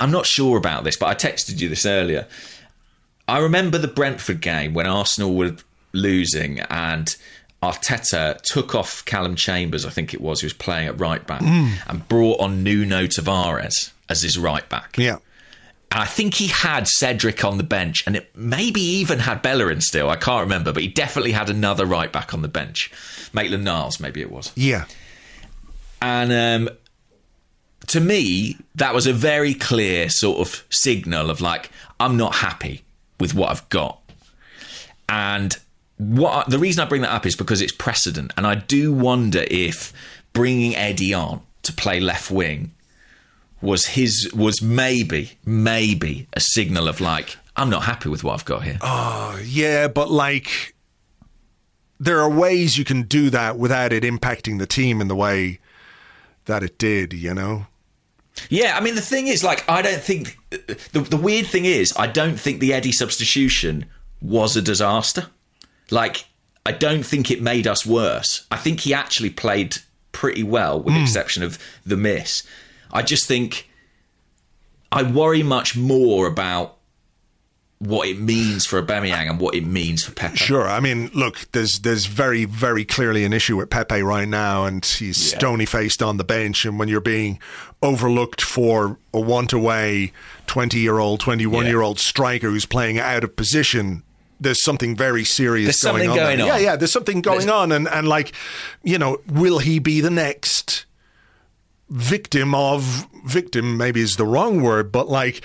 I'm 0.00 0.10
not 0.10 0.24
sure 0.24 0.56
about 0.56 0.84
this, 0.84 0.96
but 0.96 1.08
I 1.08 1.14
texted 1.14 1.60
you 1.60 1.68
this 1.68 1.84
earlier. 1.84 2.26
I 3.28 3.38
remember 3.38 3.76
the 3.76 3.86
Brentford 3.86 4.40
game 4.40 4.72
when 4.72 4.86
Arsenal 4.86 5.34
were 5.34 5.56
losing 5.92 6.60
and 6.60 7.14
Arteta 7.62 8.40
took 8.42 8.74
off 8.74 9.04
Callum 9.04 9.34
Chambers, 9.34 9.84
I 9.84 9.90
think 9.90 10.14
it 10.14 10.20
was, 10.20 10.40
who 10.40 10.46
was 10.46 10.54
playing 10.54 10.88
at 10.88 10.98
right 10.98 11.26
back, 11.26 11.42
and 11.42 12.08
brought 12.08 12.40
on 12.40 12.62
Nuno 12.62 13.04
Tavares 13.06 13.92
as 14.08 14.22
his 14.22 14.38
right 14.38 14.66
back. 14.68 14.96
Yeah. 14.96 15.18
And 15.92 16.00
I 16.00 16.06
think 16.06 16.34
he 16.34 16.46
had 16.46 16.86
Cedric 16.86 17.44
on 17.44 17.58
the 17.58 17.64
bench, 17.64 18.04
and 18.06 18.16
it 18.16 18.30
maybe 18.34 18.80
even 18.80 19.18
had 19.18 19.42
Bellerin 19.42 19.80
still. 19.80 20.08
I 20.08 20.16
can't 20.16 20.42
remember, 20.42 20.72
but 20.72 20.82
he 20.82 20.88
definitely 20.88 21.32
had 21.32 21.50
another 21.50 21.84
right 21.84 22.12
back 22.12 22.32
on 22.32 22.42
the 22.42 22.48
bench. 22.48 22.90
Maitland 23.32 23.64
Niles, 23.64 24.00
maybe 24.00 24.20
it 24.20 24.30
was. 24.30 24.52
Yeah. 24.54 24.84
And 26.00 26.32
um, 26.32 26.76
to 27.88 28.00
me, 28.00 28.56
that 28.76 28.94
was 28.94 29.06
a 29.06 29.12
very 29.12 29.52
clear 29.52 30.08
sort 30.08 30.38
of 30.38 30.64
signal 30.70 31.28
of 31.28 31.40
like, 31.40 31.70
I'm 31.98 32.16
not 32.16 32.36
happy 32.36 32.84
with 33.18 33.34
what 33.34 33.50
I've 33.50 33.68
got. 33.68 34.00
And 35.08 35.56
what 36.00 36.48
the 36.48 36.58
reason 36.58 36.82
I 36.82 36.88
bring 36.88 37.02
that 37.02 37.12
up 37.12 37.26
is 37.26 37.36
because 37.36 37.60
it's 37.60 37.72
precedent, 37.72 38.32
and 38.36 38.46
I 38.46 38.54
do 38.54 38.92
wonder 38.92 39.44
if 39.50 39.92
bringing 40.32 40.74
Eddie 40.74 41.12
on 41.12 41.42
to 41.62 41.72
play 41.72 42.00
left 42.00 42.30
wing 42.30 42.72
was 43.60 43.84
his 43.84 44.30
was 44.34 44.62
maybe 44.62 45.32
maybe 45.44 46.26
a 46.32 46.40
signal 46.40 46.88
of 46.88 47.00
like 47.00 47.36
I'm 47.54 47.68
not 47.68 47.82
happy 47.82 48.08
with 48.08 48.24
what 48.24 48.32
I've 48.32 48.44
got 48.46 48.62
here. 48.62 48.78
Oh 48.80 49.38
yeah, 49.44 49.88
but 49.88 50.10
like 50.10 50.74
there 51.98 52.18
are 52.20 52.30
ways 52.30 52.78
you 52.78 52.84
can 52.84 53.02
do 53.02 53.28
that 53.28 53.58
without 53.58 53.92
it 53.92 54.02
impacting 54.02 54.58
the 54.58 54.66
team 54.66 55.02
in 55.02 55.08
the 55.08 55.16
way 55.16 55.60
that 56.46 56.62
it 56.62 56.78
did, 56.78 57.12
you 57.12 57.34
know? 57.34 57.66
Yeah, 58.48 58.74
I 58.74 58.80
mean 58.80 58.94
the 58.94 59.02
thing 59.02 59.26
is, 59.26 59.44
like, 59.44 59.68
I 59.68 59.82
don't 59.82 60.00
think 60.00 60.38
the 60.92 61.00
the 61.00 61.18
weird 61.18 61.46
thing 61.46 61.66
is, 61.66 61.92
I 61.98 62.06
don't 62.06 62.40
think 62.40 62.60
the 62.60 62.72
Eddie 62.72 62.92
substitution 62.92 63.84
was 64.22 64.56
a 64.56 64.62
disaster. 64.62 65.26
Like, 65.90 66.24
I 66.64 66.72
don't 66.72 67.04
think 67.04 67.30
it 67.30 67.42
made 67.42 67.66
us 67.66 67.84
worse. 67.84 68.46
I 68.50 68.56
think 68.56 68.80
he 68.80 68.94
actually 68.94 69.30
played 69.30 69.76
pretty 70.12 70.42
well, 70.42 70.80
with 70.80 70.94
the 70.94 71.02
exception 71.02 71.42
of 71.42 71.58
the 71.86 71.96
miss. 71.96 72.42
I 72.92 73.02
just 73.02 73.26
think 73.26 73.68
I 74.92 75.02
worry 75.02 75.42
much 75.42 75.76
more 75.76 76.26
about 76.26 76.76
what 77.78 78.06
it 78.06 78.20
means 78.20 78.66
for 78.66 78.82
Aubameyang 78.82 79.30
and 79.30 79.40
what 79.40 79.54
it 79.54 79.64
means 79.64 80.04
for 80.04 80.12
Pepe. 80.12 80.36
Sure. 80.36 80.68
I 80.68 80.80
mean, 80.80 81.10
look, 81.14 81.50
there's 81.52 81.80
there's 81.80 82.04
very 82.06 82.44
very 82.44 82.84
clearly 82.84 83.24
an 83.24 83.32
issue 83.32 83.56
with 83.56 83.70
Pepe 83.70 84.02
right 84.02 84.28
now, 84.28 84.66
and 84.66 84.84
he's 84.84 85.16
stony 85.16 85.64
faced 85.64 86.02
on 86.02 86.18
the 86.18 86.24
bench. 86.24 86.66
And 86.66 86.78
when 86.78 86.88
you're 86.88 87.00
being 87.00 87.38
overlooked 87.82 88.42
for 88.42 88.98
a 89.14 89.20
want 89.20 89.52
away 89.54 90.12
twenty 90.46 90.80
year 90.80 90.98
old, 90.98 91.20
twenty 91.20 91.46
one 91.46 91.66
year 91.66 91.80
old 91.80 91.98
striker 91.98 92.50
who's 92.50 92.66
playing 92.66 92.98
out 92.98 93.24
of 93.24 93.34
position. 93.34 94.02
There's 94.40 94.62
something 94.64 94.96
very 94.96 95.24
serious 95.24 95.66
There's 95.66 95.80
going 95.92 96.04
something 96.04 96.10
on. 96.10 96.16
going 96.16 96.40
on. 96.40 96.46
Yeah, 96.46 96.56
yeah. 96.58 96.76
There's 96.76 96.92
something 96.92 97.20
going 97.20 97.40
There's- 97.40 97.52
on, 97.52 97.72
and 97.72 97.86
and 97.88 98.08
like, 98.08 98.32
you 98.82 98.98
know, 98.98 99.18
will 99.28 99.58
he 99.58 99.78
be 99.78 100.00
the 100.00 100.10
next 100.10 100.86
victim 101.88 102.54
of 102.54 103.06
victim? 103.24 103.76
Maybe 103.76 104.00
is 104.00 104.16
the 104.16 104.24
wrong 104.26 104.62
word, 104.62 104.90
but 104.92 105.08
like, 105.08 105.42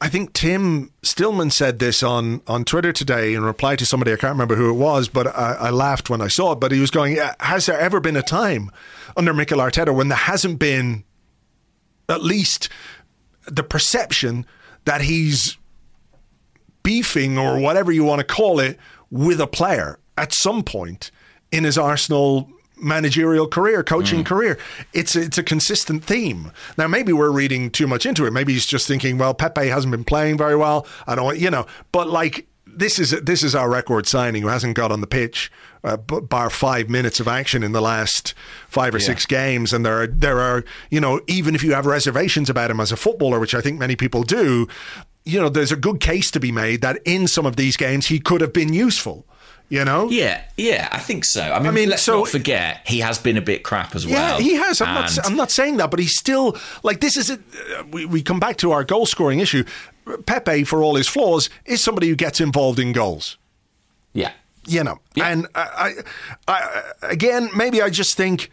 I 0.00 0.08
think 0.08 0.32
Tim 0.34 0.90
Stillman 1.02 1.50
said 1.50 1.78
this 1.78 2.02
on, 2.02 2.42
on 2.46 2.64
Twitter 2.64 2.92
today 2.92 3.34
in 3.34 3.42
reply 3.42 3.74
to 3.76 3.86
somebody. 3.86 4.12
I 4.12 4.16
can't 4.16 4.32
remember 4.32 4.54
who 4.56 4.68
it 4.70 4.74
was, 4.74 5.08
but 5.08 5.26
I, 5.28 5.54
I 5.54 5.70
laughed 5.70 6.10
when 6.10 6.20
I 6.20 6.28
saw 6.28 6.52
it. 6.52 6.60
But 6.60 6.72
he 6.72 6.80
was 6.80 6.90
going, 6.90 7.16
"Yeah, 7.16 7.34
Has 7.40 7.66
there 7.66 7.78
ever 7.80 8.00
been 8.00 8.16
a 8.16 8.22
time 8.22 8.70
under 9.16 9.32
Mikel 9.32 9.58
Arteta 9.58 9.94
when 9.94 10.08
there 10.08 10.18
hasn't 10.18 10.58
been 10.58 11.04
at 12.08 12.22
least 12.22 12.68
the 13.46 13.62
perception 13.62 14.44
that 14.84 15.00
he's 15.00 15.56
beefing 16.84 17.36
or 17.36 17.58
whatever 17.58 17.90
you 17.90 18.04
want 18.04 18.20
to 18.20 18.24
call 18.24 18.60
it 18.60 18.78
with 19.10 19.40
a 19.40 19.48
player 19.48 19.98
at 20.16 20.32
some 20.32 20.62
point 20.62 21.10
in 21.50 21.64
his 21.64 21.76
Arsenal 21.76 22.48
managerial 22.76 23.46
career, 23.48 23.82
coaching 23.82 24.22
career. 24.24 24.58
It's 24.92 25.16
a, 25.16 25.22
it's 25.22 25.38
a 25.38 25.42
consistent 25.42 26.04
theme. 26.04 26.52
Now 26.76 26.86
maybe 26.86 27.12
we're 27.12 27.30
reading 27.30 27.70
too 27.70 27.86
much 27.86 28.06
into 28.06 28.26
it. 28.26 28.32
Maybe 28.32 28.52
he's 28.52 28.66
just 28.66 28.86
thinking, 28.86 29.18
well, 29.18 29.34
Pepe 29.34 29.68
hasn't 29.68 29.90
been 29.90 30.04
playing 30.04 30.38
very 30.38 30.56
well. 30.56 30.86
I 31.06 31.14
don't, 31.14 31.38
you 31.38 31.50
know, 31.50 31.66
but 31.90 32.08
like 32.08 32.46
this 32.66 32.98
is 32.98 33.10
this 33.22 33.42
is 33.42 33.54
our 33.54 33.70
record 33.70 34.06
signing 34.06 34.42
who 34.42 34.48
hasn't 34.48 34.74
got 34.74 34.90
on 34.92 35.00
the 35.00 35.06
pitch. 35.06 35.50
Uh, 35.84 35.98
b- 35.98 36.20
bar 36.20 36.48
five 36.48 36.88
minutes 36.88 37.20
of 37.20 37.28
action 37.28 37.62
in 37.62 37.72
the 37.72 37.80
last 37.82 38.32
five 38.68 38.94
or 38.94 38.98
six 38.98 39.26
games, 39.26 39.72
and 39.72 39.84
there 39.84 40.02
are 40.02 40.06
there 40.06 40.40
are 40.40 40.64
you 40.90 40.98
know 40.98 41.20
even 41.26 41.54
if 41.54 41.62
you 41.62 41.74
have 41.74 41.84
reservations 41.86 42.48
about 42.48 42.70
him 42.70 42.80
as 42.80 42.90
a 42.90 42.96
footballer, 42.96 43.38
which 43.38 43.54
I 43.54 43.60
think 43.60 43.78
many 43.78 43.94
people 43.94 44.22
do, 44.22 44.66
you 45.24 45.40
know 45.40 45.48
there's 45.48 45.72
a 45.72 45.76
good 45.76 46.00
case 46.00 46.30
to 46.32 46.40
be 46.40 46.52
made 46.52 46.80
that 46.82 46.98
in 47.04 47.26
some 47.28 47.46
of 47.46 47.56
these 47.56 47.76
games 47.76 48.06
he 48.06 48.18
could 48.20 48.40
have 48.40 48.52
been 48.52 48.72
useful. 48.72 49.24
You 49.70 49.82
know, 49.82 50.10
Yeah, 50.10 50.42
yeah, 50.58 50.88
I 50.92 50.98
think 50.98 51.24
so. 51.24 51.40
I 51.40 51.58
mean, 51.58 51.72
mean, 51.72 51.88
let's 51.88 52.02
so- 52.02 52.18
not 52.18 52.28
forget 52.28 52.82
he 52.86 53.00
has 53.00 53.18
been 53.18 53.38
a 53.38 53.40
bit 53.40 53.62
crap 53.62 53.94
as 53.96 54.06
well. 54.06 54.38
Yeah, 54.38 54.44
he 54.46 54.54
has. 54.56 54.80
I'm 54.82 54.88
And- 54.88 55.16
not. 55.16 55.26
I'm 55.26 55.36
not 55.36 55.50
saying 55.50 55.78
that, 55.78 55.90
but 55.90 55.98
he's 55.98 56.16
still 56.18 56.56
like 56.82 57.00
this. 57.00 57.16
Is? 57.16 57.30
Uh, 57.30 57.36
we 57.90 58.04
we 58.04 58.22
come 58.22 58.38
back 58.38 58.58
to 58.58 58.72
our 58.72 58.84
goal 58.84 59.06
scoring 59.06 59.40
issue. 59.40 59.64
Pepe, 60.26 60.64
for 60.64 60.82
all 60.82 60.96
his 60.96 61.08
flaws, 61.08 61.48
is 61.64 61.82
somebody 61.82 62.08
who 62.10 62.14
gets 62.14 62.40
involved 62.40 62.78
in 62.78 62.92
goals. 62.92 63.38
yeah, 64.12 64.32
You 64.66 64.84
know, 64.84 64.98
Yeah. 65.14 65.28
and 65.30 65.46
I, 65.54 65.94
I, 66.46 66.52
I, 66.52 66.82
again, 67.02 67.48
maybe 67.56 67.80
I 67.80 67.88
just 67.88 68.16
think 68.18 68.50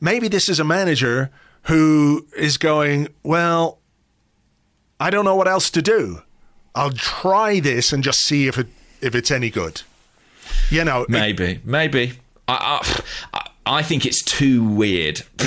maybe 0.00 0.28
this 0.28 0.48
is 0.48 0.58
a 0.58 0.64
manager 0.64 1.30
who 1.64 2.26
is 2.38 2.56
going 2.56 3.08
well. 3.22 3.78
I 5.00 5.10
don't 5.10 5.24
know 5.24 5.36
what 5.36 5.48
else 5.48 5.70
to 5.70 5.82
do. 5.82 6.22
I'll 6.74 6.92
try 6.92 7.60
this 7.60 7.92
and 7.92 8.02
just 8.02 8.20
see 8.20 8.46
if 8.46 8.58
it 8.58 8.68
if 9.00 9.14
it's 9.14 9.30
any 9.30 9.50
good. 9.50 9.82
You 10.70 10.84
know, 10.84 11.06
maybe, 11.08 11.60
maybe. 11.64 12.14
I, 12.48 13.00
I, 13.32 13.50
I 13.66 13.82
think 13.82 14.04
it's 14.04 14.22
too 14.22 14.62
weird 14.62 15.18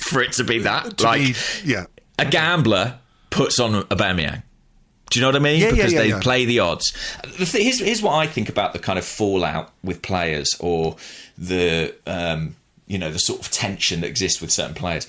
for 0.00 0.22
it 0.22 0.32
to 0.32 0.44
be 0.44 0.60
that. 0.60 0.98
to 0.98 1.04
like 1.04 1.20
me, 1.20 1.34
yeah. 1.64 1.86
a 2.18 2.24
gambler 2.24 2.98
puts 3.30 3.58
on 3.58 3.74
a 3.74 3.82
Aubameyang. 3.84 4.42
Do 5.10 5.18
you 5.18 5.22
know 5.22 5.28
what 5.28 5.36
I 5.36 5.40
mean? 5.40 5.60
Yeah, 5.60 5.66
yeah, 5.66 5.72
because 5.74 5.92
yeah, 5.92 5.98
they 6.00 6.08
yeah. 6.08 6.20
play 6.20 6.44
the 6.44 6.60
odds. 6.60 6.92
The 7.22 7.44
th- 7.44 7.62
here's, 7.62 7.80
here's 7.80 8.02
what 8.02 8.14
I 8.14 8.26
think 8.26 8.48
about 8.48 8.72
the 8.72 8.78
kind 8.78 8.98
of 8.98 9.04
fallout 9.04 9.70
with 9.82 10.00
players 10.00 10.54
or 10.58 10.96
the 11.36 11.94
um, 12.06 12.56
you 12.86 12.98
know 12.98 13.10
the 13.10 13.18
sort 13.18 13.40
of 13.40 13.50
tension 13.50 14.00
that 14.00 14.06
exists 14.06 14.40
with 14.40 14.50
certain 14.50 14.74
players. 14.74 15.06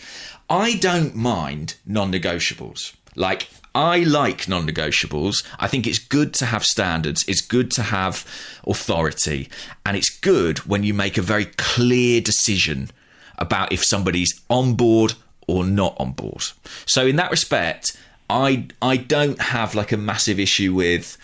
I 0.50 0.76
don't 0.76 1.16
mind 1.16 1.76
non-negotiables. 1.86 2.94
Like 3.16 3.50
I 3.76 4.00
like 4.00 4.48
non-negotiables. 4.48 5.44
I 5.60 5.68
think 5.68 5.88
it's 5.88 6.00
good 6.00 6.34
to 6.36 6.46
have 6.46 6.64
standards. 6.64 7.24
It's 7.28 7.42
good 7.42 7.72
to 7.72 7.84
have 7.84 8.26
authority, 8.68 9.50
and 9.86 9.98
it's 9.98 10.10
good 10.10 10.60
when 10.60 10.84
you 10.84 10.94
make 10.94 11.18
a 11.18 11.22
very 11.22 11.46
clear 11.46 12.22
decision 12.22 12.92
about 13.38 13.72
if 13.72 13.84
somebody's 13.84 14.42
on 14.50 14.76
board 14.76 15.14
or 15.48 15.66
not 15.66 15.96
on 16.00 16.12
board. 16.12 16.44
So 16.86 17.08
in 17.08 17.16
that 17.18 17.32
respect, 17.32 17.98
I 18.30 18.68
I 18.82 18.98
don't 18.98 19.42
have 19.42 19.76
like 19.76 19.92
a 19.92 19.98
massive 19.98 20.40
issue 20.40 20.74
with 20.74 21.18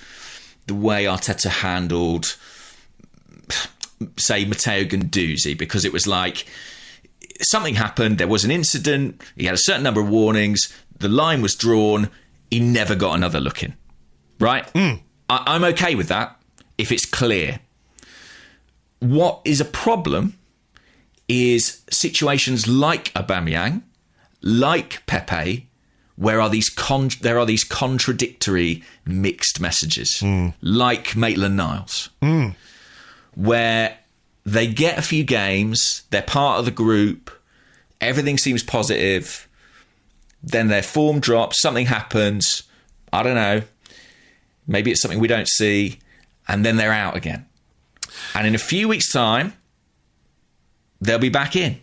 the 0.68 0.76
way 0.76 1.06
Arteta 1.06 1.50
handled 1.50 2.36
say 4.18 4.46
Matteo 4.46 4.84
Guendouzi 4.86 5.58
because 5.58 5.86
it 5.86 5.92
was 5.92 6.08
like 6.08 6.46
something 7.42 7.76
happened, 7.76 8.18
there 8.18 8.28
was 8.28 8.44
an 8.44 8.52
incident, 8.52 9.22
he 9.36 9.46
had 9.46 9.56
a 9.56 9.60
certain 9.60 9.84
number 9.84 10.02
of 10.02 10.10
warnings, 10.10 10.74
the 11.00 11.10
line 11.10 11.42
was 11.42 11.56
drawn, 11.56 12.10
he 12.52 12.60
never 12.60 12.96
got 12.96 13.16
another 13.16 13.40
look 13.40 13.64
in. 13.64 13.76
Right? 14.40 14.68
Hmm. 14.70 14.96
I, 15.30 15.44
I'm 15.48 15.64
okay 15.66 15.96
with 15.96 16.08
that 16.08 16.40
if 16.78 16.92
it's 16.92 17.06
clear. 17.06 17.60
What 19.00 19.42
is 19.46 19.62
a 19.62 19.66
problem 19.66 20.38
is 21.28 21.82
situations 21.90 22.68
like 22.68 23.14
Aubameyang, 23.14 23.84
like 24.42 25.06
Pepe, 25.06 25.68
where 26.16 26.42
are 26.42 26.50
these 26.50 26.70
con- 26.70 27.12
there 27.22 27.40
are 27.40 27.46
these 27.46 27.64
contradictory 27.64 28.84
mixed 29.06 29.62
messages, 29.62 30.20
hmm. 30.20 30.50
like 30.62 31.16
Maitland 31.16 31.56
Niles, 31.56 32.10
hmm. 32.22 32.50
where 33.36 33.98
they 34.46 34.68
get 34.68 34.98
a 34.98 35.02
few 35.02 35.24
games, 35.24 36.04
they're 36.10 36.22
part 36.22 36.60
of 36.60 36.66
the 36.66 36.72
group, 36.72 37.32
everything 38.02 38.38
seems 38.38 38.64
positive, 38.64 39.48
then 40.44 40.68
their 40.68 40.84
form 40.84 41.20
drops, 41.20 41.62
something 41.62 41.86
happens, 41.88 42.64
I 43.12 43.24
don't 43.24 43.36
know, 43.36 43.62
maybe 44.68 44.92
it's 44.92 45.02
something 45.02 45.20
we 45.20 45.28
don't 45.28 45.48
see, 45.48 46.00
and 46.48 46.66
then 46.66 46.78
they're 46.78 46.94
out 46.94 47.16
again. 47.16 47.46
And 48.34 48.48
in 48.48 48.56
a 48.56 48.60
few 48.60 48.88
weeks' 48.88 49.12
time, 49.12 49.54
they'll 51.02 51.20
be 51.20 51.30
back 51.30 51.56
in. 51.56 51.80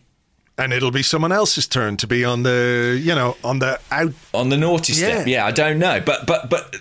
and 0.58 0.72
it'll 0.72 0.90
be 0.90 1.02
someone 1.02 1.32
else's 1.32 1.66
turn 1.66 1.96
to 1.98 2.06
be 2.06 2.24
on 2.24 2.42
the 2.42 2.98
you 3.02 3.14
know 3.14 3.36
on 3.44 3.58
the 3.58 3.78
out 3.90 4.12
on 4.32 4.48
the 4.48 4.56
naughty 4.56 4.92
step. 4.94 5.26
Yeah. 5.26 5.36
Yeah, 5.40 5.46
I 5.46 5.50
don't 5.50 5.78
know, 5.78 6.00
but 6.00 6.26
but 6.26 6.48
but 6.48 6.74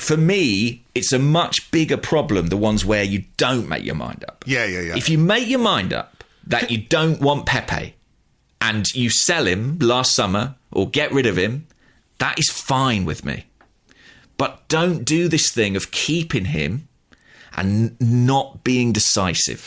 for 0.00 0.16
me, 0.16 0.82
it's 0.94 1.12
a 1.12 1.18
much 1.18 1.70
bigger 1.70 1.96
problem. 1.98 2.46
The 2.46 2.56
ones 2.56 2.84
where 2.84 3.02
you 3.04 3.24
don't 3.36 3.68
make 3.68 3.84
your 3.84 3.96
mind 3.96 4.24
up. 4.28 4.44
Yeah, 4.46 4.64
yeah, 4.64 4.80
yeah. 4.80 4.96
If 4.96 5.08
you 5.08 5.18
make 5.18 5.46
your 5.48 5.60
mind 5.60 5.92
up 5.92 6.24
that 6.46 6.70
you 6.70 6.78
don't 6.78 7.20
want 7.20 7.44
Pepe, 7.46 7.94
and 8.60 8.86
you 8.94 9.10
sell 9.10 9.46
him 9.46 9.78
last 9.78 10.14
summer 10.14 10.54
or 10.78 10.88
get 10.88 11.10
rid 11.12 11.26
of 11.26 11.36
him, 11.36 11.66
that 12.18 12.38
is 12.38 12.48
fine 12.50 13.04
with 13.04 13.24
me. 13.24 13.46
But 14.36 14.68
don't 14.68 15.04
do 15.04 15.26
this 15.26 15.50
thing 15.50 15.74
of 15.74 15.90
keeping 15.90 16.44
him 16.46 16.88
and 17.56 18.00
not 18.00 18.62
being 18.62 18.92
decisive. 18.92 19.60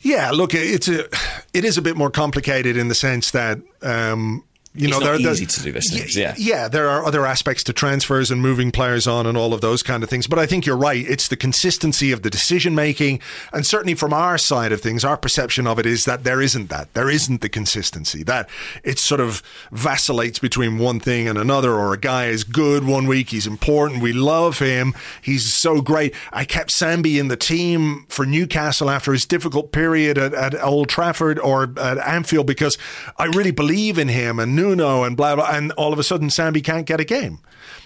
Yeah, 0.00 0.30
look, 0.30 0.54
it's 0.54 0.86
a 0.86 1.08
it 1.52 1.64
is 1.64 1.76
a 1.76 1.82
bit 1.82 1.96
more 1.96 2.10
complicated 2.10 2.76
in 2.76 2.86
the 2.86 2.94
sense 2.94 3.32
that 3.32 3.58
um, 3.82 4.44
you 4.76 4.88
It's 4.88 4.98
know 4.98 5.04
not 5.04 5.22
there, 5.22 5.32
easy 5.32 5.46
to 5.46 5.62
do 5.62 5.72
those 5.72 5.90
things, 5.90 6.16
yeah. 6.16 6.34
yeah, 6.36 6.68
there 6.68 6.88
are 6.88 7.04
other 7.04 7.26
aspects 7.26 7.62
to 7.64 7.72
transfers 7.72 8.30
and 8.30 8.40
moving 8.40 8.70
players 8.70 9.06
on 9.06 9.26
and 9.26 9.36
all 9.36 9.52
of 9.54 9.60
those 9.60 9.82
kind 9.82 10.02
of 10.02 10.10
things. 10.10 10.26
But 10.26 10.38
I 10.38 10.46
think 10.46 10.66
you're 10.66 10.76
right. 10.76 11.04
It's 11.08 11.28
the 11.28 11.36
consistency 11.36 12.12
of 12.12 12.22
the 12.22 12.30
decision 12.30 12.74
making, 12.74 13.20
and 13.52 13.66
certainly 13.66 13.94
from 13.94 14.12
our 14.12 14.38
side 14.38 14.72
of 14.72 14.80
things, 14.80 15.04
our 15.04 15.16
perception 15.16 15.66
of 15.66 15.78
it 15.78 15.86
is 15.86 16.04
that 16.04 16.24
there 16.24 16.40
isn't 16.40 16.68
that. 16.70 16.92
There 16.94 17.10
isn't 17.10 17.40
the 17.40 17.48
consistency. 17.48 18.22
That 18.22 18.48
it 18.84 18.98
sort 18.98 19.20
of 19.20 19.42
vacillates 19.72 20.38
between 20.38 20.78
one 20.78 21.00
thing 21.00 21.28
and 21.28 21.38
another. 21.38 21.74
Or 21.74 21.92
a 21.92 21.98
guy 21.98 22.26
is 22.26 22.44
good 22.44 22.84
one 22.84 23.06
week, 23.06 23.30
he's 23.30 23.46
important, 23.46 24.02
we 24.02 24.12
love 24.12 24.58
him, 24.58 24.94
he's 25.22 25.54
so 25.54 25.80
great. 25.80 26.14
I 26.32 26.44
kept 26.44 26.70
Sambi 26.70 27.18
in 27.18 27.28
the 27.28 27.36
team 27.36 28.04
for 28.08 28.26
Newcastle 28.26 28.90
after 28.90 29.12
his 29.12 29.24
difficult 29.26 29.72
period 29.72 30.18
at, 30.18 30.34
at 30.34 30.54
Old 30.62 30.88
Trafford 30.88 31.38
or 31.38 31.72
at 31.78 31.98
Anfield 31.98 32.46
because 32.46 32.76
I 33.18 33.26
really 33.26 33.50
believe 33.50 33.98
in 33.98 34.08
him 34.08 34.38
and 34.38 34.54
And 34.72 35.16
blah 35.16 35.36
blah. 35.36 35.50
And 35.50 35.72
all 35.72 35.92
of 35.92 35.98
a 35.98 36.04
sudden, 36.04 36.28
Sambi 36.28 36.62
can't 36.62 36.86
get 36.86 37.00
a 37.00 37.04
game. 37.04 37.38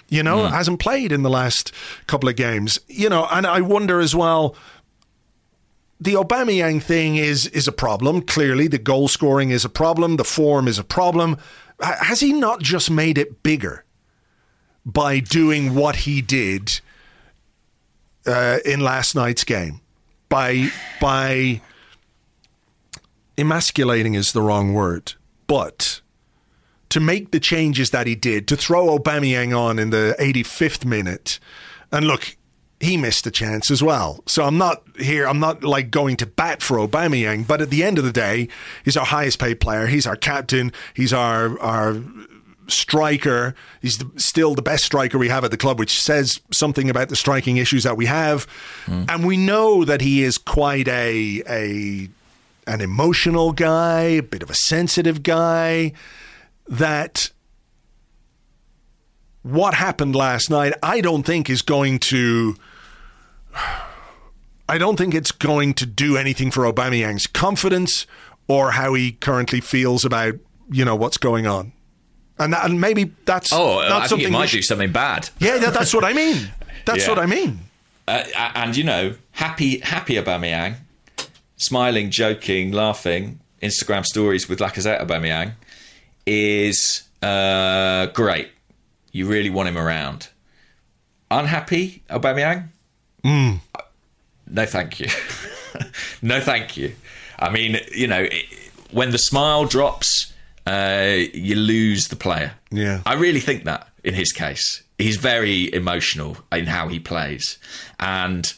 You 0.09 0.24
know, 0.24 0.47
hasn't 0.47 0.81
played 0.81 1.12
in 1.12 1.22
the 1.22 1.31
last 1.31 1.72
couple 2.09 2.28
of 2.28 2.35
games. 2.35 2.81
You 2.89 3.09
know, 3.09 3.28
and 3.31 3.47
I 3.47 3.61
wonder 3.61 4.01
as 4.01 4.14
well 4.14 4.57
the 6.01 6.14
Aubameyang 6.14 6.83
thing 6.83 7.16
is 7.16 7.47
is 7.49 7.68
a 7.68 7.72
problem. 7.72 8.22
Clearly, 8.22 8.66
the 8.66 8.78
goal 8.78 9.07
scoring 9.07 9.51
is 9.51 9.64
a 9.64 9.68
problem. 9.68 10.16
The 10.16 10.24
form 10.24 10.66
is 10.66 10.78
a 10.78 10.85
problem. 10.85 11.37
Has 11.81 12.20
he 12.20 12.33
not 12.33 12.61
just 12.61 12.91
made 12.91 13.18
it 13.18 13.43
bigger 13.43 13.85
by 14.85 15.20
doing 15.20 15.74
what 15.74 15.97
he 15.97 16.22
did 16.22 16.81
uh, 18.26 18.59
in 18.64 18.81
last 18.81 19.14
night's 19.14 19.45
game? 19.45 19.81
By 20.28 20.70
by 21.01 21.61
emasculating 23.37 24.14
is 24.14 24.33
the 24.33 24.43
wrong 24.43 24.72
word, 24.72 25.14
but 25.47 26.01
to 26.91 27.01
make 27.01 27.30
the 27.30 27.41
changes 27.41 27.91
that 27.91 28.07
he 28.07 28.14
did, 28.14 28.47
to 28.49 28.57
throw 28.57 28.99
Aubameyang 28.99 29.57
on 29.57 29.78
in 29.78 29.91
the 29.91 30.14
85th 30.18 30.84
minute, 30.84 31.38
and 31.91 32.07
look, 32.07 32.36
he 32.80 32.97
missed 32.97 33.26
a 33.26 33.30
chance 33.30 33.70
as 33.70 33.82
well. 33.82 34.22
So 34.26 34.45
I'm 34.45 34.57
not 34.57 34.82
here. 34.99 35.26
I'm 35.26 35.38
not 35.38 35.62
like 35.62 35.91
going 35.91 36.16
to 36.16 36.26
bat 36.26 36.62
for 36.62 36.78
Aubameyang, 36.78 37.47
but 37.47 37.61
at 37.61 37.68
the 37.68 37.84
end 37.84 37.99
of 37.99 38.05
the 38.05 38.12
day, 38.12 38.49
he's 38.84 38.97
our 38.97 39.05
highest 39.05 39.38
paid 39.38 39.61
player. 39.61 39.86
He's 39.86 40.07
our 40.07 40.16
captain. 40.16 40.72
He's 40.95 41.12
our 41.12 41.61
our 41.61 42.03
striker. 42.68 43.55
He's 43.82 43.99
the, 43.99 44.11
still 44.16 44.55
the 44.55 44.62
best 44.62 44.84
striker 44.84 45.18
we 45.18 45.28
have 45.28 45.45
at 45.45 45.51
the 45.51 45.59
club, 45.59 45.78
which 45.78 46.01
says 46.01 46.41
something 46.53 46.88
about 46.88 47.11
the 47.11 47.16
striking 47.16 47.59
issues 47.59 47.84
that 47.84 47.97
we 47.97 48.07
have. 48.07 48.45
Hmm. 48.86 49.05
And 49.09 49.26
we 49.26 49.36
know 49.36 49.84
that 49.84 50.01
he 50.01 50.22
is 50.22 50.38
quite 50.38 50.88
a 50.88 51.43
a 51.49 52.09
an 52.66 52.80
emotional 52.80 53.53
guy, 53.53 54.03
a 54.03 54.22
bit 54.22 54.43
of 54.43 54.49
a 54.49 54.55
sensitive 54.55 55.22
guy. 55.22 55.93
That 56.71 57.31
what 59.43 59.75
happened 59.75 60.14
last 60.14 60.51
night, 60.51 60.73
I 60.83 61.01
don't 61.01 61.25
think 61.25 61.51
is 61.51 61.62
going 61.62 61.99
to. 62.01 62.57
I 64.68 64.79
don't 64.79 64.97
think 64.97 65.14
it's 65.14 65.33
going 65.33 65.75
to 65.75 65.87
do 65.87 66.16
anything 66.16 66.53
for 66.53 66.62
Aubameyang's 66.62 67.27
confidence 67.27 68.07
or 68.47 68.71
how 68.73 68.95
he 68.95 69.12
currently 69.12 69.61
feels 69.61 70.05
about 70.05 70.35
you 70.71 70.85
know 70.85 70.95
what's 70.95 71.16
going 71.16 71.47
on, 71.49 71.73
and, 72.39 72.53
that, 72.53 72.64
and 72.66 72.81
maybe 72.81 73.12
that's 73.25 73.53
Oh, 73.53 73.81
not 73.81 73.91
I 73.91 73.99
think 74.01 74.09
something 74.11 74.29
it 74.29 74.31
might 74.31 74.49
should- 74.49 74.59
do 74.59 74.62
something 74.62 74.93
bad. 74.93 75.29
Yeah, 75.41 75.59
that, 75.59 75.75
that's 75.75 75.93
what 75.93 76.05
I 76.05 76.12
mean. 76.12 76.51
That's 76.87 77.03
Yeah. 77.05 77.09
what 77.09 77.18
I 77.18 77.27
mean. 77.27 77.61
Uh, 78.07 78.23
and 78.55 78.77
you 78.77 78.85
know, 78.85 79.14
happy, 79.33 79.79
happy 79.81 80.14
Aubameyang, 80.14 80.77
smiling, 81.57 82.11
joking, 82.11 82.71
laughing, 82.73 83.41
Instagram 83.62 84.05
stories 84.07 84.49
with 84.49 84.61
Lacazette 84.61 85.05
Aubameyang 85.05 85.53
is 86.31 87.03
uh, 87.22 88.07
great. 88.07 88.51
You 89.11 89.26
really 89.26 89.51
want 89.51 89.68
him 89.68 89.76
around. 89.76 90.28
Unhappy 91.31 92.05
Aubameyang? 92.09 92.68
No, 94.47 94.66
thank 94.66 95.01
you. 95.01 95.09
no, 96.22 96.41
thank 96.41 96.76
you. 96.76 96.95
I 97.39 97.51
mean, 97.51 97.78
you 97.93 98.07
know, 98.07 98.22
it, 98.22 98.45
when 98.93 99.11
the 99.11 99.18
smile 99.18 99.64
drops, 99.64 100.33
uh, 100.66 101.16
you 101.33 101.57
lose 101.57 102.09
the 102.09 102.16
player. 102.16 102.53
Yeah. 102.70 103.01
I 103.07 103.14
really 103.14 103.41
think 103.41 103.64
that 103.64 103.89
in 104.05 104.14
his 104.14 104.33
case. 104.33 104.83
He's 104.99 105.16
very 105.16 105.72
emotional 105.72 106.37
in 106.53 106.66
how 106.66 106.89
he 106.89 107.01
plays. 107.01 107.59
And 107.99 108.53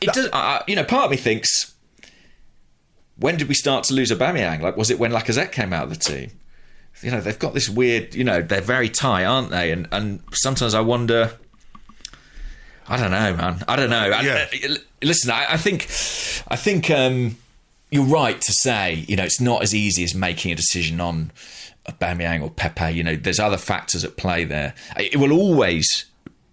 it 0.00 0.12
does, 0.12 0.28
uh, 0.32 0.62
you 0.66 0.76
know, 0.76 0.84
part 0.84 1.06
of 1.06 1.10
me 1.10 1.16
thinks, 1.16 1.73
when 3.16 3.36
did 3.36 3.48
we 3.48 3.54
start 3.54 3.84
to 3.84 3.94
lose 3.94 4.10
Aubameyang? 4.10 4.60
Like, 4.60 4.76
was 4.76 4.90
it 4.90 4.98
when 4.98 5.12
Lacazette 5.12 5.52
came 5.52 5.72
out 5.72 5.84
of 5.84 5.90
the 5.90 5.96
team? 5.96 6.30
You 7.02 7.10
know, 7.10 7.20
they've 7.20 7.38
got 7.38 7.54
this 7.54 7.68
weird, 7.68 8.14
you 8.14 8.24
know, 8.24 8.40
they're 8.40 8.60
very 8.60 8.88
tight, 8.88 9.24
aren't 9.24 9.50
they? 9.50 9.72
And 9.72 9.88
and 9.92 10.22
sometimes 10.32 10.74
I 10.74 10.80
wonder, 10.80 11.32
I 12.88 12.96
don't 12.96 13.10
know, 13.10 13.34
man. 13.34 13.64
I 13.66 13.76
don't 13.76 13.90
know. 13.90 14.06
Yeah. 14.06 14.46
uh, 14.52 14.68
l- 14.70 14.76
listen, 15.02 15.30
I, 15.30 15.46
I 15.50 15.56
think, 15.56 15.82
I 16.48 16.56
think 16.56 16.90
um, 16.90 17.36
you're 17.90 18.04
right 18.04 18.40
to 18.40 18.52
say, 18.52 19.04
you 19.08 19.16
know, 19.16 19.24
it's 19.24 19.40
not 19.40 19.62
as 19.62 19.74
easy 19.74 20.04
as 20.04 20.14
making 20.14 20.52
a 20.52 20.54
decision 20.54 21.00
on 21.00 21.32
Aubameyang 21.88 22.42
or 22.42 22.50
Pepe. 22.50 22.90
You 22.92 23.02
know, 23.02 23.16
there's 23.16 23.40
other 23.40 23.58
factors 23.58 24.04
at 24.04 24.16
play 24.16 24.44
there. 24.44 24.74
It 24.96 25.16
will 25.16 25.32
always 25.32 26.04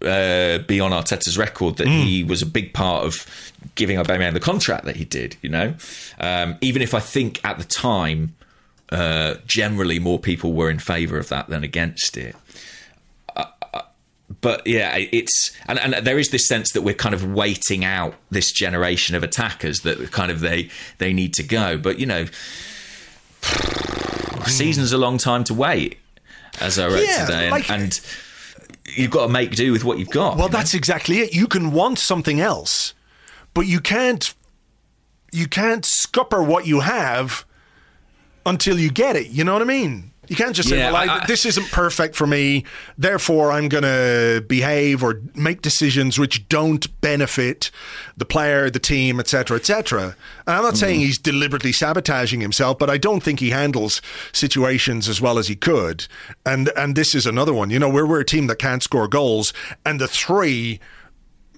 uh, 0.04 0.58
be 0.66 0.80
on 0.80 0.90
Arteta's 0.92 1.36
record 1.38 1.76
that 1.76 1.86
he 1.88 2.24
was 2.24 2.42
a 2.42 2.46
big 2.46 2.72
part 2.74 3.04
of 3.04 3.26
giving 3.74 3.98
Aubameyang 3.98 4.32
the 4.32 4.40
contract 4.40 4.84
that 4.84 4.96
he 4.96 5.04
did. 5.04 5.36
You 5.42 5.48
know, 5.50 5.74
um, 6.20 6.56
even 6.60 6.82
if 6.82 6.94
I 6.94 7.00
think 7.00 7.44
at 7.44 7.58
the 7.58 7.64
time. 7.64 8.34
Uh, 8.90 9.36
generally, 9.46 9.98
more 9.98 10.18
people 10.18 10.52
were 10.52 10.68
in 10.68 10.78
favour 10.78 11.16
of 11.16 11.30
that 11.30 11.48
than 11.48 11.64
against 11.64 12.14
it 12.18 12.36
but 14.40 14.66
yeah, 14.66 14.96
it's 14.96 15.50
and, 15.66 15.78
and 15.78 16.06
there 16.06 16.18
is 16.18 16.30
this 16.30 16.48
sense 16.48 16.72
that 16.72 16.82
we're 16.82 16.94
kind 16.94 17.14
of 17.14 17.24
waiting 17.24 17.84
out 17.84 18.14
this 18.30 18.50
generation 18.50 19.14
of 19.14 19.22
attackers 19.22 19.80
that 19.80 20.10
kind 20.10 20.30
of 20.30 20.40
they 20.40 20.70
they 20.98 21.12
need 21.12 21.34
to 21.34 21.42
go. 21.42 21.76
But 21.78 21.98
you 21.98 22.06
know, 22.06 22.26
a 23.44 24.44
season's 24.50 24.92
a 24.92 24.98
long 24.98 25.18
time 25.18 25.44
to 25.44 25.54
wait, 25.54 25.98
as 26.60 26.78
I 26.78 26.86
wrote 26.88 27.06
Yeah, 27.06 27.26
today, 27.26 27.42
and, 27.44 27.50
like- 27.52 27.70
and 27.70 28.00
you've 28.96 29.10
got 29.10 29.26
to 29.26 29.32
make 29.32 29.54
do 29.54 29.72
with 29.72 29.84
what 29.84 29.98
you've 29.98 30.10
got. 30.10 30.36
Well, 30.36 30.46
you 30.46 30.52
know? 30.52 30.58
that's 30.58 30.74
exactly 30.74 31.18
it. 31.20 31.34
You 31.34 31.46
can 31.46 31.72
want 31.72 31.98
something 31.98 32.40
else, 32.40 32.94
but 33.54 33.66
you 33.66 33.80
can't. 33.80 34.34
You 35.34 35.48
can't 35.48 35.84
scupper 35.84 36.42
what 36.42 36.66
you 36.66 36.80
have 36.80 37.46
until 38.44 38.78
you 38.78 38.90
get 38.90 39.16
it. 39.16 39.28
You 39.28 39.44
know 39.44 39.54
what 39.54 39.62
I 39.62 39.64
mean? 39.64 40.11
You 40.32 40.36
can't 40.36 40.56
just 40.56 40.68
say, 40.68 40.78
Yeah, 40.78 40.92
"Well, 40.92 41.08
I, 41.10 41.18
I- 41.20 41.26
this 41.26 41.46
isn't 41.46 41.70
perfect 41.70 42.16
for 42.16 42.26
me, 42.26 42.64
therefore 42.98 43.52
I'm 43.52 43.68
going 43.68 43.84
to 43.84 44.44
behave 44.48 45.02
or 45.04 45.20
make 45.34 45.62
decisions 45.62 46.18
which 46.18 46.48
don't 46.48 46.84
benefit 47.00 47.70
the 48.16 48.24
player, 48.24 48.68
the 48.70 48.78
team, 48.80 49.20
etc., 49.20 49.56
etc." 49.58 50.16
And 50.46 50.56
I'm 50.56 50.62
not 50.62 50.76
saying 50.76 51.00
Mm. 51.00 51.04
he's 51.04 51.18
deliberately 51.18 51.72
sabotaging 51.72 52.40
himself, 52.40 52.78
but 52.78 52.90
I 52.90 52.98
don't 52.98 53.22
think 53.22 53.38
he 53.40 53.50
handles 53.50 54.02
situations 54.32 55.08
as 55.08 55.20
well 55.20 55.38
as 55.38 55.48
he 55.48 55.54
could. 55.56 56.06
And 56.44 56.70
and 56.76 56.96
this 56.96 57.14
is 57.14 57.26
another 57.26 57.52
one. 57.54 57.70
You 57.70 57.78
know, 57.78 57.88
we're 57.88 58.06
we're 58.06 58.20
a 58.20 58.24
team 58.24 58.46
that 58.48 58.58
can't 58.58 58.82
score 58.82 59.06
goals, 59.08 59.52
and 59.86 60.00
the 60.00 60.08
three 60.08 60.80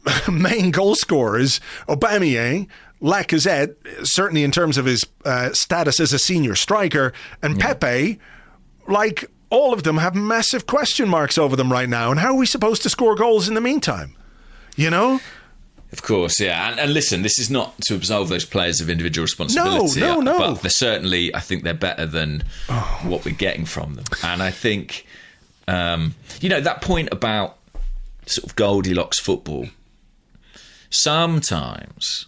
main 0.30 0.70
goal 0.70 0.94
scorers, 0.94 1.60
Aubameyang, 1.88 2.66
Lacazette, 3.02 3.74
certainly 4.06 4.44
in 4.44 4.50
terms 4.50 4.78
of 4.78 4.84
his 4.86 5.04
uh, 5.24 5.52
status 5.52 6.00
as 6.00 6.12
a 6.12 6.18
senior 6.18 6.54
striker, 6.54 7.12
and 7.42 7.58
Pepe, 7.58 8.18
like 8.88 9.24
all 9.50 9.72
of 9.72 9.82
them 9.82 9.98
have 9.98 10.14
massive 10.14 10.66
question 10.66 11.08
marks 11.08 11.38
over 11.38 11.56
them 11.56 11.70
right 11.70 11.88
now. 11.88 12.10
And 12.10 12.20
how 12.20 12.28
are 12.32 12.36
we 12.36 12.46
supposed 12.46 12.82
to 12.82 12.90
score 12.90 13.14
goals 13.14 13.48
in 13.48 13.54
the 13.54 13.60
meantime? 13.60 14.16
You 14.76 14.90
know? 14.90 15.20
Of 15.92 16.02
course, 16.02 16.40
yeah. 16.40 16.70
And, 16.70 16.80
and 16.80 16.92
listen, 16.92 17.22
this 17.22 17.38
is 17.38 17.50
not 17.50 17.74
to 17.86 17.94
absolve 17.94 18.28
those 18.28 18.44
players 18.44 18.80
of 18.80 18.90
individual 18.90 19.22
responsibility. 19.22 20.00
no, 20.00 20.20
no. 20.20 20.38
But 20.38 20.62
they're 20.62 20.70
certainly, 20.70 21.32
I 21.34 21.38
think 21.38 21.62
they're 21.62 21.72
better 21.72 22.04
than 22.04 22.42
what 23.04 23.24
we're 23.24 23.34
getting 23.36 23.64
from 23.64 23.94
them. 23.94 24.04
And 24.24 24.42
I 24.42 24.50
think, 24.50 25.06
um, 25.68 26.16
you 26.40 26.48
know, 26.48 26.60
that 26.60 26.82
point 26.82 27.10
about 27.12 27.58
sort 28.26 28.44
of 28.44 28.56
Goldilocks 28.56 29.20
football, 29.20 29.66
sometimes 30.90 32.26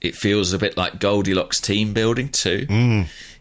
It 0.00 0.14
feels 0.14 0.52
a 0.52 0.58
bit 0.58 0.76
like 0.76 1.00
Goldilocks 1.00 1.60
team 1.60 1.92
building 1.92 2.28
too. 2.28 2.66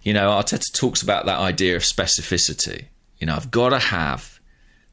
You 0.08 0.14
know, 0.14 0.30
Arteta 0.30 0.72
talks 0.72 1.02
about 1.02 1.26
that 1.26 1.38
idea 1.38 1.76
of 1.76 1.82
specificity. 1.82 2.86
You 3.18 3.28
know, 3.28 3.36
I've 3.36 3.52
got 3.52 3.72
to 3.72 3.80
have 3.80 4.40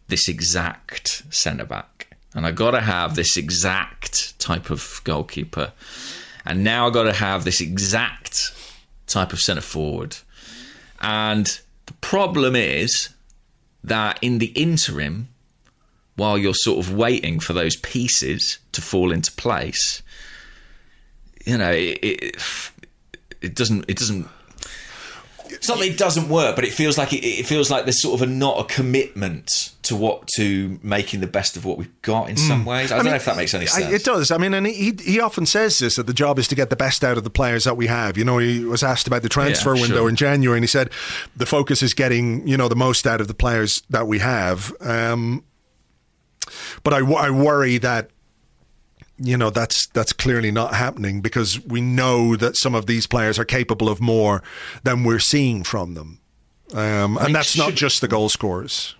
this 0.08 0.26
exact 0.26 1.22
centre 1.32 1.64
back, 1.64 2.16
and 2.34 2.44
I've 2.44 2.56
got 2.56 2.72
to 2.72 2.80
have 2.80 3.14
this 3.14 3.36
exact 3.36 4.36
type 4.40 4.70
of 4.70 5.00
goalkeeper, 5.04 5.72
and 6.44 6.64
now 6.64 6.88
I've 6.88 6.94
got 6.94 7.04
to 7.04 7.12
have 7.12 7.44
this 7.44 7.60
exact 7.60 8.56
type 9.06 9.32
of 9.32 9.38
centre 9.38 9.60
forward. 9.60 10.16
And 11.00 11.60
the 11.86 11.92
problem 11.92 12.56
is 12.56 13.10
that 13.84 14.18
in 14.20 14.38
the 14.38 14.50
interim, 14.56 15.28
while 16.16 16.36
you're 16.36 16.54
sort 16.54 16.84
of 16.84 16.92
waiting 16.92 17.38
for 17.38 17.52
those 17.52 17.76
pieces 17.76 18.58
to 18.72 18.82
fall 18.82 19.12
into 19.12 19.30
place, 19.30 20.02
you 21.46 21.56
know, 21.56 21.70
it, 21.70 22.00
it, 22.02 22.36
it 23.40 23.54
doesn't. 23.54 23.84
It 23.86 23.96
doesn't. 23.96 24.26
It's 25.64 25.68
not 25.70 25.78
that 25.78 25.86
it 25.86 25.96
doesn't 25.96 26.28
work, 26.28 26.56
but 26.56 26.66
it 26.66 26.74
feels 26.74 26.98
like 26.98 27.14
it, 27.14 27.24
it 27.24 27.46
feels 27.46 27.70
like 27.70 27.86
there's 27.86 28.02
sort 28.02 28.20
of 28.20 28.28
a 28.28 28.30
not 28.30 28.60
a 28.60 28.64
commitment 28.64 29.70
to 29.84 29.96
what 29.96 30.28
to 30.36 30.78
making 30.82 31.20
the 31.20 31.26
best 31.26 31.56
of 31.56 31.64
what 31.64 31.78
we've 31.78 32.02
got 32.02 32.28
in 32.28 32.36
some 32.36 32.66
ways. 32.66 32.92
I, 32.92 32.96
don't 32.96 33.06
know 33.06 33.14
if 33.14 33.24
that 33.24 33.38
makes 33.38 33.54
any 33.54 33.64
I- 33.64 33.68
sense. 33.68 33.92
It 33.94 34.04
does. 34.04 34.30
I 34.30 34.36
mean, 34.36 34.52
and 34.52 34.66
he 34.66 34.92
he 35.02 35.20
often 35.20 35.46
says 35.46 35.78
this 35.78 35.96
that 35.96 36.06
the 36.06 36.12
job 36.12 36.38
is 36.38 36.46
to 36.48 36.54
get 36.54 36.68
the 36.68 36.76
best 36.76 37.02
out 37.02 37.16
of 37.16 37.24
the 37.24 37.30
players 37.30 37.64
that 37.64 37.78
we 37.78 37.86
have. 37.86 38.18
You 38.18 38.26
know, 38.26 38.36
he 38.36 38.62
was 38.62 38.82
asked 38.82 39.06
about 39.06 39.22
the 39.22 39.30
transfer 39.30 39.74
Yeah, 39.74 39.80
window 39.80 39.96
sure. 40.00 40.08
in 40.10 40.16
January, 40.16 40.58
and 40.58 40.62
he 40.64 40.68
said 40.68 40.90
the 41.34 41.46
focus 41.46 41.82
is 41.82 41.94
getting 41.94 42.46
you 42.46 42.58
know 42.58 42.68
the 42.68 42.76
most 42.76 43.06
out 43.06 43.22
of 43.22 43.28
the 43.28 43.34
players 43.34 43.82
that 43.88 44.06
we 44.06 44.18
have. 44.18 44.70
Um, 44.80 45.44
but 46.82 46.92
I, 46.92 46.98
I 46.98 47.30
worry 47.30 47.78
that 47.78 48.10
you 49.18 49.36
know 49.36 49.50
that's 49.50 49.86
that's 49.88 50.12
clearly 50.12 50.50
not 50.50 50.74
happening 50.74 51.20
because 51.20 51.64
we 51.64 51.80
know 51.80 52.36
that 52.36 52.56
some 52.56 52.74
of 52.74 52.86
these 52.86 53.06
players 53.06 53.38
are 53.38 53.44
capable 53.44 53.88
of 53.88 54.00
more 54.00 54.42
than 54.82 55.04
we're 55.04 55.20
seeing 55.20 55.64
from 55.64 55.94
them. 55.94 56.20
Um, 56.72 57.18
and 57.18 57.34
that's 57.34 57.56
not 57.56 57.74
just 57.74 58.00
the 58.00 58.08
goal 58.08 58.28
scorers. 58.28 58.94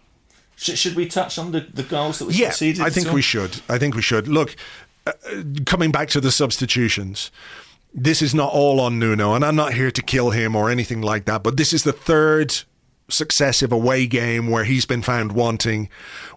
Should, 0.57 0.79
should 0.79 0.95
we 0.95 1.07
touch 1.07 1.39
on 1.39 1.51
the, 1.51 1.61
the 1.61 1.83
goals 1.83 2.21
that 2.21 2.27
we 2.27 2.35
Yeah, 2.35 2.49
conceded? 2.49 2.83
I 2.83 2.91
think 2.91 3.11
we 3.13 3.23
should. 3.23 3.61
I 3.69 3.79
think 3.79 3.97
we 3.97 4.03
should. 4.03 4.29
Look, 4.29 4.55
uh, 5.07 5.13
coming 5.67 5.91
back 5.91 6.09
to 6.11 6.21
the 6.21 6.31
substitutions, 6.31 7.33
this 7.93 8.23
is 8.23 8.35
not 8.35 8.53
all 8.53 8.81
on 8.81 8.99
Nuno, 8.99 9.35
and 9.35 9.45
I'm 9.45 9.57
not 9.57 9.75
here 9.75 9.91
to 9.91 10.03
kill 10.03 10.31
him 10.31 10.55
or 10.55 10.71
anything 10.71 11.01
like 11.03 11.25
that, 11.25 11.43
but 11.43 11.57
this 11.57 11.73
is 11.73 11.83
the 11.83 11.93
third 11.93 12.63
successive 13.09 13.71
away 13.71 14.07
game 14.07 14.49
where 14.49 14.65
he's 14.65 14.87
been 14.87 15.03
found 15.03 15.33
wanting 15.33 15.89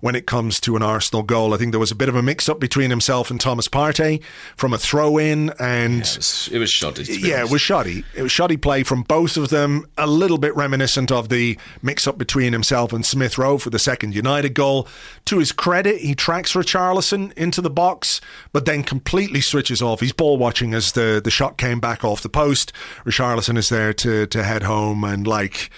when 0.01 0.15
it 0.15 0.25
comes 0.27 0.59
to 0.59 0.75
an 0.75 0.83
Arsenal 0.83 1.23
goal. 1.23 1.53
I 1.53 1.57
think 1.57 1.71
there 1.71 1.79
was 1.79 1.91
a 1.91 1.95
bit 1.95 2.09
of 2.09 2.15
a 2.15 2.21
mix 2.21 2.49
up 2.49 2.59
between 2.59 2.89
himself 2.89 3.31
and 3.31 3.39
Thomas 3.39 3.67
Partey 3.67 4.21
from 4.55 4.73
a 4.73 4.77
throw 4.77 5.17
in 5.17 5.51
and 5.59 6.01
It 6.01 6.17
was, 6.17 6.49
it 6.51 6.59
was 6.59 6.69
shoddy. 6.69 7.03
yeah, 7.05 7.39
it 7.43 7.49
was 7.49 7.61
shoddy. 7.61 8.03
It 8.15 8.21
was 8.21 8.31
shoddy 8.31 8.57
play 8.57 8.83
from 8.83 9.03
both 9.03 9.37
of 9.37 9.49
them. 9.49 9.85
A 9.97 10.07
little 10.07 10.37
bit 10.37 10.55
reminiscent 10.55 11.11
of 11.11 11.29
the 11.29 11.57
mix-up 11.81 12.17
between 12.17 12.53
himself 12.53 12.91
and 12.91 13.05
Smith 13.05 13.37
Rowe 13.37 13.57
for 13.57 13.69
the 13.69 13.79
second 13.79 14.13
United 14.13 14.53
goal. 14.53 14.87
To 15.25 15.39
his 15.39 15.51
credit, 15.51 16.01
he 16.01 16.15
tracks 16.15 16.53
Richarlison 16.53 17.31
into 17.33 17.61
the 17.61 17.69
box, 17.69 18.19
but 18.51 18.65
then 18.65 18.83
completely 18.83 19.41
switches 19.41 19.81
off. 19.81 20.01
He's 20.01 20.13
ball 20.13 20.37
watching 20.37 20.73
as 20.73 20.91
the 20.91 21.21
the 21.23 21.31
shot 21.31 21.57
came 21.57 21.79
back 21.79 22.03
off 22.03 22.21
the 22.21 22.29
post. 22.29 22.73
Richarlison 23.05 23.57
is 23.57 23.69
there 23.69 23.93
to 23.93 24.27
to 24.27 24.43
head 24.43 24.63
home, 24.63 25.03
and 25.03 25.25
like, 25.25 25.69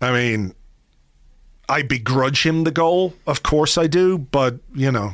I 0.00 0.12
mean, 0.12 0.54
I 1.68 1.82
begrudge 1.82 2.44
him 2.44 2.64
the 2.64 2.70
goal. 2.70 3.14
Of 3.26 3.42
course 3.42 3.76
I 3.78 3.86
do, 3.86 4.18
but 4.18 4.56
you 4.74 4.92
know, 4.92 5.12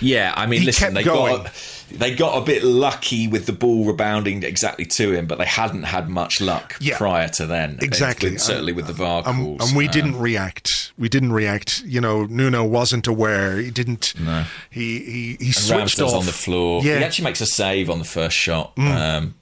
Yeah, 0.00 0.32
I 0.36 0.46
mean, 0.46 0.64
listen, 0.64 0.94
they 0.94 1.02
going. 1.04 1.42
got 1.42 1.52
they 1.90 2.14
got 2.14 2.36
a 2.42 2.44
bit 2.44 2.62
lucky 2.62 3.26
with 3.28 3.46
the 3.46 3.52
ball 3.52 3.86
rebounding 3.86 4.42
exactly 4.42 4.84
to 4.84 5.12
him, 5.12 5.26
but 5.26 5.38
they 5.38 5.46
hadn't 5.46 5.84
had 5.84 6.08
much 6.10 6.38
luck 6.40 6.76
Yeah. 6.80 6.98
prior 6.98 7.28
to 7.30 7.46
then. 7.46 7.78
Exactly. 7.80 8.30
With- 8.32 8.42
certainly 8.42 8.72
with 8.72 8.86
the 8.86 8.92
VAR 8.92 9.22
and, 9.26 9.36
calls. 9.58 9.68
and 9.68 9.76
we 9.76 9.86
Um, 9.86 9.90
didn't 9.92 10.18
react. 10.18 10.92
We 10.98 11.08
didn't 11.08 11.32
react. 11.32 11.82
You 11.86 12.00
know, 12.02 12.24
Nuno 12.26 12.62
wasn't 12.64 13.06
aware. 13.06 13.56
He 13.56 13.70
didn't. 13.70 14.12
No. 14.20 14.44
He 14.70 15.36
he 15.38 15.44
he 15.46 15.52
switched 15.52 16.00
off 16.00 16.12
on 16.14 16.26
the 16.26 16.32
floor. 16.32 16.82
Yeah, 16.84 16.96
Mm. 16.96 16.98
He 16.98 17.04
actually 17.04 17.24
makes 17.24 17.40
a 17.40 17.46
save 17.46 17.88
on 17.90 17.98
the 17.98 18.04
first 18.04 18.36
shot. 18.36 18.72
Um, 18.76 19.34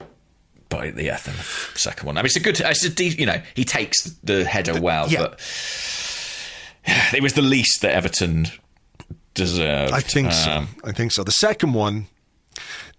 then 1.24 1.34
the 1.36 1.78
second 1.78 2.06
one. 2.06 2.16
I 2.16 2.20
mean, 2.22 2.26
it's 2.26 2.36
a 2.36 2.40
good. 2.40 2.60
It's 2.60 2.84
a 2.84 2.90
de- 2.90 3.08
you 3.08 3.26
know, 3.26 3.40
he 3.54 3.64
takes 3.64 4.04
the 4.22 4.44
header 4.44 4.80
well, 4.80 5.08
yeah. 5.08 5.20
but 5.20 5.40
it 7.14 7.22
was 7.22 7.34
the 7.34 7.42
least 7.42 7.82
that 7.82 7.92
Everton 7.92 8.48
deserved. 9.34 9.92
I 9.92 10.00
think 10.00 10.32
so. 10.32 10.50
Um, 10.50 10.68
I 10.84 10.92
think 10.92 11.12
so. 11.12 11.22
The 11.24 11.32
second 11.32 11.74
one, 11.74 12.06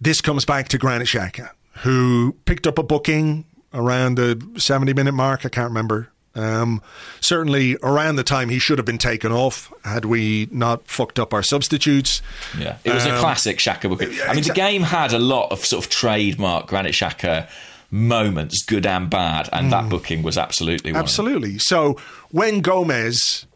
this 0.00 0.20
comes 0.20 0.44
back 0.44 0.68
to 0.68 0.78
Granit 0.78 1.08
Xhaka, 1.08 1.50
who 1.78 2.36
picked 2.44 2.66
up 2.66 2.78
a 2.78 2.82
booking 2.82 3.44
around 3.74 4.16
the 4.16 4.40
seventy-minute 4.56 5.12
mark. 5.12 5.44
I 5.44 5.48
can't 5.48 5.68
remember. 5.68 6.10
Um, 6.38 6.80
certainly 7.20 7.76
around 7.82 8.16
the 8.16 8.22
time 8.22 8.48
he 8.48 8.58
should 8.58 8.78
have 8.78 8.84
been 8.86 8.96
taken 8.98 9.32
off 9.32 9.72
had 9.84 10.04
we 10.04 10.48
not 10.52 10.86
fucked 10.86 11.18
up 11.18 11.34
our 11.34 11.42
substitutes. 11.42 12.22
Yeah, 12.58 12.76
it 12.84 12.94
was 12.94 13.04
a 13.06 13.14
Um, 13.14 13.20
classic 13.20 13.58
Xhaka 13.58 13.88
booking. 13.88 14.10
I 14.26 14.34
mean, 14.34 14.44
exa- 14.44 14.48
the 14.48 14.52
game 14.54 14.82
had 14.82 15.12
a 15.12 15.18
lot 15.18 15.50
of 15.50 15.64
sort 15.64 15.84
of 15.84 15.90
trademark 15.90 16.68
Granit 16.68 16.92
Xhaka 16.94 17.48
moments, 17.90 18.62
good 18.62 18.86
and 18.86 19.08
bad, 19.10 19.48
and 19.52 19.72
that 19.72 19.88
booking 19.88 20.22
was 20.22 20.38
absolutely 20.38 20.92
one. 20.92 21.00
of 21.00 21.06
them. 21.06 21.06
Absolutely. 21.06 21.58
So 21.58 21.96
when 22.30 22.60
Gomez 22.60 23.46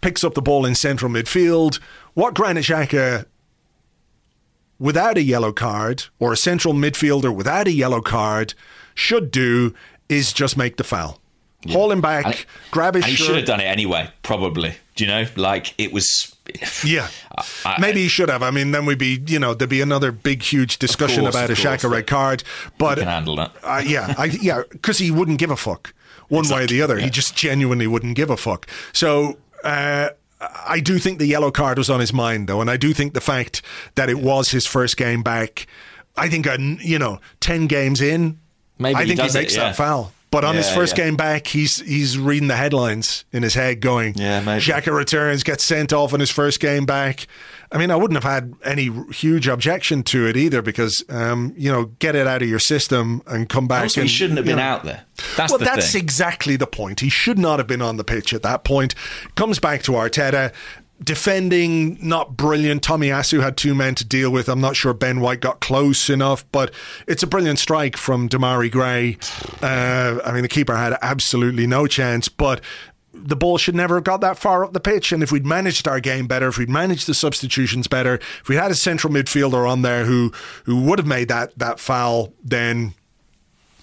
picks 0.00 0.24
up 0.24 0.34
the 0.34 0.40
ball 0.42 0.64
in 0.64 0.74
central 0.74 1.10
midfield, 1.10 1.78
what 2.14 2.32
Granit 2.34 2.64
Xhaka, 2.64 3.26
without 4.78 5.18
a 5.18 5.22
yellow 5.22 5.52
card, 5.52 6.04
or 6.18 6.32
a 6.32 6.36
central 6.36 6.72
midfielder 6.72 7.34
without 7.34 7.66
a 7.68 7.72
yellow 7.72 8.00
card, 8.00 8.54
should 8.94 9.30
do 9.30 9.74
is 10.08 10.32
just 10.32 10.56
make 10.56 10.76
the 10.76 10.84
foul. 10.84 11.20
Haul 11.68 11.92
him 11.92 12.00
back, 12.00 12.24
And- 12.26 12.46
grab 12.70 12.94
his 12.94 13.04
he 13.04 13.14
should 13.14 13.36
have 13.36 13.44
done 13.44 13.60
it 13.60 13.64
anyway, 13.64 14.08
probably. 14.22 14.74
Do 14.96 15.04
you 15.04 15.10
know? 15.10 15.26
Like 15.36 15.74
it 15.78 15.92
was. 15.92 16.34
Yeah. 16.84 17.08
I- 17.64 17.76
Maybe 17.78 18.00
he 18.02 18.08
should 18.08 18.28
have. 18.28 18.42
I 18.42 18.50
mean, 18.50 18.70
then 18.70 18.86
we'd 18.86 18.98
be, 18.98 19.22
you 19.26 19.38
know, 19.38 19.54
there'd 19.54 19.68
be 19.70 19.80
another 19.80 20.10
big, 20.12 20.42
huge 20.42 20.78
discussion 20.78 21.22
course, 21.22 21.34
about 21.34 21.50
a 21.50 21.54
course, 21.54 21.82
Xhaka 21.82 21.90
red 21.90 22.06
card. 22.06 22.42
But 22.78 22.98
can 22.98 23.06
handle 23.06 23.36
that. 23.36 23.52
Uh, 23.62 23.82
yeah, 23.84 24.14
I, 24.16 24.26
yeah, 24.26 24.62
because 24.70 24.98
he 24.98 25.10
wouldn't 25.10 25.38
give 25.38 25.50
a 25.50 25.56
fuck 25.56 25.92
one 26.28 26.48
way 26.48 26.64
or 26.64 26.66
the 26.66 26.80
other. 26.82 26.98
He 26.98 27.10
just 27.10 27.36
genuinely 27.36 27.86
wouldn't 27.86 28.16
give 28.16 28.30
a 28.30 28.36
fuck. 28.36 28.66
So 28.92 29.38
uh, 29.64 30.10
I 30.40 30.80
do 30.80 30.98
think 30.98 31.18
the 31.18 31.26
yellow 31.26 31.50
card 31.50 31.76
was 31.78 31.90
on 31.90 32.00
his 32.00 32.12
mind, 32.12 32.48
though, 32.48 32.60
and 32.60 32.70
I 32.70 32.76
do 32.76 32.92
think 32.94 33.14
the 33.14 33.20
fact 33.20 33.62
that 33.96 34.08
it 34.08 34.18
was 34.20 34.50
his 34.50 34.66
first 34.66 34.96
game 34.96 35.22
back. 35.22 35.66
I 36.16 36.28
think, 36.28 36.46
uh, 36.46 36.56
you 36.58 36.98
know, 36.98 37.20
ten 37.40 37.66
games 37.68 38.00
in, 38.00 38.38
Maybe 38.78 38.96
I 38.96 39.02
he 39.02 39.08
think 39.08 39.20
he, 39.20 39.26
it, 39.26 39.34
makes 39.34 39.56
yeah. 39.56 39.64
that 39.64 39.76
foul. 39.76 40.12
But 40.30 40.44
on 40.44 40.54
his 40.54 40.70
first 40.70 40.96
yeah. 40.96 41.04
game 41.04 41.16
back, 41.16 41.48
he's 41.48 41.80
he's 41.80 42.16
reading 42.16 42.46
the 42.46 42.56
headlines 42.56 43.24
in 43.32 43.42
his 43.42 43.54
head, 43.54 43.80
going, 43.80 44.14
Yeah, 44.14 44.40
maybe. 44.40 44.62
Xhaka 44.62 44.94
returns, 44.94 45.42
gets 45.42 45.64
sent 45.64 45.92
off 45.92 46.14
in 46.14 46.20
his 46.20 46.30
first 46.30 46.60
game 46.60 46.86
back." 46.86 47.26
I 47.72 47.78
mean, 47.78 47.92
I 47.92 47.96
wouldn't 47.96 48.20
have 48.20 48.30
had 48.30 48.54
any 48.64 48.90
huge 49.12 49.46
objection 49.46 50.02
to 50.04 50.26
it 50.26 50.36
either, 50.36 50.60
because 50.60 51.04
um, 51.08 51.54
you 51.56 51.70
know, 51.70 51.86
get 51.98 52.16
it 52.16 52.26
out 52.26 52.42
of 52.42 52.48
your 52.48 52.58
system 52.58 53.22
and 53.26 53.48
come 53.48 53.68
back. 53.68 53.82
Also, 53.82 54.02
he 54.02 54.08
shouldn't 54.08 54.38
have 54.38 54.46
been 54.46 54.56
know. 54.56 54.62
out 54.62 54.84
there. 54.84 55.04
That's 55.36 55.52
well, 55.52 55.58
the 55.58 55.64
that's 55.64 55.92
thing. 55.92 56.02
exactly 56.02 56.56
the 56.56 56.66
point. 56.66 57.00
He 57.00 57.08
should 57.08 57.38
not 57.38 57.58
have 57.58 57.66
been 57.66 57.82
on 57.82 57.96
the 57.96 58.04
pitch 58.04 58.32
at 58.32 58.42
that 58.42 58.64
point. 58.64 58.94
Comes 59.34 59.58
back 59.58 59.82
to 59.84 59.92
Arteta. 59.92 60.52
Defending, 61.02 61.96
not 62.06 62.36
brilliant. 62.36 62.82
Tomiyasu 62.82 63.42
had 63.42 63.56
two 63.56 63.74
men 63.74 63.94
to 63.94 64.04
deal 64.04 64.30
with. 64.30 64.48
I'm 64.50 64.60
not 64.60 64.76
sure 64.76 64.92
Ben 64.92 65.20
White 65.20 65.40
got 65.40 65.60
close 65.60 66.10
enough, 66.10 66.44
but 66.52 66.74
it's 67.06 67.22
a 67.22 67.26
brilliant 67.26 67.58
strike 67.58 67.96
from 67.96 68.28
Demarai 68.28 68.70
Gray. 68.70 69.16
Uh, 69.62 70.20
I 70.24 70.32
mean, 70.32 70.42
the 70.42 70.48
keeper 70.48 70.76
had 70.76 70.96
absolutely 71.00 71.66
no 71.66 71.86
chance, 71.86 72.28
but 72.28 72.60
the 73.14 73.34
ball 73.34 73.56
should 73.56 73.74
never 73.74 73.94
have 73.96 74.04
got 74.04 74.20
that 74.20 74.38
far 74.38 74.62
up 74.62 74.74
the 74.74 74.78
pitch. 74.80 75.10
And 75.10 75.22
if 75.22 75.32
we'd 75.32 75.46
managed 75.46 75.88
our 75.88 76.00
game 76.00 76.26
better, 76.26 76.48
if 76.48 76.58
we'd 76.58 76.68
managed 76.68 77.06
the 77.06 77.14
substitutions 77.14 77.86
better, 77.88 78.14
if 78.42 78.48
we 78.48 78.56
had 78.56 78.70
a 78.70 78.74
central 78.74 79.10
midfielder 79.12 79.68
on 79.68 79.80
there 79.82 80.04
who 80.04 80.32
who 80.64 80.82
would 80.82 80.98
have 80.98 81.08
made 81.08 81.28
that 81.28 81.58
that 81.58 81.80
foul, 81.80 82.32
then 82.44 82.92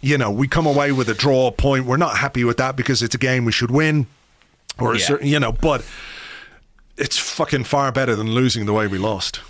you 0.01 0.20
know, 0.20 0.30
we 0.30 0.47
come 0.47 0.68
away 0.68 0.91
with 0.91 1.09
a 1.09 1.15
draw 1.15 1.49
point. 1.49 1.86
We're 1.86 1.97
not 1.97 2.18
happy 2.18 2.43
with 2.43 2.57
that 2.57 2.76
because 2.76 3.01
it's 3.01 3.15
a 3.15 3.18
game 3.18 3.43
we 3.43 3.51
should 3.51 3.72
win, 3.72 4.05
or 4.80 4.93
a 4.93 4.99
Yeah. 4.99 5.05
certain, 5.05 5.28
you 5.28 5.39
know, 5.39 5.51
but 5.51 5.84
it's 6.98 7.18
fucking 7.18 7.64
far 7.64 7.91
better 7.91 8.16
than 8.16 8.32
losing 8.32 8.66
the 8.66 8.74
way 8.74 8.88
we 8.88 8.98
lost. 8.98 9.41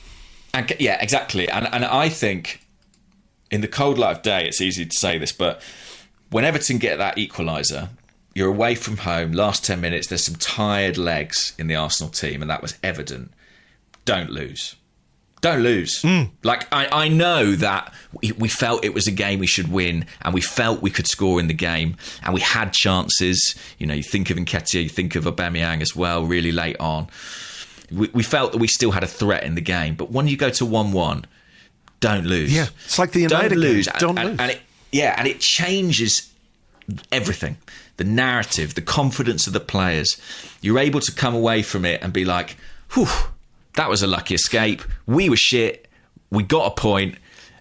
And, 0.53 0.71
yeah, 0.79 0.97
exactly. 1.01 1.49
And 1.49 1.67
and 1.73 1.85
I 1.85 2.09
think 2.09 2.61
in 3.51 3.61
the 3.61 3.67
cold 3.67 3.97
light 3.97 4.17
of 4.17 4.21
day, 4.23 4.47
it's 4.47 4.61
easy 4.61 4.85
to 4.85 4.97
say 4.97 5.17
this, 5.17 5.31
but 5.31 5.61
when 6.29 6.45
Everton 6.45 6.77
get 6.77 6.97
that 6.97 7.17
equaliser, 7.17 7.89
you're 8.33 8.49
away 8.49 8.75
from 8.75 8.97
home. 8.97 9.31
Last 9.31 9.65
ten 9.65 9.81
minutes, 9.81 10.07
there's 10.07 10.23
some 10.23 10.35
tired 10.35 10.97
legs 10.97 11.53
in 11.59 11.67
the 11.67 11.75
Arsenal 11.75 12.11
team, 12.11 12.41
and 12.41 12.49
that 12.49 12.61
was 12.61 12.77
evident. 12.81 13.31
Don't 14.05 14.29
lose. 14.29 14.76
Don't 15.51 15.63
lose. 15.63 16.01
Hmm. 16.01 16.23
Like 16.43 16.67
I, 16.73 17.05
I 17.05 17.07
know 17.07 17.55
that 17.55 17.93
we, 18.11 18.49
felt 18.49 18.83
it 18.83 18.93
was 18.93 19.07
a 19.07 19.11
game 19.11 19.39
we 19.39 19.47
should 19.47 19.71
win, 19.71 20.05
and 20.21 20.33
we 20.33 20.41
felt 20.41 20.81
we 20.81 20.89
could 20.89 21.07
score 21.07 21.39
in 21.39 21.47
the 21.47 21.53
game, 21.53 21.95
and 22.23 22.33
we 22.33 22.41
had 22.41 22.73
chances. 22.73 23.55
You 23.77 23.87
know, 23.87 23.93
you 23.93 24.03
think 24.03 24.29
of 24.29 24.37
Nketiah, 24.37 24.83
you 24.83 24.89
think 24.89 25.15
of 25.15 25.23
Aubameyang 25.23 25.81
as 25.81 25.95
well, 25.95 26.25
really 26.25 26.51
late 26.51 26.77
on. 26.79 27.07
We, 27.89 28.09
we 28.09 28.23
felt 28.23 28.51
that 28.51 28.57
we 28.57 28.67
still 28.67 28.91
had 28.91 29.03
a 29.03 29.07
threat 29.07 29.43
in 29.43 29.55
the 29.55 29.61
game, 29.61 29.95
but 29.95 30.11
when 30.11 30.27
you 30.27 30.35
go 30.35 30.49
to 30.49 30.65
one-one, 30.65 31.25
don't 32.01 32.25
lose. 32.25 32.53
Yeah, 32.53 32.67
it's 32.83 32.99
like 32.99 33.11
the 33.11 33.21
United 33.21 33.49
don't 33.49 33.61
game. 33.61 33.71
lose. 33.71 33.87
Don't 33.99 34.19
and, 34.19 34.29
lose. 34.31 34.39
And 34.39 34.51
it, 34.51 34.61
yeah, 34.91 35.15
and 35.17 35.27
it 35.27 35.39
changes 35.39 36.29
everything. 37.11 37.57
The 37.95 38.03
narrative, 38.03 38.75
the 38.75 38.81
confidence 38.81 39.47
of 39.47 39.53
the 39.53 39.59
players. 39.59 40.21
You're 40.61 40.79
able 40.79 40.99
to 40.99 41.11
come 41.11 41.33
away 41.33 41.61
from 41.61 41.85
it 41.85 42.01
and 42.03 42.11
be 42.11 42.25
like, 42.25 42.57
"Whew, 42.93 43.07
that 43.77 43.89
was 43.89 44.03
a 44.03 44.07
lucky 44.07 44.35
escape. 44.35 44.81
We 45.05 45.29
were 45.29 45.37
shit. 45.37 45.87
We 46.29 46.43
got 46.43 46.71
a 46.71 46.75
point." 46.75 47.15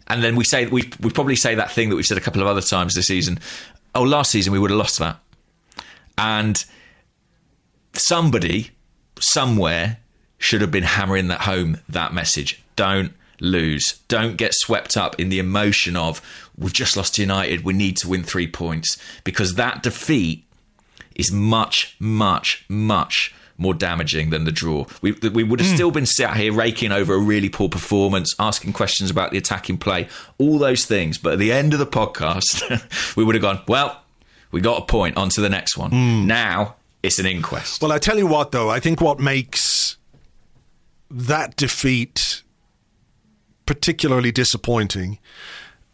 And 0.08 0.22
then 0.22 0.36
we 0.36 0.44
say 0.44 0.66
we 0.66 0.90
we 1.00 1.10
probably 1.10 1.36
say 1.36 1.54
that 1.54 1.70
thing 1.70 1.88
that 1.88 1.96
we've 1.96 2.04
said 2.04 2.18
a 2.18 2.20
couple 2.20 2.42
of 2.42 2.48
other 2.48 2.60
times 2.60 2.94
this 2.94 3.06
season. 3.06 3.38
Oh, 3.94 4.02
last 4.02 4.30
season 4.30 4.52
we 4.52 4.58
would 4.58 4.70
have 4.70 4.78
lost 4.78 4.98
that. 4.98 5.18
And 6.18 6.64
somebody 7.92 8.70
somewhere 9.18 9.98
should 10.38 10.60
have 10.60 10.70
been 10.70 10.84
hammering 10.84 11.28
that 11.28 11.42
home 11.42 11.78
that 11.88 12.12
message. 12.12 12.62
Don't 12.76 13.12
lose. 13.40 14.00
Don't 14.08 14.36
get 14.36 14.54
swept 14.54 14.96
up 14.96 15.18
in 15.18 15.28
the 15.28 15.38
emotion 15.38 15.96
of 15.96 16.20
we've 16.56 16.72
just 16.72 16.96
lost 16.96 17.14
to 17.16 17.22
United. 17.22 17.64
We 17.64 17.72
need 17.72 17.96
to 17.98 18.08
win 18.08 18.22
three 18.22 18.46
points 18.46 18.98
because 19.24 19.54
that 19.54 19.82
defeat 19.82 20.44
is 21.14 21.32
much, 21.32 21.96
much, 21.98 22.64
much 22.68 23.34
more 23.58 23.74
damaging 23.74 24.30
than 24.30 24.44
the 24.44 24.52
draw. 24.52 24.86
We, 25.00 25.12
we 25.12 25.44
would 25.44 25.60
have 25.60 25.74
still 25.74 25.90
been 25.90 26.06
sat 26.06 26.36
here 26.36 26.52
raking 26.52 26.92
over 26.92 27.14
a 27.14 27.18
really 27.18 27.48
poor 27.48 27.68
performance, 27.68 28.34
asking 28.38 28.72
questions 28.74 29.10
about 29.10 29.30
the 29.30 29.38
attacking 29.38 29.78
play, 29.78 30.08
all 30.38 30.58
those 30.58 30.84
things. 30.84 31.18
But 31.18 31.34
at 31.34 31.38
the 31.38 31.52
end 31.52 31.72
of 31.72 31.78
the 31.78 31.86
podcast, 31.86 33.16
we 33.16 33.24
would 33.24 33.34
have 33.34 33.42
gone, 33.42 33.60
well, 33.66 34.02
we 34.50 34.60
got 34.60 34.82
a 34.82 34.86
point, 34.86 35.16
on 35.16 35.28
to 35.30 35.40
the 35.40 35.48
next 35.48 35.76
one. 35.76 35.90
Hmm. 35.90 36.26
Now 36.26 36.76
it's 37.02 37.18
an 37.18 37.26
inquest. 37.26 37.82
Well, 37.82 37.92
I 37.92 37.98
tell 37.98 38.18
you 38.18 38.26
what, 38.26 38.52
though, 38.52 38.70
I 38.70 38.80
think 38.80 39.00
what 39.00 39.18
makes 39.18 39.96
that 41.10 41.56
defeat 41.56 42.42
particularly 43.64 44.32
disappointing, 44.32 45.18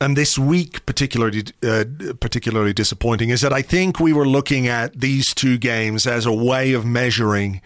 and 0.03 0.17
this 0.17 0.39
week 0.39 0.85
particularly 0.85 1.45
uh, 1.63 1.85
particularly 2.21 2.73
disappointing, 2.73 3.31
is 3.31 3.41
that 3.41 3.53
I 3.53 3.63
think 3.63 4.01
we 4.01 4.13
were 4.13 4.27
looking 4.27 4.67
at 4.69 5.01
these 5.01 5.33
two 5.35 5.57
games 5.59 6.07
as 6.07 6.27
a 6.27 6.33
way 6.33 6.73
of 6.75 6.85
measuring. 6.85 7.61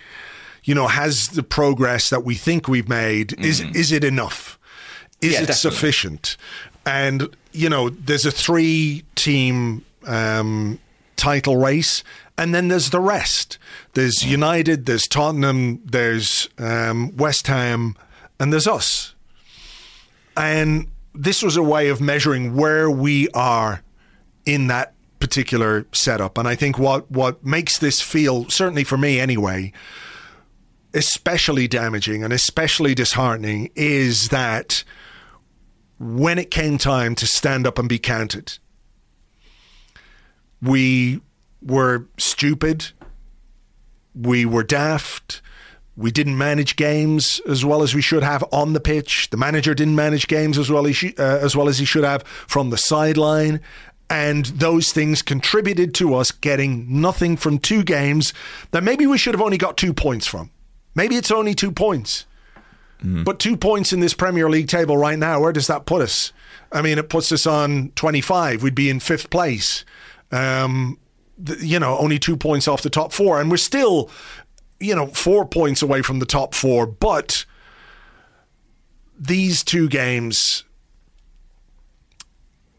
You 0.64 0.74
know, 0.74 0.88
has 0.88 1.28
the 1.28 1.42
progress 1.42 2.10
that 2.10 2.24
we 2.24 2.34
think 2.34 2.68
we've 2.68 2.88
made 2.88 3.32
is 3.40 3.60
is 3.74 3.90
it 3.92 4.04
enough? 4.04 4.58
Is 5.20 5.32
Yeah, 5.32 5.38
it 5.38 5.46
definitely. 5.46 5.70
sufficient? 5.70 6.36
And 6.84 7.28
you 7.52 7.68
know, 7.68 7.88
there's 7.90 8.26
a 8.26 8.30
three 8.30 9.02
team 9.14 9.84
um, 10.06 10.78
title 11.16 11.56
race, 11.56 12.04
and 12.36 12.54
then 12.54 12.68
there's 12.68 12.90
the 12.90 13.00
rest. 13.00 13.58
There's 13.94 14.24
United, 14.24 14.86
there's 14.86 15.06
Tottenham, 15.08 15.80
there's 15.84 16.48
um, 16.58 17.16
West 17.16 17.46
Ham, 17.46 17.96
and 18.38 18.52
there's 18.52 18.66
us. 18.66 19.14
And 20.36 20.88
this 21.16 21.42
was 21.42 21.56
a 21.56 21.62
way 21.62 21.88
of 21.88 22.00
measuring 22.00 22.54
where 22.54 22.90
we 22.90 23.28
are 23.30 23.82
in 24.44 24.66
that 24.68 24.94
particular 25.18 25.86
setup. 25.92 26.38
And 26.38 26.46
I 26.46 26.54
think 26.54 26.78
what, 26.78 27.10
what 27.10 27.44
makes 27.44 27.78
this 27.78 28.00
feel, 28.00 28.48
certainly 28.48 28.84
for 28.84 28.96
me 28.96 29.18
anyway, 29.18 29.72
especially 30.94 31.68
damaging 31.68 32.22
and 32.22 32.32
especially 32.32 32.94
disheartening 32.94 33.70
is 33.74 34.28
that 34.28 34.84
when 35.98 36.38
it 36.38 36.50
came 36.50 36.78
time 36.78 37.14
to 37.16 37.26
stand 37.26 37.66
up 37.66 37.78
and 37.78 37.88
be 37.88 37.98
counted, 37.98 38.58
we 40.62 41.20
were 41.62 42.06
stupid, 42.18 42.92
we 44.14 44.44
were 44.44 44.62
daft, 44.62 45.40
we 45.96 46.10
didn't 46.10 46.36
manage 46.36 46.76
games 46.76 47.40
as 47.48 47.64
well 47.64 47.82
as 47.82 47.94
we 47.94 48.02
should 48.02 48.22
have 48.22 48.44
on 48.52 48.74
the 48.74 48.80
pitch. 48.80 49.30
The 49.30 49.36
manager 49.36 49.74
didn't 49.74 49.96
manage 49.96 50.28
games 50.28 50.58
as 50.58 50.70
well 50.70 50.86
as 50.86 50.98
he, 50.98 51.14
uh, 51.16 51.38
as 51.38 51.56
well 51.56 51.68
as 51.68 51.78
he 51.78 51.84
should 51.84 52.04
have 52.04 52.22
from 52.24 52.70
the 52.70 52.76
sideline. 52.76 53.60
And 54.08 54.46
those 54.46 54.92
things 54.92 55.22
contributed 55.22 55.94
to 55.94 56.14
us 56.14 56.30
getting 56.30 57.00
nothing 57.00 57.36
from 57.36 57.58
two 57.58 57.82
games 57.82 58.32
that 58.70 58.84
maybe 58.84 59.06
we 59.06 59.18
should 59.18 59.34
have 59.34 59.40
only 59.40 59.58
got 59.58 59.76
two 59.76 59.92
points 59.92 60.26
from. 60.26 60.50
Maybe 60.94 61.16
it's 61.16 61.30
only 61.30 61.54
two 61.54 61.72
points. 61.72 62.26
But 63.24 63.38
two 63.38 63.56
points 63.56 63.92
in 63.92 64.00
this 64.00 64.14
Premier 64.14 64.48
League 64.48 64.68
table 64.68 64.96
right 64.96 65.18
now, 65.18 65.40
where 65.40 65.52
does 65.52 65.66
that 65.66 65.86
put 65.86 66.02
us? 66.02 66.32
I 66.72 66.82
mean, 66.82 66.98
it 66.98 67.08
puts 67.08 67.30
us 67.30 67.46
on 67.46 67.90
25. 67.94 68.62
We'd 68.62 68.74
be 68.74 68.88
in 68.90 69.00
fifth 69.00 69.28
place. 69.28 69.84
Um, 70.32 70.98
you 71.60 71.78
know, 71.78 71.98
only 71.98 72.18
two 72.18 72.36
points 72.36 72.66
off 72.66 72.82
the 72.82 72.90
top 72.90 73.12
four. 73.12 73.40
And 73.40 73.50
we're 73.50 73.58
still, 73.58 74.10
you 74.80 74.94
know, 74.94 75.06
four 75.08 75.46
points 75.46 75.82
away 75.82 76.02
from 76.02 76.18
the 76.18 76.26
top 76.26 76.54
four. 76.54 76.86
But 76.86 77.44
these 79.18 79.64
two 79.64 79.88
games, 79.88 80.64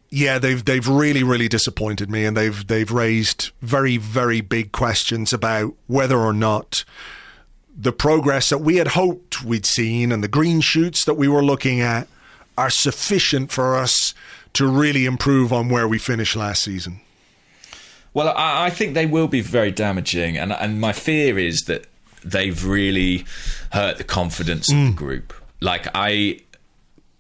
yeah, 0.10 0.40
they've 0.40 0.64
they've 0.64 0.88
really 0.88 1.24
really 1.24 1.48
disappointed 1.48 2.10
me, 2.10 2.26
and 2.26 2.38
they've 2.38 2.66
they've 2.68 2.92
raised 2.92 3.52
very 3.62 3.98
very 3.98 4.42
big 4.42 4.72
questions 4.72 5.34
about 5.34 5.74
whether 5.88 6.18
or 6.18 6.34
not 6.34 6.84
the 7.80 7.92
progress 7.92 8.50
that 8.50 8.58
we 8.58 8.78
had 8.78 8.90
hoped 8.90 9.44
we'd 9.44 9.66
seen 9.66 10.12
and 10.12 10.24
the 10.24 10.28
green 10.28 10.62
shoots 10.62 11.06
that 11.06 11.14
we 11.14 11.28
were 11.28 11.44
looking 11.44 11.80
at 11.80 12.08
are 12.58 12.72
sufficient 12.72 13.52
for 13.52 13.76
us 13.76 14.16
to 14.54 14.68
really 14.68 15.06
improve 15.06 15.54
on 15.54 15.70
where 15.70 15.88
we 15.88 16.00
finished 16.00 16.36
last 16.36 16.64
season. 16.64 17.00
Well, 18.14 18.30
I, 18.30 18.66
I 18.66 18.70
think 18.70 18.94
they 18.94 19.06
will 19.06 19.28
be 19.28 19.42
very 19.42 19.72
damaging, 19.72 20.38
and 20.38 20.52
and 20.52 20.80
my 20.80 20.94
fear 20.94 21.38
is 21.38 21.62
that 21.64 21.86
they've 22.24 22.66
really 22.66 23.26
hurt 23.72 23.98
the 23.98 24.04
confidence 24.04 24.72
of 24.72 24.78
the 24.78 24.92
group. 24.94 25.34
Like 25.62 25.88
I, 25.94 26.40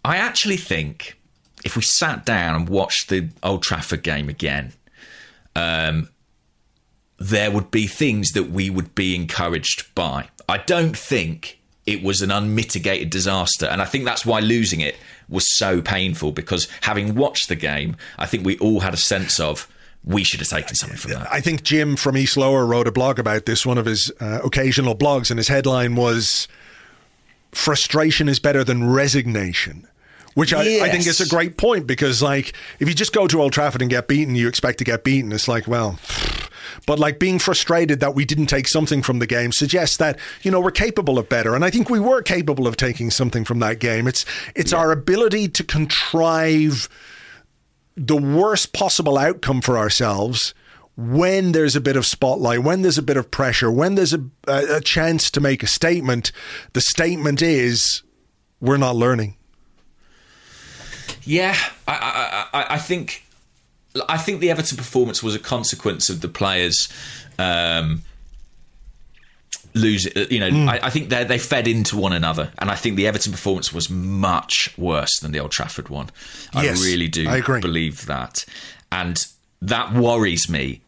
I 0.03 0.17
actually 0.17 0.57
think 0.57 1.19
if 1.63 1.75
we 1.75 1.81
sat 1.81 2.25
down 2.25 2.55
and 2.55 2.69
watched 2.69 3.09
the 3.09 3.29
Old 3.43 3.63
Trafford 3.63 4.03
game 4.03 4.29
again, 4.29 4.73
um, 5.55 6.09
there 7.19 7.51
would 7.51 7.71
be 7.71 7.87
things 7.87 8.31
that 8.31 8.51
we 8.51 8.69
would 8.69 8.93
be 8.95 9.15
encouraged 9.15 9.93
by. 9.95 10.29
I 10.47 10.59
don't 10.59 10.97
think 10.97 11.59
it 11.85 12.03
was 12.03 12.21
an 12.21 12.31
unmitigated 12.31 13.09
disaster, 13.09 13.65
and 13.65 13.81
I 13.81 13.85
think 13.85 14.05
that's 14.05 14.25
why 14.25 14.39
losing 14.39 14.81
it 14.81 14.97
was 15.29 15.45
so 15.57 15.81
painful 15.81 16.31
because 16.31 16.67
having 16.81 17.15
watched 17.15 17.49
the 17.49 17.55
game, 17.55 17.97
I 18.17 18.25
think 18.25 18.45
we 18.45 18.57
all 18.59 18.81
had 18.81 18.93
a 18.93 18.97
sense 18.97 19.39
of 19.39 19.67
we 20.07 20.23
should 20.23 20.39
have 20.39 20.49
taken 20.49 20.73
something 20.73 20.97
from 20.97 21.11
that. 21.11 21.31
I 21.31 21.41
think 21.41 21.63
Jim 21.63 21.97
from 21.97 22.15
East 22.15 22.37
Lower 22.37 22.65
wrote 22.65 22.87
a 22.87 22.91
blog 22.91 23.19
about 23.19 23.45
this, 23.45 23.65
one 23.65 23.77
of 23.77 23.85
his 23.85 24.11
uh, 24.21 24.39
occasional 24.43 24.95
blogs, 24.95 25.29
and 25.29 25.37
his 25.37 25.49
headline 25.49 25.95
was 25.95 26.47
Frustration 27.51 28.29
is 28.29 28.39
better 28.39 28.63
than 28.63 28.89
resignation. 28.89 29.87
Which 30.35 30.53
I, 30.53 30.59
I 30.59 30.89
think 30.89 31.07
is 31.07 31.19
a 31.19 31.27
great 31.27 31.57
point 31.57 31.87
because, 31.87 32.21
like, 32.21 32.53
if 32.79 32.87
you 32.87 32.93
just 32.93 33.11
go 33.11 33.25
to 33.25 33.41
Old 33.41 33.53
Trafford 33.53 33.81
and 33.81 33.89
get 33.89 34.07
beaten, 34.07 34.35
you 34.35 34.47
expect 34.47 34.77
to 34.77 34.83
get 34.83 35.03
beaten. 35.03 35.31
It's 35.31 35.47
like, 35.47 35.67
well, 35.67 35.97
but 36.85 36.99
like 36.99 37.17
being 37.17 37.39
frustrated 37.39 37.99
that 38.01 38.13
we 38.13 38.23
didn't 38.23 38.45
take 38.45 38.67
something 38.67 39.01
from 39.01 39.17
the 39.17 39.25
game 39.25 39.51
suggests 39.51 39.97
that 39.97 40.19
you 40.43 40.51
know 40.51 40.61
we're 40.61 40.69
capable 40.69 41.17
of 41.17 41.27
better, 41.27 41.55
and 41.55 41.65
I 41.65 41.71
think 41.71 41.89
we 41.89 41.99
were 41.99 42.21
capable 42.21 42.67
of 42.67 42.77
taking 42.77 43.09
something 43.09 43.45
from 43.45 43.59
that 43.59 43.79
game. 43.79 44.07
It's 44.07 44.25
it's 44.55 44.71
our 44.71 44.91
ability 44.91 45.47
to 45.47 45.63
contrive 45.63 46.87
the 47.97 48.15
worst 48.15 48.73
possible 48.73 49.17
outcome 49.17 49.59
for 49.59 49.77
ourselves 49.77 50.53
when 50.95 51.51
there's 51.51 51.75
a 51.75 51.81
bit 51.81 51.95
of 51.95 52.05
spotlight, 52.05 52.63
when 52.63 52.83
there's 52.83 52.97
a 52.97 53.03
bit 53.03 53.17
of 53.17 53.29
pressure, 53.29 53.71
when 53.71 53.95
there's 53.95 54.13
a, 54.13 54.23
a, 54.47 54.81
chance 54.81 55.29
to 55.31 55.41
make 55.41 55.61
a 55.61 55.67
statement. 55.67 56.31
The 56.73 56.81
statement 56.81 57.41
is, 57.41 58.03
we're 58.59 58.77
not 58.77 58.95
learning. 58.95 59.35
Yeah, 61.23 61.55
I, 61.87 62.47
I, 62.53 62.59
I, 62.59 62.65
I 62.75 62.77
think 62.77 63.23
I 64.07 64.17
think 64.17 64.41
the 64.41 64.51
Everton 64.51 64.77
performance 64.77 65.23
was 65.23 65.35
a 65.35 65.39
consequence 65.39 66.09
of 66.09 66.21
the 66.21 66.27
players 66.27 66.87
um, 67.39 68.03
losing. 69.77 70.11
You 70.29 70.39
know, 70.39 70.49
mm. 70.49 70.67
I, 70.67 70.87
I 70.87 70.89
think 70.89 71.09
they 71.09 71.23
they 71.23 71.37
fed 71.37 71.67
into 71.67 71.97
one 71.97 72.13
another, 72.13 72.51
and 72.59 72.69
I 72.69 72.75
think 72.75 72.95
the 72.97 73.07
Everton 73.07 73.31
performance 73.31 73.71
was 73.71 73.89
much 73.89 74.73
worse 74.77 75.19
than 75.19 75.31
the 75.31 75.39
Old 75.39 75.51
Trafford 75.51 75.89
one. 75.89 76.09
I 76.53 76.63
Yes, 76.63 76.83
really 76.83 77.07
do 77.07 77.27
I 77.29 77.37
agree. 77.37 77.61
believe 77.61 78.05
that, 78.07 78.45
and 78.91 79.25
that 79.61 79.93
worries 79.93 80.49
me 80.49 80.81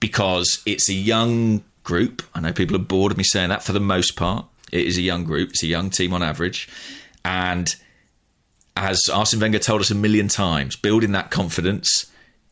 because 0.00 0.62
it's 0.66 0.88
a 0.88 0.94
young 0.94 1.62
group. 1.84 2.22
I 2.34 2.40
know 2.40 2.52
people 2.52 2.76
are 2.76 2.80
bored 2.80 3.12
of 3.12 3.18
me 3.18 3.24
saying 3.24 3.48
that. 3.50 3.62
For 3.62 3.72
the 3.72 3.80
most 3.80 4.16
part, 4.16 4.46
it 4.72 4.86
is 4.86 4.96
a 4.96 5.02
young 5.02 5.24
group. 5.24 5.50
It's 5.50 5.62
a 5.62 5.66
young 5.66 5.90
team 5.90 6.12
on 6.12 6.22
average, 6.22 6.68
and 7.24 7.74
as 8.76 9.00
Arsene 9.12 9.40
Wenger 9.40 9.58
told 9.58 9.80
us 9.80 9.90
a 9.90 9.94
million 9.94 10.28
times, 10.28 10.76
building 10.76 11.12
that 11.12 11.30
confidence 11.30 12.06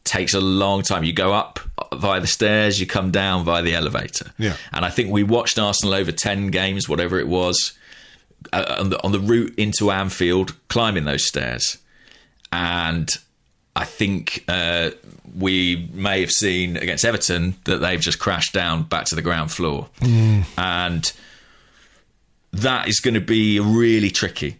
takes 0.06 0.34
a 0.34 0.40
long 0.40 0.82
time. 0.82 1.04
You 1.04 1.12
go 1.12 1.32
up 1.32 1.60
via 1.94 2.20
the 2.20 2.26
stairs, 2.26 2.80
you 2.80 2.86
come 2.86 3.10
down 3.10 3.44
via 3.44 3.62
the 3.62 3.74
elevator. 3.74 4.32
Yeah. 4.38 4.56
And 4.72 4.84
I 4.84 4.90
think 4.90 5.10
we 5.10 5.22
watched 5.22 5.58
Arsenal 5.58 5.94
over 5.94 6.12
10 6.12 6.48
games, 6.48 6.88
whatever 6.88 7.18
it 7.18 7.28
was, 7.28 7.72
uh, 8.52 8.76
on, 8.78 8.90
the, 8.90 9.02
on 9.04 9.12
the 9.12 9.20
route 9.20 9.54
into 9.58 9.90
Anfield, 9.90 10.54
climbing 10.68 11.04
those 11.04 11.26
stairs. 11.26 11.78
And 12.52 13.10
I 13.74 13.84
think 13.84 14.44
uh, 14.48 14.90
we 15.36 15.90
may 15.92 16.20
have 16.20 16.30
seen 16.30 16.76
against 16.76 17.04
Everton 17.04 17.56
that 17.64 17.78
they've 17.78 18.00
just 18.00 18.18
crashed 18.18 18.52
down 18.54 18.84
back 18.84 19.04
to 19.06 19.14
the 19.14 19.22
ground 19.22 19.50
floor. 19.52 19.88
And 20.56 21.12
that 22.52 22.88
is 22.88 23.00
going 23.00 23.14
to 23.14 23.20
be 23.20 23.60
really 23.60 24.10
tricky 24.10 24.58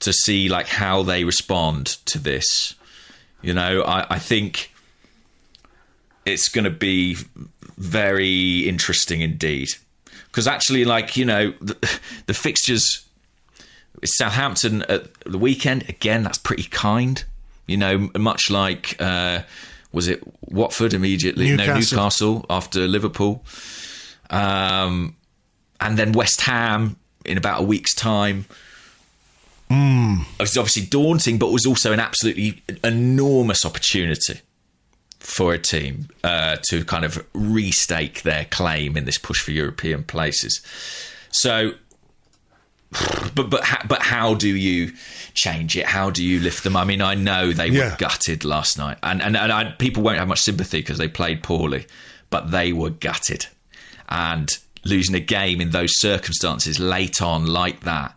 to 0.00 0.12
see 0.12 0.48
like 0.48 0.68
how 0.68 1.02
they 1.02 1.24
respond 1.24 1.86
to 2.06 2.18
this. 2.18 2.74
You 3.42 3.52
know, 3.52 3.82
I, 3.82 4.06
I 4.14 4.18
think 4.18 4.72
it's 6.26 6.48
going 6.48 6.64
to 6.64 6.70
be 6.70 7.16
very 7.78 8.68
interesting 8.68 9.22
indeed. 9.22 9.68
Because 10.26 10.46
actually, 10.46 10.84
like 10.84 11.16
you 11.16 11.24
know, 11.24 11.52
the, 11.60 12.00
the 12.26 12.34
fixtures, 12.34 13.06
Southampton 14.04 14.82
at 14.82 15.14
the 15.24 15.38
weekend 15.38 15.88
again. 15.88 16.22
That's 16.24 16.38
pretty 16.38 16.64
kind. 16.64 17.24
You 17.66 17.78
know, 17.78 18.10
much 18.18 18.50
like 18.50 18.96
uh, 19.00 19.42
was 19.92 20.08
it 20.08 20.22
Watford 20.42 20.92
immediately? 20.92 21.50
Newcastle. 21.50 21.66
No, 21.66 22.02
Newcastle 22.02 22.46
after 22.50 22.86
Liverpool, 22.86 23.44
um, 24.28 25.16
and 25.80 25.96
then 25.96 26.12
West 26.12 26.42
Ham 26.42 26.96
in 27.24 27.38
about 27.38 27.60
a 27.60 27.64
week's 27.64 27.94
time. 27.94 28.44
Hmm. 29.70 30.18
It 30.38 30.42
was 30.42 30.56
obviously 30.56 30.86
daunting, 30.86 31.38
but 31.38 31.50
was 31.50 31.66
also 31.66 31.92
an 31.92 31.98
absolutely 31.98 32.62
enormous 32.84 33.64
opportunity 33.64 34.40
for 35.26 35.52
a 35.52 35.58
team 35.58 36.08
uh, 36.22 36.56
to 36.70 36.84
kind 36.84 37.04
of 37.04 37.14
restake 37.32 38.22
their 38.22 38.44
claim 38.46 38.96
in 38.96 39.04
this 39.06 39.18
push 39.18 39.40
for 39.40 39.50
European 39.50 40.04
places. 40.04 40.60
So, 41.32 41.72
but 43.34 43.50
but 43.50 43.64
how, 43.64 43.78
but 43.88 44.02
how 44.02 44.34
do 44.34 44.48
you 44.48 44.92
change 45.34 45.76
it? 45.76 45.84
How 45.86 46.10
do 46.10 46.24
you 46.24 46.38
lift 46.40 46.62
them? 46.64 46.76
I 46.76 46.84
mean, 46.84 47.02
I 47.02 47.14
know 47.14 47.52
they 47.52 47.66
Yeah. 47.68 47.90
were 47.90 47.96
gutted 47.96 48.44
last 48.44 48.78
night, 48.78 48.98
and 49.02 49.20
and, 49.20 49.36
and 49.36 49.52
I, 49.52 49.72
people 49.72 50.02
won't 50.02 50.18
have 50.18 50.28
much 50.28 50.40
sympathy 50.40 50.78
because 50.78 50.98
they 50.98 51.08
played 51.08 51.42
poorly, 51.42 51.86
but 52.30 52.52
they 52.52 52.72
were 52.72 52.90
gutted, 52.90 53.46
and 54.08 54.48
losing 54.84 55.16
a 55.16 55.20
game 55.20 55.60
in 55.60 55.70
those 55.70 55.90
circumstances 55.98 56.78
late 56.78 57.20
on 57.20 57.46
like 57.46 57.80
that 57.80 58.16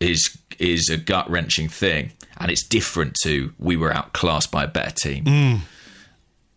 is 0.00 0.36
is 0.58 0.88
a 0.90 0.96
gut 0.96 1.30
wrenching 1.30 1.68
thing, 1.68 2.10
and 2.38 2.50
it's 2.50 2.66
different 2.66 3.14
to 3.22 3.52
we 3.58 3.76
were 3.76 3.92
outclassed 3.92 4.50
by 4.50 4.64
a 4.64 4.68
better 4.68 4.90
team. 4.94 5.62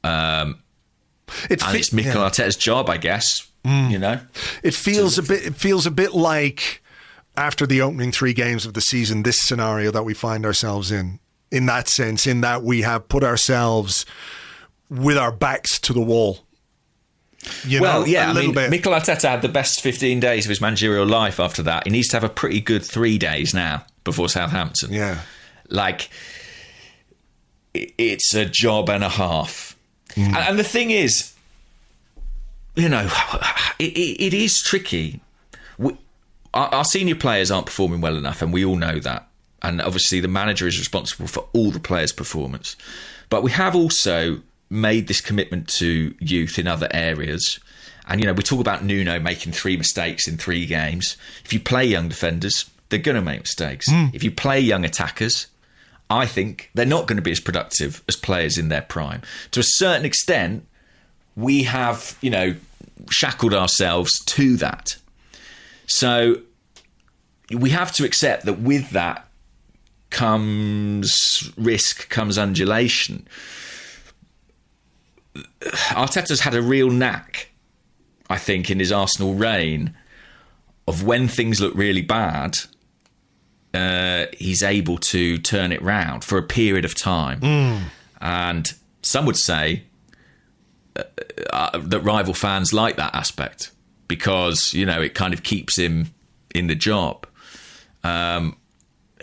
Um, 0.07 0.63
it, 1.49 1.61
and 1.61 1.71
fe- 1.71 1.79
it's 1.79 1.93
Mikel 1.93 2.21
yeah. 2.21 2.29
Arteta's 2.29 2.55
job, 2.55 2.89
I 2.89 2.97
guess. 2.97 3.49
Mm. 3.65 3.91
You 3.91 3.99
know, 3.99 4.19
It 4.63 4.73
feels 4.73 5.17
a 5.17 5.23
bit. 5.23 5.45
It 5.45 5.55
feels 5.55 5.85
a 5.85 5.91
bit 5.91 6.13
like 6.13 6.81
after 7.35 7.67
the 7.67 7.81
opening 7.81 8.11
three 8.11 8.33
games 8.33 8.65
of 8.65 8.73
the 8.73 8.81
season, 8.81 9.23
this 9.23 9.39
scenario 9.41 9.91
that 9.91 10.03
we 10.03 10.13
find 10.13 10.45
ourselves 10.45 10.91
in. 10.91 11.19
In 11.49 11.65
that 11.67 11.87
sense, 11.87 12.27
in 12.27 12.41
that 12.41 12.63
we 12.63 12.81
have 12.81 13.07
put 13.07 13.23
ourselves 13.23 14.05
with 14.89 15.17
our 15.17 15.31
backs 15.31 15.79
to 15.79 15.93
the 15.93 16.01
wall. 16.01 16.39
You 17.65 17.81
well, 17.81 18.01
know, 18.01 18.05
yeah. 18.05 18.27
a 18.27 18.29
I 18.29 18.33
little 18.33 18.47
mean, 18.49 18.55
bit. 18.55 18.69
Mikel 18.69 18.91
Arteta 18.91 19.29
had 19.29 19.41
the 19.41 19.47
best 19.49 19.81
fifteen 19.81 20.19
days 20.19 20.45
of 20.45 20.49
his 20.49 20.59
managerial 20.59 21.05
life. 21.05 21.39
After 21.39 21.63
that, 21.63 21.85
he 21.85 21.89
needs 21.89 22.09
to 22.09 22.17
have 22.17 22.25
a 22.25 22.29
pretty 22.29 22.59
good 22.59 22.83
three 22.83 23.17
days 23.17 23.53
now 23.53 23.85
before 24.03 24.27
Southampton. 24.27 24.91
yeah, 24.91 25.21
like 25.69 26.09
it's 27.73 28.33
a 28.33 28.45
job 28.45 28.89
and 28.89 29.03
a 29.03 29.09
half. 29.09 29.76
Mm. 30.17 30.25
And, 30.25 30.35
and 30.35 30.59
the 30.59 30.63
thing 30.63 30.91
is, 30.91 31.33
you 32.75 32.89
know, 32.89 33.07
it, 33.79 33.93
it, 33.93 34.21
it 34.21 34.33
is 34.33 34.61
tricky. 34.61 35.21
We, 35.77 35.95
our, 36.53 36.67
our 36.73 36.85
senior 36.85 37.15
players 37.15 37.51
aren't 37.51 37.67
performing 37.67 38.01
well 38.01 38.17
enough, 38.17 38.41
and 38.41 38.51
we 38.51 38.65
all 38.65 38.75
know 38.75 38.99
that. 38.99 39.27
And 39.61 39.81
obviously, 39.81 40.19
the 40.19 40.27
manager 40.27 40.67
is 40.67 40.77
responsible 40.79 41.27
for 41.27 41.47
all 41.53 41.71
the 41.71 41.79
players' 41.79 42.11
performance. 42.11 42.75
But 43.29 43.43
we 43.43 43.51
have 43.51 43.75
also 43.75 44.41
made 44.69 45.07
this 45.07 45.21
commitment 45.21 45.67
to 45.69 46.13
youth 46.19 46.59
in 46.59 46.67
other 46.67 46.87
areas. 46.91 47.59
And, 48.07 48.19
you 48.19 48.27
know, 48.27 48.33
we 48.33 48.43
talk 48.43 48.59
about 48.59 48.83
Nuno 48.83 49.19
making 49.19 49.53
three 49.53 49.77
mistakes 49.77 50.27
in 50.27 50.37
three 50.37 50.65
games. 50.65 51.17
If 51.43 51.53
you 51.53 51.59
play 51.59 51.85
young 51.85 52.09
defenders, 52.09 52.69
they're 52.89 52.99
going 52.99 53.15
to 53.15 53.21
make 53.21 53.41
mistakes. 53.41 53.87
If 54.13 54.23
you 54.23 54.31
play 54.31 54.59
young 54.59 54.85
attackers, 54.85 55.47
I 56.09 56.25
think 56.25 56.69
they're 56.73 56.85
not 56.85 57.07
going 57.07 57.17
to 57.17 57.21
be 57.21 57.31
as 57.31 57.39
productive 57.39 58.03
as 58.07 58.15
players 58.15 58.57
in 58.57 58.69
their 58.69 58.81
prime. 58.81 59.21
To 59.51 59.59
a 59.59 59.65
certain 59.65 60.05
extent, 60.05 60.65
we 61.35 61.63
have, 61.63 62.17
you 62.21 62.29
know, 62.29 62.55
shackled 63.09 63.53
ourselves 63.53 64.11
to 64.25 64.55
that. 64.57 64.97
So 65.85 66.41
we 67.51 67.69
have 67.71 67.91
to 67.93 68.05
accept 68.05 68.45
that 68.45 68.59
with 68.59 68.91
that 68.91 69.27
comes 70.09 71.51
risk, 71.57 72.09
comes 72.09 72.37
undulation. 72.37 73.27
Arteta's 75.89 76.41
had 76.41 76.55
a 76.55 76.61
real 76.61 76.89
knack, 76.89 77.51
I 78.29 78.37
think, 78.37 78.71
in 78.71 78.79
his 78.79 78.91
Arsenal 78.91 79.35
reign 79.35 79.95
of 80.87 81.03
when 81.03 81.27
things 81.27 81.59
look 81.59 81.75
really 81.75 82.01
bad, 82.01 82.55
uh, 83.73 84.25
he's 84.37 84.63
able 84.63 84.97
to 84.97 85.37
turn 85.37 85.71
it 85.71 85.81
round 85.81 86.23
for 86.23 86.37
a 86.37 86.43
period 86.43 86.85
of 86.85 86.95
time. 86.95 87.89
And 88.19 88.73
some 89.01 89.25
would 89.25 89.37
say 89.37 89.83
uh, 90.95 91.03
uh, 91.51 91.77
that 91.79 91.99
rival 92.01 92.33
fans 92.33 92.73
like 92.73 92.95
that 92.95 93.13
aspect 93.13 93.71
because, 94.07 94.73
you 94.73 94.85
know, 94.85 95.01
it 95.01 95.13
kind 95.13 95.33
of 95.33 95.43
keeps 95.43 95.77
him 95.77 96.13
in 96.55 96.67
the 96.67 96.75
job. 96.75 97.27
Um, 98.03 98.57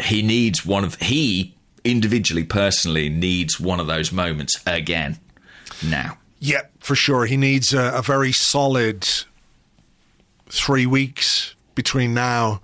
he 0.01 0.23
needs 0.23 0.65
one 0.65 0.85
of, 0.85 0.97
he 0.97 1.55
individually, 1.85 2.45
personally, 2.45 3.09
needs 3.09 3.59
one 3.59 3.81
of 3.81 3.87
those 3.87 4.13
moments 4.13 4.63
again 4.67 5.19
now. 5.85 6.19
yeah, 6.39 6.63
for 6.81 6.95
sure. 6.95 7.25
He 7.25 7.37
needs 7.37 7.73
a, 7.73 7.95
a 7.97 8.03
very 8.03 8.31
solid 8.33 9.09
three 10.49 10.87
weeks 10.87 11.55
between 11.75 12.13
now 12.13 12.61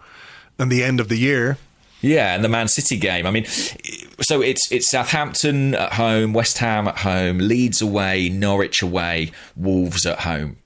and 0.59 0.71
the 0.71 0.85
end 0.85 1.01
of 1.01 1.09
the 1.09 1.17
year. 1.17 1.57
Yeah, 2.01 2.35
and 2.35 2.43
the 2.43 2.49
Man 2.49 2.69
City 2.69 2.97
game. 2.97 3.27
I 3.27 3.31
mean, 3.31 3.45
so 3.45 4.41
it's 4.41 4.71
it's 4.73 4.91
Southampton 4.91 5.75
at 5.75 5.95
home, 5.95 6.33
West 6.33 6.59
Ham 6.59 6.89
at 6.89 6.99
home, 6.99 7.39
Leeds 7.39 7.83
away, 7.83 8.29
Norwich 8.29 8.83
away, 8.83 9.33
Wolves 9.57 10.07
at 10.07 10.21
home. 10.21 10.57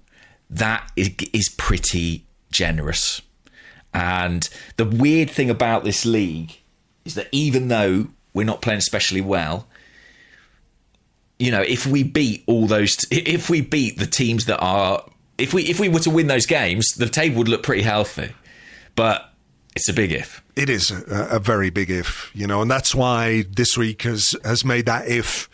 That 0.49 0.91
is, 0.95 1.11
is 1.32 1.49
pretty 1.49 2.24
generous. 2.53 3.20
And 3.93 4.49
the 4.76 4.85
weird 4.85 5.30
thing 5.30 5.51
about 5.51 5.85
this 5.85 6.05
league 6.05 6.59
is 7.05 7.14
that 7.14 7.28
even 7.32 7.68
though 7.68 8.09
we're 8.32 8.47
not 8.47 8.62
playing 8.62 8.78
especially 8.78 9.20
well, 9.20 9.66
you 11.39 11.51
know, 11.51 11.62
if 11.62 11.87
we 11.87 12.03
beat 12.03 12.45
all 12.47 12.66
those, 12.66 12.97
if 13.11 13.51
we 13.51 13.61
beat 13.61 13.99
the 13.99 14.07
teams 14.07 14.47
that 14.47 14.59
are, 14.59 15.05
if 15.37 15.53
we 15.53 15.64
if 15.64 15.80
we 15.80 15.89
were 15.89 16.01
to 16.01 16.11
win 16.11 16.28
those 16.28 16.47
games, 16.47 16.87
the 16.97 17.09
table 17.09 17.39
would 17.39 17.49
look 17.49 17.64
pretty 17.64 17.82
healthy. 17.82 18.32
But 18.95 19.34
it's 19.75 19.89
a 19.89 19.93
big 19.93 20.12
if. 20.12 20.43
It 20.57 20.70
is 20.70 20.91
a, 20.91 21.29
a 21.33 21.39
very 21.39 21.70
big 21.70 21.91
if, 21.91 22.31
you 22.35 22.47
know, 22.47 22.62
and 22.62 22.70
that's 22.70 22.95
why 22.95 23.45
this 23.51 23.77
week 23.77 24.03
has 24.03 24.37
has 24.45 24.64
made 24.64 24.87
that 24.87 25.09
if 25.09 25.49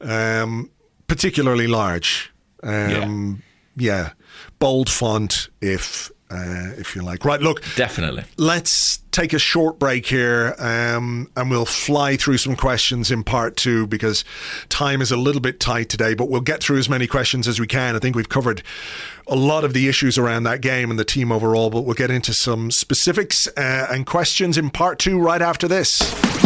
um, 0.00 0.70
particularly 1.06 1.66
large. 1.66 2.32
Um, 2.62 3.42
yeah. 3.76 4.12
bold 4.58 4.88
font 4.88 5.50
if 5.60 6.10
uh, 6.30 6.72
if 6.76 6.96
you 6.96 7.02
like. 7.02 7.24
Right, 7.24 7.40
look, 7.40 7.62
Definitely. 7.76 8.24
let's 8.36 8.98
take 9.10 9.32
a 9.32 9.38
short 9.38 9.78
break 9.78 10.06
here 10.06 10.54
um, 10.58 11.30
and 11.36 11.50
we'll 11.50 11.64
fly 11.64 12.16
through 12.16 12.36
some 12.38 12.54
questions 12.54 13.10
in 13.10 13.24
part 13.24 13.56
two 13.56 13.86
because 13.86 14.24
time 14.68 15.00
is 15.00 15.10
a 15.10 15.16
little 15.16 15.40
bit 15.40 15.58
tight 15.58 15.88
today, 15.88 16.14
but 16.14 16.28
we'll 16.28 16.40
get 16.40 16.62
through 16.62 16.78
as 16.78 16.88
many 16.88 17.06
questions 17.06 17.48
as 17.48 17.58
we 17.58 17.66
can. 17.66 17.96
I 17.96 17.98
think 17.98 18.14
we've 18.14 18.28
covered 18.28 18.62
a 19.26 19.36
lot 19.36 19.64
of 19.64 19.72
the 19.72 19.88
issues 19.88 20.18
around 20.18 20.42
that 20.44 20.60
game 20.60 20.90
and 20.90 20.98
the 20.98 21.04
team 21.04 21.32
overall, 21.32 21.70
but 21.70 21.82
we'll 21.82 21.94
get 21.94 22.10
into 22.10 22.34
some 22.34 22.70
specifics 22.70 23.46
uh, 23.56 23.86
and 23.90 24.06
questions 24.06 24.58
in 24.58 24.70
part 24.70 24.98
two 24.98 25.18
right 25.18 25.42
after 25.42 25.66
this. 25.66 26.45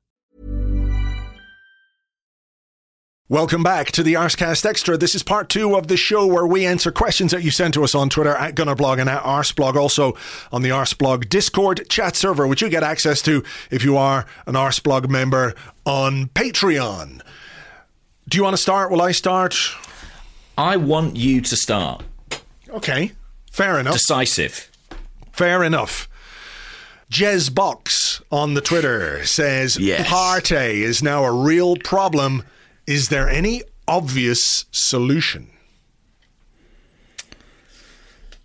Welcome 3.31 3.63
back 3.63 3.93
to 3.93 4.03
the 4.03 4.15
Arsecast 4.15 4.65
Extra. 4.65 4.97
This 4.97 5.15
is 5.15 5.23
part 5.23 5.47
two 5.47 5.77
of 5.77 5.87
the 5.87 5.95
show 5.95 6.27
where 6.27 6.45
we 6.45 6.65
answer 6.65 6.91
questions 6.91 7.31
that 7.31 7.43
you 7.43 7.49
send 7.49 7.73
to 7.75 7.83
us 7.85 7.95
on 7.95 8.09
Twitter 8.09 8.35
at 8.35 8.55
Gunnerblog 8.55 8.99
and 8.99 9.09
at 9.09 9.23
Arseblog, 9.23 9.77
also 9.77 10.17
on 10.51 10.63
the 10.63 10.69
Arseblog 10.71 11.29
Discord 11.29 11.87
chat 11.87 12.17
server, 12.17 12.45
which 12.45 12.61
you 12.61 12.67
get 12.67 12.83
access 12.83 13.21
to 13.21 13.41
if 13.69 13.85
you 13.85 13.95
are 13.95 14.25
an 14.47 14.55
Arseblog 14.55 15.07
member 15.07 15.55
on 15.85 16.25
Patreon. 16.35 17.21
Do 18.27 18.37
you 18.37 18.43
want 18.43 18.57
to 18.57 18.61
start? 18.61 18.91
Will 18.91 19.01
I 19.01 19.13
start? 19.13 19.55
I 20.57 20.75
want 20.75 21.15
you 21.15 21.39
to 21.39 21.55
start. 21.55 22.03
Okay, 22.67 23.13
fair 23.49 23.79
enough. 23.79 23.93
Decisive. 23.93 24.69
Fair 25.31 25.63
enough. 25.63 26.09
Jez 27.09 27.55
Box 27.55 28.21
on 28.29 28.55
the 28.55 28.61
Twitter 28.61 29.25
says 29.25 29.77
Yes. 29.79 30.05
Partey 30.05 30.81
is 30.81 31.01
now 31.01 31.23
a 31.23 31.31
real 31.31 31.77
problem. 31.77 32.43
Is 32.91 33.07
there 33.07 33.29
any 33.29 33.63
obvious 33.87 34.65
solution? 34.71 35.49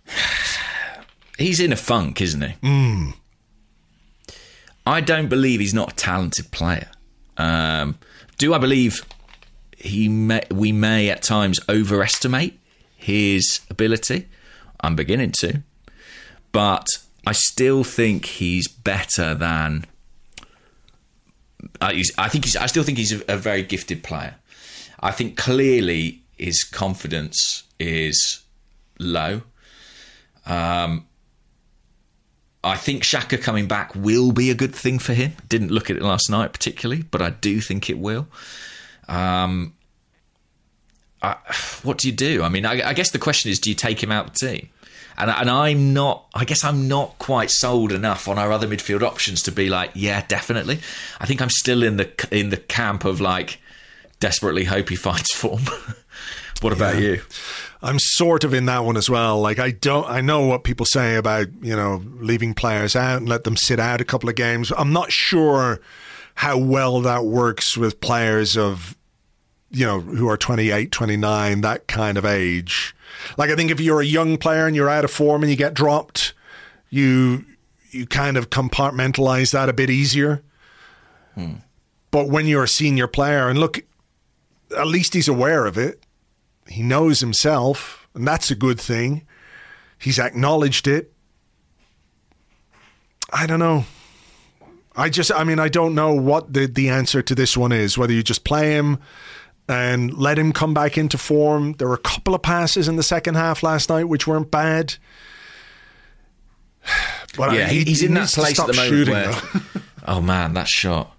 He's 1.37 1.59
in 1.59 1.73
a 1.73 1.75
funk, 1.75 2.21
isn't 2.21 2.41
he? 2.41 2.55
I 4.85 5.01
don't 5.01 5.27
believe 5.27 5.59
he's 5.59 5.73
not 5.73 5.91
a 5.91 5.95
talented 5.95 6.49
player. 6.51 6.89
Um, 7.35 7.97
do 8.37 8.53
I 8.53 8.57
believe 8.57 9.05
he 9.77 10.07
may, 10.07 10.43
we 10.49 10.71
may 10.71 11.09
at 11.09 11.23
times 11.23 11.59
overestimate 11.67 12.57
his 12.95 13.59
ability? 13.69 14.29
I'm 14.79 14.95
beginning 14.95 15.33
to, 15.39 15.61
but 16.53 16.87
I 17.27 17.33
still 17.33 17.83
think 17.83 18.25
he's 18.25 18.69
better 18.69 19.35
than. 19.35 19.85
Uh, 21.79 21.93
I 22.17 22.29
think 22.29 22.45
he's. 22.45 22.55
I 22.55 22.65
still 22.65 22.83
think 22.83 22.97
he's 22.97 23.13
a, 23.13 23.33
a 23.33 23.37
very 23.37 23.63
gifted 23.63 24.03
player. 24.03 24.35
I 24.99 25.11
think 25.11 25.37
clearly 25.37 26.21
his 26.37 26.63
confidence 26.63 27.63
is 27.79 28.41
low. 28.99 29.41
Um, 30.45 31.05
I 32.63 32.75
think 32.75 33.03
Xhaka 33.03 33.41
coming 33.41 33.67
back 33.67 33.95
will 33.95 34.31
be 34.31 34.49
a 34.49 34.55
good 34.55 34.73
thing 34.75 34.99
for 34.99 35.13
him. 35.13 35.33
Didn't 35.47 35.71
look 35.71 35.89
at 35.89 35.97
it 35.97 36.01
last 36.01 36.29
night 36.29 36.53
particularly, 36.53 37.03
but 37.03 37.21
I 37.21 37.29
do 37.29 37.61
think 37.61 37.89
it 37.89 37.97
will. 37.99 38.27
Um, 39.07 39.73
I, 41.21 41.35
what 41.83 41.99
do 41.99 42.07
you 42.07 42.13
do? 42.13 42.43
I 42.43 42.49
mean, 42.49 42.65
I, 42.65 42.89
I 42.89 42.93
guess 42.93 43.11
the 43.11 43.19
question 43.19 43.51
is, 43.51 43.59
do 43.59 43.69
you 43.69 43.75
take 43.75 44.01
him 44.01 44.11
out 44.11 44.27
of 44.27 44.33
the 44.33 44.39
team? 44.47 44.69
And, 45.17 45.31
and 45.31 45.49
I'm 45.49 45.93
not. 45.93 46.27
I 46.33 46.45
guess 46.45 46.63
I'm 46.63 46.87
not 46.87 47.17
quite 47.19 47.49
sold 47.49 47.91
enough 47.91 48.27
on 48.27 48.37
our 48.37 48.51
other 48.51 48.67
midfield 48.67 49.01
options 49.01 49.41
to 49.43 49.51
be 49.51 49.69
like, 49.69 49.91
yeah, 49.95 50.23
definitely. 50.27 50.79
I 51.19 51.25
think 51.25 51.41
I'm 51.41 51.49
still 51.49 51.83
in 51.83 51.97
the 51.97 52.27
in 52.31 52.49
the 52.49 52.57
camp 52.57 53.05
of 53.05 53.19
like 53.19 53.59
desperately 54.19 54.65
hope 54.65 54.89
he 54.89 54.95
finds 55.07 55.31
form. 55.31 55.63
what 56.61 56.73
about 56.73 56.99
you? 56.99 57.21
I'm 57.81 57.99
sort 57.99 58.43
of 58.43 58.53
in 58.53 58.65
that 58.65 58.83
one 58.83 58.97
as 58.97 59.09
well. 59.09 59.39
Like 59.39 59.59
I 59.59 59.71
don't 59.71 60.07
I 60.07 60.21
know 60.21 60.45
what 60.45 60.63
people 60.63 60.85
say 60.85 61.15
about, 61.15 61.47
you 61.61 61.75
know, 61.75 62.03
leaving 62.19 62.53
players 62.53 62.95
out 62.95 63.17
and 63.17 63.29
let 63.29 63.43
them 63.43 63.57
sit 63.57 63.79
out 63.79 64.01
a 64.01 64.05
couple 64.05 64.29
of 64.29 64.35
games. 64.35 64.71
I'm 64.77 64.93
not 64.93 65.11
sure 65.11 65.79
how 66.35 66.57
well 66.57 67.01
that 67.01 67.25
works 67.25 67.75
with 67.75 67.99
players 67.99 68.55
of 68.57 68.95
you 69.69 69.85
know, 69.85 69.99
who 69.99 70.29
are 70.29 70.37
28, 70.37 70.91
29, 70.91 71.61
that 71.61 71.87
kind 71.87 72.17
of 72.17 72.25
age. 72.25 72.95
Like 73.35 73.49
I 73.49 73.55
think 73.55 73.71
if 73.71 73.79
you're 73.79 74.01
a 74.01 74.05
young 74.05 74.37
player 74.37 74.67
and 74.67 74.75
you're 74.75 74.89
out 74.89 75.03
of 75.03 75.11
form 75.11 75.43
and 75.43 75.49
you 75.49 75.57
get 75.57 75.73
dropped, 75.73 76.33
you 76.89 77.45
you 77.89 78.05
kind 78.05 78.37
of 78.37 78.49
compartmentalize 78.49 79.51
that 79.51 79.69
a 79.69 79.73
bit 79.73 79.89
easier. 79.89 80.43
Hmm. 81.35 81.55
But 82.11 82.29
when 82.29 82.45
you're 82.45 82.63
a 82.63 82.67
senior 82.67 83.07
player 83.07 83.49
and 83.49 83.59
look 83.59 83.81
at 84.75 84.87
least 84.87 85.13
he's 85.13 85.27
aware 85.27 85.65
of 85.65 85.77
it. 85.77 86.03
He 86.67 86.83
knows 86.83 87.19
himself, 87.19 88.07
and 88.13 88.27
that's 88.27 88.51
a 88.51 88.55
good 88.55 88.79
thing. 88.79 89.25
He's 89.97 90.19
acknowledged 90.19 90.87
it. 90.87 91.13
I 93.31 93.45
don't 93.45 93.59
know. 93.59 93.85
I 94.95 95.09
just, 95.09 95.31
I 95.31 95.43
mean, 95.43 95.59
I 95.59 95.69
don't 95.69 95.95
know 95.95 96.13
what 96.13 96.53
the, 96.53 96.65
the 96.65 96.89
answer 96.89 97.21
to 97.21 97.35
this 97.35 97.55
one 97.55 97.71
is. 97.71 97.97
Whether 97.97 98.13
you 98.13 98.23
just 98.23 98.43
play 98.43 98.71
him 98.71 98.99
and 99.67 100.13
let 100.17 100.37
him 100.39 100.53
come 100.53 100.73
back 100.73 100.97
into 100.97 101.17
form. 101.17 101.73
There 101.73 101.87
were 101.87 101.95
a 101.95 101.99
couple 101.99 102.33
of 102.35 102.41
passes 102.41 102.87
in 102.87 102.95
the 102.95 103.03
second 103.03 103.35
half 103.35 103.63
last 103.63 103.89
night 103.89 104.05
which 104.05 104.25
weren't 104.27 104.49
bad. 104.51 104.95
But 107.35 107.53
Yeah, 107.53 107.65
I- 107.67 107.69
he's 107.69 107.99
he 107.99 108.05
in 108.07 108.13
that 108.15 108.29
place 108.31 108.59
at 108.59 108.67
the 108.67 108.73
moment 108.73 108.89
shooting, 108.89 109.13
where. 109.13 109.33
oh 110.07 110.21
man, 110.21 110.53
that 110.53 110.67
shot. 110.67 111.15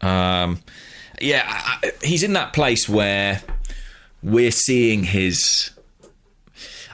Um, 0.00 0.60
yeah, 1.20 1.42
I- 1.46 1.92
he's 2.02 2.22
in 2.22 2.32
that 2.34 2.52
place 2.52 2.88
where 2.88 3.42
we're 4.22 4.52
seeing 4.52 5.04
his. 5.04 5.70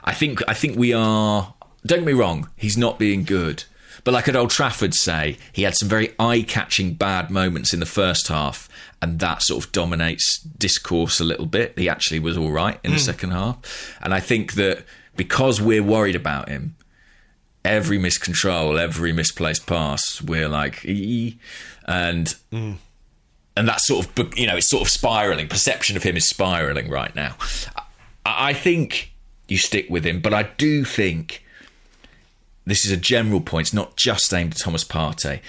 I 0.03 0.13
think. 0.13 0.41
I 0.47 0.53
think 0.53 0.77
we 0.77 0.93
are. 0.93 1.53
Don't 1.85 1.99
get 1.99 2.07
me 2.07 2.13
wrong. 2.13 2.49
He's 2.55 2.77
not 2.77 2.97
being 2.97 3.23
good, 3.23 3.65
but 4.03 4.13
like 4.13 4.27
at 4.27 4.35
Old 4.35 4.49
Trafford, 4.49 4.93
say 4.95 5.37
he 5.53 5.63
had 5.63 5.75
some 5.75 5.87
very 5.89 6.13
eye-catching 6.19 6.93
bad 6.95 7.29
moments 7.29 7.73
in 7.73 7.79
the 7.79 7.85
first 7.85 8.27
half, 8.29 8.67
and 9.01 9.19
that 9.19 9.43
sort 9.43 9.63
of 9.63 9.71
dominates 9.71 10.39
discourse 10.39 11.19
a 11.19 11.23
little 11.23 11.45
bit. 11.45 11.77
He 11.77 11.87
actually 11.87 12.19
was 12.19 12.37
all 12.37 12.51
right 12.51 12.79
in 12.83 12.91
the 12.91 12.97
hmm. 12.97 13.03
second 13.03 13.31
half, 13.31 13.97
and 14.01 14.13
I 14.13 14.19
think 14.19 14.53
that 14.53 14.85
because 15.15 15.61
we're 15.61 15.83
worried 15.83 16.15
about 16.15 16.49
him, 16.49 16.75
every 17.63 17.99
miscontrol, 17.99 18.79
every 18.79 19.11
misplaced 19.11 19.65
pass, 19.67 20.21
we're 20.21 20.49
like, 20.49 20.83
"Ee," 20.85 21.37
and 21.85 22.33
hmm. 22.51 22.73
and 23.55 23.67
that's 23.67 23.87
sort 23.87 24.07
of 24.07 24.37
you 24.37 24.47
know 24.47 24.57
it's 24.57 24.69
sort 24.69 24.81
of 24.81 24.89
spiraling. 24.89 25.47
Perception 25.47 25.95
of 25.97 26.03
him 26.03 26.17
is 26.17 26.27
spiraling 26.27 26.89
right 26.89 27.15
now. 27.15 27.35
I, 28.25 28.49
I 28.49 28.53
think 28.53 29.11
you 29.47 29.57
stick 29.57 29.87
with 29.89 30.05
him, 30.05 30.21
but 30.21 30.33
I 30.33 30.43
do 30.43 30.83
think 30.83 31.43
this 32.65 32.85
is 32.85 32.91
a 32.91 32.97
general 32.97 33.41
point. 33.41 33.67
It's 33.67 33.73
not 33.73 33.95
just 33.95 34.33
aimed 34.33 34.53
at 34.53 34.59
Thomas 34.59 34.83
Partey. 34.83 35.39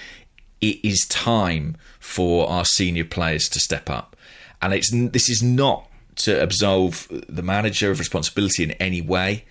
It 0.61 0.83
is 0.83 1.05
time 1.09 1.77
for 1.99 2.49
our 2.49 2.65
senior 2.65 3.05
players 3.05 3.47
to 3.49 3.59
step 3.59 3.89
up, 3.89 4.15
and 4.61 4.73
it's 4.73 4.91
this 4.91 5.29
is 5.29 5.41
not 5.41 5.87
to 6.17 6.41
absolve 6.41 7.07
the 7.29 7.41
manager 7.41 7.91
of 7.91 7.99
responsibility 7.99 8.63
in 8.63 8.71
any 8.71 9.01
way, 9.01 9.45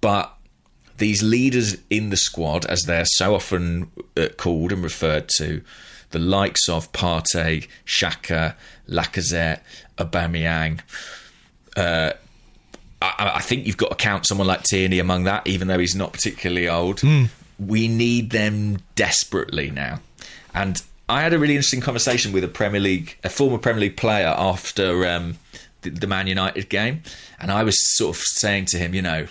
but 0.00 0.34
these 0.98 1.22
leaders 1.22 1.76
in 1.90 2.10
the 2.10 2.16
squad, 2.16 2.66
as 2.66 2.82
they're 2.82 3.06
so 3.06 3.34
often 3.34 3.90
uh, 4.16 4.28
called 4.36 4.70
and 4.70 4.82
referred 4.84 5.28
to, 5.38 5.62
the 6.10 6.18
likes 6.18 6.68
of 6.68 6.92
Partey, 6.92 7.66
Xhaka, 7.86 8.54
Lacazette, 8.88 9.60
Aubameyang. 9.98 10.80
Uh, 11.76 12.12
I, 13.02 13.32
I 13.36 13.40
think 13.40 13.66
you've 13.66 13.76
got 13.76 13.90
to 13.90 13.96
count 13.96 14.26
someone 14.26 14.46
like 14.46 14.62
Tierney 14.62 15.00
among 15.00 15.24
that, 15.24 15.46
even 15.46 15.68
though 15.68 15.78
he's 15.78 15.96
not 15.96 16.12
particularly 16.12 16.68
old. 16.68 17.02
We 17.58 17.88
need 17.88 18.30
them 18.30 18.78
desperately 18.94 19.70
now. 19.70 20.00
And 20.54 20.80
I 21.08 21.20
had 21.20 21.32
a 21.32 21.38
really 21.38 21.54
interesting 21.54 21.80
conversation 21.80 22.32
with 22.32 22.44
a 22.44 22.48
Premier 22.48 22.80
League, 22.80 23.18
a 23.24 23.28
former 23.28 23.58
Premier 23.58 23.82
League 23.82 23.96
player 23.96 24.28
after 24.28 25.06
um, 25.06 25.38
the, 25.82 25.90
the 25.90 26.06
Man 26.06 26.26
United 26.26 26.68
game, 26.68 27.02
and 27.38 27.50
I 27.50 27.64
was 27.64 27.76
sort 27.96 28.16
of 28.16 28.22
saying 28.22 28.66
to 28.66 28.78
him, 28.78 28.94
you 28.94 29.02
know, 29.02 29.26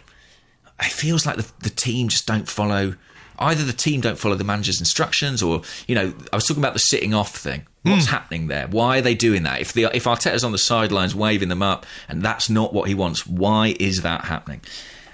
it 0.80 0.92
feels 0.92 1.26
like 1.26 1.38
the, 1.38 1.52
the 1.62 1.70
team 1.70 2.10
just 2.10 2.28
don't 2.28 2.48
follow. 2.48 2.96
Either 3.40 3.64
the 3.64 3.74
team 3.74 4.00
don't 4.00 4.20
follow 4.20 4.36
the 4.36 4.44
manager's 4.44 4.80
instructions, 4.80 5.42
or 5.42 5.62
you 5.88 5.96
know, 5.96 6.14
I 6.32 6.36
was 6.36 6.46
talking 6.46 6.62
about 6.62 6.74
the 6.74 6.80
sitting 6.80 7.14
off 7.14 7.36
thing. 7.36 7.66
What's 7.82 8.06
happening 8.06 8.48
there? 8.48 8.68
Why 8.68 9.00
are 9.00 9.02
they 9.02 9.16
doing 9.16 9.44
that? 9.44 9.60
If 9.60 9.74
the 9.74 9.86
if 9.94 10.06
Arteta's 10.06 10.44
on 10.44 10.54
the 10.54 10.58
sidelines 10.58 11.16
waving 11.16 11.50
them 11.50 11.62
up, 11.62 11.86
and 12.08 12.22
that's 12.22 12.50
not 12.50 12.74
what 12.74 12.88
he 12.88 12.96
wants, 12.96 13.28
why 13.28 13.76
is 13.80 14.04
that 14.04 14.26
happening? 14.26 14.62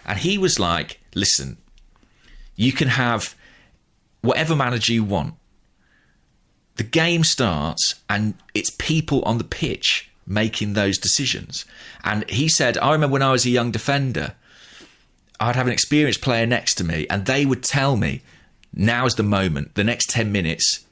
And 0.06 0.19
he 0.19 0.38
was 0.38 0.60
like, 0.60 0.99
"Listen, 1.15 1.57
you 2.56 2.72
can 2.73 2.90
have 2.90 3.36
whatever 4.22 4.56
manager 4.56 4.94
you 4.94 5.03
want. 5.03 5.36
The 6.80 6.85
game 6.85 7.26
starts, 7.26 7.95
and 8.10 8.35
it's 8.53 8.69
people 8.69 9.22
on 9.23 9.38
the 9.38 9.43
pitch 9.43 10.10
making 10.26 10.73
those 10.73 10.97
decisions." 10.97 11.65
And 12.06 12.23
he 12.30 12.47
said, 12.47 12.77
"I 12.77 12.93
remember 12.93 13.11
when 13.11 13.22
I 13.22 13.34
was 13.34 13.45
a 13.45 13.49
young 13.49 13.69
defender." 13.69 14.35
I'd 15.41 15.57
have 15.57 15.68
an 15.68 15.73
experienced 15.73 16.22
player 16.22 16.45
next 16.45 16.76
to 16.76 16.85
me, 16.85 17.06
and 17.10 17.26
they 17.26 17.45
would 17.45 17.64
tell 17.64 17.97
me, 17.97 18.22
Now 18.73 19.06
is 19.06 19.15
the 19.15 19.23
moment. 19.23 19.76
The 19.76 19.84
next 19.84 20.10
10 20.10 20.31
minutes, 20.31 20.85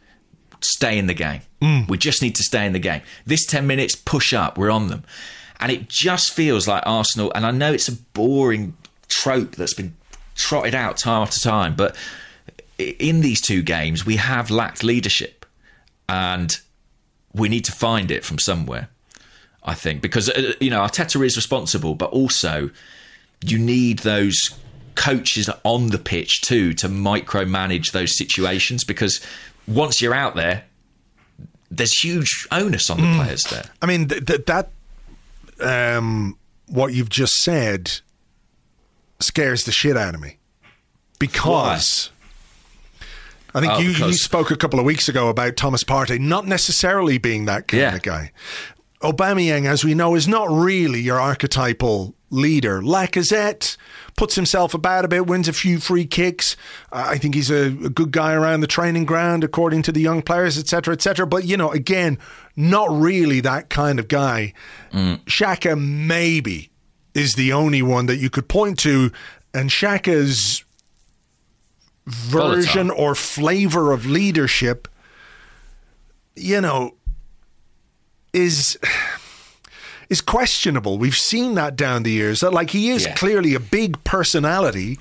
stay 0.59 0.97
in 0.97 1.07
the 1.07 1.13
game. 1.13 1.41
Mm. 1.61 1.87
We 1.87 1.97
just 1.97 2.21
need 2.21 2.35
to 2.35 2.43
stay 2.43 2.65
in 2.65 2.73
the 2.73 2.79
game. 2.79 3.01
This 3.25 3.45
10 3.45 3.65
minutes, 3.65 3.95
push 3.95 4.33
up. 4.33 4.57
We're 4.57 4.71
on 4.71 4.87
them. 4.87 5.05
And 5.59 5.71
it 5.71 5.87
just 5.87 6.33
feels 6.33 6.67
like 6.67 6.83
Arsenal, 6.85 7.31
and 7.33 7.45
I 7.45 7.51
know 7.51 7.71
it's 7.71 7.87
a 7.87 7.95
boring 7.95 8.75
trope 9.07 9.55
that's 9.55 9.73
been 9.73 9.95
trotted 10.35 10.75
out 10.75 10.97
time 10.97 11.21
after 11.21 11.39
time, 11.39 11.75
but 11.75 11.95
in 12.77 13.21
these 13.21 13.39
two 13.39 13.61
games, 13.61 14.05
we 14.05 14.17
have 14.17 14.51
lacked 14.51 14.83
leadership. 14.83 15.36
And 16.09 16.57
we 17.33 17.49
need 17.49 17.65
to 17.65 17.71
find 17.71 18.11
it 18.11 18.23
from 18.23 18.39
somewhere, 18.39 18.89
I 19.63 19.73
think, 19.73 20.01
because, 20.01 20.29
uh, 20.29 20.53
you 20.59 20.69
know, 20.69 20.81
Arteta 20.81 21.23
is 21.25 21.35
responsible, 21.35 21.95
but 21.95 22.11
also 22.11 22.69
you 23.43 23.59
need 23.59 23.99
those 23.99 24.35
coaches 24.95 25.49
on 25.63 25.87
the 25.87 25.99
pitch 25.99 26.41
too 26.41 26.73
to 26.73 26.89
micromanage 26.89 27.91
those 27.91 28.17
situations 28.17 28.83
because 28.83 29.21
once 29.67 30.01
you're 30.01 30.15
out 30.15 30.35
there, 30.35 30.63
there's 31.69 31.99
huge 31.99 32.47
onus 32.51 32.89
on 32.89 32.97
the 32.97 33.15
players 33.21 33.43
there. 33.43 33.65
I 33.81 33.85
mean, 33.85 34.07
th- 34.07 34.25
th- 34.25 34.45
that 34.45 34.71
um, 35.59 36.37
what 36.67 36.93
you've 36.93 37.09
just 37.09 37.33
said 37.33 37.99
scares 39.19 39.65
the 39.65 39.71
shit 39.71 39.97
out 39.97 40.15
of 40.15 40.21
me. 40.21 40.37
Because 41.19 42.09
I 43.57 43.61
think 43.61 43.73
Oh, 43.73 43.79
you, 43.79 43.89
you 43.89 44.13
spoke 44.13 44.51
a 44.51 44.55
couple 44.55 44.79
of 44.79 44.85
weeks 44.85 45.09
ago 45.09 45.29
about 45.29 45.55
Thomas 45.55 45.83
Partey 45.83 46.19
not 46.19 46.45
necessarily 46.45 47.17
being 47.17 47.45
that 47.45 47.67
kind 47.67 47.81
Yeah. 47.81 47.95
of 47.95 48.01
guy. 48.03 48.31
Aubameyang, 49.01 49.65
as 49.67 49.83
we 49.85 49.93
know, 49.93 50.15
is 50.15 50.27
not 50.27 50.49
really 50.49 50.99
your 51.01 51.19
archetypal 51.19 52.15
leader. 52.29 52.81
Lacazette 52.81 53.77
puts 54.15 54.35
himself 54.35 54.73
about 54.73 55.05
a 55.05 55.07
bit, 55.07 55.27
wins 55.27 55.47
a 55.47 55.53
few 55.53 55.79
free 55.79 56.05
kicks. 56.05 56.55
Uh, 56.91 57.05
I 57.09 57.17
think 57.17 57.35
he's 57.35 57.51
a, 57.51 57.65
a 57.67 57.89
good 57.89 58.11
guy 58.11 58.33
around 58.33 58.61
the 58.61 58.67
training 58.67 59.05
ground, 59.05 59.43
according 59.43 59.83
to 59.83 59.91
the 59.91 60.01
young 60.01 60.21
players, 60.23 60.57
etc., 60.57 60.93
etc. 60.95 61.25
But 61.27 61.45
you 61.45 61.55
know, 61.57 61.71
again, 61.71 62.17
not 62.55 62.89
really 62.91 63.39
that 63.41 63.69
kind 63.69 63.99
of 63.99 64.07
guy. 64.07 64.53
Xhaka 64.93 65.79
maybe 65.79 66.69
is 67.13 67.33
the 67.33 67.53
only 67.53 67.81
one 67.81 68.07
that 68.07 68.17
you 68.17 68.29
could 68.29 68.47
point 68.47 68.79
to, 68.79 69.11
and 69.53 69.69
Xhaka's 69.69 70.63
version 72.07 72.89
or 72.89 73.13
flavor 73.15 73.91
of 73.91 74.05
leadership, 74.05 74.87
you 76.35 76.61
know, 76.61 76.95
is 78.33 78.77
is 80.09 80.21
questionable. 80.21 80.97
We've 80.97 81.17
seen 81.17 81.55
that 81.55 81.75
down 81.75 82.03
the 82.03 82.11
years. 82.11 82.39
That 82.39 82.53
like 82.53 82.69
he 82.71 82.89
is 82.89 83.03
Yeah. 83.05 83.13
clearly 83.15 83.53
a 83.55 83.59
big 83.59 84.03
personality, 84.03 84.99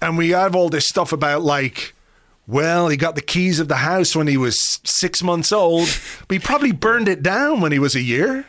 and 0.00 0.16
we 0.16 0.30
have 0.30 0.54
all 0.54 0.68
this 0.68 0.86
stuff 0.88 1.12
about 1.12 1.42
like. 1.42 1.94
Well, 2.46 2.88
he 2.88 2.98
got 2.98 3.14
the 3.14 3.22
keys 3.22 3.58
of 3.58 3.68
the 3.68 3.76
house 3.76 4.14
when 4.14 4.26
he 4.26 4.36
was 4.36 4.78
six 4.84 5.22
months 5.22 5.50
old, 5.50 5.88
but 6.28 6.34
he 6.34 6.38
probably 6.38 6.72
burned 6.72 7.08
it 7.08 7.22
down 7.22 7.62
when 7.62 7.72
he 7.72 7.78
was 7.78 7.94
a 7.94 8.02
year. 8.02 8.44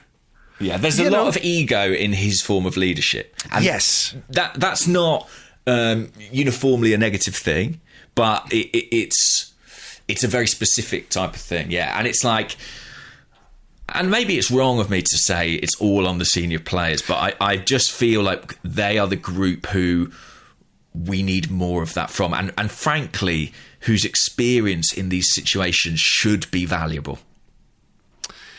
Yeah, 0.59 0.75
there's 0.75 0.99
a 0.99 1.03
You 1.03 1.09
lot 1.11 1.21
know- 1.23 1.27
of 1.29 1.37
ego 1.37 1.93
in 1.93 2.11
his 2.11 2.41
form 2.41 2.65
of 2.65 2.75
leadership. 2.75 3.33
And 3.53 3.63
Yes. 3.63 4.13
that 4.31 4.55
that's 4.59 4.85
not 4.85 5.29
um, 5.67 6.09
uniformly 6.31 6.93
a 6.93 6.97
negative 6.97 7.35
thing, 7.35 7.81
but 8.13 8.51
it, 8.51 8.67
it, 8.75 8.95
it's 8.95 9.53
it's 10.07 10.23
a 10.23 10.27
very 10.27 10.47
specific 10.47 11.09
type 11.09 11.35
of 11.35 11.41
thing. 11.41 11.71
Yeah, 11.71 11.97
and 11.97 12.07
it's 12.07 12.23
like, 12.23 12.55
and 13.89 14.11
maybe 14.11 14.37
it's 14.37 14.51
wrong 14.51 14.79
of 14.79 14.89
me 14.89 15.01
to 15.01 15.17
say 15.17 15.53
it's 15.53 15.79
all 15.81 16.07
on 16.07 16.19
the 16.19 16.25
senior 16.25 16.59
players, 16.59 17.01
but 17.01 17.15
I, 17.15 17.53
I 17.53 17.57
just 17.57 17.91
feel 17.91 18.21
like 18.21 18.59
they 18.63 18.97
are 18.97 19.07
the 19.07 19.15
group 19.15 19.67
who 19.67 20.11
we 20.93 21.23
need 21.23 21.51
more 21.51 21.81
of 21.83 21.93
that 21.95 22.09
from, 22.09 22.33
and 22.33 22.53
and 22.57 22.71
frankly, 22.71 23.53
whose 23.81 24.05
experience 24.05 24.93
in 24.93 25.09
these 25.09 25.33
situations 25.33 25.99
should 25.99 26.49
be 26.51 26.65
valuable. 26.65 27.19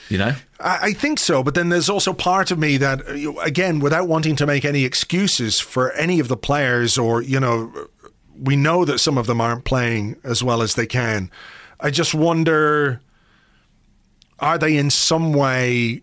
You 0.09 0.19
know. 0.19 0.35
I, 0.61 0.93
think 0.93 1.19
so, 1.19 1.43
but 1.43 1.55
then 1.55 1.69
there's 1.69 1.91
also 1.91 2.12
part 2.12 2.51
of 2.51 2.59
me 2.59 2.77
that, 2.78 3.03
again, 3.43 3.81
without 3.81 4.09
wanting 4.09 4.37
to 4.37 4.47
make 4.47 4.65
any 4.65 4.85
excuses 4.85 5.61
for 5.61 5.93
any 5.93 6.20
of 6.20 6.28
the 6.28 6.37
players, 6.37 6.97
or 6.97 7.23
you 7.23 7.41
know, 7.41 7.89
we 8.41 8.57
know 8.57 8.85
that 8.85 8.99
some 8.99 9.19
of 9.19 9.27
them 9.27 9.41
aren't 9.41 9.65
playing 9.65 10.16
as 10.23 10.43
well 10.43 10.62
as 10.62 10.74
they 10.74 10.87
can. 10.87 11.31
I 11.81 11.91
just 11.91 12.15
wonder, 12.15 13.01
are 14.39 14.59
they 14.59 14.77
in 14.77 14.91
some 14.91 15.33
way, 15.33 16.03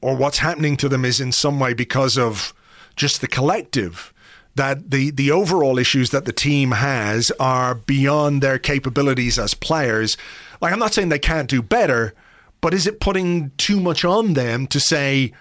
or 0.00 0.16
what's 0.16 0.38
happening 0.38 0.76
to 0.78 0.88
them 0.88 1.04
is 1.04 1.20
in 1.20 1.30
some 1.30 1.60
way 1.60 1.74
because 1.74 2.16
of 2.16 2.54
just 2.96 3.20
the 3.20 3.28
collective. 3.28 4.13
That 4.56 4.90
the, 4.90 5.10
the 5.10 5.30
overall 5.32 5.78
issues 5.78 6.10
that 6.10 6.26
the 6.26 6.32
team 6.32 6.72
has 6.72 7.32
are 7.40 7.74
beyond 7.74 8.40
their 8.40 8.58
capabilities 8.58 9.38
as 9.38 9.52
players. 9.54 10.16
Like, 10.60 10.72
I'm 10.72 10.78
not 10.78 10.94
saying 10.94 11.08
they 11.08 11.18
can't 11.18 11.48
do 11.48 11.60
better, 11.60 12.14
but 12.60 12.72
is 12.72 12.86
it 12.86 13.00
putting 13.00 13.50
too 13.56 13.80
much 13.80 14.04
on 14.04 14.34
them 14.34 14.66
to 14.68 14.78
say, 14.78 15.32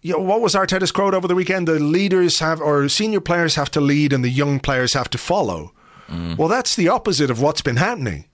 you 0.00 0.12
know, 0.12 0.20
what 0.20 0.40
was 0.40 0.54
Arteta's 0.54 0.92
quote 0.92 1.12
over 1.12 1.26
the 1.26 1.34
weekend? 1.34 1.66
The 1.66 1.80
leaders 1.80 2.38
have, 2.38 2.60
or 2.60 2.88
senior 2.88 3.20
players 3.20 3.56
have 3.56 3.70
to 3.72 3.80
lead 3.80 4.12
and 4.12 4.24
the 4.24 4.30
young 4.30 4.60
players 4.60 4.94
have 4.94 5.10
to 5.10 5.18
follow. 5.18 5.72
Well, 6.36 6.48
that's 6.48 6.76
the 6.76 6.88
opposite 6.88 7.30
of 7.30 7.40
what's 7.40 7.62
been 7.62 7.76
happening. 7.76 8.26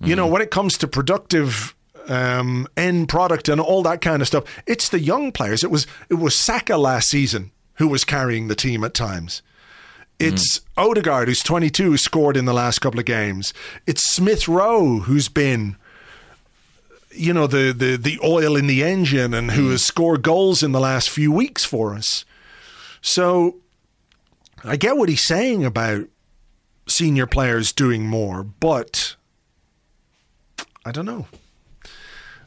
You 0.00 0.14
know, 0.14 0.28
when 0.28 0.40
it 0.42 0.52
comes 0.52 0.78
to 0.78 0.86
productive 0.86 1.74
um, 2.08 2.68
end 2.76 3.08
product 3.08 3.48
and 3.48 3.60
all 3.60 3.82
that 3.82 4.00
kind 4.00 4.22
of 4.22 4.28
stuff, 4.28 4.44
it's 4.64 4.88
the 4.90 5.00
young 5.00 5.32
players. 5.32 5.64
It 5.64 5.72
was 5.72 5.88
it 6.08 6.14
was 6.14 6.36
Saka 6.36 6.76
last 6.76 7.08
season 7.08 7.50
who 7.78 7.88
was 7.88 8.04
carrying 8.04 8.48
the 8.48 8.54
team 8.54 8.84
at 8.84 8.94
times. 8.94 9.42
It's 10.20 10.60
Odegaard 10.76 11.28
who's 11.28 11.42
22 11.42 11.90
who 11.92 11.96
scored 11.96 12.36
in 12.36 12.44
the 12.44 12.52
last 12.52 12.80
couple 12.80 12.98
of 12.98 13.06
games. 13.06 13.54
It's 13.86 14.02
Smith 14.02 14.48
Rowe 14.48 15.00
who's 15.00 15.28
been 15.28 15.76
you 17.12 17.32
know 17.32 17.46
the 17.46 17.72
the 17.72 17.96
the 17.96 18.18
oil 18.22 18.56
in 18.56 18.66
the 18.66 18.82
engine 18.82 19.32
and 19.32 19.52
who 19.52 19.68
mm. 19.68 19.70
has 19.72 19.84
scored 19.84 20.22
goals 20.22 20.62
in 20.62 20.72
the 20.72 20.80
last 20.80 21.08
few 21.08 21.32
weeks 21.32 21.64
for 21.64 21.94
us. 21.94 22.24
So 23.00 23.56
I 24.64 24.76
get 24.76 24.96
what 24.96 25.08
he's 25.08 25.24
saying 25.24 25.64
about 25.64 26.06
senior 26.86 27.26
players 27.26 27.72
doing 27.72 28.06
more, 28.06 28.42
but 28.42 29.14
I 30.84 30.90
don't 30.90 31.06
know. 31.06 31.26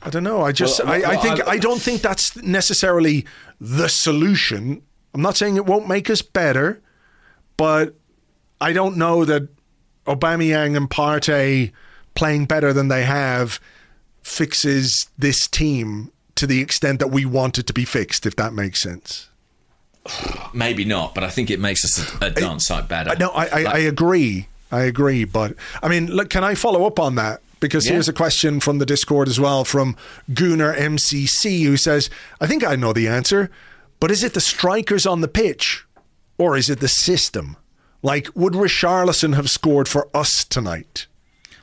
I 0.01 0.09
don't 0.09 0.23
know. 0.23 0.41
I 0.41 0.51
just 0.51 0.83
Well, 0.83 0.91
I, 0.91 1.11
I 1.11 1.17
think 1.17 1.47
I- 1.47 1.51
I 1.51 1.57
don't 1.57 1.81
think 1.81 2.01
that's 2.01 2.35
necessarily 2.37 3.25
the 3.59 3.87
solution. 3.87 4.81
I'm 5.13 5.21
not 5.21 5.37
saying 5.37 5.55
it 5.57 5.65
won't 5.65 5.87
make 5.87 6.09
us 6.09 6.21
better, 6.21 6.81
but 7.57 7.95
I 8.59 8.73
don't 8.73 8.97
know 8.97 9.25
that 9.25 9.49
Aubameyang 10.05 10.75
and 10.77 10.89
Partey 10.89 11.71
playing 12.15 12.45
better 12.45 12.73
than 12.73 12.87
they 12.87 13.03
have 13.03 13.59
fixes 14.23 15.09
this 15.17 15.47
team 15.47 16.11
to 16.35 16.47
the 16.47 16.61
extent 16.61 16.99
that 16.99 17.07
we 17.09 17.25
want 17.25 17.57
it 17.57 17.67
to 17.67 17.73
be 17.73 17.85
fixed, 17.85 18.25
if 18.25 18.35
that 18.37 18.53
makes 18.53 18.81
sense. 18.81 19.29
Maybe 20.53 20.85
not, 20.85 21.13
but 21.13 21.23
I 21.23 21.29
think 21.29 21.49
it 21.49 21.59
makes 21.59 21.83
us 21.85 22.21
a, 22.21 22.25
a 22.25 22.31
dance 22.31 22.65
site 22.67 22.87
better. 22.87 23.11
Uh, 23.11 23.15
No, 23.15 23.29
I, 23.31 23.45
I, 23.45 23.63
I 23.65 23.77
agree. 23.79 24.47
I 24.71 24.81
agree. 24.83 25.25
But 25.25 25.55
I 25.83 25.89
mean, 25.89 26.07
look, 26.07 26.29
can 26.29 26.43
I 26.43 26.55
follow 26.55 26.85
up 26.85 26.99
on 26.99 27.15
that? 27.15 27.41
Because 27.59 27.85
Yeah. 27.85 27.93
here's 27.93 28.07
a 28.09 28.13
question 28.13 28.59
from 28.59 28.79
the 28.79 28.85
Discord 28.85 29.27
as 29.27 29.39
well 29.39 29.63
from 29.65 29.95
Gunnar 30.33 30.73
MCC 30.73 31.63
who 31.63 31.77
says, 31.77 32.09
I 32.39 32.47
think 32.47 32.65
I 32.65 32.75
know 32.75 32.93
the 32.93 33.07
answer, 33.07 33.51
but 34.01 34.11
is 34.11 34.21
it 34.23 34.33
the 34.33 34.41
strikers 34.41 35.05
on 35.05 35.21
the 35.21 35.27
pitch 35.29 35.85
or 36.37 36.57
is 36.57 36.69
it 36.69 36.81
the 36.81 36.89
system? 36.89 37.55
Like, 38.03 38.27
would 38.35 38.53
Richarlison 38.53 39.35
have 39.35 39.49
scored 39.49 39.87
for 39.87 40.09
us 40.13 40.43
tonight? 40.43 41.05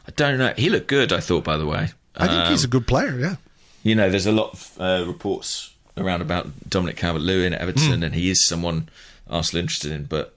I 0.06 0.12
don't 0.12 0.39
know. 0.39 0.55
He 0.56 0.70
looked 0.70 0.86
good, 0.89 1.12
I 1.12 1.20
thought, 1.20 1.44
by 1.44 1.59
the 1.59 1.66
way. 1.66 1.90
I 2.16 2.27
think 2.28 2.48
he's 2.48 2.65
a 2.65 2.69
good 2.69 2.86
player, 2.86 3.19
yeah. 3.19 3.36
You 3.82 3.94
know, 3.94 4.09
there's 4.09 4.27
a 4.27 4.32
lot 4.32 4.52
of 4.55 4.77
uh, 4.81 5.05
reports 5.06 5.74
around 5.97 6.23
about 6.23 6.47
Dominic 6.70 6.97
Calvert 6.97 7.23
Lewin 7.23 7.52
at 7.52 7.60
Hmm. 7.60 7.69
Everton, 7.69 8.02
and 8.05 8.15
he 8.15 8.31
is 8.31 8.47
someone 8.47 8.89
Arsenal 9.28 9.60
interested 9.62 9.93
in. 9.93 10.05
But 10.05 10.35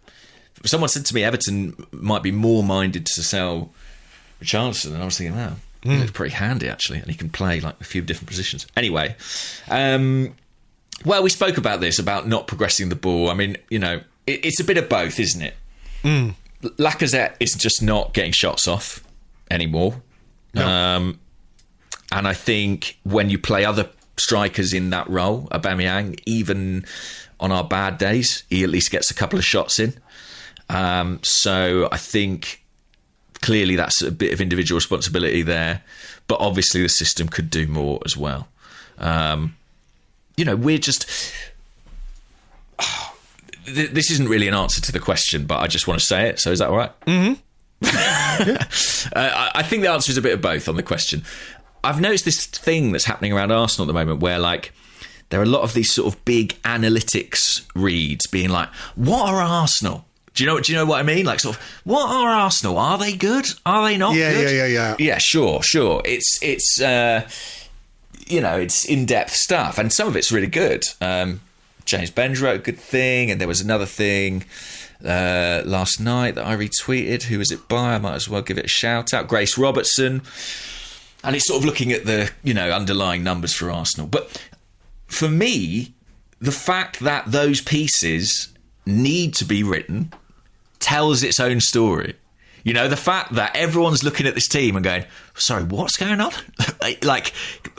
someone 0.66 0.90
said 0.90 1.06
to 1.06 1.16
me 1.16 1.24
Everton 1.24 1.86
might 1.92 2.24
be 2.24 2.32
more 2.32 2.64
minded 2.64 3.06
to 3.06 3.24
sell 3.24 3.72
Richarlison, 4.42 4.94
and 4.94 5.02
I 5.02 5.06
was 5.06 5.18
thinking, 5.18 5.36
wow, 5.38 5.54
Hmm. 5.84 5.92
he 5.92 5.98
looks 5.98 6.12
pretty 6.12 6.34
handy 6.36 6.68
actually, 6.68 7.00
and 7.00 7.08
he 7.10 7.16
can 7.16 7.30
play 7.30 7.60
like 7.62 7.80
a 7.80 7.84
few 7.84 8.02
different 8.02 8.28
positions. 8.28 8.66
Anyway, 8.76 9.16
um, 9.70 10.36
well, 11.06 11.24
we 11.24 11.30
spoke 11.30 11.58
about 11.58 11.82
this 11.82 12.00
about 12.00 12.28
not 12.28 12.48
progressing 12.48 12.90
the 12.90 12.96
ball. 12.96 13.30
I 13.30 13.34
mean, 13.34 13.58
you 13.70 13.80
know, 13.80 14.02
it, 14.28 14.46
it's 14.46 14.60
a 14.60 14.64
bit 14.64 14.78
of 14.78 14.90
both, 14.90 15.20
isn't 15.20 15.42
it? 15.42 15.56
Hmm. 16.02 16.30
Lacazette 16.62 17.36
is 17.40 17.54
just 17.54 17.82
not 17.82 18.14
getting 18.14 18.32
shots 18.32 18.68
off 18.68 19.04
anymore. 19.50 20.02
Um, 20.56 21.20
and 22.12 22.28
I 22.28 22.34
think 22.34 23.00
when 23.04 23.30
you 23.30 23.40
play 23.40 23.66
other 23.66 23.90
strikers 24.18 24.74
in 24.74 24.90
that 24.92 25.10
role, 25.10 25.48
Aubameyang, 25.52 26.20
even 26.26 26.86
on 27.40 27.52
our 27.52 27.64
bad 27.64 27.98
days, 27.98 28.44
he 28.50 28.64
at 28.64 28.70
least 28.70 28.92
gets 28.92 29.10
a 29.10 29.14
couple 29.14 29.40
of 29.40 29.46
shots 29.46 29.80
in. 29.80 29.96
Um, 30.70 31.20
so 31.24 31.90
I 31.92 31.98
think 31.98 32.64
clearly 33.42 33.76
that's 33.76 34.02
a 34.02 34.12
bit 34.12 34.34
of 34.34 34.42
individual 34.42 34.78
responsibility 34.78 35.42
there, 35.42 35.84
but 36.28 36.40
obviously 36.40 36.82
the 36.82 36.90
system 36.90 37.28
could 37.28 37.50
do 37.50 37.68
more 37.68 38.00
as 38.06 38.16
well. 38.16 38.48
Um, 38.98 39.58
you 40.42 40.46
know, 40.46 40.56
we're 40.56 40.80
just 40.80 41.06
th- 43.66 43.92
this 43.92 44.10
isn't 44.10 44.28
really 44.28 44.48
an 44.48 44.56
answer 44.56 44.82
to 44.82 44.92
the 44.92 45.00
question, 45.00 45.46
but 45.46 45.60
I 45.60 45.68
just 45.68 45.88
want 45.88 46.00
to 46.00 46.06
say 46.06 46.30
it. 46.30 46.40
So 46.40 46.52
is 46.52 46.58
that 46.58 46.70
all 46.70 46.78
right? 46.78 47.00
Mm-hmm. 47.02 47.34
uh, 49.16 49.20
I, 49.20 49.52
I 49.54 49.64
think 49.64 49.84
the 49.84 49.92
answer 49.92 50.10
is 50.10 50.18
a 50.18 50.22
bit 50.22 50.34
of 50.34 50.42
both 50.42 50.68
on 50.68 50.78
the 50.78 50.84
question. 50.84 51.22
I've 51.84 52.02
noticed 52.02 52.26
this 52.26 52.48
thing 52.48 52.92
that's 52.92 53.06
happening 53.06 53.34
around 53.34 53.52
Arsenal 53.52 53.86
at 53.86 53.88
the 53.88 53.94
moment 53.94 54.20
where, 54.20 54.40
like, 54.40 54.74
there 55.30 55.40
are 55.40 55.44
a 55.44 55.48
lot 55.48 55.62
of 55.62 55.76
these 55.76 55.94
sort 55.94 56.12
of 56.12 56.26
big 56.26 56.60
analytics 56.64 57.68
reads 57.76 58.26
being 58.26 58.50
like, 58.50 58.70
"What 58.96 59.30
are 59.30 59.42
Arsenal?" 59.42 60.06
Do 60.34 60.44
you 60.44 60.50
know? 60.50 60.60
Do 60.60 60.72
you 60.72 60.78
know 60.78 60.86
what 60.86 61.00
I 61.00 61.04
mean? 61.04 61.26
Like, 61.26 61.40
sort 61.40 61.56
of, 61.56 61.62
what 61.84 62.10
are 62.10 62.30
Arsenal? 62.30 62.80
Are 62.80 62.98
they 62.98 63.14
good? 63.14 63.46
Are 63.64 63.88
they 63.88 63.98
not? 63.98 64.16
Yeah, 64.16 64.32
good? 64.32 64.52
yeah, 64.52 64.66
yeah, 64.66 64.66
yeah. 64.66 64.96
Yeah, 64.98 65.18
sure, 65.20 65.62
sure. 65.62 66.02
It's 66.04 66.40
it's 66.42 66.82
uh, 66.82 67.28
you 68.32 68.42
know 68.42 68.58
it's 68.58 68.86
in 68.86 69.06
depth 69.06 69.34
stuff, 69.34 69.78
and 69.78 69.92
some 69.92 70.08
of 70.08 70.16
it's 70.16 70.32
really 70.32 70.48
good. 70.48 70.86
Um, 71.00 71.42
James 71.86 72.12
Benge 72.12 72.42
wrote 72.42 72.56
a 72.56 72.64
good 72.64 72.80
thing, 72.80 73.30
and 73.30 73.42
there 73.42 73.48
was 73.48 73.62
another 73.62 73.86
thing 73.86 74.46
uh, 75.04 75.62
last 75.66 76.00
night 76.00 76.36
that 76.36 76.46
I 76.46 76.56
retweeted. 76.56 77.24
Who 77.24 77.40
was 77.40 77.52
it 77.52 77.68
by? 77.68 77.96
I 77.96 77.98
might 77.98 78.16
as 78.16 78.30
well 78.30 78.42
give 78.42 78.58
it 78.58 78.66
a 78.66 78.70
shout 78.70 79.14
out. 79.14 79.28
Grace 79.28 79.58
Robertson, 79.58 80.22
and 81.24 81.36
it's 81.36 81.48
sort 81.48 81.60
of 81.60 81.66
looking 81.66 81.92
at 81.92 82.06
the 82.06 82.32
you 82.44 82.54
know 82.54 82.72
underlying 82.72 83.24
numbers 83.24 83.54
for 83.54 83.70
Arsenal. 83.70 84.08
But 84.08 84.42
for 85.08 85.28
me, 85.28 85.94
the 86.40 86.52
fact 86.52 87.00
that 87.02 87.32
those 87.32 87.62
pieces 87.62 88.50
need 88.86 89.34
to 89.36 89.46
be 89.46 89.64
written 89.64 90.12
tells 90.80 91.24
its 91.24 91.40
own 91.40 91.60
story. 91.60 92.16
You 92.64 92.74
know, 92.74 92.88
the 92.88 92.98
fact 92.98 93.34
that 93.34 93.56
everyone's 93.56 94.04
looking 94.04 94.28
at 94.28 94.36
this 94.36 94.48
team 94.48 94.76
and 94.76 94.84
going, 94.84 95.06
sorry, 95.36 95.64
what's 95.64 95.98
going 95.98 96.22
on? 96.22 96.32
like, 97.04 97.34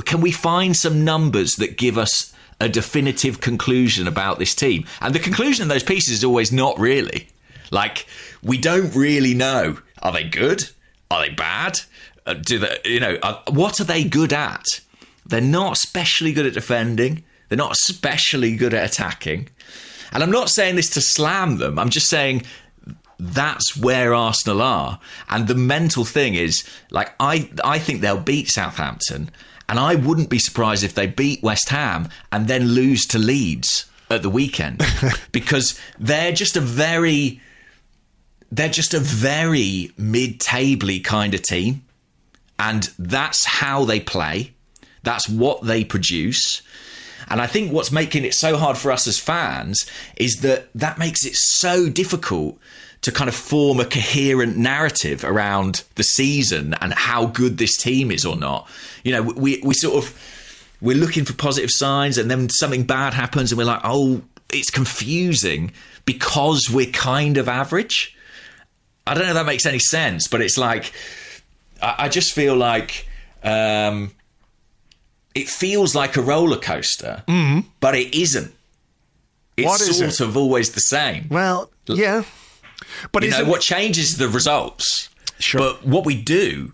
can 0.04 0.20
we 0.20 0.32
find 0.32 0.76
some 0.76 1.04
numbers 1.04 1.56
that 1.56 1.76
give 1.76 1.96
us 1.96 2.32
a 2.60 2.68
definitive 2.68 3.40
conclusion 3.40 4.08
about 4.08 4.38
this 4.38 4.54
team? 4.54 4.84
And 5.00 5.14
the 5.14 5.20
conclusion 5.20 5.64
in 5.64 5.68
those 5.68 5.84
pieces 5.84 6.14
is 6.14 6.24
always 6.24 6.52
not 6.52 6.78
really. 6.78 7.28
Like, 7.70 8.06
we 8.42 8.58
don't 8.58 8.94
really 8.94 9.34
know. 9.34 9.78
Are 10.02 10.12
they 10.12 10.24
good? 10.24 10.68
Are 11.10 11.22
they 11.22 11.32
bad? 11.32 11.80
Uh, 12.26 12.34
do 12.34 12.58
they, 12.58 12.78
you 12.84 13.00
know, 13.00 13.18
uh, 13.22 13.40
what 13.50 13.80
are 13.80 13.84
they 13.84 14.04
good 14.04 14.32
at? 14.32 14.64
They're 15.24 15.40
not 15.40 15.72
especially 15.72 16.32
good 16.32 16.46
at 16.46 16.54
defending. 16.54 17.24
They're 17.48 17.58
not 17.58 17.72
especially 17.72 18.56
good 18.56 18.74
at 18.74 18.90
attacking. 18.90 19.48
And 20.12 20.22
I'm 20.22 20.30
not 20.30 20.50
saying 20.50 20.76
this 20.76 20.90
to 20.90 21.00
slam 21.00 21.56
them. 21.56 21.78
I'm 21.78 21.90
just 21.90 22.08
saying 22.08 22.42
that's 23.22 23.76
where 23.76 24.12
Arsenal 24.12 24.60
are. 24.60 24.98
And 25.30 25.46
the 25.46 25.54
mental 25.54 26.04
thing 26.04 26.34
is, 26.34 26.64
like, 26.90 27.14
I 27.20 27.48
I 27.62 27.78
think 27.78 28.00
they'll 28.00 28.18
beat 28.18 28.48
Southampton, 28.48 29.30
and 29.68 29.78
I 29.78 29.94
wouldn't 29.94 30.28
be 30.28 30.40
surprised 30.40 30.82
if 30.82 30.94
they 30.94 31.06
beat 31.06 31.42
West 31.42 31.68
Ham 31.68 32.08
and 32.32 32.48
then 32.48 32.66
lose 32.66 33.06
to 33.06 33.18
Leeds 33.18 33.86
at 34.10 34.22
the 34.22 34.28
weekend 34.28 34.82
because 35.32 35.78
they're 35.98 36.32
just 36.32 36.56
a 36.56 36.60
very 36.60 37.40
they're 38.50 38.68
just 38.68 38.92
a 38.92 38.98
very 38.98 39.92
mid-tabley 39.96 41.00
kind 41.00 41.32
of 41.32 41.42
team, 41.42 41.84
and 42.58 42.90
that's 42.98 43.44
how 43.46 43.84
they 43.84 44.00
play. 44.00 44.52
That's 45.04 45.28
what 45.28 45.62
they 45.62 45.84
produce. 45.84 46.60
And 47.28 47.40
I 47.40 47.46
think 47.46 47.72
what's 47.72 47.92
making 47.92 48.24
it 48.24 48.34
so 48.34 48.56
hard 48.56 48.76
for 48.76 48.90
us 48.90 49.06
as 49.06 49.18
fans 49.18 49.86
is 50.16 50.40
that 50.42 50.68
that 50.74 50.98
makes 50.98 51.24
it 51.24 51.34
so 51.34 51.88
difficult 51.88 52.58
to 53.02 53.12
kind 53.12 53.28
of 53.28 53.34
form 53.34 53.80
a 53.80 53.84
coherent 53.84 54.56
narrative 54.56 55.24
around 55.24 55.82
the 55.96 56.02
season 56.04 56.74
and 56.80 56.92
how 56.94 57.26
good 57.26 57.58
this 57.58 57.76
team 57.76 58.10
is 58.10 58.24
or 58.24 58.36
not. 58.36 58.68
You 59.04 59.12
know, 59.12 59.22
we 59.22 59.60
we 59.64 59.74
sort 59.74 59.96
of 60.04 60.18
we're 60.80 60.96
looking 60.96 61.24
for 61.24 61.32
positive 61.34 61.70
signs 61.70 62.16
and 62.18 62.30
then 62.30 62.48
something 62.48 62.84
bad 62.84 63.14
happens 63.14 63.52
and 63.52 63.58
we're 63.58 63.64
like, 63.64 63.80
"Oh, 63.84 64.22
it's 64.52 64.70
confusing 64.70 65.72
because 66.04 66.68
we're 66.72 66.90
kind 66.90 67.36
of 67.38 67.48
average." 67.48 68.16
I 69.06 69.14
don't 69.14 69.24
know 69.24 69.30
if 69.30 69.34
that 69.34 69.46
makes 69.46 69.66
any 69.66 69.80
sense, 69.80 70.28
but 70.28 70.40
it's 70.40 70.56
like 70.56 70.92
I, 71.80 71.94
I 72.04 72.08
just 72.08 72.32
feel 72.32 72.54
like 72.56 73.08
um, 73.42 74.12
it 75.34 75.48
feels 75.48 75.94
like 75.96 76.16
a 76.16 76.22
roller 76.22 76.56
coaster, 76.58 77.24
but 77.80 77.96
it 77.96 78.14
isn't. 78.14 78.52
It's 79.56 79.66
What 79.66 79.80
is 79.80 79.98
sort 79.98 80.10
it? 80.10 80.20
of 80.20 80.36
always 80.36 80.70
the 80.72 80.80
same. 80.80 81.26
Well, 81.30 81.70
yeah. 81.86 82.22
But 83.12 83.22
You 83.24 83.30
know, 83.30 83.44
what 83.44 83.60
changes 83.60 84.16
the 84.18 84.28
results. 84.28 85.08
Sure. 85.38 85.60
But 85.60 85.84
what 85.84 86.04
we 86.04 86.14
do 86.20 86.72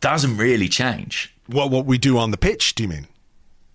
doesn't 0.00 0.36
really 0.36 0.68
change. 0.68 1.34
what 1.46 1.70
what 1.70 1.86
we 1.86 1.98
do 1.98 2.18
on 2.18 2.30
the 2.30 2.36
pitch? 2.36 2.74
Do 2.74 2.82
you 2.82 2.88
mean? 2.88 3.06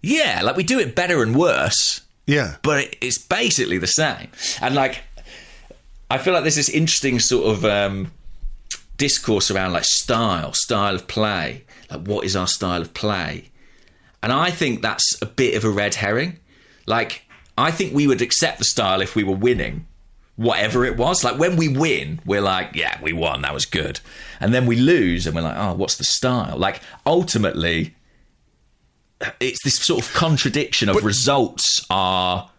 Yeah, 0.02 0.42
like 0.44 0.56
we 0.56 0.64
do 0.64 0.80
it 0.80 0.96
better 0.96 1.24
and 1.24 1.36
worse, 1.36 2.02
Yeah. 2.26 2.58
but 2.62 2.80
it, 2.84 2.98
it's 3.02 3.18
basically 3.18 3.78
the 3.78 3.88
same. 3.88 4.28
And 4.62 4.76
like, 4.76 5.04
I 6.10 6.18
feel 6.20 6.34
like 6.34 6.44
there's 6.44 6.56
this 6.56 6.70
interesting 6.70 7.20
sort 7.20 7.48
of 7.48 7.66
um, 7.66 8.12
discourse 8.98 9.50
around 9.52 9.74
like 9.74 9.84
style, 9.86 10.54
style 10.54 10.96
of 10.96 11.08
play. 11.08 11.64
Like, 11.90 12.02
what 12.08 12.26
is 12.26 12.36
our 12.36 12.48
style 12.48 12.82
of 12.82 12.94
play? 12.94 13.50
And 14.22 14.32
I 14.32 14.52
think 14.52 14.82
that's 14.82 15.18
a 15.22 15.26
bit 15.26 15.56
of 15.56 15.64
a 15.64 15.70
red 15.70 15.96
herring. 15.96 16.40
Like, 16.86 17.24
I 17.58 17.72
think 17.72 17.94
we 17.94 18.08
would 18.08 18.22
accept 18.22 18.60
the 18.60 18.66
style 18.66 19.02
if 19.02 19.16
we 19.16 19.24
were 19.24 19.36
winning, 19.36 19.88
whatever 20.38 20.86
it 20.86 20.96
was. 20.98 21.24
Like, 21.24 21.38
when 21.38 21.58
we 21.58 21.68
win, 21.68 22.20
we're 22.26 22.42
like, 22.42 22.72
yeah, 22.74 22.98
we 23.02 23.12
won, 23.12 23.42
that 23.42 23.54
was 23.54 23.66
good. 23.66 24.00
And 24.40 24.54
then 24.54 24.66
we 24.66 24.76
lose, 24.78 25.28
and 25.28 25.36
we're 25.36 25.42
like, 25.42 25.58
oh, 25.58 25.74
what's 25.74 25.98
the 25.98 26.04
style? 26.06 26.58
Like, 26.58 26.82
ultimately, 27.06 27.94
it's 29.40 29.62
this 29.64 29.76
sort 29.80 30.06
of 30.06 30.14
contradiction 30.14 30.90
of 30.90 31.04
results 31.04 31.86
are. 31.90 32.50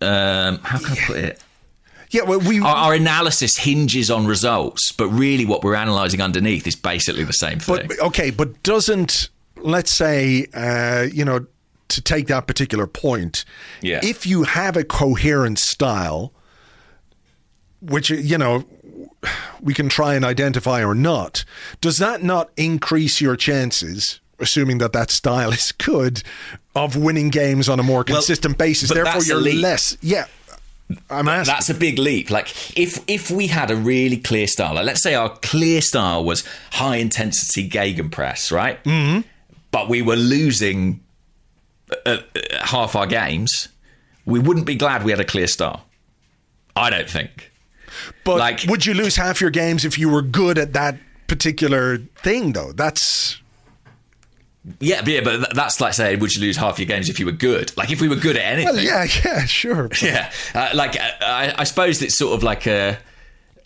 Um, 0.00 0.58
how 0.62 0.78
can 0.78 0.92
I 0.92 1.06
put 1.06 1.16
it? 1.18 1.42
Yeah. 2.10 2.22
Well, 2.22 2.40
we 2.40 2.60
Our, 2.60 2.74
our 2.74 2.94
analysis 2.94 3.56
hinges 3.58 4.10
on 4.10 4.26
results, 4.26 4.92
but 4.92 5.08
really 5.08 5.44
what 5.44 5.62
we're 5.62 5.74
analysing 5.74 6.20
underneath 6.22 6.66
is 6.66 6.74
basically 6.74 7.24
the 7.24 7.32
same 7.32 7.58
thing. 7.58 7.86
But 7.86 8.00
okay, 8.00 8.30
but 8.30 8.62
doesn't 8.62 9.28
let's 9.56 9.92
say 9.92 10.46
uh, 10.54 11.06
you 11.12 11.24
know 11.24 11.46
to 11.88 12.00
take 12.00 12.28
that 12.28 12.46
particular 12.46 12.86
point, 12.86 13.44
Yeah. 13.82 14.00
if 14.02 14.24
you 14.26 14.44
have 14.44 14.76
a 14.76 14.84
coherent 14.84 15.58
style, 15.58 16.32
which 17.80 18.10
you 18.10 18.38
know 18.38 18.64
we 19.60 19.74
can 19.74 19.88
try 19.88 20.14
and 20.14 20.24
identify 20.24 20.82
or 20.82 20.94
not, 20.94 21.44
does 21.80 21.98
that 21.98 22.22
not 22.22 22.50
increase 22.56 23.20
your 23.20 23.36
chances? 23.36 24.20
Assuming 24.38 24.78
that 24.78 24.94
that 24.94 25.10
style 25.10 25.52
is 25.52 25.70
good, 25.72 26.22
of 26.74 26.96
winning 26.96 27.28
games 27.28 27.68
on 27.68 27.78
a 27.78 27.82
more 27.82 28.04
consistent 28.04 28.56
basis, 28.56 28.88
but 28.88 28.94
therefore 28.94 29.22
you're 29.22 29.40
leap. 29.40 29.60
less. 29.60 29.96
Yeah, 30.00 30.26
I'm 31.08 31.28
asking. 31.28 31.52
That's 31.52 31.70
a 31.70 31.74
big 31.74 31.98
leap. 31.98 32.30
Like 32.30 32.48
if 32.78 33.04
if 33.06 33.30
we 33.30 33.48
had 33.48 33.70
a 33.70 33.76
really 33.76 34.16
clear 34.16 34.46
style, 34.46 34.74
like 34.74 34.86
let's 34.86 35.02
say 35.02 35.14
our 35.14 35.28
clear 35.28 35.80
style 35.80 36.24
was 36.24 36.44
high 36.72 36.96
intensity 36.96 37.68
gegenpress, 37.68 38.50
right? 38.50 38.82
Mm-hmm. 38.84 39.26
But 39.70 39.88
we 39.88 40.02
were 40.02 40.16
losing 40.16 41.00
uh, 42.06 42.18
uh, 42.34 42.40
half 42.62 42.96
our 42.96 43.06
games. 43.06 43.68
We 44.24 44.38
wouldn't 44.38 44.66
be 44.66 44.76
glad 44.76 45.04
we 45.04 45.10
had 45.10 45.20
a 45.20 45.24
clear 45.24 45.46
style. 45.46 45.84
I 46.76 46.90
don't 46.90 47.08
think. 47.08 47.49
But 48.24 48.38
Like- 48.38 48.64
would 48.68 48.86
you 48.86 48.94
lose 48.94 49.16
half 49.16 49.40
your 49.40 49.50
games 49.50 49.84
if 49.84 49.98
you 49.98 50.08
were 50.08 50.22
good 50.22 50.58
at 50.58 50.72
that 50.74 50.96
particular 51.26 51.98
thing, 52.22 52.52
though? 52.52 52.72
That's 52.72 53.38
Yeah, 54.78 55.02
yeah, 55.06 55.20
but 55.22 55.54
that's 55.54 55.80
like 55.80 55.94
saying, 55.94 56.18
would 56.20 56.32
you 56.34 56.40
lose 56.42 56.56
half 56.56 56.78
your 56.78 56.86
games 56.86 57.08
if 57.08 57.18
you 57.18 57.26
were 57.26 57.32
good? 57.32 57.72
Like 57.76 57.90
if 57.90 58.00
we 58.00 58.08
were 58.08 58.16
good 58.16 58.36
at 58.36 58.44
anything. 58.44 58.74
well, 58.74 58.84
yeah, 58.84 59.06
yeah, 59.24 59.44
sure. 59.46 59.88
yeah 60.02 60.30
uh, 60.54 60.68
like 60.74 60.96
uh, 61.00 61.08
I, 61.22 61.54
I 61.58 61.64
suppose 61.64 62.02
it's 62.02 62.16
sort 62.18 62.34
of 62.34 62.42
like 62.42 62.66
a 62.66 62.98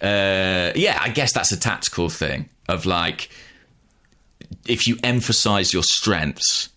uh, 0.03 0.73
yeah 0.77 0.99
i 1.01 1.09
guess 1.09 1.33
that's 1.33 1.51
a 1.53 1.57
tactical 1.59 2.09
thing 2.11 2.49
of 2.69 2.85
like 2.85 3.29
if 4.67 4.87
you 4.87 4.99
emphasize 5.03 5.73
your 5.73 5.83
strengths 5.83 6.69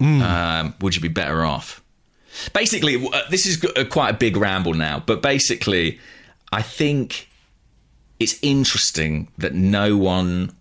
um, 0.00 0.74
would 0.80 0.94
you 0.94 1.00
be 1.02 1.08
better 1.08 1.44
off 1.44 1.82
basically 2.52 2.96
uh, 3.12 3.20
this 3.30 3.46
is 3.46 3.62
uh, 3.64 3.84
quite 3.84 4.10
a 4.10 4.14
big 4.16 4.36
ramble 4.36 4.74
now 4.74 5.02
but 5.04 5.20
basically 5.22 5.98
i 6.54 6.62
think 6.62 7.28
it's 8.18 8.38
interesting 8.42 9.28
that 9.36 9.54
no 9.54 9.96
one 9.96 10.54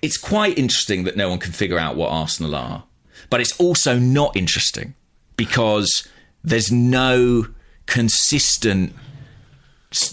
it's 0.00 0.16
quite 0.16 0.58
interesting 0.58 1.04
that 1.04 1.16
no 1.16 1.28
one 1.28 1.38
can 1.38 1.52
figure 1.52 1.78
out 1.78 1.96
what 1.96 2.10
Arsenal 2.10 2.54
are, 2.54 2.84
but 3.30 3.40
it's 3.40 3.58
also 3.58 3.98
not 3.98 4.36
interesting 4.36 4.94
because 5.36 6.06
there's 6.44 6.70
no 6.70 7.46
consistent 7.86 8.94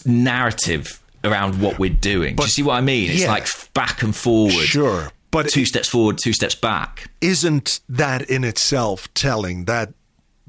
narrative 0.05 1.01
around 1.23 1.61
what 1.61 1.79
we're 1.79 1.89
doing. 1.89 2.35
Do 2.35 2.43
you 2.43 2.49
see 2.49 2.63
what 2.63 2.75
I 2.75 2.81
mean? 2.81 3.11
It's 3.11 3.21
yeah. 3.21 3.31
like 3.31 3.47
back 3.73 4.01
and 4.01 4.15
forward. 4.15 4.53
Sure, 4.53 5.11
but 5.31 5.49
two 5.49 5.61
it- 5.61 5.67
steps 5.67 5.87
forward, 5.87 6.17
two 6.17 6.33
steps 6.33 6.55
back. 6.55 7.11
Isn't 7.21 7.79
that 7.89 8.29
in 8.29 8.43
itself 8.43 9.13
telling 9.13 9.65
that 9.65 9.93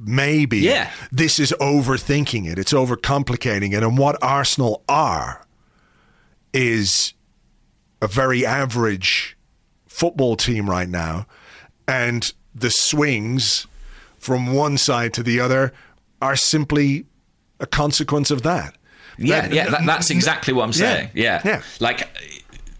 maybe 0.00 0.58
Yeah. 0.58 0.90
this 1.12 1.38
is 1.38 1.52
overthinking 1.60 2.50
it? 2.50 2.58
It's 2.58 2.72
overcomplicating 2.72 3.72
it. 3.74 3.82
And 3.82 3.98
what 3.98 4.16
Arsenal 4.22 4.82
are 4.88 5.44
is 6.52 7.14
a 8.02 8.06
very 8.08 8.44
average 8.46 9.36
football 9.86 10.36
team 10.36 10.68
right 10.68 10.88
now. 10.88 11.26
And 11.86 12.32
the 12.54 12.70
swings 12.70 13.66
from 14.18 14.52
one 14.52 14.78
side 14.78 15.12
to 15.14 15.22
the 15.22 15.40
other 15.40 15.72
are 16.22 16.36
simply 16.36 17.04
a 17.58 17.66
consequence 17.66 18.30
of 18.30 18.42
that. 18.42 18.74
Yeah, 19.18 19.42
That- 19.42 19.52
yeah, 19.52 19.68
that, 19.70 19.86
that's 19.86 20.10
exactly 20.10 20.54
what 20.54 20.64
I'm 20.64 20.72
saying. 20.72 21.10
Yeah, 21.14 21.42
yeah. 21.44 21.62
Like 21.78 22.08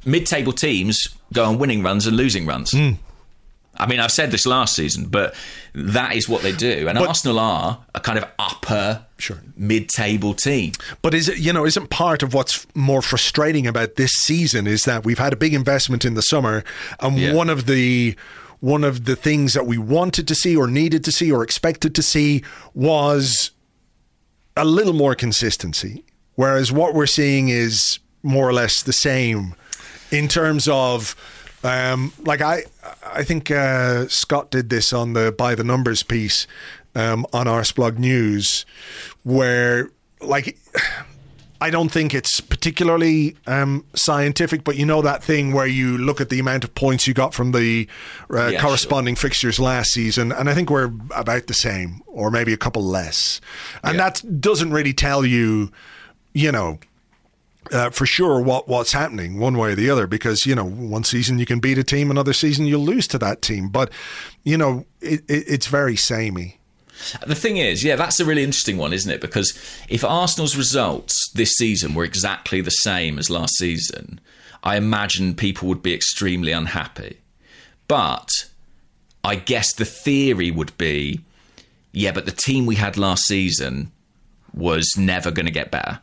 mid-table 0.05 0.52
teams 0.52 1.09
go 1.32 1.44
on 1.44 1.59
winning 1.59 1.82
runs 1.82 2.06
and 2.06 2.16
losing 2.16 2.47
runs. 2.47 2.70
Hmm. 2.72 2.92
I 3.81 3.86
mean, 3.86 3.98
I've 4.01 4.12
said 4.12 4.31
this 4.31 4.47
last 4.47 4.77
season, 4.77 5.07
but 5.07 5.35
that 5.74 6.15
is 6.15 6.28
what 6.28 6.43
they 6.43 6.52
do. 6.52 6.86
And 6.89 6.98
But- 6.98 7.09
Arsenal 7.09 7.39
are 7.39 7.78
a 7.94 8.01
kind 8.01 8.19
of 8.19 8.27
upper 8.39 9.07
Sure. 9.19 9.39
mid-table 9.57 10.35
team. 10.35 10.73
But 11.02 11.15
is 11.15 11.28
it 11.28 11.39
you 11.39 11.52
know 11.52 11.65
isn't 11.66 11.89
part 11.90 12.23
of 12.23 12.35
what's 12.35 12.66
more 12.74 13.02
frustrating 13.02 13.66
about 13.66 13.97
this 13.97 14.12
season 14.12 14.66
is 14.66 14.85
that 14.85 15.05
we've 15.05 15.19
had 15.19 15.32
a 15.32 15.36
big 15.36 15.55
investment 15.55 16.05
in 16.05 16.15
the 16.15 16.23
summer, 16.23 16.62
and 17.01 17.19
Yeah. 17.19 17.32
one 17.32 17.48
of 17.51 17.66
the 17.66 18.15
one 18.61 18.85
of 18.85 19.07
the 19.07 19.16
things 19.16 19.55
that 19.55 19.66
we 19.66 19.78
wanted 19.78 20.28
to 20.28 20.35
see 20.35 20.55
or 20.55 20.66
needed 20.66 21.02
to 21.05 21.11
see 21.11 21.32
or 21.32 21.43
expected 21.43 21.94
to 21.94 22.02
see 22.02 22.43
was 22.74 23.51
a 24.57 24.66
little 24.66 24.93
more 24.93 25.15
consistency, 25.15 26.05
whereas 26.35 26.70
what 26.70 26.93
we're 26.94 27.07
seeing 27.07 27.48
is 27.48 27.98
more 28.23 28.47
or 28.47 28.52
less 28.52 28.82
the 28.82 28.93
same 28.93 29.55
in 30.11 30.28
terms 30.28 30.69
of. 30.69 31.16
Um, 31.62 32.12
like 32.20 32.40
I, 32.40 32.62
I 33.06 33.22
think 33.24 33.50
uh, 33.50 34.08
Scott 34.08 34.50
did 34.50 34.70
this 34.70 34.92
on 34.92 35.12
the 35.12 35.30
by 35.32 35.54
the 35.54 35.64
numbers 35.64 36.02
piece 36.02 36.46
um, 36.94 37.26
on 37.32 37.46
Arseblog 37.46 37.98
News, 37.98 38.64
where 39.24 39.90
like 40.20 40.56
I 41.62 41.68
don't 41.68 41.90
think 41.90 42.14
it's 42.14 42.40
particularly 42.40 43.36
um, 43.46 43.84
scientific, 43.94 44.64
but 44.64 44.76
you 44.76 44.86
know 44.86 45.02
that 45.02 45.22
thing 45.22 45.52
where 45.52 45.66
you 45.66 45.98
look 45.98 46.18
at 46.22 46.30
the 46.30 46.38
amount 46.38 46.64
of 46.64 46.74
points 46.74 47.06
you 47.06 47.12
got 47.12 47.34
from 47.34 47.52
the 47.52 47.86
uh, 48.30 48.46
Yeah, 48.46 48.60
corresponding 48.62 49.14
fixtures 49.14 49.60
last 49.60 49.90
season, 49.90 50.32
and 50.32 50.48
I 50.48 50.54
think 50.54 50.70
we're 50.70 50.90
about 51.14 51.48
the 51.48 51.52
same, 51.54 52.00
or 52.06 52.30
maybe 52.30 52.54
a 52.54 52.56
couple 52.56 52.82
less, 52.82 53.42
and 53.84 53.98
Yeah. 53.98 54.08
that 54.08 54.40
doesn't 54.40 54.70
really 54.72 54.94
tell 54.94 55.26
you, 55.26 55.70
you 56.32 56.50
know. 56.50 56.78
Uh, 57.70 57.90
for 57.90 58.06
sure, 58.06 58.40
what 58.40 58.68
what's 58.68 58.92
happening 58.92 59.38
one 59.38 59.58
way 59.58 59.72
or 59.72 59.74
the 59.74 59.90
other, 59.90 60.06
because 60.06 60.46
you 60.46 60.54
know 60.54 60.64
one 60.64 61.04
season 61.04 61.38
you 61.38 61.46
can 61.46 61.60
beat 61.60 61.78
a 61.78 61.84
team, 61.84 62.10
another 62.10 62.32
season 62.32 62.64
you'll 62.64 62.84
lose 62.84 63.06
to 63.06 63.18
that 63.18 63.42
team. 63.42 63.68
But 63.68 63.92
you 64.44 64.56
know 64.56 64.86
it, 65.00 65.20
it, 65.28 65.44
it's 65.46 65.66
very 65.66 65.96
samey. 65.96 66.58
The 67.26 67.34
thing 67.34 67.56
is, 67.56 67.82
yeah, 67.84 67.96
that's 67.96 68.20
a 68.20 68.24
really 68.24 68.44
interesting 68.44 68.76
one, 68.76 68.92
isn't 68.92 69.10
it? 69.10 69.20
Because 69.20 69.52
if 69.88 70.04
Arsenal's 70.04 70.56
results 70.56 71.30
this 71.34 71.52
season 71.52 71.94
were 71.94 72.04
exactly 72.04 72.60
the 72.60 72.70
same 72.70 73.18
as 73.18 73.30
last 73.30 73.56
season, 73.56 74.20
I 74.62 74.76
imagine 74.76 75.34
people 75.34 75.68
would 75.68 75.82
be 75.82 75.94
extremely 75.94 76.52
unhappy. 76.52 77.18
But 77.88 78.28
I 79.24 79.36
guess 79.36 79.72
the 79.72 79.84
theory 79.84 80.50
would 80.50 80.76
be 80.78 81.20
yeah, 81.92 82.12
but 82.12 82.26
the 82.26 82.32
team 82.32 82.66
we 82.66 82.76
had 82.76 82.96
last 82.96 83.24
season 83.24 83.90
was 84.54 84.94
never 84.96 85.30
going 85.30 85.46
to 85.46 85.52
get 85.52 85.70
better. 85.70 86.00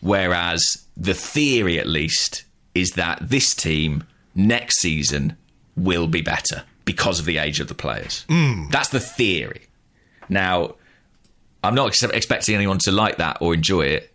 Whereas 0.00 0.86
the 0.96 1.14
theory, 1.14 1.78
at 1.78 1.86
least, 1.86 2.44
is 2.74 2.92
that 2.92 3.18
this 3.28 3.54
team 3.54 4.04
next 4.34 4.80
season 4.80 5.36
will 5.76 6.06
be 6.06 6.22
better 6.22 6.64
because 6.84 7.18
of 7.20 7.24
the 7.26 7.38
age 7.38 7.60
of 7.60 7.68
the 7.68 7.74
players. 7.74 8.24
That's 8.70 8.88
the 8.88 9.00
theory. 9.00 9.62
Now, 10.28 10.76
I'm 11.62 11.74
not 11.74 11.88
ex- 11.88 12.02
expecting 12.02 12.54
anyone 12.54 12.78
to 12.84 12.92
like 12.92 13.16
that 13.18 13.38
or 13.40 13.54
enjoy 13.54 13.82
it, 13.82 14.12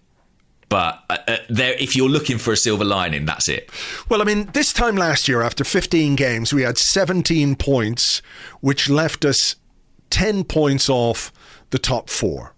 but 0.69 1.03
uh, 1.09 1.17
uh, 1.27 1.37
there, 1.49 1.73
if 1.73 1.95
you're 1.95 2.09
looking 2.09 2.37
for 2.37 2.51
a 2.51 2.57
silver 2.57 2.83
lining, 2.85 3.25
that's 3.25 3.47
it. 3.47 3.69
Well, 4.09 4.21
I 4.21 4.25
mean, 4.25 4.45
this 4.53 4.73
time 4.73 4.95
last 4.95 5.27
year, 5.27 5.41
after 5.41 5.63
15 5.63 6.15
games, 6.15 6.53
we 6.53 6.63
had 6.63 6.77
17 6.77 7.55
points, 7.55 8.21
which 8.61 8.89
left 8.89 9.25
us 9.25 9.55
10 10.09 10.43
points 10.45 10.89
off 10.89 11.31
the 11.69 11.79
top 11.79 12.09
four. 12.09 12.53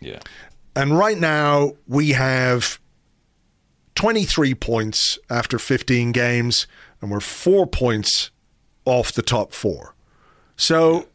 Yeah. 0.00 0.20
And 0.76 0.96
right 0.96 1.18
now, 1.18 1.72
we 1.88 2.10
have 2.10 2.78
23 3.94 4.54
points 4.54 5.18
after 5.30 5.58
15 5.58 6.12
games, 6.12 6.66
and 7.00 7.10
we're 7.10 7.20
four 7.20 7.66
points 7.66 8.30
off 8.84 9.10
the 9.10 9.22
top 9.22 9.52
four. 9.52 9.94
So 10.56 11.08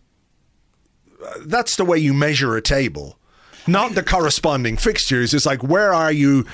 uh, 1.23 1.33
that's 1.45 1.75
the 1.75 1.85
way 1.85 1.99
you 1.99 2.11
measure 2.11 2.57
a 2.57 2.61
table, 2.61 3.19
not 3.67 3.93
the 3.93 4.01
corresponding 4.01 4.77
fixtures. 4.77 5.31
It's 5.31 5.45
like, 5.45 5.61
where 5.61 5.93
are 5.93 6.11
you 6.11 6.47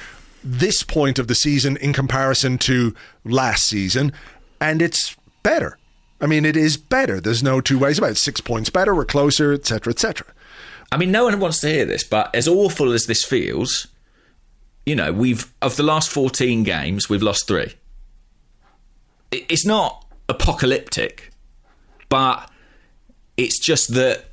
this 0.44 0.84
point 0.84 1.18
of 1.18 1.30
the 1.30 1.36
season 1.36 1.78
in 1.78 1.94
comparison 1.94 2.58
to 2.60 2.94
last 3.24 3.66
season? 3.66 4.12
And 4.60 4.82
it's 4.82 5.16
better. 5.44 5.78
I 6.20 6.26
mean, 6.26 6.44
it 6.44 6.58
is 6.58 6.76
better. 6.76 7.22
There's 7.22 7.44
no 7.44 7.62
two 7.62 7.80
ways 7.80 8.00
about 8.00 8.12
it. 8.12 8.18
Six 8.18 8.42
points 8.42 8.70
better, 8.70 8.94
we're 8.94 9.06
closer, 9.06 9.54
etc., 9.54 9.92
etc. 9.94 10.28
I 10.92 10.98
mean, 10.98 11.12
no 11.12 11.26
one 11.26 11.40
wants 11.40 11.60
to 11.62 11.70
hear 11.70 11.86
this, 11.86 12.04
but 12.04 12.34
as 12.34 12.48
awful 12.48 12.94
as 12.94 13.06
this 13.06 13.24
feels, 13.24 13.88
you 14.86 14.96
know, 14.96 15.12
we've 15.12 15.52
of 15.62 15.76
the 15.76 15.84
last 15.84 16.10
14 16.10 16.64
games, 16.64 17.10
we've 17.10 17.24
lost 17.24 17.48
three. 17.48 17.74
It's 19.32 19.66
not 19.66 20.06
apocalyptic, 20.30 21.32
but 22.08 22.50
it's 23.36 23.60
just 23.60 23.94
that 23.96 24.26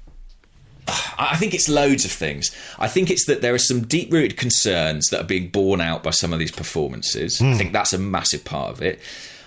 I 1.19 1.37
think 1.37 1.55
it's 1.55 1.69
loads 1.69 2.05
of 2.05 2.13
things. 2.13 2.55
I 2.79 2.89
think 2.89 3.11
it's 3.11 3.27
that 3.27 3.41
there 3.43 3.55
are 3.55 3.59
some 3.59 3.83
deep 3.83 4.13
rooted 4.13 4.37
concerns 4.37 5.09
that 5.09 5.23
are 5.23 5.27
being 5.27 5.49
borne 5.49 5.81
out 5.81 6.03
by 6.03 6.11
some 6.11 6.33
of 6.33 6.39
these 6.39 6.53
performances. 6.53 7.41
I 7.41 7.53
hmm. 7.53 7.59
think 7.59 7.73
that's 7.73 7.93
a 7.93 7.99
massive 7.99 8.45
part 8.45 8.71
of 8.71 8.83
it. 8.83 9.01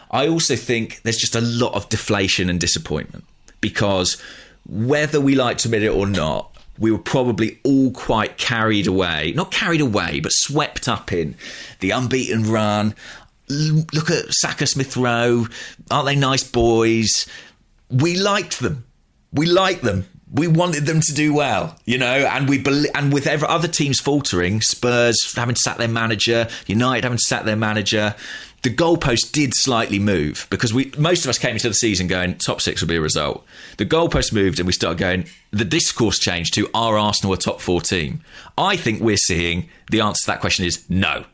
I 0.09 0.27
also 0.27 0.55
think 0.55 1.01
there's 1.03 1.17
just 1.17 1.35
a 1.35 1.41
lot 1.41 1.73
of 1.73 1.89
deflation 1.89 2.49
and 2.49 2.59
disappointment 2.59 3.25
because 3.61 4.21
whether 4.67 5.19
we 5.19 5.35
like 5.35 5.57
to 5.59 5.67
admit 5.67 5.83
it 5.83 5.89
or 5.89 6.07
not, 6.07 6.56
we 6.79 6.91
were 6.91 6.97
probably 6.97 7.59
all 7.63 7.91
quite 7.91 8.37
carried 8.37 8.87
away, 8.87 9.33
not 9.35 9.51
carried 9.51 9.81
away, 9.81 10.19
but 10.19 10.31
swept 10.31 10.87
up 10.87 11.11
in 11.11 11.35
the 11.79 11.91
unbeaten 11.91 12.43
run. 12.51 12.95
Look 13.49 14.11
at 14.11 14.25
Saka 14.29 14.67
Smith 14.67 14.97
Rowe. 14.97 15.47
Aren't 15.89 16.05
they 16.05 16.15
nice 16.15 16.43
boys? 16.43 17.27
we 17.89 18.17
liked 18.17 18.59
them. 18.59 18.85
We 19.31 19.45
liked 19.45 19.83
them. 19.83 20.05
We 20.31 20.47
wanted 20.47 20.85
them 20.85 20.99
to 20.99 21.13
do 21.13 21.33
well, 21.33 21.77
you 21.85 21.97
know, 21.97 22.05
and 22.05 22.49
we 22.49 22.57
bel 22.57 22.83
and 22.93 23.13
with 23.13 23.27
every 23.27 23.47
other 23.47 23.69
teams 23.69 24.01
faltering, 24.01 24.59
Spurs 24.59 25.33
having 25.33 25.55
sat 25.55 25.77
their 25.77 25.87
manager, 25.87 26.49
United 26.65 27.05
having 27.05 27.17
sat 27.17 27.45
their 27.45 27.55
manager, 27.55 28.13
the 28.63 28.69
goalpost 28.69 29.31
did 29.31 29.53
slightly 29.53 29.99
move 29.99 30.47
because 30.49 30.73
we 30.73 30.91
most 30.97 31.25
of 31.25 31.29
us 31.29 31.37
came 31.37 31.53
into 31.53 31.69
the 31.69 31.75
season 31.75 32.07
going 32.07 32.37
top 32.37 32.61
six 32.61 32.81
will 32.81 32.87
be 32.87 32.95
a 32.95 33.01
result. 33.01 33.45
The 33.77 33.85
goalpost 33.85 34.33
moved 34.33 34.59
and 34.59 34.67
we 34.67 34.73
started 34.73 34.97
going. 34.97 35.27
The 35.51 35.65
discourse 35.65 36.19
changed 36.19 36.53
to 36.55 36.69
are 36.73 36.97
Arsenal 36.97 37.33
a 37.33 37.37
top 37.37 37.61
four 37.61 37.81
team? 37.81 38.21
I 38.57 38.75
think 38.75 39.01
we're 39.01 39.17
seeing 39.17 39.69
the 39.91 40.01
answer 40.01 40.21
to 40.21 40.27
that 40.27 40.41
question 40.41 40.65
is 40.65 40.89
no. 40.89 41.25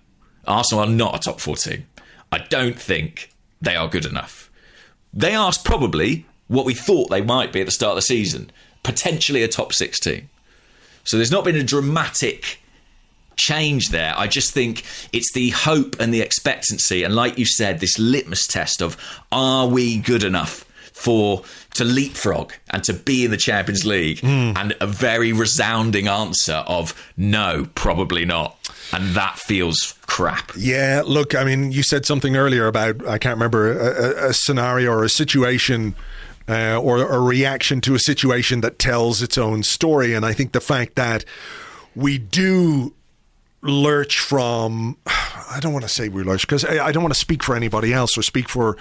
Arsenal 0.45 0.84
are 0.84 0.90
not 0.90 1.16
a 1.16 1.20
top 1.20 1.40
four 1.40 1.56
team. 1.56 1.86
I 2.32 2.40
don't 2.40 2.80
think 2.80 3.32
they 3.62 3.76
are 3.76 3.88
good 3.88 4.06
enough. 4.06 4.50
They 5.14 5.36
are 5.36 5.52
probably 5.64 6.26
what 6.48 6.66
we 6.66 6.74
thought 6.74 7.10
they 7.10 7.22
might 7.22 7.54
be 7.54 7.62
at 7.62 7.66
the 7.66 7.72
start 7.72 7.91
of 7.91 7.98
the 7.98 8.02
season, 8.02 8.52
potentially 8.84 9.44
a 9.44 9.48
top 9.48 9.74
six 9.74 10.00
team. 10.00 10.30
So 11.04 11.18
there's 11.18 11.32
not 11.32 11.45
been 11.45 11.56
a 11.56 11.64
dramatic 11.64 12.60
change 13.35 13.89
there. 13.89 14.14
I 14.18 14.27
just 14.27 14.53
think 14.53 14.84
it's 15.11 15.31
the 15.34 15.49
hope 15.49 15.95
and 15.99 16.14
the 16.14 16.22
expectancy, 16.22 17.03
and 17.03 17.15
like 17.15 17.38
you 17.38 17.45
said, 17.45 17.80
this 17.80 17.97
litmus 17.99 18.47
test 18.47 18.81
of 18.81 18.97
are 19.31 19.68
we 19.68 19.97
good 19.97 20.23
enough 20.23 20.65
for 20.93 21.43
to 21.73 21.84
leapfrog 21.84 22.53
and 22.69 22.84
to 22.84 22.93
be 22.93 23.26
in 23.26 23.31
the 23.31 23.38
Champions 23.38 23.84
League, 23.84 24.23
and 24.23 24.76
a 24.80 24.85
very 24.88 25.34
resounding 25.34 26.07
answer 26.07 26.64
of 26.68 26.93
no, 27.18 27.68
probably 27.73 28.26
not, 28.26 28.57
and 28.93 29.15
that 29.15 29.39
feels 29.39 29.95
crap. 30.05 30.51
Yeah, 30.55 31.01
look, 31.03 31.34
I 31.34 31.43
mean, 31.43 31.72
you 31.72 31.81
said 31.81 32.05
something 32.05 32.35
earlier 32.35 32.68
about, 32.68 33.05
I 33.07 33.18
can't 33.18 33.35
remember, 33.35 33.72
a, 33.72 33.85
a, 33.85 34.30
a 34.30 34.34
scenario 34.34 34.91
or 34.91 35.03
a 35.03 35.10
situation 35.10 35.95
uh, 36.47 36.77
or 36.77 36.99
a 36.99 37.19
reaction 37.19 37.81
to 37.81 37.95
a 37.95 37.99
situation 37.99 38.61
that 38.61 38.77
tells 38.77 39.22
its 39.23 39.38
own 39.38 39.64
story. 39.64 40.14
And 40.14 40.26
I 40.26 40.34
think 40.34 40.51
the 40.51 40.61
fact 40.61 40.95
that 40.95 41.26
we 41.95 42.18
do 42.18 42.93
lurch 43.64 44.19
from, 44.19 44.98
I 45.07 45.60
don't 45.61 45.73
want 45.73 45.84
to 45.84 45.90
say 45.90 46.10
we 46.10 46.22
lurch 46.23 46.41
because 46.41 46.65
I, 46.65 46.88
I 46.88 46.91
don't 46.91 47.02
want 47.02 47.14
to 47.14 47.19
speak 47.19 47.41
for 47.41 47.56
anybody 47.56 47.94
else 47.94 48.18
or 48.18 48.22
speak 48.22 48.49
for 48.49 48.77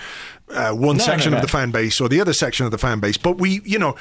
uh, 0.51 0.73
one 0.73 0.97
No, 0.97 1.05
section 1.05 1.31
no, 1.31 1.39
of 1.39 1.43
the 1.43 1.49
fan 1.49 1.71
base 1.71 2.01
or 2.01 2.09
the 2.09 2.21
other 2.21 2.33
section 2.33 2.67
of 2.67 2.73
the 2.73 2.79
fan 2.79 2.99
base. 2.99 3.17
But 3.17 3.39
we, 3.39 3.61
you 3.65 3.79
know, 3.79 3.97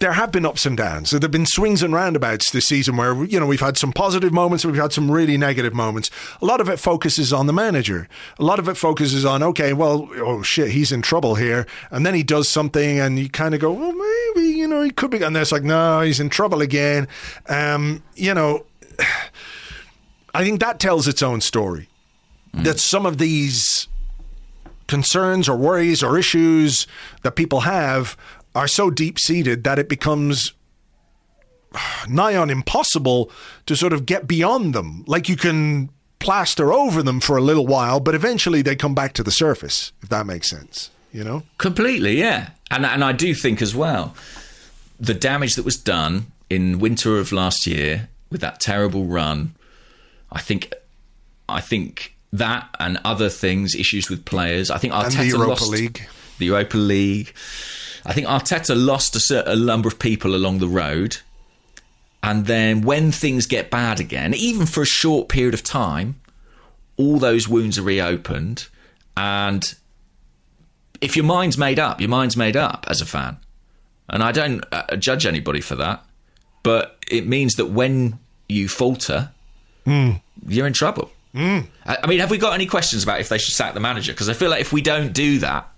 there 0.00 0.12
have 0.12 0.30
been 0.30 0.44
ups 0.44 0.66
and 0.66 0.76
downs. 0.76 1.10
There 1.10 1.20
have 1.20 1.30
been 1.30 1.46
swings 1.46 1.82
and 1.82 1.94
roundabouts 1.94 2.50
this 2.50 2.66
season 2.66 2.98
where, 2.98 3.24
you 3.24 3.40
know, 3.40 3.46
we've 3.46 3.60
had 3.60 3.78
some 3.78 3.92
positive 3.92 4.32
moments 4.32 4.62
and 4.62 4.72
we've 4.72 4.82
had 4.82 4.92
some 4.92 5.10
really 5.10 5.38
negative 5.38 5.72
moments. 5.72 6.10
A 6.42 6.44
lot 6.44 6.60
of 6.60 6.68
it 6.68 6.78
focuses 6.78 7.32
on 7.32 7.46
the 7.46 7.54
manager. 7.54 8.06
A 8.38 8.44
lot 8.44 8.58
of 8.58 8.68
it 8.68 8.76
focuses 8.76 9.24
on, 9.24 9.42
okay, 9.42 9.72
well, 9.72 10.10
oh 10.16 10.42
shit, 10.42 10.70
he's 10.70 10.92
in 10.92 11.00
trouble 11.00 11.36
here. 11.36 11.66
And 11.90 12.04
then 12.04 12.12
he 12.12 12.22
does 12.22 12.48
something 12.48 13.00
and 13.00 13.18
you 13.18 13.30
kind 13.30 13.54
of 13.54 13.60
go, 13.60 13.72
well, 13.72 13.92
maybe, 13.92 14.48
you 14.48 14.68
know, 14.68 14.82
he 14.82 14.90
could 14.90 15.10
be. 15.10 15.22
And 15.22 15.34
then 15.34 15.40
it's 15.40 15.52
like, 15.52 15.64
no, 15.64 16.02
he's 16.02 16.20
in 16.20 16.28
trouble 16.28 16.60
again. 16.60 17.08
Um, 17.48 18.02
you 18.14 18.34
know, 18.34 18.66
I 20.34 20.44
think 20.44 20.60
that 20.60 20.78
tells 20.78 21.08
its 21.08 21.22
own 21.22 21.40
story. 21.40 21.88
Mm. 22.54 22.64
That 22.64 22.80
some 22.80 23.06
of 23.06 23.18
these 23.18 23.88
concerns 24.86 25.48
or 25.48 25.56
worries 25.56 26.02
or 26.02 26.18
issues 26.18 26.86
that 27.22 27.36
people 27.36 27.60
have 27.60 28.16
are 28.54 28.68
so 28.68 28.90
deep 28.90 29.18
seated 29.18 29.64
that 29.64 29.78
it 29.78 29.88
becomes 29.88 30.52
nigh 32.08 32.36
on 32.36 32.50
impossible 32.50 33.30
to 33.66 33.74
sort 33.74 33.92
of 33.92 34.06
get 34.06 34.28
beyond 34.28 34.74
them. 34.74 35.04
Like 35.06 35.28
you 35.28 35.36
can 35.36 35.90
plaster 36.18 36.72
over 36.72 37.02
them 37.02 37.20
for 37.20 37.36
a 37.36 37.40
little 37.40 37.66
while, 37.66 38.00
but 38.00 38.14
eventually 38.14 38.62
they 38.62 38.76
come 38.76 38.94
back 38.94 39.12
to 39.14 39.22
the 39.22 39.30
surface, 39.30 39.92
if 40.02 40.08
that 40.10 40.26
makes 40.26 40.48
sense, 40.48 40.90
you 41.12 41.24
know? 41.24 41.42
Completely, 41.58 42.18
yeah. 42.18 42.50
And 42.70 42.86
and 42.86 43.02
I 43.04 43.12
do 43.12 43.34
think 43.34 43.60
as 43.60 43.74
well 43.74 44.14
the 44.98 45.14
damage 45.14 45.56
that 45.56 45.64
was 45.64 45.76
done 45.76 46.26
in 46.48 46.78
winter 46.78 47.18
of 47.18 47.32
last 47.32 47.66
year 47.66 48.08
with 48.30 48.40
that 48.40 48.60
terrible 48.60 49.04
run, 49.04 49.54
I 50.34 50.40
think 50.40 50.74
I 51.48 51.60
think 51.60 52.14
that 52.32 52.68
and 52.80 52.98
other 53.04 53.28
things, 53.28 53.74
issues 53.74 54.10
with 54.10 54.24
players. 54.24 54.70
I 54.70 54.78
think 54.78 54.92
Arteta 54.92 55.20
And 55.20 55.30
the 55.30 55.36
Europa 55.36 55.48
lost 55.50 55.70
League. 55.70 56.08
the 56.38 56.46
Europa 56.46 56.76
League. 56.76 57.32
I 58.04 58.12
think 58.12 58.26
Arteta 58.26 58.74
lost 58.76 59.16
a 59.16 59.20
certain 59.20 59.64
number 59.64 59.88
of 59.88 59.98
people 59.98 60.34
along 60.34 60.58
the 60.58 60.68
road. 60.68 61.18
And 62.22 62.46
then 62.46 62.82
when 62.82 63.12
things 63.12 63.46
get 63.46 63.70
bad 63.70 64.00
again, 64.00 64.34
even 64.34 64.66
for 64.66 64.82
a 64.82 64.86
short 64.86 65.28
period 65.28 65.54
of 65.54 65.62
time, 65.62 66.20
all 66.96 67.18
those 67.18 67.48
wounds 67.48 67.78
are 67.78 67.82
reopened. 67.82 68.66
And 69.16 69.74
if 71.00 71.16
your 71.16 71.24
mind's 71.24 71.56
made 71.58 71.78
up, 71.78 72.00
your 72.00 72.10
mind's 72.10 72.36
made 72.36 72.56
up 72.56 72.86
as 72.88 73.00
a 73.00 73.06
fan. 73.06 73.36
And 74.08 74.22
I 74.22 74.32
don't 74.32 74.64
uh, 74.72 74.96
judge 74.96 75.24
anybody 75.26 75.60
for 75.60 75.76
that. 75.76 76.04
But 76.62 76.98
it 77.10 77.26
means 77.26 77.54
that 77.54 77.66
when 77.66 78.18
you 78.48 78.68
falter, 78.68 79.30
you're 80.46 80.66
in 80.66 80.72
trouble. 80.72 81.10
I, 81.36 81.66
I 81.86 82.06
mean, 82.06 82.20
have 82.20 82.30
we 82.30 82.38
got 82.38 82.54
any 82.54 82.66
questions 82.66 83.02
about 83.02 83.20
if 83.20 83.28
they 83.28 83.38
should 83.38 83.54
sack 83.54 83.74
the 83.74 83.80
manager? 83.80 84.12
Because 84.12 84.28
I 84.28 84.34
feel 84.34 84.50
like 84.50 84.60
if 84.60 84.72
we 84.72 84.82
don't 84.82 85.12
do 85.12 85.40
that, 85.40 85.68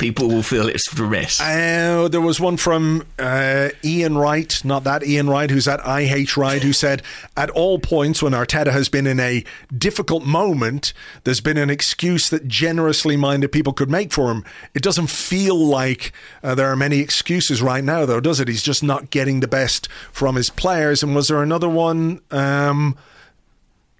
people 0.00 0.28
will 0.28 0.42
feel 0.42 0.66
it's 0.66 0.98
remiss. 0.98 1.40
Uh, 1.40 2.08
there 2.10 2.22
was 2.22 2.40
one 2.40 2.56
from 2.56 3.06
uh, 3.18 3.68
Ian 3.84 4.16
Wright, 4.16 4.58
not 4.64 4.84
that 4.84 5.04
Ian 5.04 5.28
Wright, 5.28 5.50
who's 5.50 5.68
at 5.68 5.80
IH 5.86 6.36
Wright, 6.38 6.62
who 6.62 6.72
said, 6.72 7.02
At 7.36 7.50
all 7.50 7.78
points 7.78 8.22
when 8.22 8.32
Arteta 8.32 8.72
has 8.72 8.88
been 8.88 9.06
in 9.06 9.20
a 9.20 9.44
difficult 9.76 10.24
moment, 10.24 10.94
there's 11.24 11.42
been 11.42 11.58
an 11.58 11.68
excuse 11.68 12.30
that 12.30 12.48
generously 12.48 13.16
minded 13.16 13.52
people 13.52 13.74
could 13.74 13.90
make 13.90 14.10
for 14.12 14.30
him. 14.30 14.42
It 14.74 14.82
doesn't 14.82 15.08
feel 15.10 15.56
like 15.56 16.12
uh, 16.42 16.54
there 16.54 16.68
are 16.68 16.76
many 16.76 17.00
excuses 17.00 17.60
right 17.60 17.84
now, 17.84 18.06
though, 18.06 18.20
does 18.20 18.40
it? 18.40 18.48
He's 18.48 18.62
just 18.62 18.82
not 18.82 19.10
getting 19.10 19.40
the 19.40 19.48
best 19.48 19.88
from 20.10 20.36
his 20.36 20.48
players. 20.48 21.02
And 21.02 21.14
was 21.14 21.28
there 21.28 21.42
another 21.42 21.68
one? 21.68 22.22
Um, 22.30 22.96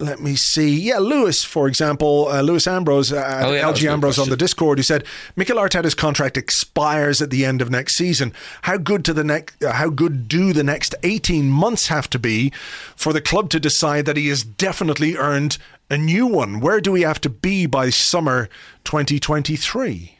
let 0.00 0.20
me 0.20 0.34
see. 0.34 0.80
Yeah, 0.80 0.98
Lewis, 0.98 1.44
for 1.44 1.68
example, 1.68 2.28
uh, 2.28 2.40
Lewis 2.40 2.66
Ambrose, 2.66 3.12
uh, 3.12 3.16
Oh, 3.44 3.52
yeah, 3.52 3.60
that 3.62 3.70
was 3.72 3.82
a 3.82 3.86
LG 3.86 3.92
Ambrose 3.92 4.18
on 4.18 4.28
the 4.30 4.36
Discord, 4.36 4.78
who 4.78 4.82
said 4.82 5.04
Mikel 5.36 5.56
Arteta's 5.58 5.94
contract 5.94 6.36
expires 6.36 7.20
at 7.20 7.30
the 7.30 7.44
end 7.44 7.60
of 7.62 7.70
next 7.70 7.96
season. 7.96 8.32
How 8.62 8.76
good 8.76 9.04
to 9.04 9.12
the 9.12 9.24
next? 9.24 9.62
Uh, 9.62 9.72
how 9.72 9.90
good 9.90 10.26
do 10.28 10.52
the 10.52 10.64
next 10.64 10.94
eighteen 11.02 11.48
months 11.50 11.88
have 11.88 12.08
to 12.10 12.18
be 12.18 12.50
for 12.96 13.12
the 13.12 13.20
club 13.20 13.50
to 13.50 13.60
decide 13.60 14.06
that 14.06 14.16
he 14.16 14.28
has 14.28 14.42
definitely 14.42 15.16
earned 15.16 15.58
a 15.90 15.98
new 15.98 16.26
one? 16.26 16.60
Where 16.60 16.80
do 16.80 16.92
we 16.92 17.02
have 17.02 17.20
to 17.22 17.28
be 17.28 17.66
by 17.66 17.90
summer 17.90 18.48
twenty 18.84 19.18
twenty 19.20 19.56
three? 19.56 20.16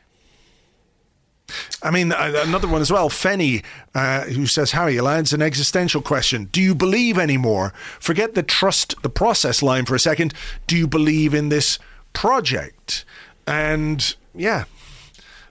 I 1.83 1.91
mean, 1.91 2.13
uh, 2.13 2.43
another 2.47 2.69
one 2.69 2.81
as 2.81 2.91
well. 2.91 3.09
Fenny, 3.09 3.63
uh, 3.95 4.25
who 4.25 4.47
says, 4.47 4.73
Harry, 4.73 5.01
lads, 5.01 5.33
an 5.33 5.43
existential 5.43 6.03
question. 6.03 6.47
Do 6.47 6.61
you 6.61 6.75
believe 6.75 7.19
anymore? 7.19 7.73
Forget 7.99 8.35
the 8.35 8.43
trust 8.43 9.01
the 9.03 9.11
process 9.11 9.63
line 9.63 9.87
for 9.87 9.95
a 9.95 10.01
second. 10.01 10.35
Do 10.67 10.77
you 10.77 10.87
believe 10.87 11.35
in 11.35 11.49
this 11.49 11.79
project? 12.13 13.05
And 13.47 14.15
yeah. 14.35 14.65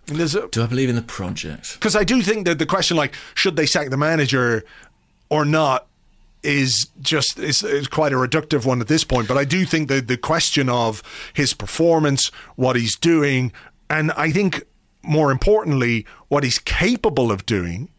I 0.08 0.12
mean, 0.12 0.18
there's 0.20 0.36
a, 0.36 0.48
do 0.48 0.64
I 0.64 0.68
believe 0.68 0.90
in 0.90 0.96
the 0.96 1.02
project? 1.02 1.74
because 1.74 1.96
I 1.96 2.04
do 2.04 2.22
think 2.22 2.46
that 2.46 2.58
the 2.58 2.66
question, 2.66 2.98
like, 2.98 3.14
should 3.36 3.56
they 3.56 3.68
sack 3.68 3.90
the 3.90 3.98
manager 3.98 4.64
or 5.30 5.46
not, 5.46 5.86
is 6.42 6.90
just 7.02 7.38
is, 7.38 7.64
is 7.64 7.88
quite 7.88 8.14
a 8.14 8.16
reductive 8.16 8.66
one 8.66 8.82
at 8.82 8.88
this 8.88 9.04
point. 9.04 9.28
But 9.28 9.38
I 9.38 9.46
do 9.46 9.66
think 9.66 9.90
that 9.90 10.08
the 10.08 10.18
question 10.18 10.70
of 10.70 11.04
his 11.34 11.54
performance, 11.54 12.32
what 12.56 12.76
he's 12.76 12.96
doing, 12.96 13.52
and 13.90 14.12
I 14.14 14.32
think 14.32 14.64
more 15.02 15.32
importantly, 15.32 16.06
what 16.28 16.44
he's 16.44 16.60
capable 16.60 17.32
of 17.32 17.46
doing 17.46 17.90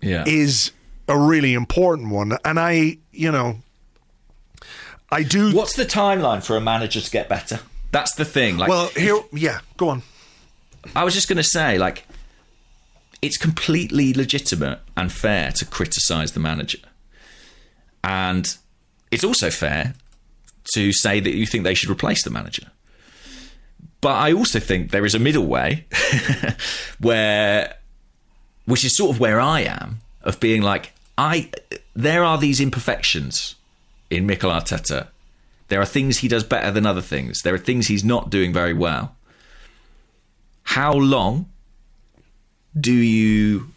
Yeah. 0.00 0.24
is 0.26 0.70
a 1.08 1.18
really 1.18 1.54
important 1.54 2.10
one. 2.10 2.36
And 2.44 2.58
I, 2.60 2.98
you 3.12 3.30
know, 3.32 3.58
I 5.10 5.22
do. 5.22 5.54
What's 5.54 5.76
the 5.76 5.84
timeline 5.86 6.42
for 6.44 6.56
a 6.56 6.60
manager 6.60 7.00
to 7.00 7.10
get 7.10 7.28
better? 7.28 7.60
That's 7.92 8.14
the 8.14 8.24
thing. 8.24 8.56
Like, 8.58 8.68
well, 8.68 8.88
here, 8.96 9.18
yeah, 9.32 9.60
go 9.76 9.88
on. 9.90 10.02
I 10.96 11.04
was 11.04 11.14
just 11.14 11.28
going 11.28 11.36
to 11.36 11.42
say, 11.44 11.78
like, 11.78 12.04
it's 13.22 13.36
completely 13.38 14.12
legitimate 14.12 14.80
and 14.96 15.10
fair 15.12 15.50
to 15.52 15.64
criticise 15.64 16.32
the 16.32 16.40
manager, 16.40 16.78
and 18.02 18.56
it's 19.10 19.24
also 19.24 19.48
fair 19.50 19.94
to 20.74 20.92
say 20.92 21.20
that 21.20 21.30
you 21.34 21.46
think 21.46 21.64
they 21.64 21.74
should 21.74 21.88
replace 21.88 22.22
the 22.24 22.30
manager. 22.30 22.70
But 24.04 24.16
I 24.16 24.32
also 24.32 24.60
think 24.60 24.90
there 24.90 25.06
is 25.06 25.14
a 25.14 25.18
middle 25.18 25.46
way 25.46 25.86
where, 27.00 27.74
which 28.66 28.84
is 28.84 28.94
sort 28.94 29.10
of 29.12 29.20
where 29.20 29.40
I 29.40 29.60
am, 29.60 30.00
of 30.22 30.38
being 30.40 30.60
like, 30.60 30.92
I 31.16 31.50
there 31.96 32.22
are 32.22 32.36
these 32.36 32.60
imperfections 32.60 33.54
in 34.10 34.26
Mikel 34.26 34.50
Arteta. 34.50 35.08
There 35.68 35.80
are 35.80 35.86
things 35.86 36.18
he 36.18 36.28
does 36.28 36.44
better 36.44 36.70
than 36.70 36.84
other 36.84 37.00
things. 37.00 37.42
There 37.42 37.54
are 37.54 37.58
things 37.58 37.86
he's 37.86 38.04
not 38.04 38.28
doing 38.28 38.52
very 38.52 38.74
well 38.74 39.16
how 40.64 40.92
long 40.92 41.46
do 42.78 42.92
you 42.92 43.70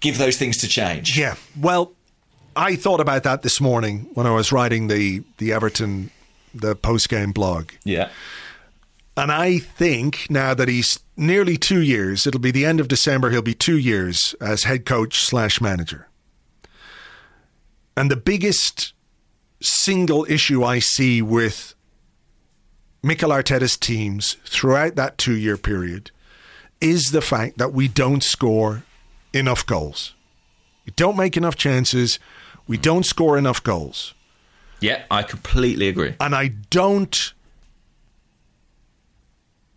give 0.00 0.16
those 0.16 0.38
things 0.38 0.56
to 0.58 0.68
change? 0.68 1.18
Yeah. 1.18 1.34
Well, 1.60 1.92
I 2.54 2.76
thought 2.76 3.00
about 3.00 3.24
that 3.24 3.42
this 3.42 3.60
morning 3.60 4.08
when 4.14 4.26
I 4.26 4.30
was 4.30 4.52
writing 4.52 4.86
the 4.86 5.22
the 5.38 5.52
Everton 5.52 6.10
the 6.60 6.74
post 6.74 7.08
game 7.08 7.32
blog. 7.32 7.70
Yeah. 7.84 8.10
And 9.16 9.32
I 9.32 9.58
think 9.58 10.26
now 10.28 10.52
that 10.52 10.68
he's 10.68 11.00
nearly 11.16 11.56
two 11.56 11.80
years, 11.80 12.26
it'll 12.26 12.40
be 12.40 12.50
the 12.50 12.66
end 12.66 12.80
of 12.80 12.88
December, 12.88 13.30
he'll 13.30 13.40
be 13.40 13.54
two 13.54 13.78
years 13.78 14.34
as 14.40 14.64
head 14.64 14.84
coach 14.84 15.20
slash 15.20 15.60
manager. 15.60 16.08
And 17.96 18.10
the 18.10 18.16
biggest 18.16 18.92
single 19.62 20.26
issue 20.28 20.62
I 20.62 20.80
see 20.80 21.22
with 21.22 21.74
Mikel 23.02 23.30
Arteta's 23.30 23.76
teams 23.78 24.36
throughout 24.44 24.96
that 24.96 25.16
two 25.16 25.36
year 25.36 25.56
period 25.56 26.10
is 26.80 27.04
the 27.04 27.22
fact 27.22 27.56
that 27.56 27.72
we 27.72 27.88
don't 27.88 28.22
score 28.22 28.82
enough 29.32 29.64
goals. 29.64 30.14
We 30.84 30.92
don't 30.94 31.16
make 31.16 31.36
enough 31.36 31.56
chances. 31.56 32.18
We 32.66 32.76
don't 32.76 33.06
score 33.06 33.38
enough 33.38 33.62
goals. 33.62 34.12
Yeah, 34.80 35.04
I 35.10 35.22
completely 35.22 35.88
agree. 35.88 36.14
And 36.20 36.34
I 36.34 36.48
don't 36.70 37.32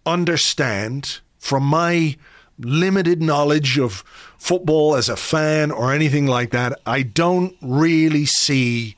understand 0.05 1.19
from 1.38 1.63
my 1.63 2.17
limited 2.59 3.21
knowledge 3.21 3.80
of 3.80 4.03
football 4.38 4.95
as 4.95 5.09
a 5.09 5.15
fan 5.15 5.71
or 5.71 5.93
anything 5.93 6.27
like 6.27 6.51
that, 6.51 6.80
I 6.85 7.03
don't 7.03 7.55
really 7.61 8.26
see 8.26 8.95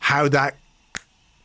how 0.00 0.28
that 0.28 0.56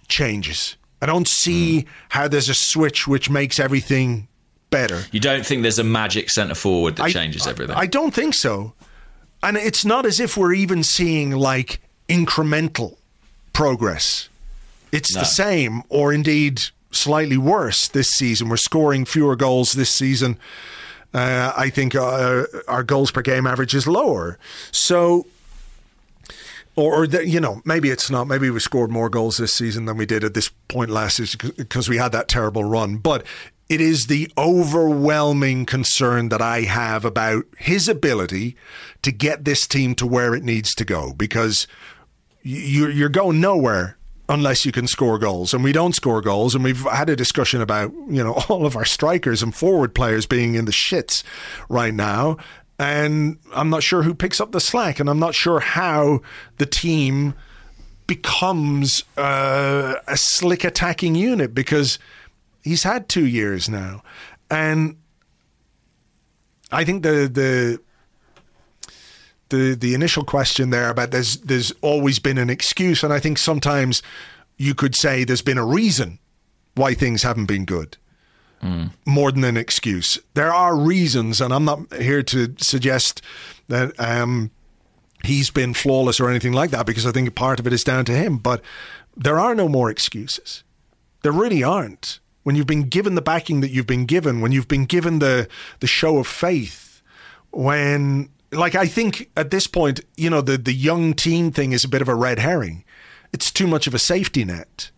changes. 0.08 0.76
I 1.02 1.06
don't 1.06 1.28
see 1.28 1.82
hmm. 1.82 1.88
how 2.10 2.28
there's 2.28 2.50
a 2.50 2.54
switch 2.54 3.08
which 3.08 3.30
makes 3.30 3.60
everything 3.60 4.28
better. 4.70 5.04
You 5.12 5.20
don't 5.20 5.46
think 5.46 5.62
there's 5.62 5.80
a 5.80 5.84
magic 5.84 6.30
centre 6.30 6.56
forward 6.56 6.96
that 6.98 7.04
I- 7.04 7.12
changes 7.12 7.48
everything? 7.48 7.76
I 7.76 7.86
don't 7.86 8.14
think 8.14 8.34
so. 8.34 8.74
And 9.44 9.58
it's 9.58 9.84
not 9.84 10.06
as 10.06 10.20
if 10.20 10.38
we're 10.38 10.54
even 10.54 10.84
seeing 10.84 11.32
like 11.32 11.82
incremental 12.08 12.98
progress. 13.54 14.30
It's 14.92 15.14
No. 15.16 15.22
the 15.22 15.26
same, 15.26 15.84
or 15.90 16.12
indeed 16.14 16.62
slightly 16.92 17.38
worse 17.38 17.88
this 17.88 18.10
season. 18.10 18.50
We're 18.50 18.58
scoring 18.58 19.06
fewer 19.06 19.36
goals 19.36 19.72
this 19.74 19.90
season. 19.90 20.38
Uh, 21.14 21.52
I 21.56 21.70
think 21.70 21.96
uh, 21.96 22.44
our 22.68 22.84
goals 22.84 23.12
per 23.12 23.22
game 23.22 23.46
average 23.48 23.74
is 23.76 23.88
lower. 23.88 24.38
So, 24.72 25.28
or, 26.76 27.04
or 27.04 27.08
the, 27.08 27.28
you 27.28 27.40
know, 27.40 27.62
maybe 27.66 27.90
it's 27.90 28.10
not. 28.10 28.28
Maybe 28.28 28.50
we 28.50 28.60
scored 28.60 28.92
more 28.92 29.10
goals 29.10 29.38
this 29.38 29.54
season 29.54 29.86
than 29.86 29.98
we 29.98 30.06
did 30.06 30.24
at 30.24 30.34
this 30.34 30.50
point 30.68 30.90
last 30.90 31.18
season 31.18 31.52
because 31.58 31.90
we 31.90 31.98
had 31.98 32.12
that 32.14 32.28
terrible 32.28 32.64
run. 32.64 32.98
But 32.98 33.26
it 33.68 33.82
is 33.82 34.08
the 34.08 34.32
overwhelming 34.38 35.66
concern 35.66 36.30
that 36.30 36.42
I 36.42 36.62
have 36.62 37.04
about 37.06 37.44
his 37.58 37.88
ability 37.90 38.56
to 39.02 39.12
get 39.12 39.44
this 39.46 39.68
team 39.68 39.96
to 39.96 40.08
where 40.08 40.34
it 40.34 40.44
needs 40.44 40.74
to 40.76 40.86
go 40.86 41.14
because 41.14 41.68
you're 42.44 42.90
you're 42.90 43.10
going 43.10 43.40
nowhere 43.40 43.98
unless 44.30 44.66
you 44.66 44.72
can 44.72 44.88
score 44.88 45.20
goals. 45.20 45.54
And 45.54 45.64
we 45.64 45.74
don't 45.74 45.94
score 45.94 46.22
goals 46.22 46.56
and 46.56 46.64
we've 46.64 46.82
had 46.82 47.10
a 47.10 47.16
discussion 47.16 47.62
about 47.62 47.92
you 48.08 48.24
know 48.24 48.34
all 48.50 48.66
of 48.66 48.76
our 48.76 48.86
strikers 48.86 49.44
and 49.44 49.54
forward 49.54 49.94
players 49.94 50.26
being 50.26 50.56
in 50.56 50.66
the 50.66 50.72
shits 50.72 51.24
right 51.70 51.94
now. 51.94 52.38
And 52.80 53.38
I'm 53.54 53.70
not 53.70 53.84
sure 53.84 54.02
who 54.02 54.16
picks 54.16 54.42
up 54.42 54.54
the 54.54 54.60
slack 54.60 55.00
and 55.00 55.10
I'm 55.10 55.20
not 55.20 55.36
sure 55.36 55.60
how 55.60 56.22
the 56.58 56.66
team 56.66 57.36
becomes 58.08 59.04
uh, 59.18 59.96
a 60.08 60.18
slick 60.18 60.64
attacking 60.64 61.16
unit 61.16 61.54
because 61.54 62.00
he's 62.64 62.84
had 62.84 63.08
2 63.08 63.26
years 63.26 63.70
now. 63.70 64.02
And 64.50 64.98
I 66.72 66.84
think 66.84 67.04
the 67.04 67.30
the 67.32 67.80
the 69.52 69.76
the 69.76 69.94
initial 69.94 70.24
question 70.24 70.72
there 70.72 70.90
about 70.90 71.12
there's 71.12 71.38
there's 71.38 71.72
always 71.82 72.18
been 72.18 72.38
an 72.40 72.50
excuse, 72.50 73.04
and 73.04 73.14
I 73.14 73.20
think 73.20 73.38
sometimes 73.38 74.02
you 74.58 74.74
could 74.74 74.96
say 74.96 75.24
there's 75.24 75.44
been 75.44 75.58
a 75.60 75.66
reason 75.66 76.20
why 76.76 76.94
things 76.96 77.24
haven't 77.24 77.46
been 77.46 77.66
good. 77.66 77.98
More 79.06 79.32
than 79.32 79.44
an 79.44 79.58
excuse, 79.58 80.20
there 80.36 80.54
are 80.54 80.76
reasons, 80.76 81.42
and 81.42 81.52
I'm 81.52 81.66
not 81.66 81.92
here 81.96 82.22
to 82.22 82.54
suggest 82.60 83.20
that 83.70 84.00
um, 84.00 84.52
he's 85.24 85.50
been 85.50 85.74
flawless 85.74 86.20
or 86.20 86.30
anything 86.30 86.54
like 86.54 86.70
that 86.70 86.86
because 86.86 87.08
I 87.08 87.12
think 87.12 87.34
part 87.34 87.60
of 87.60 87.66
it 87.66 87.74
is 87.74 87.84
down 87.84 88.06
to 88.06 88.12
him. 88.12 88.38
But 88.38 88.62
there 89.18 89.40
are 89.40 89.56
no 89.56 89.68
more 89.68 89.90
excuses. 89.90 90.64
There 91.24 91.32
really 91.32 91.64
aren't. 91.64 92.20
When 92.44 92.56
you've 92.56 92.68
been 92.68 92.88
given 92.88 93.16
the 93.16 93.22
backing 93.22 93.62
that 93.62 93.72
you've 93.72 93.88
been 93.88 94.06
given, 94.06 94.42
when 94.42 94.52
you've 94.52 94.68
been 94.68 94.86
given 94.86 95.18
the 95.18 95.48
the 95.80 95.88
show 95.88 96.20
of 96.20 96.28
faith, 96.28 97.02
when 97.50 98.30
like 98.52 98.76
I 98.76 98.86
think 98.88 99.30
at 99.38 99.50
this 99.52 99.68
point, 99.68 100.02
you 100.18 100.30
know, 100.30 100.42
the 100.42 100.58
the 100.58 100.74
young 100.74 101.14
team 101.14 101.52
thing 101.52 101.72
is 101.72 101.84
a 101.84 101.90
bit 101.90 102.02
of 102.02 102.08
a 102.10 102.16
red 102.16 102.40
herring. 102.40 102.84
It's 103.34 103.52
too 103.52 103.68
much 103.68 103.88
of 103.88 103.94
a 103.94 104.00
safety 104.00 104.44
net 104.44 104.92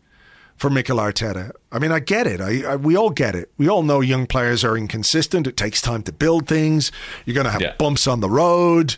for 0.56 0.70
Mikel 0.70 0.98
Arteta. 0.98 1.52
I 1.72 1.80
mean, 1.80 1.92
I 1.92 2.00
get 2.00 2.26
it. 2.28 2.42
I, 2.42 2.64
I 2.74 2.76
we 2.76 2.96
all 2.98 3.10
get 3.12 3.36
it. 3.36 3.52
We 3.58 3.68
all 3.70 3.84
know 3.84 4.02
young 4.02 4.26
players 4.28 4.64
are 4.64 4.78
inconsistent. 4.78 5.46
It 5.48 5.58
takes 5.58 5.82
time 5.82 6.04
to 6.04 6.12
build 6.12 6.48
things. 6.48 6.92
You're 7.26 7.36
going 7.36 7.46
to 7.46 7.52
have 7.52 7.62
Yeah. 7.62 7.76
bumps 7.78 8.08
on 8.08 8.20
the 8.22 8.30
road, 8.30 8.96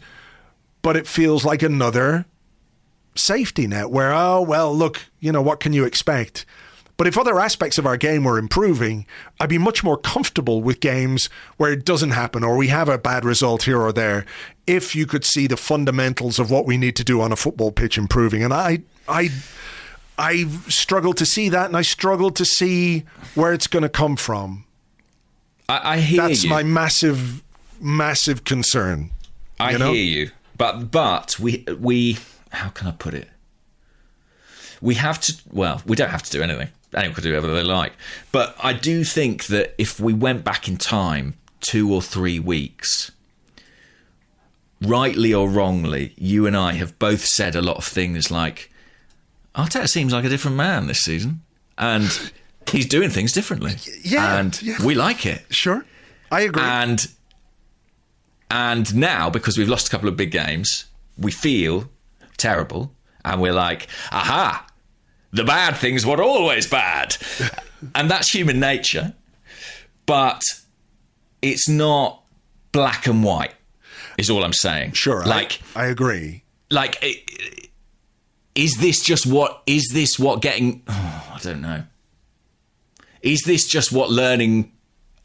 but 0.81 0.95
it 0.95 1.07
feels 1.07 1.43
like 1.43 1.61
another 1.63 2.25
safety 3.15 3.67
net 3.67 3.89
where 3.89 4.13
oh 4.13 4.41
well, 4.41 4.75
look, 4.75 5.01
you 5.19 5.31
know 5.31 5.41
what 5.41 5.59
can 5.59 5.73
you 5.73 5.85
expect? 5.85 6.45
But 6.97 7.07
if 7.07 7.17
other 7.17 7.39
aspects 7.39 7.77
of 7.77 7.85
our 7.85 7.97
game 7.97 8.23
were 8.23 8.37
improving, 8.37 9.05
I'd 9.39 9.49
be 9.49 9.57
much 9.57 9.83
more 9.83 9.97
comfortable 9.97 10.61
with 10.61 10.79
games 10.79 11.29
where 11.57 11.71
it 11.71 11.83
doesn't 11.83 12.11
happen 12.11 12.43
or 12.43 12.55
we 12.55 12.67
have 12.69 12.87
a 12.87 12.97
bad 12.97 13.25
result 13.25 13.63
here 13.63 13.81
or 13.81 13.91
there. 13.91 14.25
If 14.65 14.95
you 14.95 15.05
could 15.05 15.25
see 15.25 15.47
the 15.47 15.57
fundamentals 15.57 16.39
of 16.39 16.49
what 16.49 16.65
we 16.65 16.77
need 16.77 16.95
to 16.95 17.03
do 17.03 17.21
on 17.21 17.31
a 17.31 17.35
football 17.35 17.71
pitch 17.71 17.97
improving, 17.97 18.43
and 18.43 18.53
I, 18.53 18.79
I, 19.07 19.29
I 20.17 20.45
struggle 20.69 21.13
to 21.13 21.25
see 21.25 21.49
that, 21.49 21.67
and 21.67 21.77
I 21.77 21.81
struggle 21.81 22.31
to 22.31 22.45
see 22.45 23.03
where 23.35 23.53
it's 23.53 23.67
going 23.67 23.83
to 23.83 23.89
come 23.89 24.15
from. 24.15 24.65
I, 25.67 25.95
I 25.95 25.97
hear 25.97 26.21
you 26.21 26.27
That's 26.29 26.43
you. 26.43 26.49
my 26.49 26.63
massive, 26.63 27.43
massive 27.81 28.43
concern. 28.43 29.11
I 29.59 29.71
you 29.71 29.77
know? 29.77 29.93
hear 29.93 30.03
you, 30.03 30.31
but 30.57 30.91
but 30.91 31.39
we 31.39 31.65
we 31.79 32.17
how 32.51 32.69
can 32.69 32.87
I 32.87 32.91
put 32.91 33.13
it? 33.13 33.29
We 34.81 34.95
have 34.95 35.19
to. 35.21 35.35
Well, 35.51 35.81
we 35.85 35.95
don't 35.95 36.09
have 36.09 36.23
to 36.23 36.31
do 36.31 36.41
anything. 36.41 36.69
Anyone 36.95 37.15
can 37.15 37.23
do 37.23 37.29
whatever 37.29 37.53
they 37.53 37.63
like. 37.63 37.93
But 38.31 38.55
I 38.61 38.73
do 38.73 39.03
think 39.03 39.45
that 39.47 39.75
if 39.77 39.99
we 39.99 40.13
went 40.13 40.43
back 40.43 40.67
in 40.67 40.77
time 40.77 41.35
two 41.59 41.93
or 41.93 42.01
three 42.01 42.39
weeks, 42.39 43.11
rightly 44.81 45.33
or 45.33 45.49
wrongly, 45.49 46.13
you 46.17 46.47
and 46.47 46.55
I 46.55 46.73
have 46.73 46.97
both 46.99 47.25
said 47.25 47.55
a 47.55 47.61
lot 47.61 47.77
of 47.77 47.83
things 47.83 48.31
like, 48.31 48.71
Arteta 49.55 49.87
seems 49.87 50.13
like 50.13 50.25
a 50.25 50.29
different 50.29 50.57
man 50.57 50.87
this 50.87 50.99
season, 50.99 51.41
and 51.77 52.31
he's 52.69 52.85
doing 52.85 53.09
things 53.09 53.31
differently. 53.31 53.75
Yeah, 54.03 54.39
and 54.39 54.61
yeah. 54.61 54.83
we 54.83 54.95
like 54.95 55.25
it. 55.25 55.45
Sure, 55.49 55.85
I 56.31 56.41
agree. 56.41 56.61
And 56.63 57.07
and 58.51 58.93
now 58.95 59.29
because 59.29 59.57
we've 59.57 59.69
lost 59.69 59.87
a 59.87 59.91
couple 59.91 60.09
of 60.09 60.17
big 60.17 60.31
games, 60.31 60.85
we 61.17 61.31
feel 61.31 61.89
terrible, 62.37 62.91
and 63.23 63.41
we're 63.41 63.53
like, 63.53 63.87
aha, 64.11 64.67
the 65.35 65.43
bad 65.43 65.75
things 65.75 66.05
were 66.05 66.21
always 66.21 66.67
bad, 66.67 67.17
and 67.93 68.09
that's 68.09 68.31
human 68.31 68.59
nature. 68.59 69.13
But 70.05 70.41
it's 71.41 71.67
not 71.67 72.23
black 72.71 73.07
and 73.07 73.23
white. 73.23 73.53
Is 74.17 74.29
all 74.29 74.43
I'm 74.45 74.53
saying. 74.53 74.93
sure, 74.93 75.25
like 75.25 75.59
I, 75.75 75.87
agree. 75.87 76.43
like 76.71 77.03
is 78.55 78.77
this 78.79 79.01
just 79.01 79.25
what 79.27 79.61
is 79.67 79.91
this 79.93 80.17
what 80.17 80.41
getting 80.41 80.81
oh, 80.87 81.31
i 81.35 81.39
don't 81.39 81.61
know 81.61 81.83
is 83.21 83.41
this 83.41 83.67
just 83.67 83.91
what 83.91 84.09
learning 84.09 84.71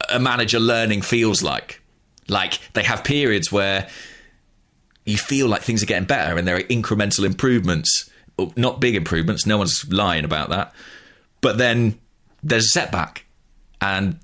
a 0.09 0.19
manager 0.19 0.59
learning 0.59 1.01
feels 1.01 1.41
like 1.41 1.81
like 2.27 2.59
they 2.73 2.83
have 2.83 3.03
periods 3.05 3.49
where 3.51 3.87
you 5.05 5.17
feel 5.17 5.47
like 5.47 5.61
things 5.61 5.81
are 5.81 5.85
getting 5.85 6.05
better 6.05 6.37
and 6.37 6.45
there 6.47 6.57
are 6.57 6.63
incremental 6.63 7.25
improvements 7.25 8.10
not 8.55 8.79
big 8.79 8.95
improvements 8.95 9.45
no 9.45 9.57
one's 9.57 9.85
lying 9.91 10.25
about 10.25 10.49
that 10.49 10.73
but 11.41 11.57
then 11.57 11.97
there's 12.43 12.65
a 12.65 12.69
setback 12.69 13.25
and 13.81 14.19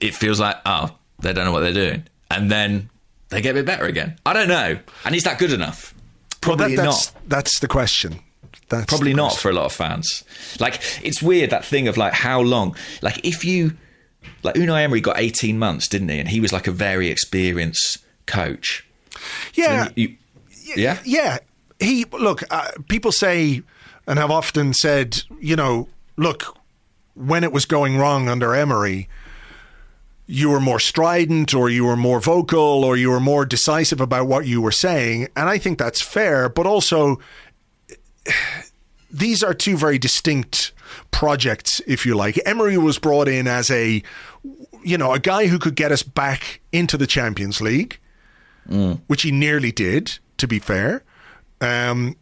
it 0.00 0.14
feels 0.14 0.38
like 0.40 0.56
oh 0.66 0.90
they 1.20 1.32
don't 1.32 1.44
know 1.44 1.52
what 1.52 1.60
they're 1.60 1.72
doing 1.72 2.04
and 2.30 2.50
then 2.50 2.88
they 3.30 3.40
get 3.40 3.50
a 3.52 3.54
bit 3.54 3.66
better 3.66 3.84
again 3.86 4.16
i 4.26 4.32
don't 4.32 4.48
know 4.48 4.78
and 5.04 5.14
is 5.14 5.24
that 5.24 5.38
good 5.38 5.52
enough 5.52 5.94
Well, 6.46 6.56
probably 6.56 6.76
that, 6.76 6.84
not 6.84 6.94
that's, 6.94 7.12
That's 7.28 7.60
the 7.60 7.68
question. 7.68 8.20
That's 8.68 8.86
probably 8.86 9.12
not 9.14 9.34
for 9.36 9.50
a 9.50 9.52
lot 9.52 9.66
of 9.66 9.72
fans. 9.72 10.24
Like 10.58 10.80
it's 11.02 11.22
weird 11.22 11.50
that 11.50 11.62
thing 11.64 11.88
of 11.88 11.96
like 11.98 12.14
how 12.14 12.40
long. 12.40 12.74
Like 13.02 13.20
if 13.24 13.44
you 13.44 13.76
like 14.42 14.54
Unai 14.54 14.82
Emery 14.84 15.00
got 15.02 15.18
eighteen 15.18 15.58
months, 15.58 15.88
didn't 15.88 16.08
he? 16.08 16.18
And 16.18 16.26
he 16.28 16.40
was 16.40 16.52
like 16.54 16.66
a 16.66 16.72
very 16.72 17.08
experienced 17.08 17.98
coach. 18.26 18.86
Yeah, 19.52 19.90
You- 19.94 20.16
yeah. 20.74 20.98
yeah. 21.04 21.38
He 21.82 22.04
look. 22.04 22.42
Uh, 22.50 22.70
people 22.88 23.12
say 23.12 23.62
and 24.06 24.18
have 24.18 24.30
often 24.30 24.72
said, 24.74 25.22
you 25.40 25.56
know, 25.56 25.88
look, 26.16 26.56
when 27.14 27.44
it 27.44 27.52
was 27.52 27.64
going 27.64 27.98
wrong 27.98 28.28
under 28.28 28.54
Emery, 28.54 29.08
you 30.26 30.50
were 30.50 30.60
more 30.60 30.80
strident, 30.80 31.54
or 31.54 31.68
you 31.68 31.84
were 31.84 31.96
more 31.96 32.20
vocal, 32.20 32.84
or 32.84 32.96
you 32.96 33.10
were 33.10 33.20
more 33.20 33.44
decisive 33.44 34.00
about 34.00 34.26
what 34.26 34.46
you 34.46 34.60
were 34.60 34.72
saying, 34.72 35.28
and 35.36 35.48
I 35.48 35.58
think 35.58 35.78
that's 35.78 36.00
fair. 36.00 36.48
But 36.48 36.66
also, 36.66 37.20
these 39.10 39.42
are 39.42 39.54
two 39.54 39.76
very 39.76 39.98
distinct 39.98 40.72
projects, 41.10 41.80
if 41.86 42.06
you 42.06 42.14
like. 42.14 42.40
Emery 42.46 42.78
was 42.78 42.98
brought 42.98 43.28
in 43.28 43.46
as 43.46 43.70
a, 43.70 44.02
you 44.82 44.96
know, 44.96 45.12
a 45.12 45.18
guy 45.18 45.46
who 45.46 45.58
could 45.58 45.74
get 45.74 45.92
us 45.92 46.02
back 46.02 46.60
into 46.72 46.96
the 46.96 47.06
Champions 47.06 47.60
League, 47.60 47.98
which 49.06 49.22
he 49.22 49.30
nearly 49.32 49.72
did. 49.72 50.18
To 50.38 50.48
be 50.48 50.58
fair, 50.58 51.04
um, 51.62 52.16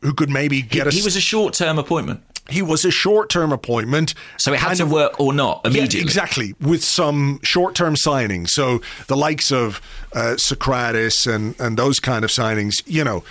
who 0.00 0.12
could 0.14 0.30
maybe 0.30 0.62
get 0.62 0.86
us? 0.86 0.94
He 0.94 1.02
was 1.02 1.14
a 1.16 1.20
short 1.20 1.54
term 1.54 1.78
appointment, 1.78 2.22
he 2.50 2.60
was 2.60 2.84
a 2.84 2.90
short-term 2.90 3.52
appointment, 3.52 4.14
so 4.36 4.52
it 4.52 4.58
had 4.58 4.76
to 4.78 4.82
of- 4.82 4.90
work 4.90 5.20
or 5.20 5.32
not 5.32 5.60
yeah, 5.64 5.70
immediately. 5.70 6.00
exactly, 6.00 6.54
with 6.60 6.82
some 6.82 7.38
short-term 7.44 7.94
signings. 7.94 8.48
So 8.48 8.80
the 9.06 9.16
likes 9.16 9.52
of 9.52 9.80
uh, 10.12 10.34
Sokratis 10.36 11.32
and 11.32 11.54
and 11.60 11.76
those 11.78 12.00
kind 12.00 12.24
of 12.24 12.30
signings, 12.30 12.82
you 12.86 13.04
know, 13.04 13.22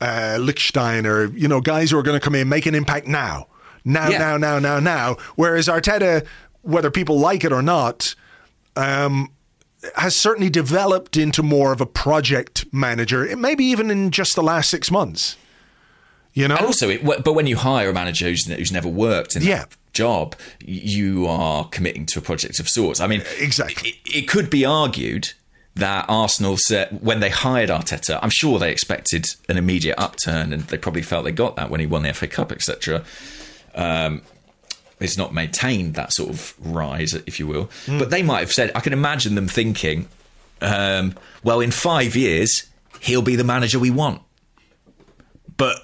uh, 0.00 0.36
Lichtsteiner, 0.38 1.36
you 1.36 1.48
know, 1.48 1.60
guys 1.60 1.90
who 1.90 1.98
are 1.98 2.02
going 2.04 2.18
to 2.18 2.24
come 2.24 2.36
in, 2.36 2.48
make 2.48 2.66
an 2.66 2.74
impact 2.76 3.06
now, 3.08 3.48
now, 3.84 4.08
Yeah. 4.08 4.18
now, 4.18 4.36
now, 4.36 4.58
now, 4.60 4.78
now. 4.78 5.16
Whereas 5.34 5.66
Arteta, 5.66 6.24
whether 6.62 6.90
people 6.90 7.18
like 7.18 7.42
it 7.44 7.52
or 7.52 7.62
not, 7.62 8.14
um, 8.76 9.30
has 9.96 10.14
certainly 10.16 10.50
developed 10.50 11.16
into 11.16 11.42
more 11.42 11.72
of 11.72 11.80
a 11.80 11.86
project 11.86 12.66
manager. 12.72 13.34
Maybe 13.36 13.64
even 13.64 13.90
in 13.90 14.10
just 14.10 14.34
the 14.34 14.42
last 14.42 14.70
six 14.70 14.90
months. 14.90 15.36
You 16.32 16.46
know, 16.46 16.56
And 16.56 16.66
also, 16.66 16.88
it, 16.88 17.04
but 17.04 17.32
when 17.34 17.46
you 17.46 17.56
hire 17.56 17.90
a 17.90 17.92
manager 17.92 18.26
who's, 18.26 18.46
who's 18.46 18.70
never 18.70 18.88
worked 18.88 19.34
in 19.36 19.42
Yeah. 19.42 19.60
that 19.64 19.76
job, 19.92 20.36
you 20.64 21.26
are 21.26 21.64
committing 21.68 22.06
to 22.06 22.18
a 22.20 22.22
project 22.22 22.60
of 22.60 22.68
sorts. 22.68 23.00
I 23.00 23.06
mean, 23.08 23.22
Exactly. 23.40 23.90
It, 24.04 24.16
it 24.22 24.28
could 24.28 24.48
be 24.48 24.64
argued 24.64 25.32
that 25.74 26.04
Arsenal 26.08 26.56
said 26.56 26.98
when 27.02 27.20
they 27.20 27.30
hired 27.30 27.68
Arteta, 27.70 28.18
I'm 28.22 28.30
sure 28.30 28.58
they 28.58 28.70
expected 28.70 29.26
an 29.48 29.56
immediate 29.56 29.98
upturn, 29.98 30.52
and 30.52 30.62
they 30.64 30.76
probably 30.78 31.02
felt 31.02 31.24
they 31.24 31.32
got 31.32 31.56
that 31.56 31.70
when 31.70 31.80
he 31.80 31.86
won 31.86 32.02
the 32.02 32.12
FA 32.12 32.26
Cup, 32.28 32.52
etc. 32.52 33.02
Um, 33.74 34.22
it's 35.00 35.16
not 35.16 35.32
maintained 35.32 35.94
that 35.94 36.12
sort 36.12 36.30
of 36.30 36.54
rise, 36.60 37.14
if 37.14 37.40
you 37.40 37.46
will. 37.46 37.70
But 37.86 38.10
they 38.10 38.22
might 38.22 38.40
have 38.40 38.52
said, 38.52 38.70
I 38.74 38.80
can 38.80 38.92
imagine 38.92 39.34
them 39.34 39.48
thinking, 39.48 40.08
um, 40.60 41.14
well, 41.42 41.60
in 41.60 41.70
five 41.70 42.14
years, 42.14 42.64
he'll 43.00 43.22
be 43.22 43.36
the 43.36 43.44
manager 43.44 43.78
we 43.78 43.90
want. 43.90 44.22
But 45.56 45.78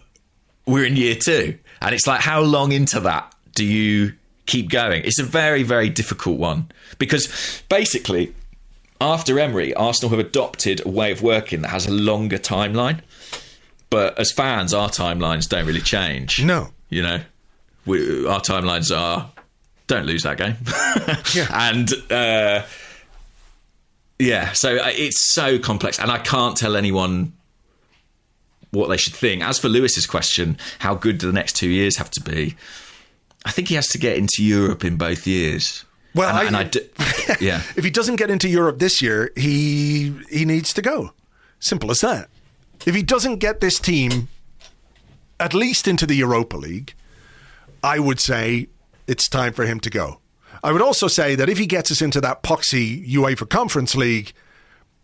we're 0.67 0.85
in 0.85 0.97
year 0.97 1.15
two. 1.15 1.59
And 1.81 1.95
it's 1.95 2.07
like, 2.07 2.21
how 2.21 2.41
long 2.41 2.73
into 2.73 3.01
that 3.01 3.35
do 3.55 3.65
you 3.65 4.15
keep 4.47 4.71
going? 4.71 5.03
It's 5.05 5.19
a 5.19 5.25
very, 5.25 5.63
very 5.63 5.89
difficult 5.89 6.39
one 6.39 6.71
because 6.99 7.63
basically, 7.69 8.35
after 9.01 9.39
Emery, 9.39 9.75
Arsenal 9.75 10.11
have 10.11 10.25
adopted 10.25 10.85
a 10.85 10.89
way 10.89 11.13
of 11.13 11.23
working 11.23 11.63
that 11.63 11.69
has 11.69 11.87
a 11.87 11.93
longer 11.93 12.39
timeline. 12.39 13.01
But 13.91 14.19
as 14.19 14.33
fans, 14.33 14.75
our 14.75 14.89
timelines 14.89 15.49
don't 15.49 15.67
really 15.67 15.81
change. 15.81 16.43
No. 16.43 16.69
You 16.89 17.03
know, 17.03 17.21
we, 17.87 18.27
our 18.27 18.41
timelines 18.41 18.95
are 18.97 19.31
don't 19.87 20.07
lose 20.07 20.25
that 20.25 20.37
game. 20.37 20.57
And, 21.53 21.91
uh, 22.11 22.67
yeah, 24.19 24.53
so 24.53 24.77
uh, 24.77 24.91
it's 24.93 25.33
so 25.33 25.59
complex. 25.59 25.99
And 26.01 26.11
I 26.11 26.19
can't 26.19 26.57
tell 26.57 26.75
anyone 26.77 27.33
what 28.71 28.89
they 28.89 28.97
should 28.97 29.15
think. 29.15 29.43
As 29.43 29.59
for 29.59 29.69
Lewis's 29.69 30.07
question, 30.07 30.57
how 30.81 30.95
good 30.95 31.19
do 31.19 31.27
the 31.27 31.33
next 31.33 31.55
two 31.57 31.69
years 31.69 31.97
have 31.99 32.11
to 32.13 32.21
be? 32.21 32.57
I 33.45 33.51
think 33.53 33.69
he 33.69 33.75
has 33.77 33.87
to 33.89 33.99
get 33.99 34.17
into 34.17 34.43
Europe 34.43 34.85
in 34.85 34.97
both 34.97 35.27
years. 35.27 35.85
Well, 36.15 36.29
and, 36.31 36.39
I- 36.39 36.45
and 36.47 36.57
I 36.57 36.65
d- 36.65 36.81
yeah, 37.41 37.63
if 37.77 37.85
he 37.85 37.91
doesn't 37.91 38.17
get 38.17 38.31
into 38.31 38.49
Europe 38.49 38.79
this 38.79 39.01
year, 39.03 39.31
he 39.37 40.15
he 40.31 40.45
needs 40.45 40.73
to 40.75 40.83
go. 40.83 41.13
Simple 41.61 41.91
as 41.91 42.01
that. 42.01 42.29
If 42.87 42.95
he 42.95 43.03
doesn't 43.03 43.37
get 43.37 43.61
this 43.61 43.79
team 43.79 44.29
at 45.39 45.53
least 45.55 45.87
into 45.87 46.07
the 46.07 46.15
Europa 46.17 46.57
League, 46.57 46.95
I 47.83 47.99
would 47.99 48.21
say 48.21 48.69
it's 49.07 49.29
time 49.29 49.53
for 49.53 49.65
him 49.67 49.81
to 49.81 49.91
go. 49.91 50.21
I 50.65 50.73
would 50.73 50.83
also 50.83 51.07
say 51.07 51.35
that 51.37 51.49
if 51.49 51.59
he 51.59 51.67
gets 51.67 51.91
us 51.91 52.03
into 52.03 52.21
that 52.23 52.43
poxy 52.43 53.07
UEFA 53.09 53.49
Conference 53.49 53.95
League, 53.95 54.33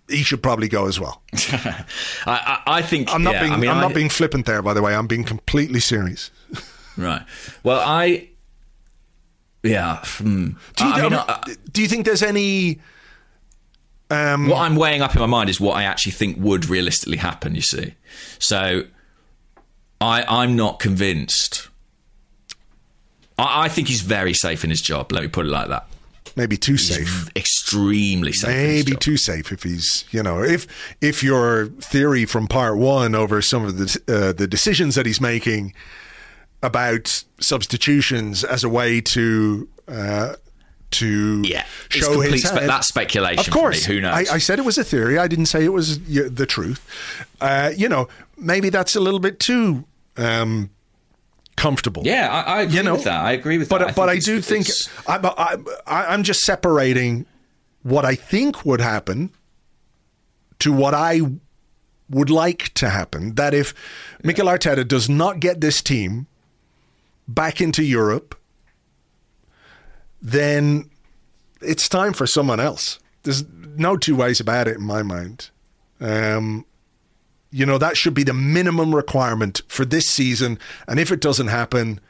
he 0.08 0.22
should 0.22 0.42
probably 0.42 0.68
go 0.68 0.86
as 0.86 0.98
well. 0.98 1.22
I, 1.34 1.84
I, 2.26 2.62
I 2.66 2.82
think 2.82 3.12
I'm 3.14 3.22
not 3.22 3.34
yeah, 3.34 3.40
being 3.42 3.52
I 3.52 3.56
mean, 3.56 3.70
I'm 3.70 3.80
not 3.80 3.94
being 3.94 4.08
flippant 4.08 4.46
there, 4.46 4.62
by 4.62 4.74
the 4.74 4.82
way. 4.82 4.94
I'm 4.94 5.06
being 5.06 5.24
completely 5.24 5.80
serious. 5.80 6.30
right. 6.96 7.22
Well, 7.62 7.80
I 7.84 8.28
yeah. 9.62 10.00
hmm. 10.04 10.50
Do 10.76 10.84
you, 10.84 10.92
I, 10.92 10.98
I 10.98 11.02
mean, 11.02 11.12
I 11.14 11.16
I- 11.22 11.48
mean, 11.48 11.56
do 11.70 11.82
you 11.82 11.88
think 11.88 12.06
there's 12.06 12.22
any? 12.22 12.80
Um, 14.10 14.48
what 14.48 14.58
I'm 14.58 14.76
weighing 14.76 15.00
up 15.00 15.14
in 15.14 15.20
my 15.20 15.26
mind 15.26 15.48
is 15.48 15.58
what 15.58 15.74
I 15.76 15.84
actually 15.84 16.12
think 16.12 16.36
would 16.38 16.68
realistically 16.68 17.16
happen. 17.16 17.54
You 17.54 17.62
see, 17.62 17.94
so 18.38 18.82
I 20.00 20.24
I'm 20.28 20.56
not 20.56 20.80
convinced. 20.80 21.68
I, 23.38 23.64
I 23.64 23.68
think 23.68 23.88
he's 23.88 24.00
very 24.02 24.34
safe 24.34 24.64
in 24.64 24.70
his 24.70 24.80
job. 24.82 25.12
Let 25.12 25.22
me 25.22 25.28
put 25.28 25.46
it 25.46 25.50
like 25.50 25.68
that. 25.68 25.86
maybe 26.36 26.56
too 26.56 26.72
He's 26.72 26.94
safe. 26.94 27.28
extremely 27.36 28.32
safe. 28.32 28.48
Maybe 28.86 28.96
too 28.96 29.16
safe 29.16 29.52
if 29.52 29.62
he's, 29.62 30.04
you 30.10 30.22
know, 30.22 30.42
if 30.42 30.66
if 31.00 31.22
your 31.22 31.66
theory 31.80 32.24
from 32.24 32.46
part 32.46 32.76
one 32.78 33.14
over 33.14 33.42
some 33.42 33.64
of 33.64 33.78
the 33.78 34.00
uh, 34.08 34.32
the 34.32 34.46
decisions 34.46 34.94
that 34.94 35.06
he's 35.06 35.20
making 35.20 35.74
about 36.62 37.24
substitutions 37.40 38.44
as 38.44 38.62
a 38.64 38.68
way 38.68 39.00
to 39.00 39.68
uh, 39.88 40.34
to 40.92 41.42
Yeah, 41.44 41.64
it's 41.86 41.96
show 41.96 42.10
complete 42.12 42.32
his 42.32 42.42
spe- 42.48 42.52
head. 42.60 42.68
that's 42.68 42.86
speculation 42.86 43.40
Of 43.40 43.50
course, 43.50 43.84
Who 43.86 44.00
knows? 44.00 44.28
I, 44.28 44.34
I 44.34 44.38
said 44.38 44.58
it 44.58 44.64
was 44.64 44.78
a 44.78 44.84
theory. 44.84 45.18
I 45.18 45.26
didn't 45.26 45.46
say 45.46 45.64
it 45.64 45.72
was 45.72 45.98
the 46.00 46.46
truth. 46.46 46.80
Uh, 47.40 47.72
you 47.76 47.88
know, 47.88 48.08
maybe 48.36 48.68
that's 48.68 48.94
a 48.94 49.00
little 49.00 49.18
bit 49.20 49.40
too 49.40 49.84
um, 50.16 50.70
comfortable. 51.56 52.02
Yeah, 52.04 52.28
I, 52.30 52.58
I 52.58 52.62
agree 52.62 52.76
you 52.76 52.82
know, 52.82 52.94
with 52.94 53.04
that. 53.04 53.24
I 53.24 53.32
agree 53.32 53.58
with 53.58 53.68
but, 53.68 53.78
that. 53.78 53.96
But 53.96 54.08
I, 54.08 54.18
do 54.18 54.40
think 54.40 54.68
it's- 54.68 54.88
I, 55.06 55.16
I, 55.16 55.56
I, 55.86 56.06
I'm 56.12 56.22
just 56.22 56.40
separating 56.40 57.26
what 57.82 58.04
I 58.04 58.14
think 58.14 58.64
would 58.64 58.80
happen 58.80 59.30
to 60.60 60.72
what 60.72 60.94
I 60.94 61.20
would 62.08 62.30
like 62.30 62.72
to 62.74 62.90
happen. 62.90 63.34
That 63.34 63.54
if 63.54 63.74
Mikel 64.22 64.46
Arteta 64.46 64.86
does 64.86 65.08
not 65.08 65.40
get 65.40 65.60
this 65.60 65.82
team 65.82 66.26
back 67.26 67.60
into 67.60 67.82
Europe, 67.82 68.36
then 70.20 70.88
it's 71.60 71.88
time 71.88 72.12
for 72.12 72.26
someone 72.26 72.60
else. 72.60 72.98
There's 73.24 73.44
no 73.76 73.96
two 73.96 74.16
ways 74.16 74.40
about 74.40 74.68
it 74.68 74.76
in 74.76 74.82
my 74.82 75.02
mind. 75.02 75.50
Um, 76.00 76.66
you 77.52 77.66
know, 77.66 77.78
that 77.78 77.96
should 77.96 78.14
be 78.14 78.24
the 78.24 78.32
minimum 78.32 78.94
requirement 78.94 79.60
for 79.68 79.84
this 79.84 80.08
season. 80.08 80.58
And 80.88 80.98
if 80.98 81.12
it 81.12 81.20
doesn't 81.20 81.48
happen, 81.48 82.00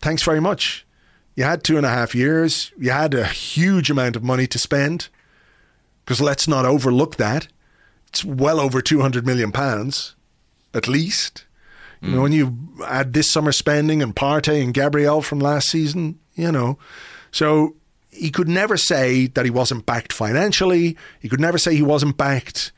thanks 0.00 0.22
very 0.22 0.40
much. 0.40 0.86
You 1.34 1.44
had 1.44 1.64
two 1.64 1.78
and 1.78 1.86
a 1.86 1.90
half 1.90 2.14
years. 2.14 2.70
You 2.78 2.90
had 2.90 3.14
a 3.14 3.24
huge 3.24 3.90
amount 3.90 4.14
of 4.14 4.22
money 4.22 4.46
to 4.46 4.58
spend. 4.58 5.08
Because 6.04 6.20
let's 6.20 6.46
not 6.46 6.66
overlook 6.66 7.16
that. 7.16 7.48
It's 8.08 8.24
well 8.24 8.60
over 8.60 8.80
200 8.80 9.26
million 9.26 9.52
pounds, 9.52 10.14
at 10.74 10.86
least. 10.86 11.44
You 12.00 12.10
know, 12.10 12.16
hmm. 12.16 12.22
when 12.22 12.32
you 12.32 12.56
add 12.86 13.12
this 13.12 13.30
summer 13.30 13.52
spending 13.52 14.02
and 14.02 14.14
Partey 14.14 14.62
and 14.62 14.72
Gabriel 14.72 15.20
from 15.20 15.40
last 15.40 15.68
season, 15.68 16.18
you 16.34 16.52
know. 16.52 16.78
So 17.32 17.74
he 18.10 18.30
could 18.30 18.48
never 18.48 18.76
say 18.76 19.26
that 19.28 19.44
he 19.44 19.50
wasn't 19.50 19.86
backed 19.86 20.12
financially. 20.12 20.96
He 21.20 21.28
could 21.28 21.40
never 21.40 21.58
say 21.58 21.74
he 21.74 21.82
wasn't 21.82 22.16
backed 22.16 22.72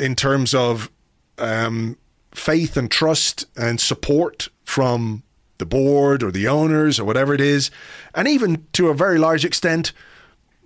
in 0.00 0.16
terms 0.16 0.54
of 0.54 0.90
um, 1.38 1.96
faith 2.32 2.76
and 2.76 2.90
trust 2.90 3.46
and 3.56 3.80
support 3.80 4.48
from 4.64 5.22
the 5.58 5.66
board 5.66 6.22
or 6.22 6.30
the 6.30 6.48
owners 6.48 6.98
or 6.98 7.04
whatever 7.04 7.34
it 7.34 7.40
is, 7.40 7.70
and 8.14 8.26
even 8.26 8.66
to 8.72 8.88
a 8.88 8.94
very 8.94 9.18
large 9.18 9.44
extent 9.44 9.92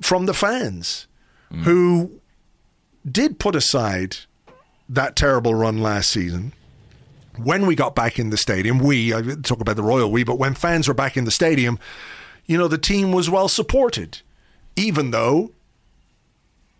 from 0.01 0.27
the 0.27 0.35
fans 0.35 1.06
who 1.62 2.20
did 3.09 3.39
put 3.39 3.55
aside 3.55 4.16
that 4.89 5.15
terrible 5.15 5.55
run 5.55 5.78
last 5.78 6.11
season. 6.11 6.52
When 7.36 7.66
we 7.66 7.74
got 7.74 7.94
back 7.94 8.19
in 8.19 8.31
the 8.31 8.36
stadium, 8.36 8.78
we, 8.78 9.15
I 9.15 9.23
talk 9.23 9.61
about 9.61 9.77
the 9.77 9.82
Royal 9.82 10.11
we, 10.11 10.24
but 10.24 10.39
when 10.39 10.55
fans 10.55 10.89
were 10.89 10.94
back 10.94 11.16
in 11.16 11.24
the 11.24 11.31
stadium, 11.31 11.78
you 12.47 12.59
know, 12.59 12.69
the 12.69 12.78
team 12.78 13.12
was 13.12 13.31
well 13.31 13.48
supported, 13.48 14.20
even 14.77 15.11
though 15.11 15.52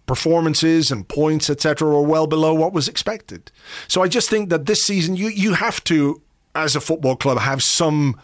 performances 0.07 0.91
and 0.91 1.09
points, 1.09 1.49
etc., 1.49 1.89
were 1.89 2.03
well 2.03 2.27
below 2.27 2.53
what 2.55 2.73
was 2.73 2.89
expected. 2.89 3.51
So 3.89 4.03
I 4.03 4.09
just 4.09 4.29
think 4.31 4.51
that 4.51 4.67
this 4.67 4.83
season 4.83 5.17
you 5.17 5.29
you 5.29 5.55
have 5.55 5.83
to, 5.85 6.21
as 6.55 6.77
a 6.77 6.81
football 6.81 7.17
club, 7.17 7.39
have 7.39 7.63
some. 7.63 8.21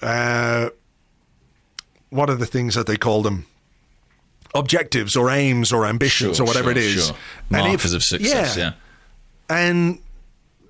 Uh, 0.00 0.70
what 2.10 2.28
are 2.28 2.34
the 2.34 2.46
things 2.46 2.74
that 2.74 2.86
they 2.86 2.96
call 2.96 3.22
them? 3.22 3.46
Objectives 4.54 5.16
or 5.16 5.30
aims 5.30 5.72
or 5.72 5.86
ambitions 5.86 6.36
Sure, 6.36 6.44
or 6.44 6.46
whatever 6.46 6.64
sure, 6.64 6.72
it 6.72 6.76
is. 6.78 7.06
sure. 7.06 7.16
And 7.50 7.60
if- 7.60 7.72
Markers 7.72 7.92
of 7.94 8.02
success. 8.02 8.56
Yeah. 8.56 8.72
and 9.48 9.98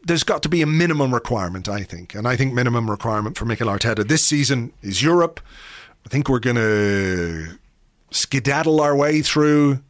there's 0.05 0.23
got 0.25 0.43
to 0.43 0.49
be 0.49 0.63
a 0.63 0.67
minimum 0.67 1.15
requirement, 1.15 1.69
I 1.69 1.83
think. 1.85 2.15
And 2.15 2.27
I 2.27 2.35
think 2.37 2.53
minimum 2.53 2.91
requirement 2.91 3.37
for 3.39 3.45
Mikel 3.45 3.69
Arteta 3.69 4.07
this 4.07 4.25
season 4.25 4.73
is 4.83 5.01
Europe. 5.03 5.41
I 6.05 6.09
think 6.09 6.29
we're 6.29 6.41
going 6.41 6.57
to 6.57 7.57
skedaddle 8.13 8.81
our 8.81 8.95
way 8.97 9.23
through 9.23 9.81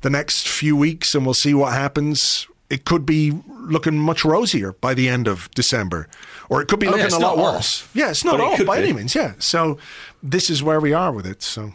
the 0.00 0.10
next 0.10 0.48
few 0.48 0.76
weeks 0.76 1.14
and 1.14 1.24
we'll 1.24 1.34
see 1.34 1.54
what 1.54 1.72
happens. 1.72 2.46
It 2.70 2.84
could 2.84 3.04
be 3.06 3.32
looking 3.60 3.98
much 3.98 4.24
rosier 4.24 4.72
by 4.72 4.94
the 4.94 5.08
end 5.08 5.28
of 5.28 5.50
December, 5.54 6.08
or 6.48 6.60
it 6.62 6.68
could 6.68 6.80
be 6.80 6.86
Oh, 6.86 6.90
looking 6.90 7.06
it's 7.06 7.14
a 7.14 7.18
lot 7.18 7.36
worse. 7.38 7.86
Yeah, 7.94 8.10
it's 8.10 8.24
not 8.24 8.38
But 8.38 8.60
it 8.60 8.66
by 8.66 8.78
be. 8.78 8.84
any 8.84 8.92
means. 8.94 9.14
Yeah. 9.14 9.34
So 9.38 9.78
this 10.22 10.48
is 10.50 10.62
where 10.62 10.80
we 10.80 10.92
are 10.92 11.12
with 11.12 11.26
it. 11.26 11.42
So 11.42 11.72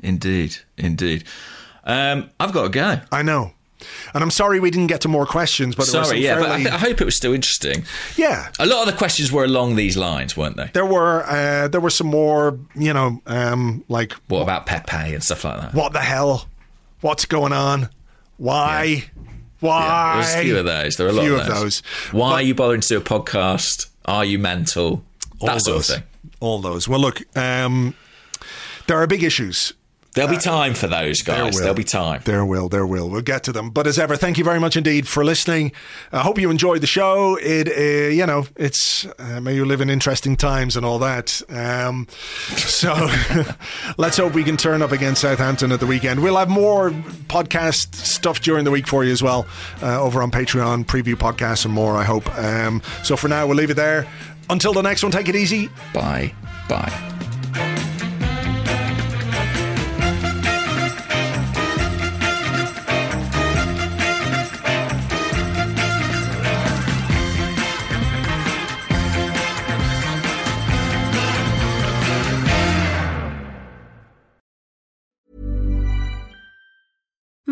Indeed, 0.00 0.56
indeed. 0.76 1.24
Um, 1.84 2.30
I've 2.38 2.52
got 2.52 2.64
to 2.64 2.68
go. 2.68 3.00
I 3.10 3.22
know. 3.22 3.52
And 4.14 4.22
I'm 4.22 4.30
sorry 4.30 4.60
we 4.60 4.70
didn't 4.70 4.86
get 4.88 5.00
to 5.02 5.08
more 5.08 5.26
questions, 5.26 5.74
but 5.74 5.86
Sorry, 5.86 6.20
yeah, 6.20 6.38
but 6.38 6.50
I, 6.50 6.56
th- 6.58 6.68
I 6.70 6.78
hope 6.78 7.00
it 7.00 7.04
was 7.04 7.16
still 7.16 7.32
interesting. 7.34 7.84
yeah, 8.16 8.48
A 8.58 8.66
lot 8.66 8.86
of 8.86 8.92
the 8.92 8.98
questions 8.98 9.30
were 9.32 9.44
along 9.44 9.76
these 9.76 9.96
lines, 9.96 10.36
weren't 10.36 10.56
they? 10.56 10.70
There 10.72 10.86
were 10.86 11.24
uh, 11.26 11.68
there 11.68 11.80
were 11.80 11.90
some 11.90 12.06
more, 12.08 12.58
you 12.74 12.92
know, 12.92 13.20
um, 13.26 13.84
like 13.88 14.12
What 14.28 14.42
about 14.42 14.66
Pepe 14.66 15.14
and 15.14 15.22
stuff 15.22 15.44
like 15.44 15.60
that? 15.60 15.74
what 15.74 15.92
the 15.92 16.00
hell, 16.00 16.46
what's 17.00 17.24
going 17.26 17.52
on, 17.52 17.88
why, 18.38 19.04
why? 19.60 20.20
There's 20.22 20.34
a 20.34 20.42
few 20.42 20.58
of 20.58 20.64
those. 20.66 20.96
There 20.96 21.06
are 21.06 21.10
a 21.10 21.12
lot 21.12 21.22
Few 21.22 21.36
of 21.36 21.46
those. 21.46 21.80
those. 21.80 21.82
Why 22.12 22.28
But- 22.30 22.34
are 22.34 22.42
you 22.42 22.54
bothering 22.54 22.80
to 22.82 22.88
do 22.88 22.98
a 22.98 23.00
podcast? 23.00 23.88
Are 24.04 24.24
you 24.24 24.38
mental? 24.38 25.04
All 25.40 25.48
That 25.48 25.60
sort 25.62 25.76
those, 25.76 25.90
of 25.90 25.96
thing. 25.96 26.04
all 26.40 26.60
those. 26.60 26.88
Well, 26.88 27.00
look, 27.00 27.22
um, 27.36 27.94
there 28.86 28.96
are 28.98 29.06
big 29.06 29.22
issues. 29.22 29.72
There'll 30.16 30.30
be 30.30 30.38
time 30.38 30.72
for 30.72 30.86
those 30.86 31.18
There 31.18 31.36
guys. 31.36 31.54
will. 31.54 31.60
There'll 31.60 31.74
be 31.74 31.84
time. 31.84 32.22
There 32.24 32.44
will, 32.44 32.70
there 32.70 32.86
will. 32.86 33.10
We'll 33.10 33.20
get 33.20 33.42
to 33.44 33.52
them. 33.52 33.68
But 33.68 33.86
as 33.86 33.98
ever, 33.98 34.16
thank 34.16 34.38
you 34.38 34.44
very 34.44 34.58
much 34.58 34.74
indeed 34.76 35.06
for 35.06 35.24
listening. 35.24 35.72
I 36.10 36.20
hope 36.20 36.38
you 36.38 36.50
enjoyed 36.50 36.80
the 36.80 36.86
show. 36.86 37.36
It, 37.40 37.68
uh, 37.68 38.08
you 38.08 38.24
know, 38.24 38.46
it's 38.56 39.06
uh, 39.18 39.40
may 39.42 39.54
you 39.54 39.66
live 39.66 39.82
in 39.82 39.90
interesting 39.90 40.34
times 40.34 40.74
and 40.74 40.86
all 40.86 40.98
that. 41.00 41.42
Um, 41.50 42.08
so 42.46 42.94
let's 43.98 44.16
hope 44.16 44.32
we 44.32 44.42
can 44.42 44.56
turn 44.56 44.80
up 44.80 44.90
against 44.90 45.20
Southampton 45.20 45.70
at 45.70 45.80
the 45.80 45.86
weekend. 45.86 46.22
We'll 46.22 46.38
have 46.38 46.48
more 46.48 46.90
podcast 47.28 47.94
stuff 47.94 48.40
during 48.40 48.64
the 48.64 48.70
week 48.70 48.86
for 48.86 49.04
you 49.04 49.12
as 49.12 49.22
well 49.22 49.46
uh, 49.82 50.00
over 50.00 50.22
on 50.22 50.30
Patreon, 50.30 50.86
preview 50.86 51.14
podcasts 51.14 51.66
and 51.66 51.74
more. 51.74 51.94
I 51.94 52.04
hope. 52.04 52.26
Um, 52.38 52.80
so 53.04 53.16
for 53.16 53.28
now, 53.28 53.46
we'll 53.46 53.56
leave 53.56 53.70
it 53.70 53.74
there. 53.74 54.06
Until 54.48 54.72
the 54.72 54.82
next 54.82 55.02
one, 55.02 55.12
take 55.12 55.28
it 55.28 55.36
easy. 55.36 55.68
Bye. 55.92 56.32
Bye. 56.70 57.35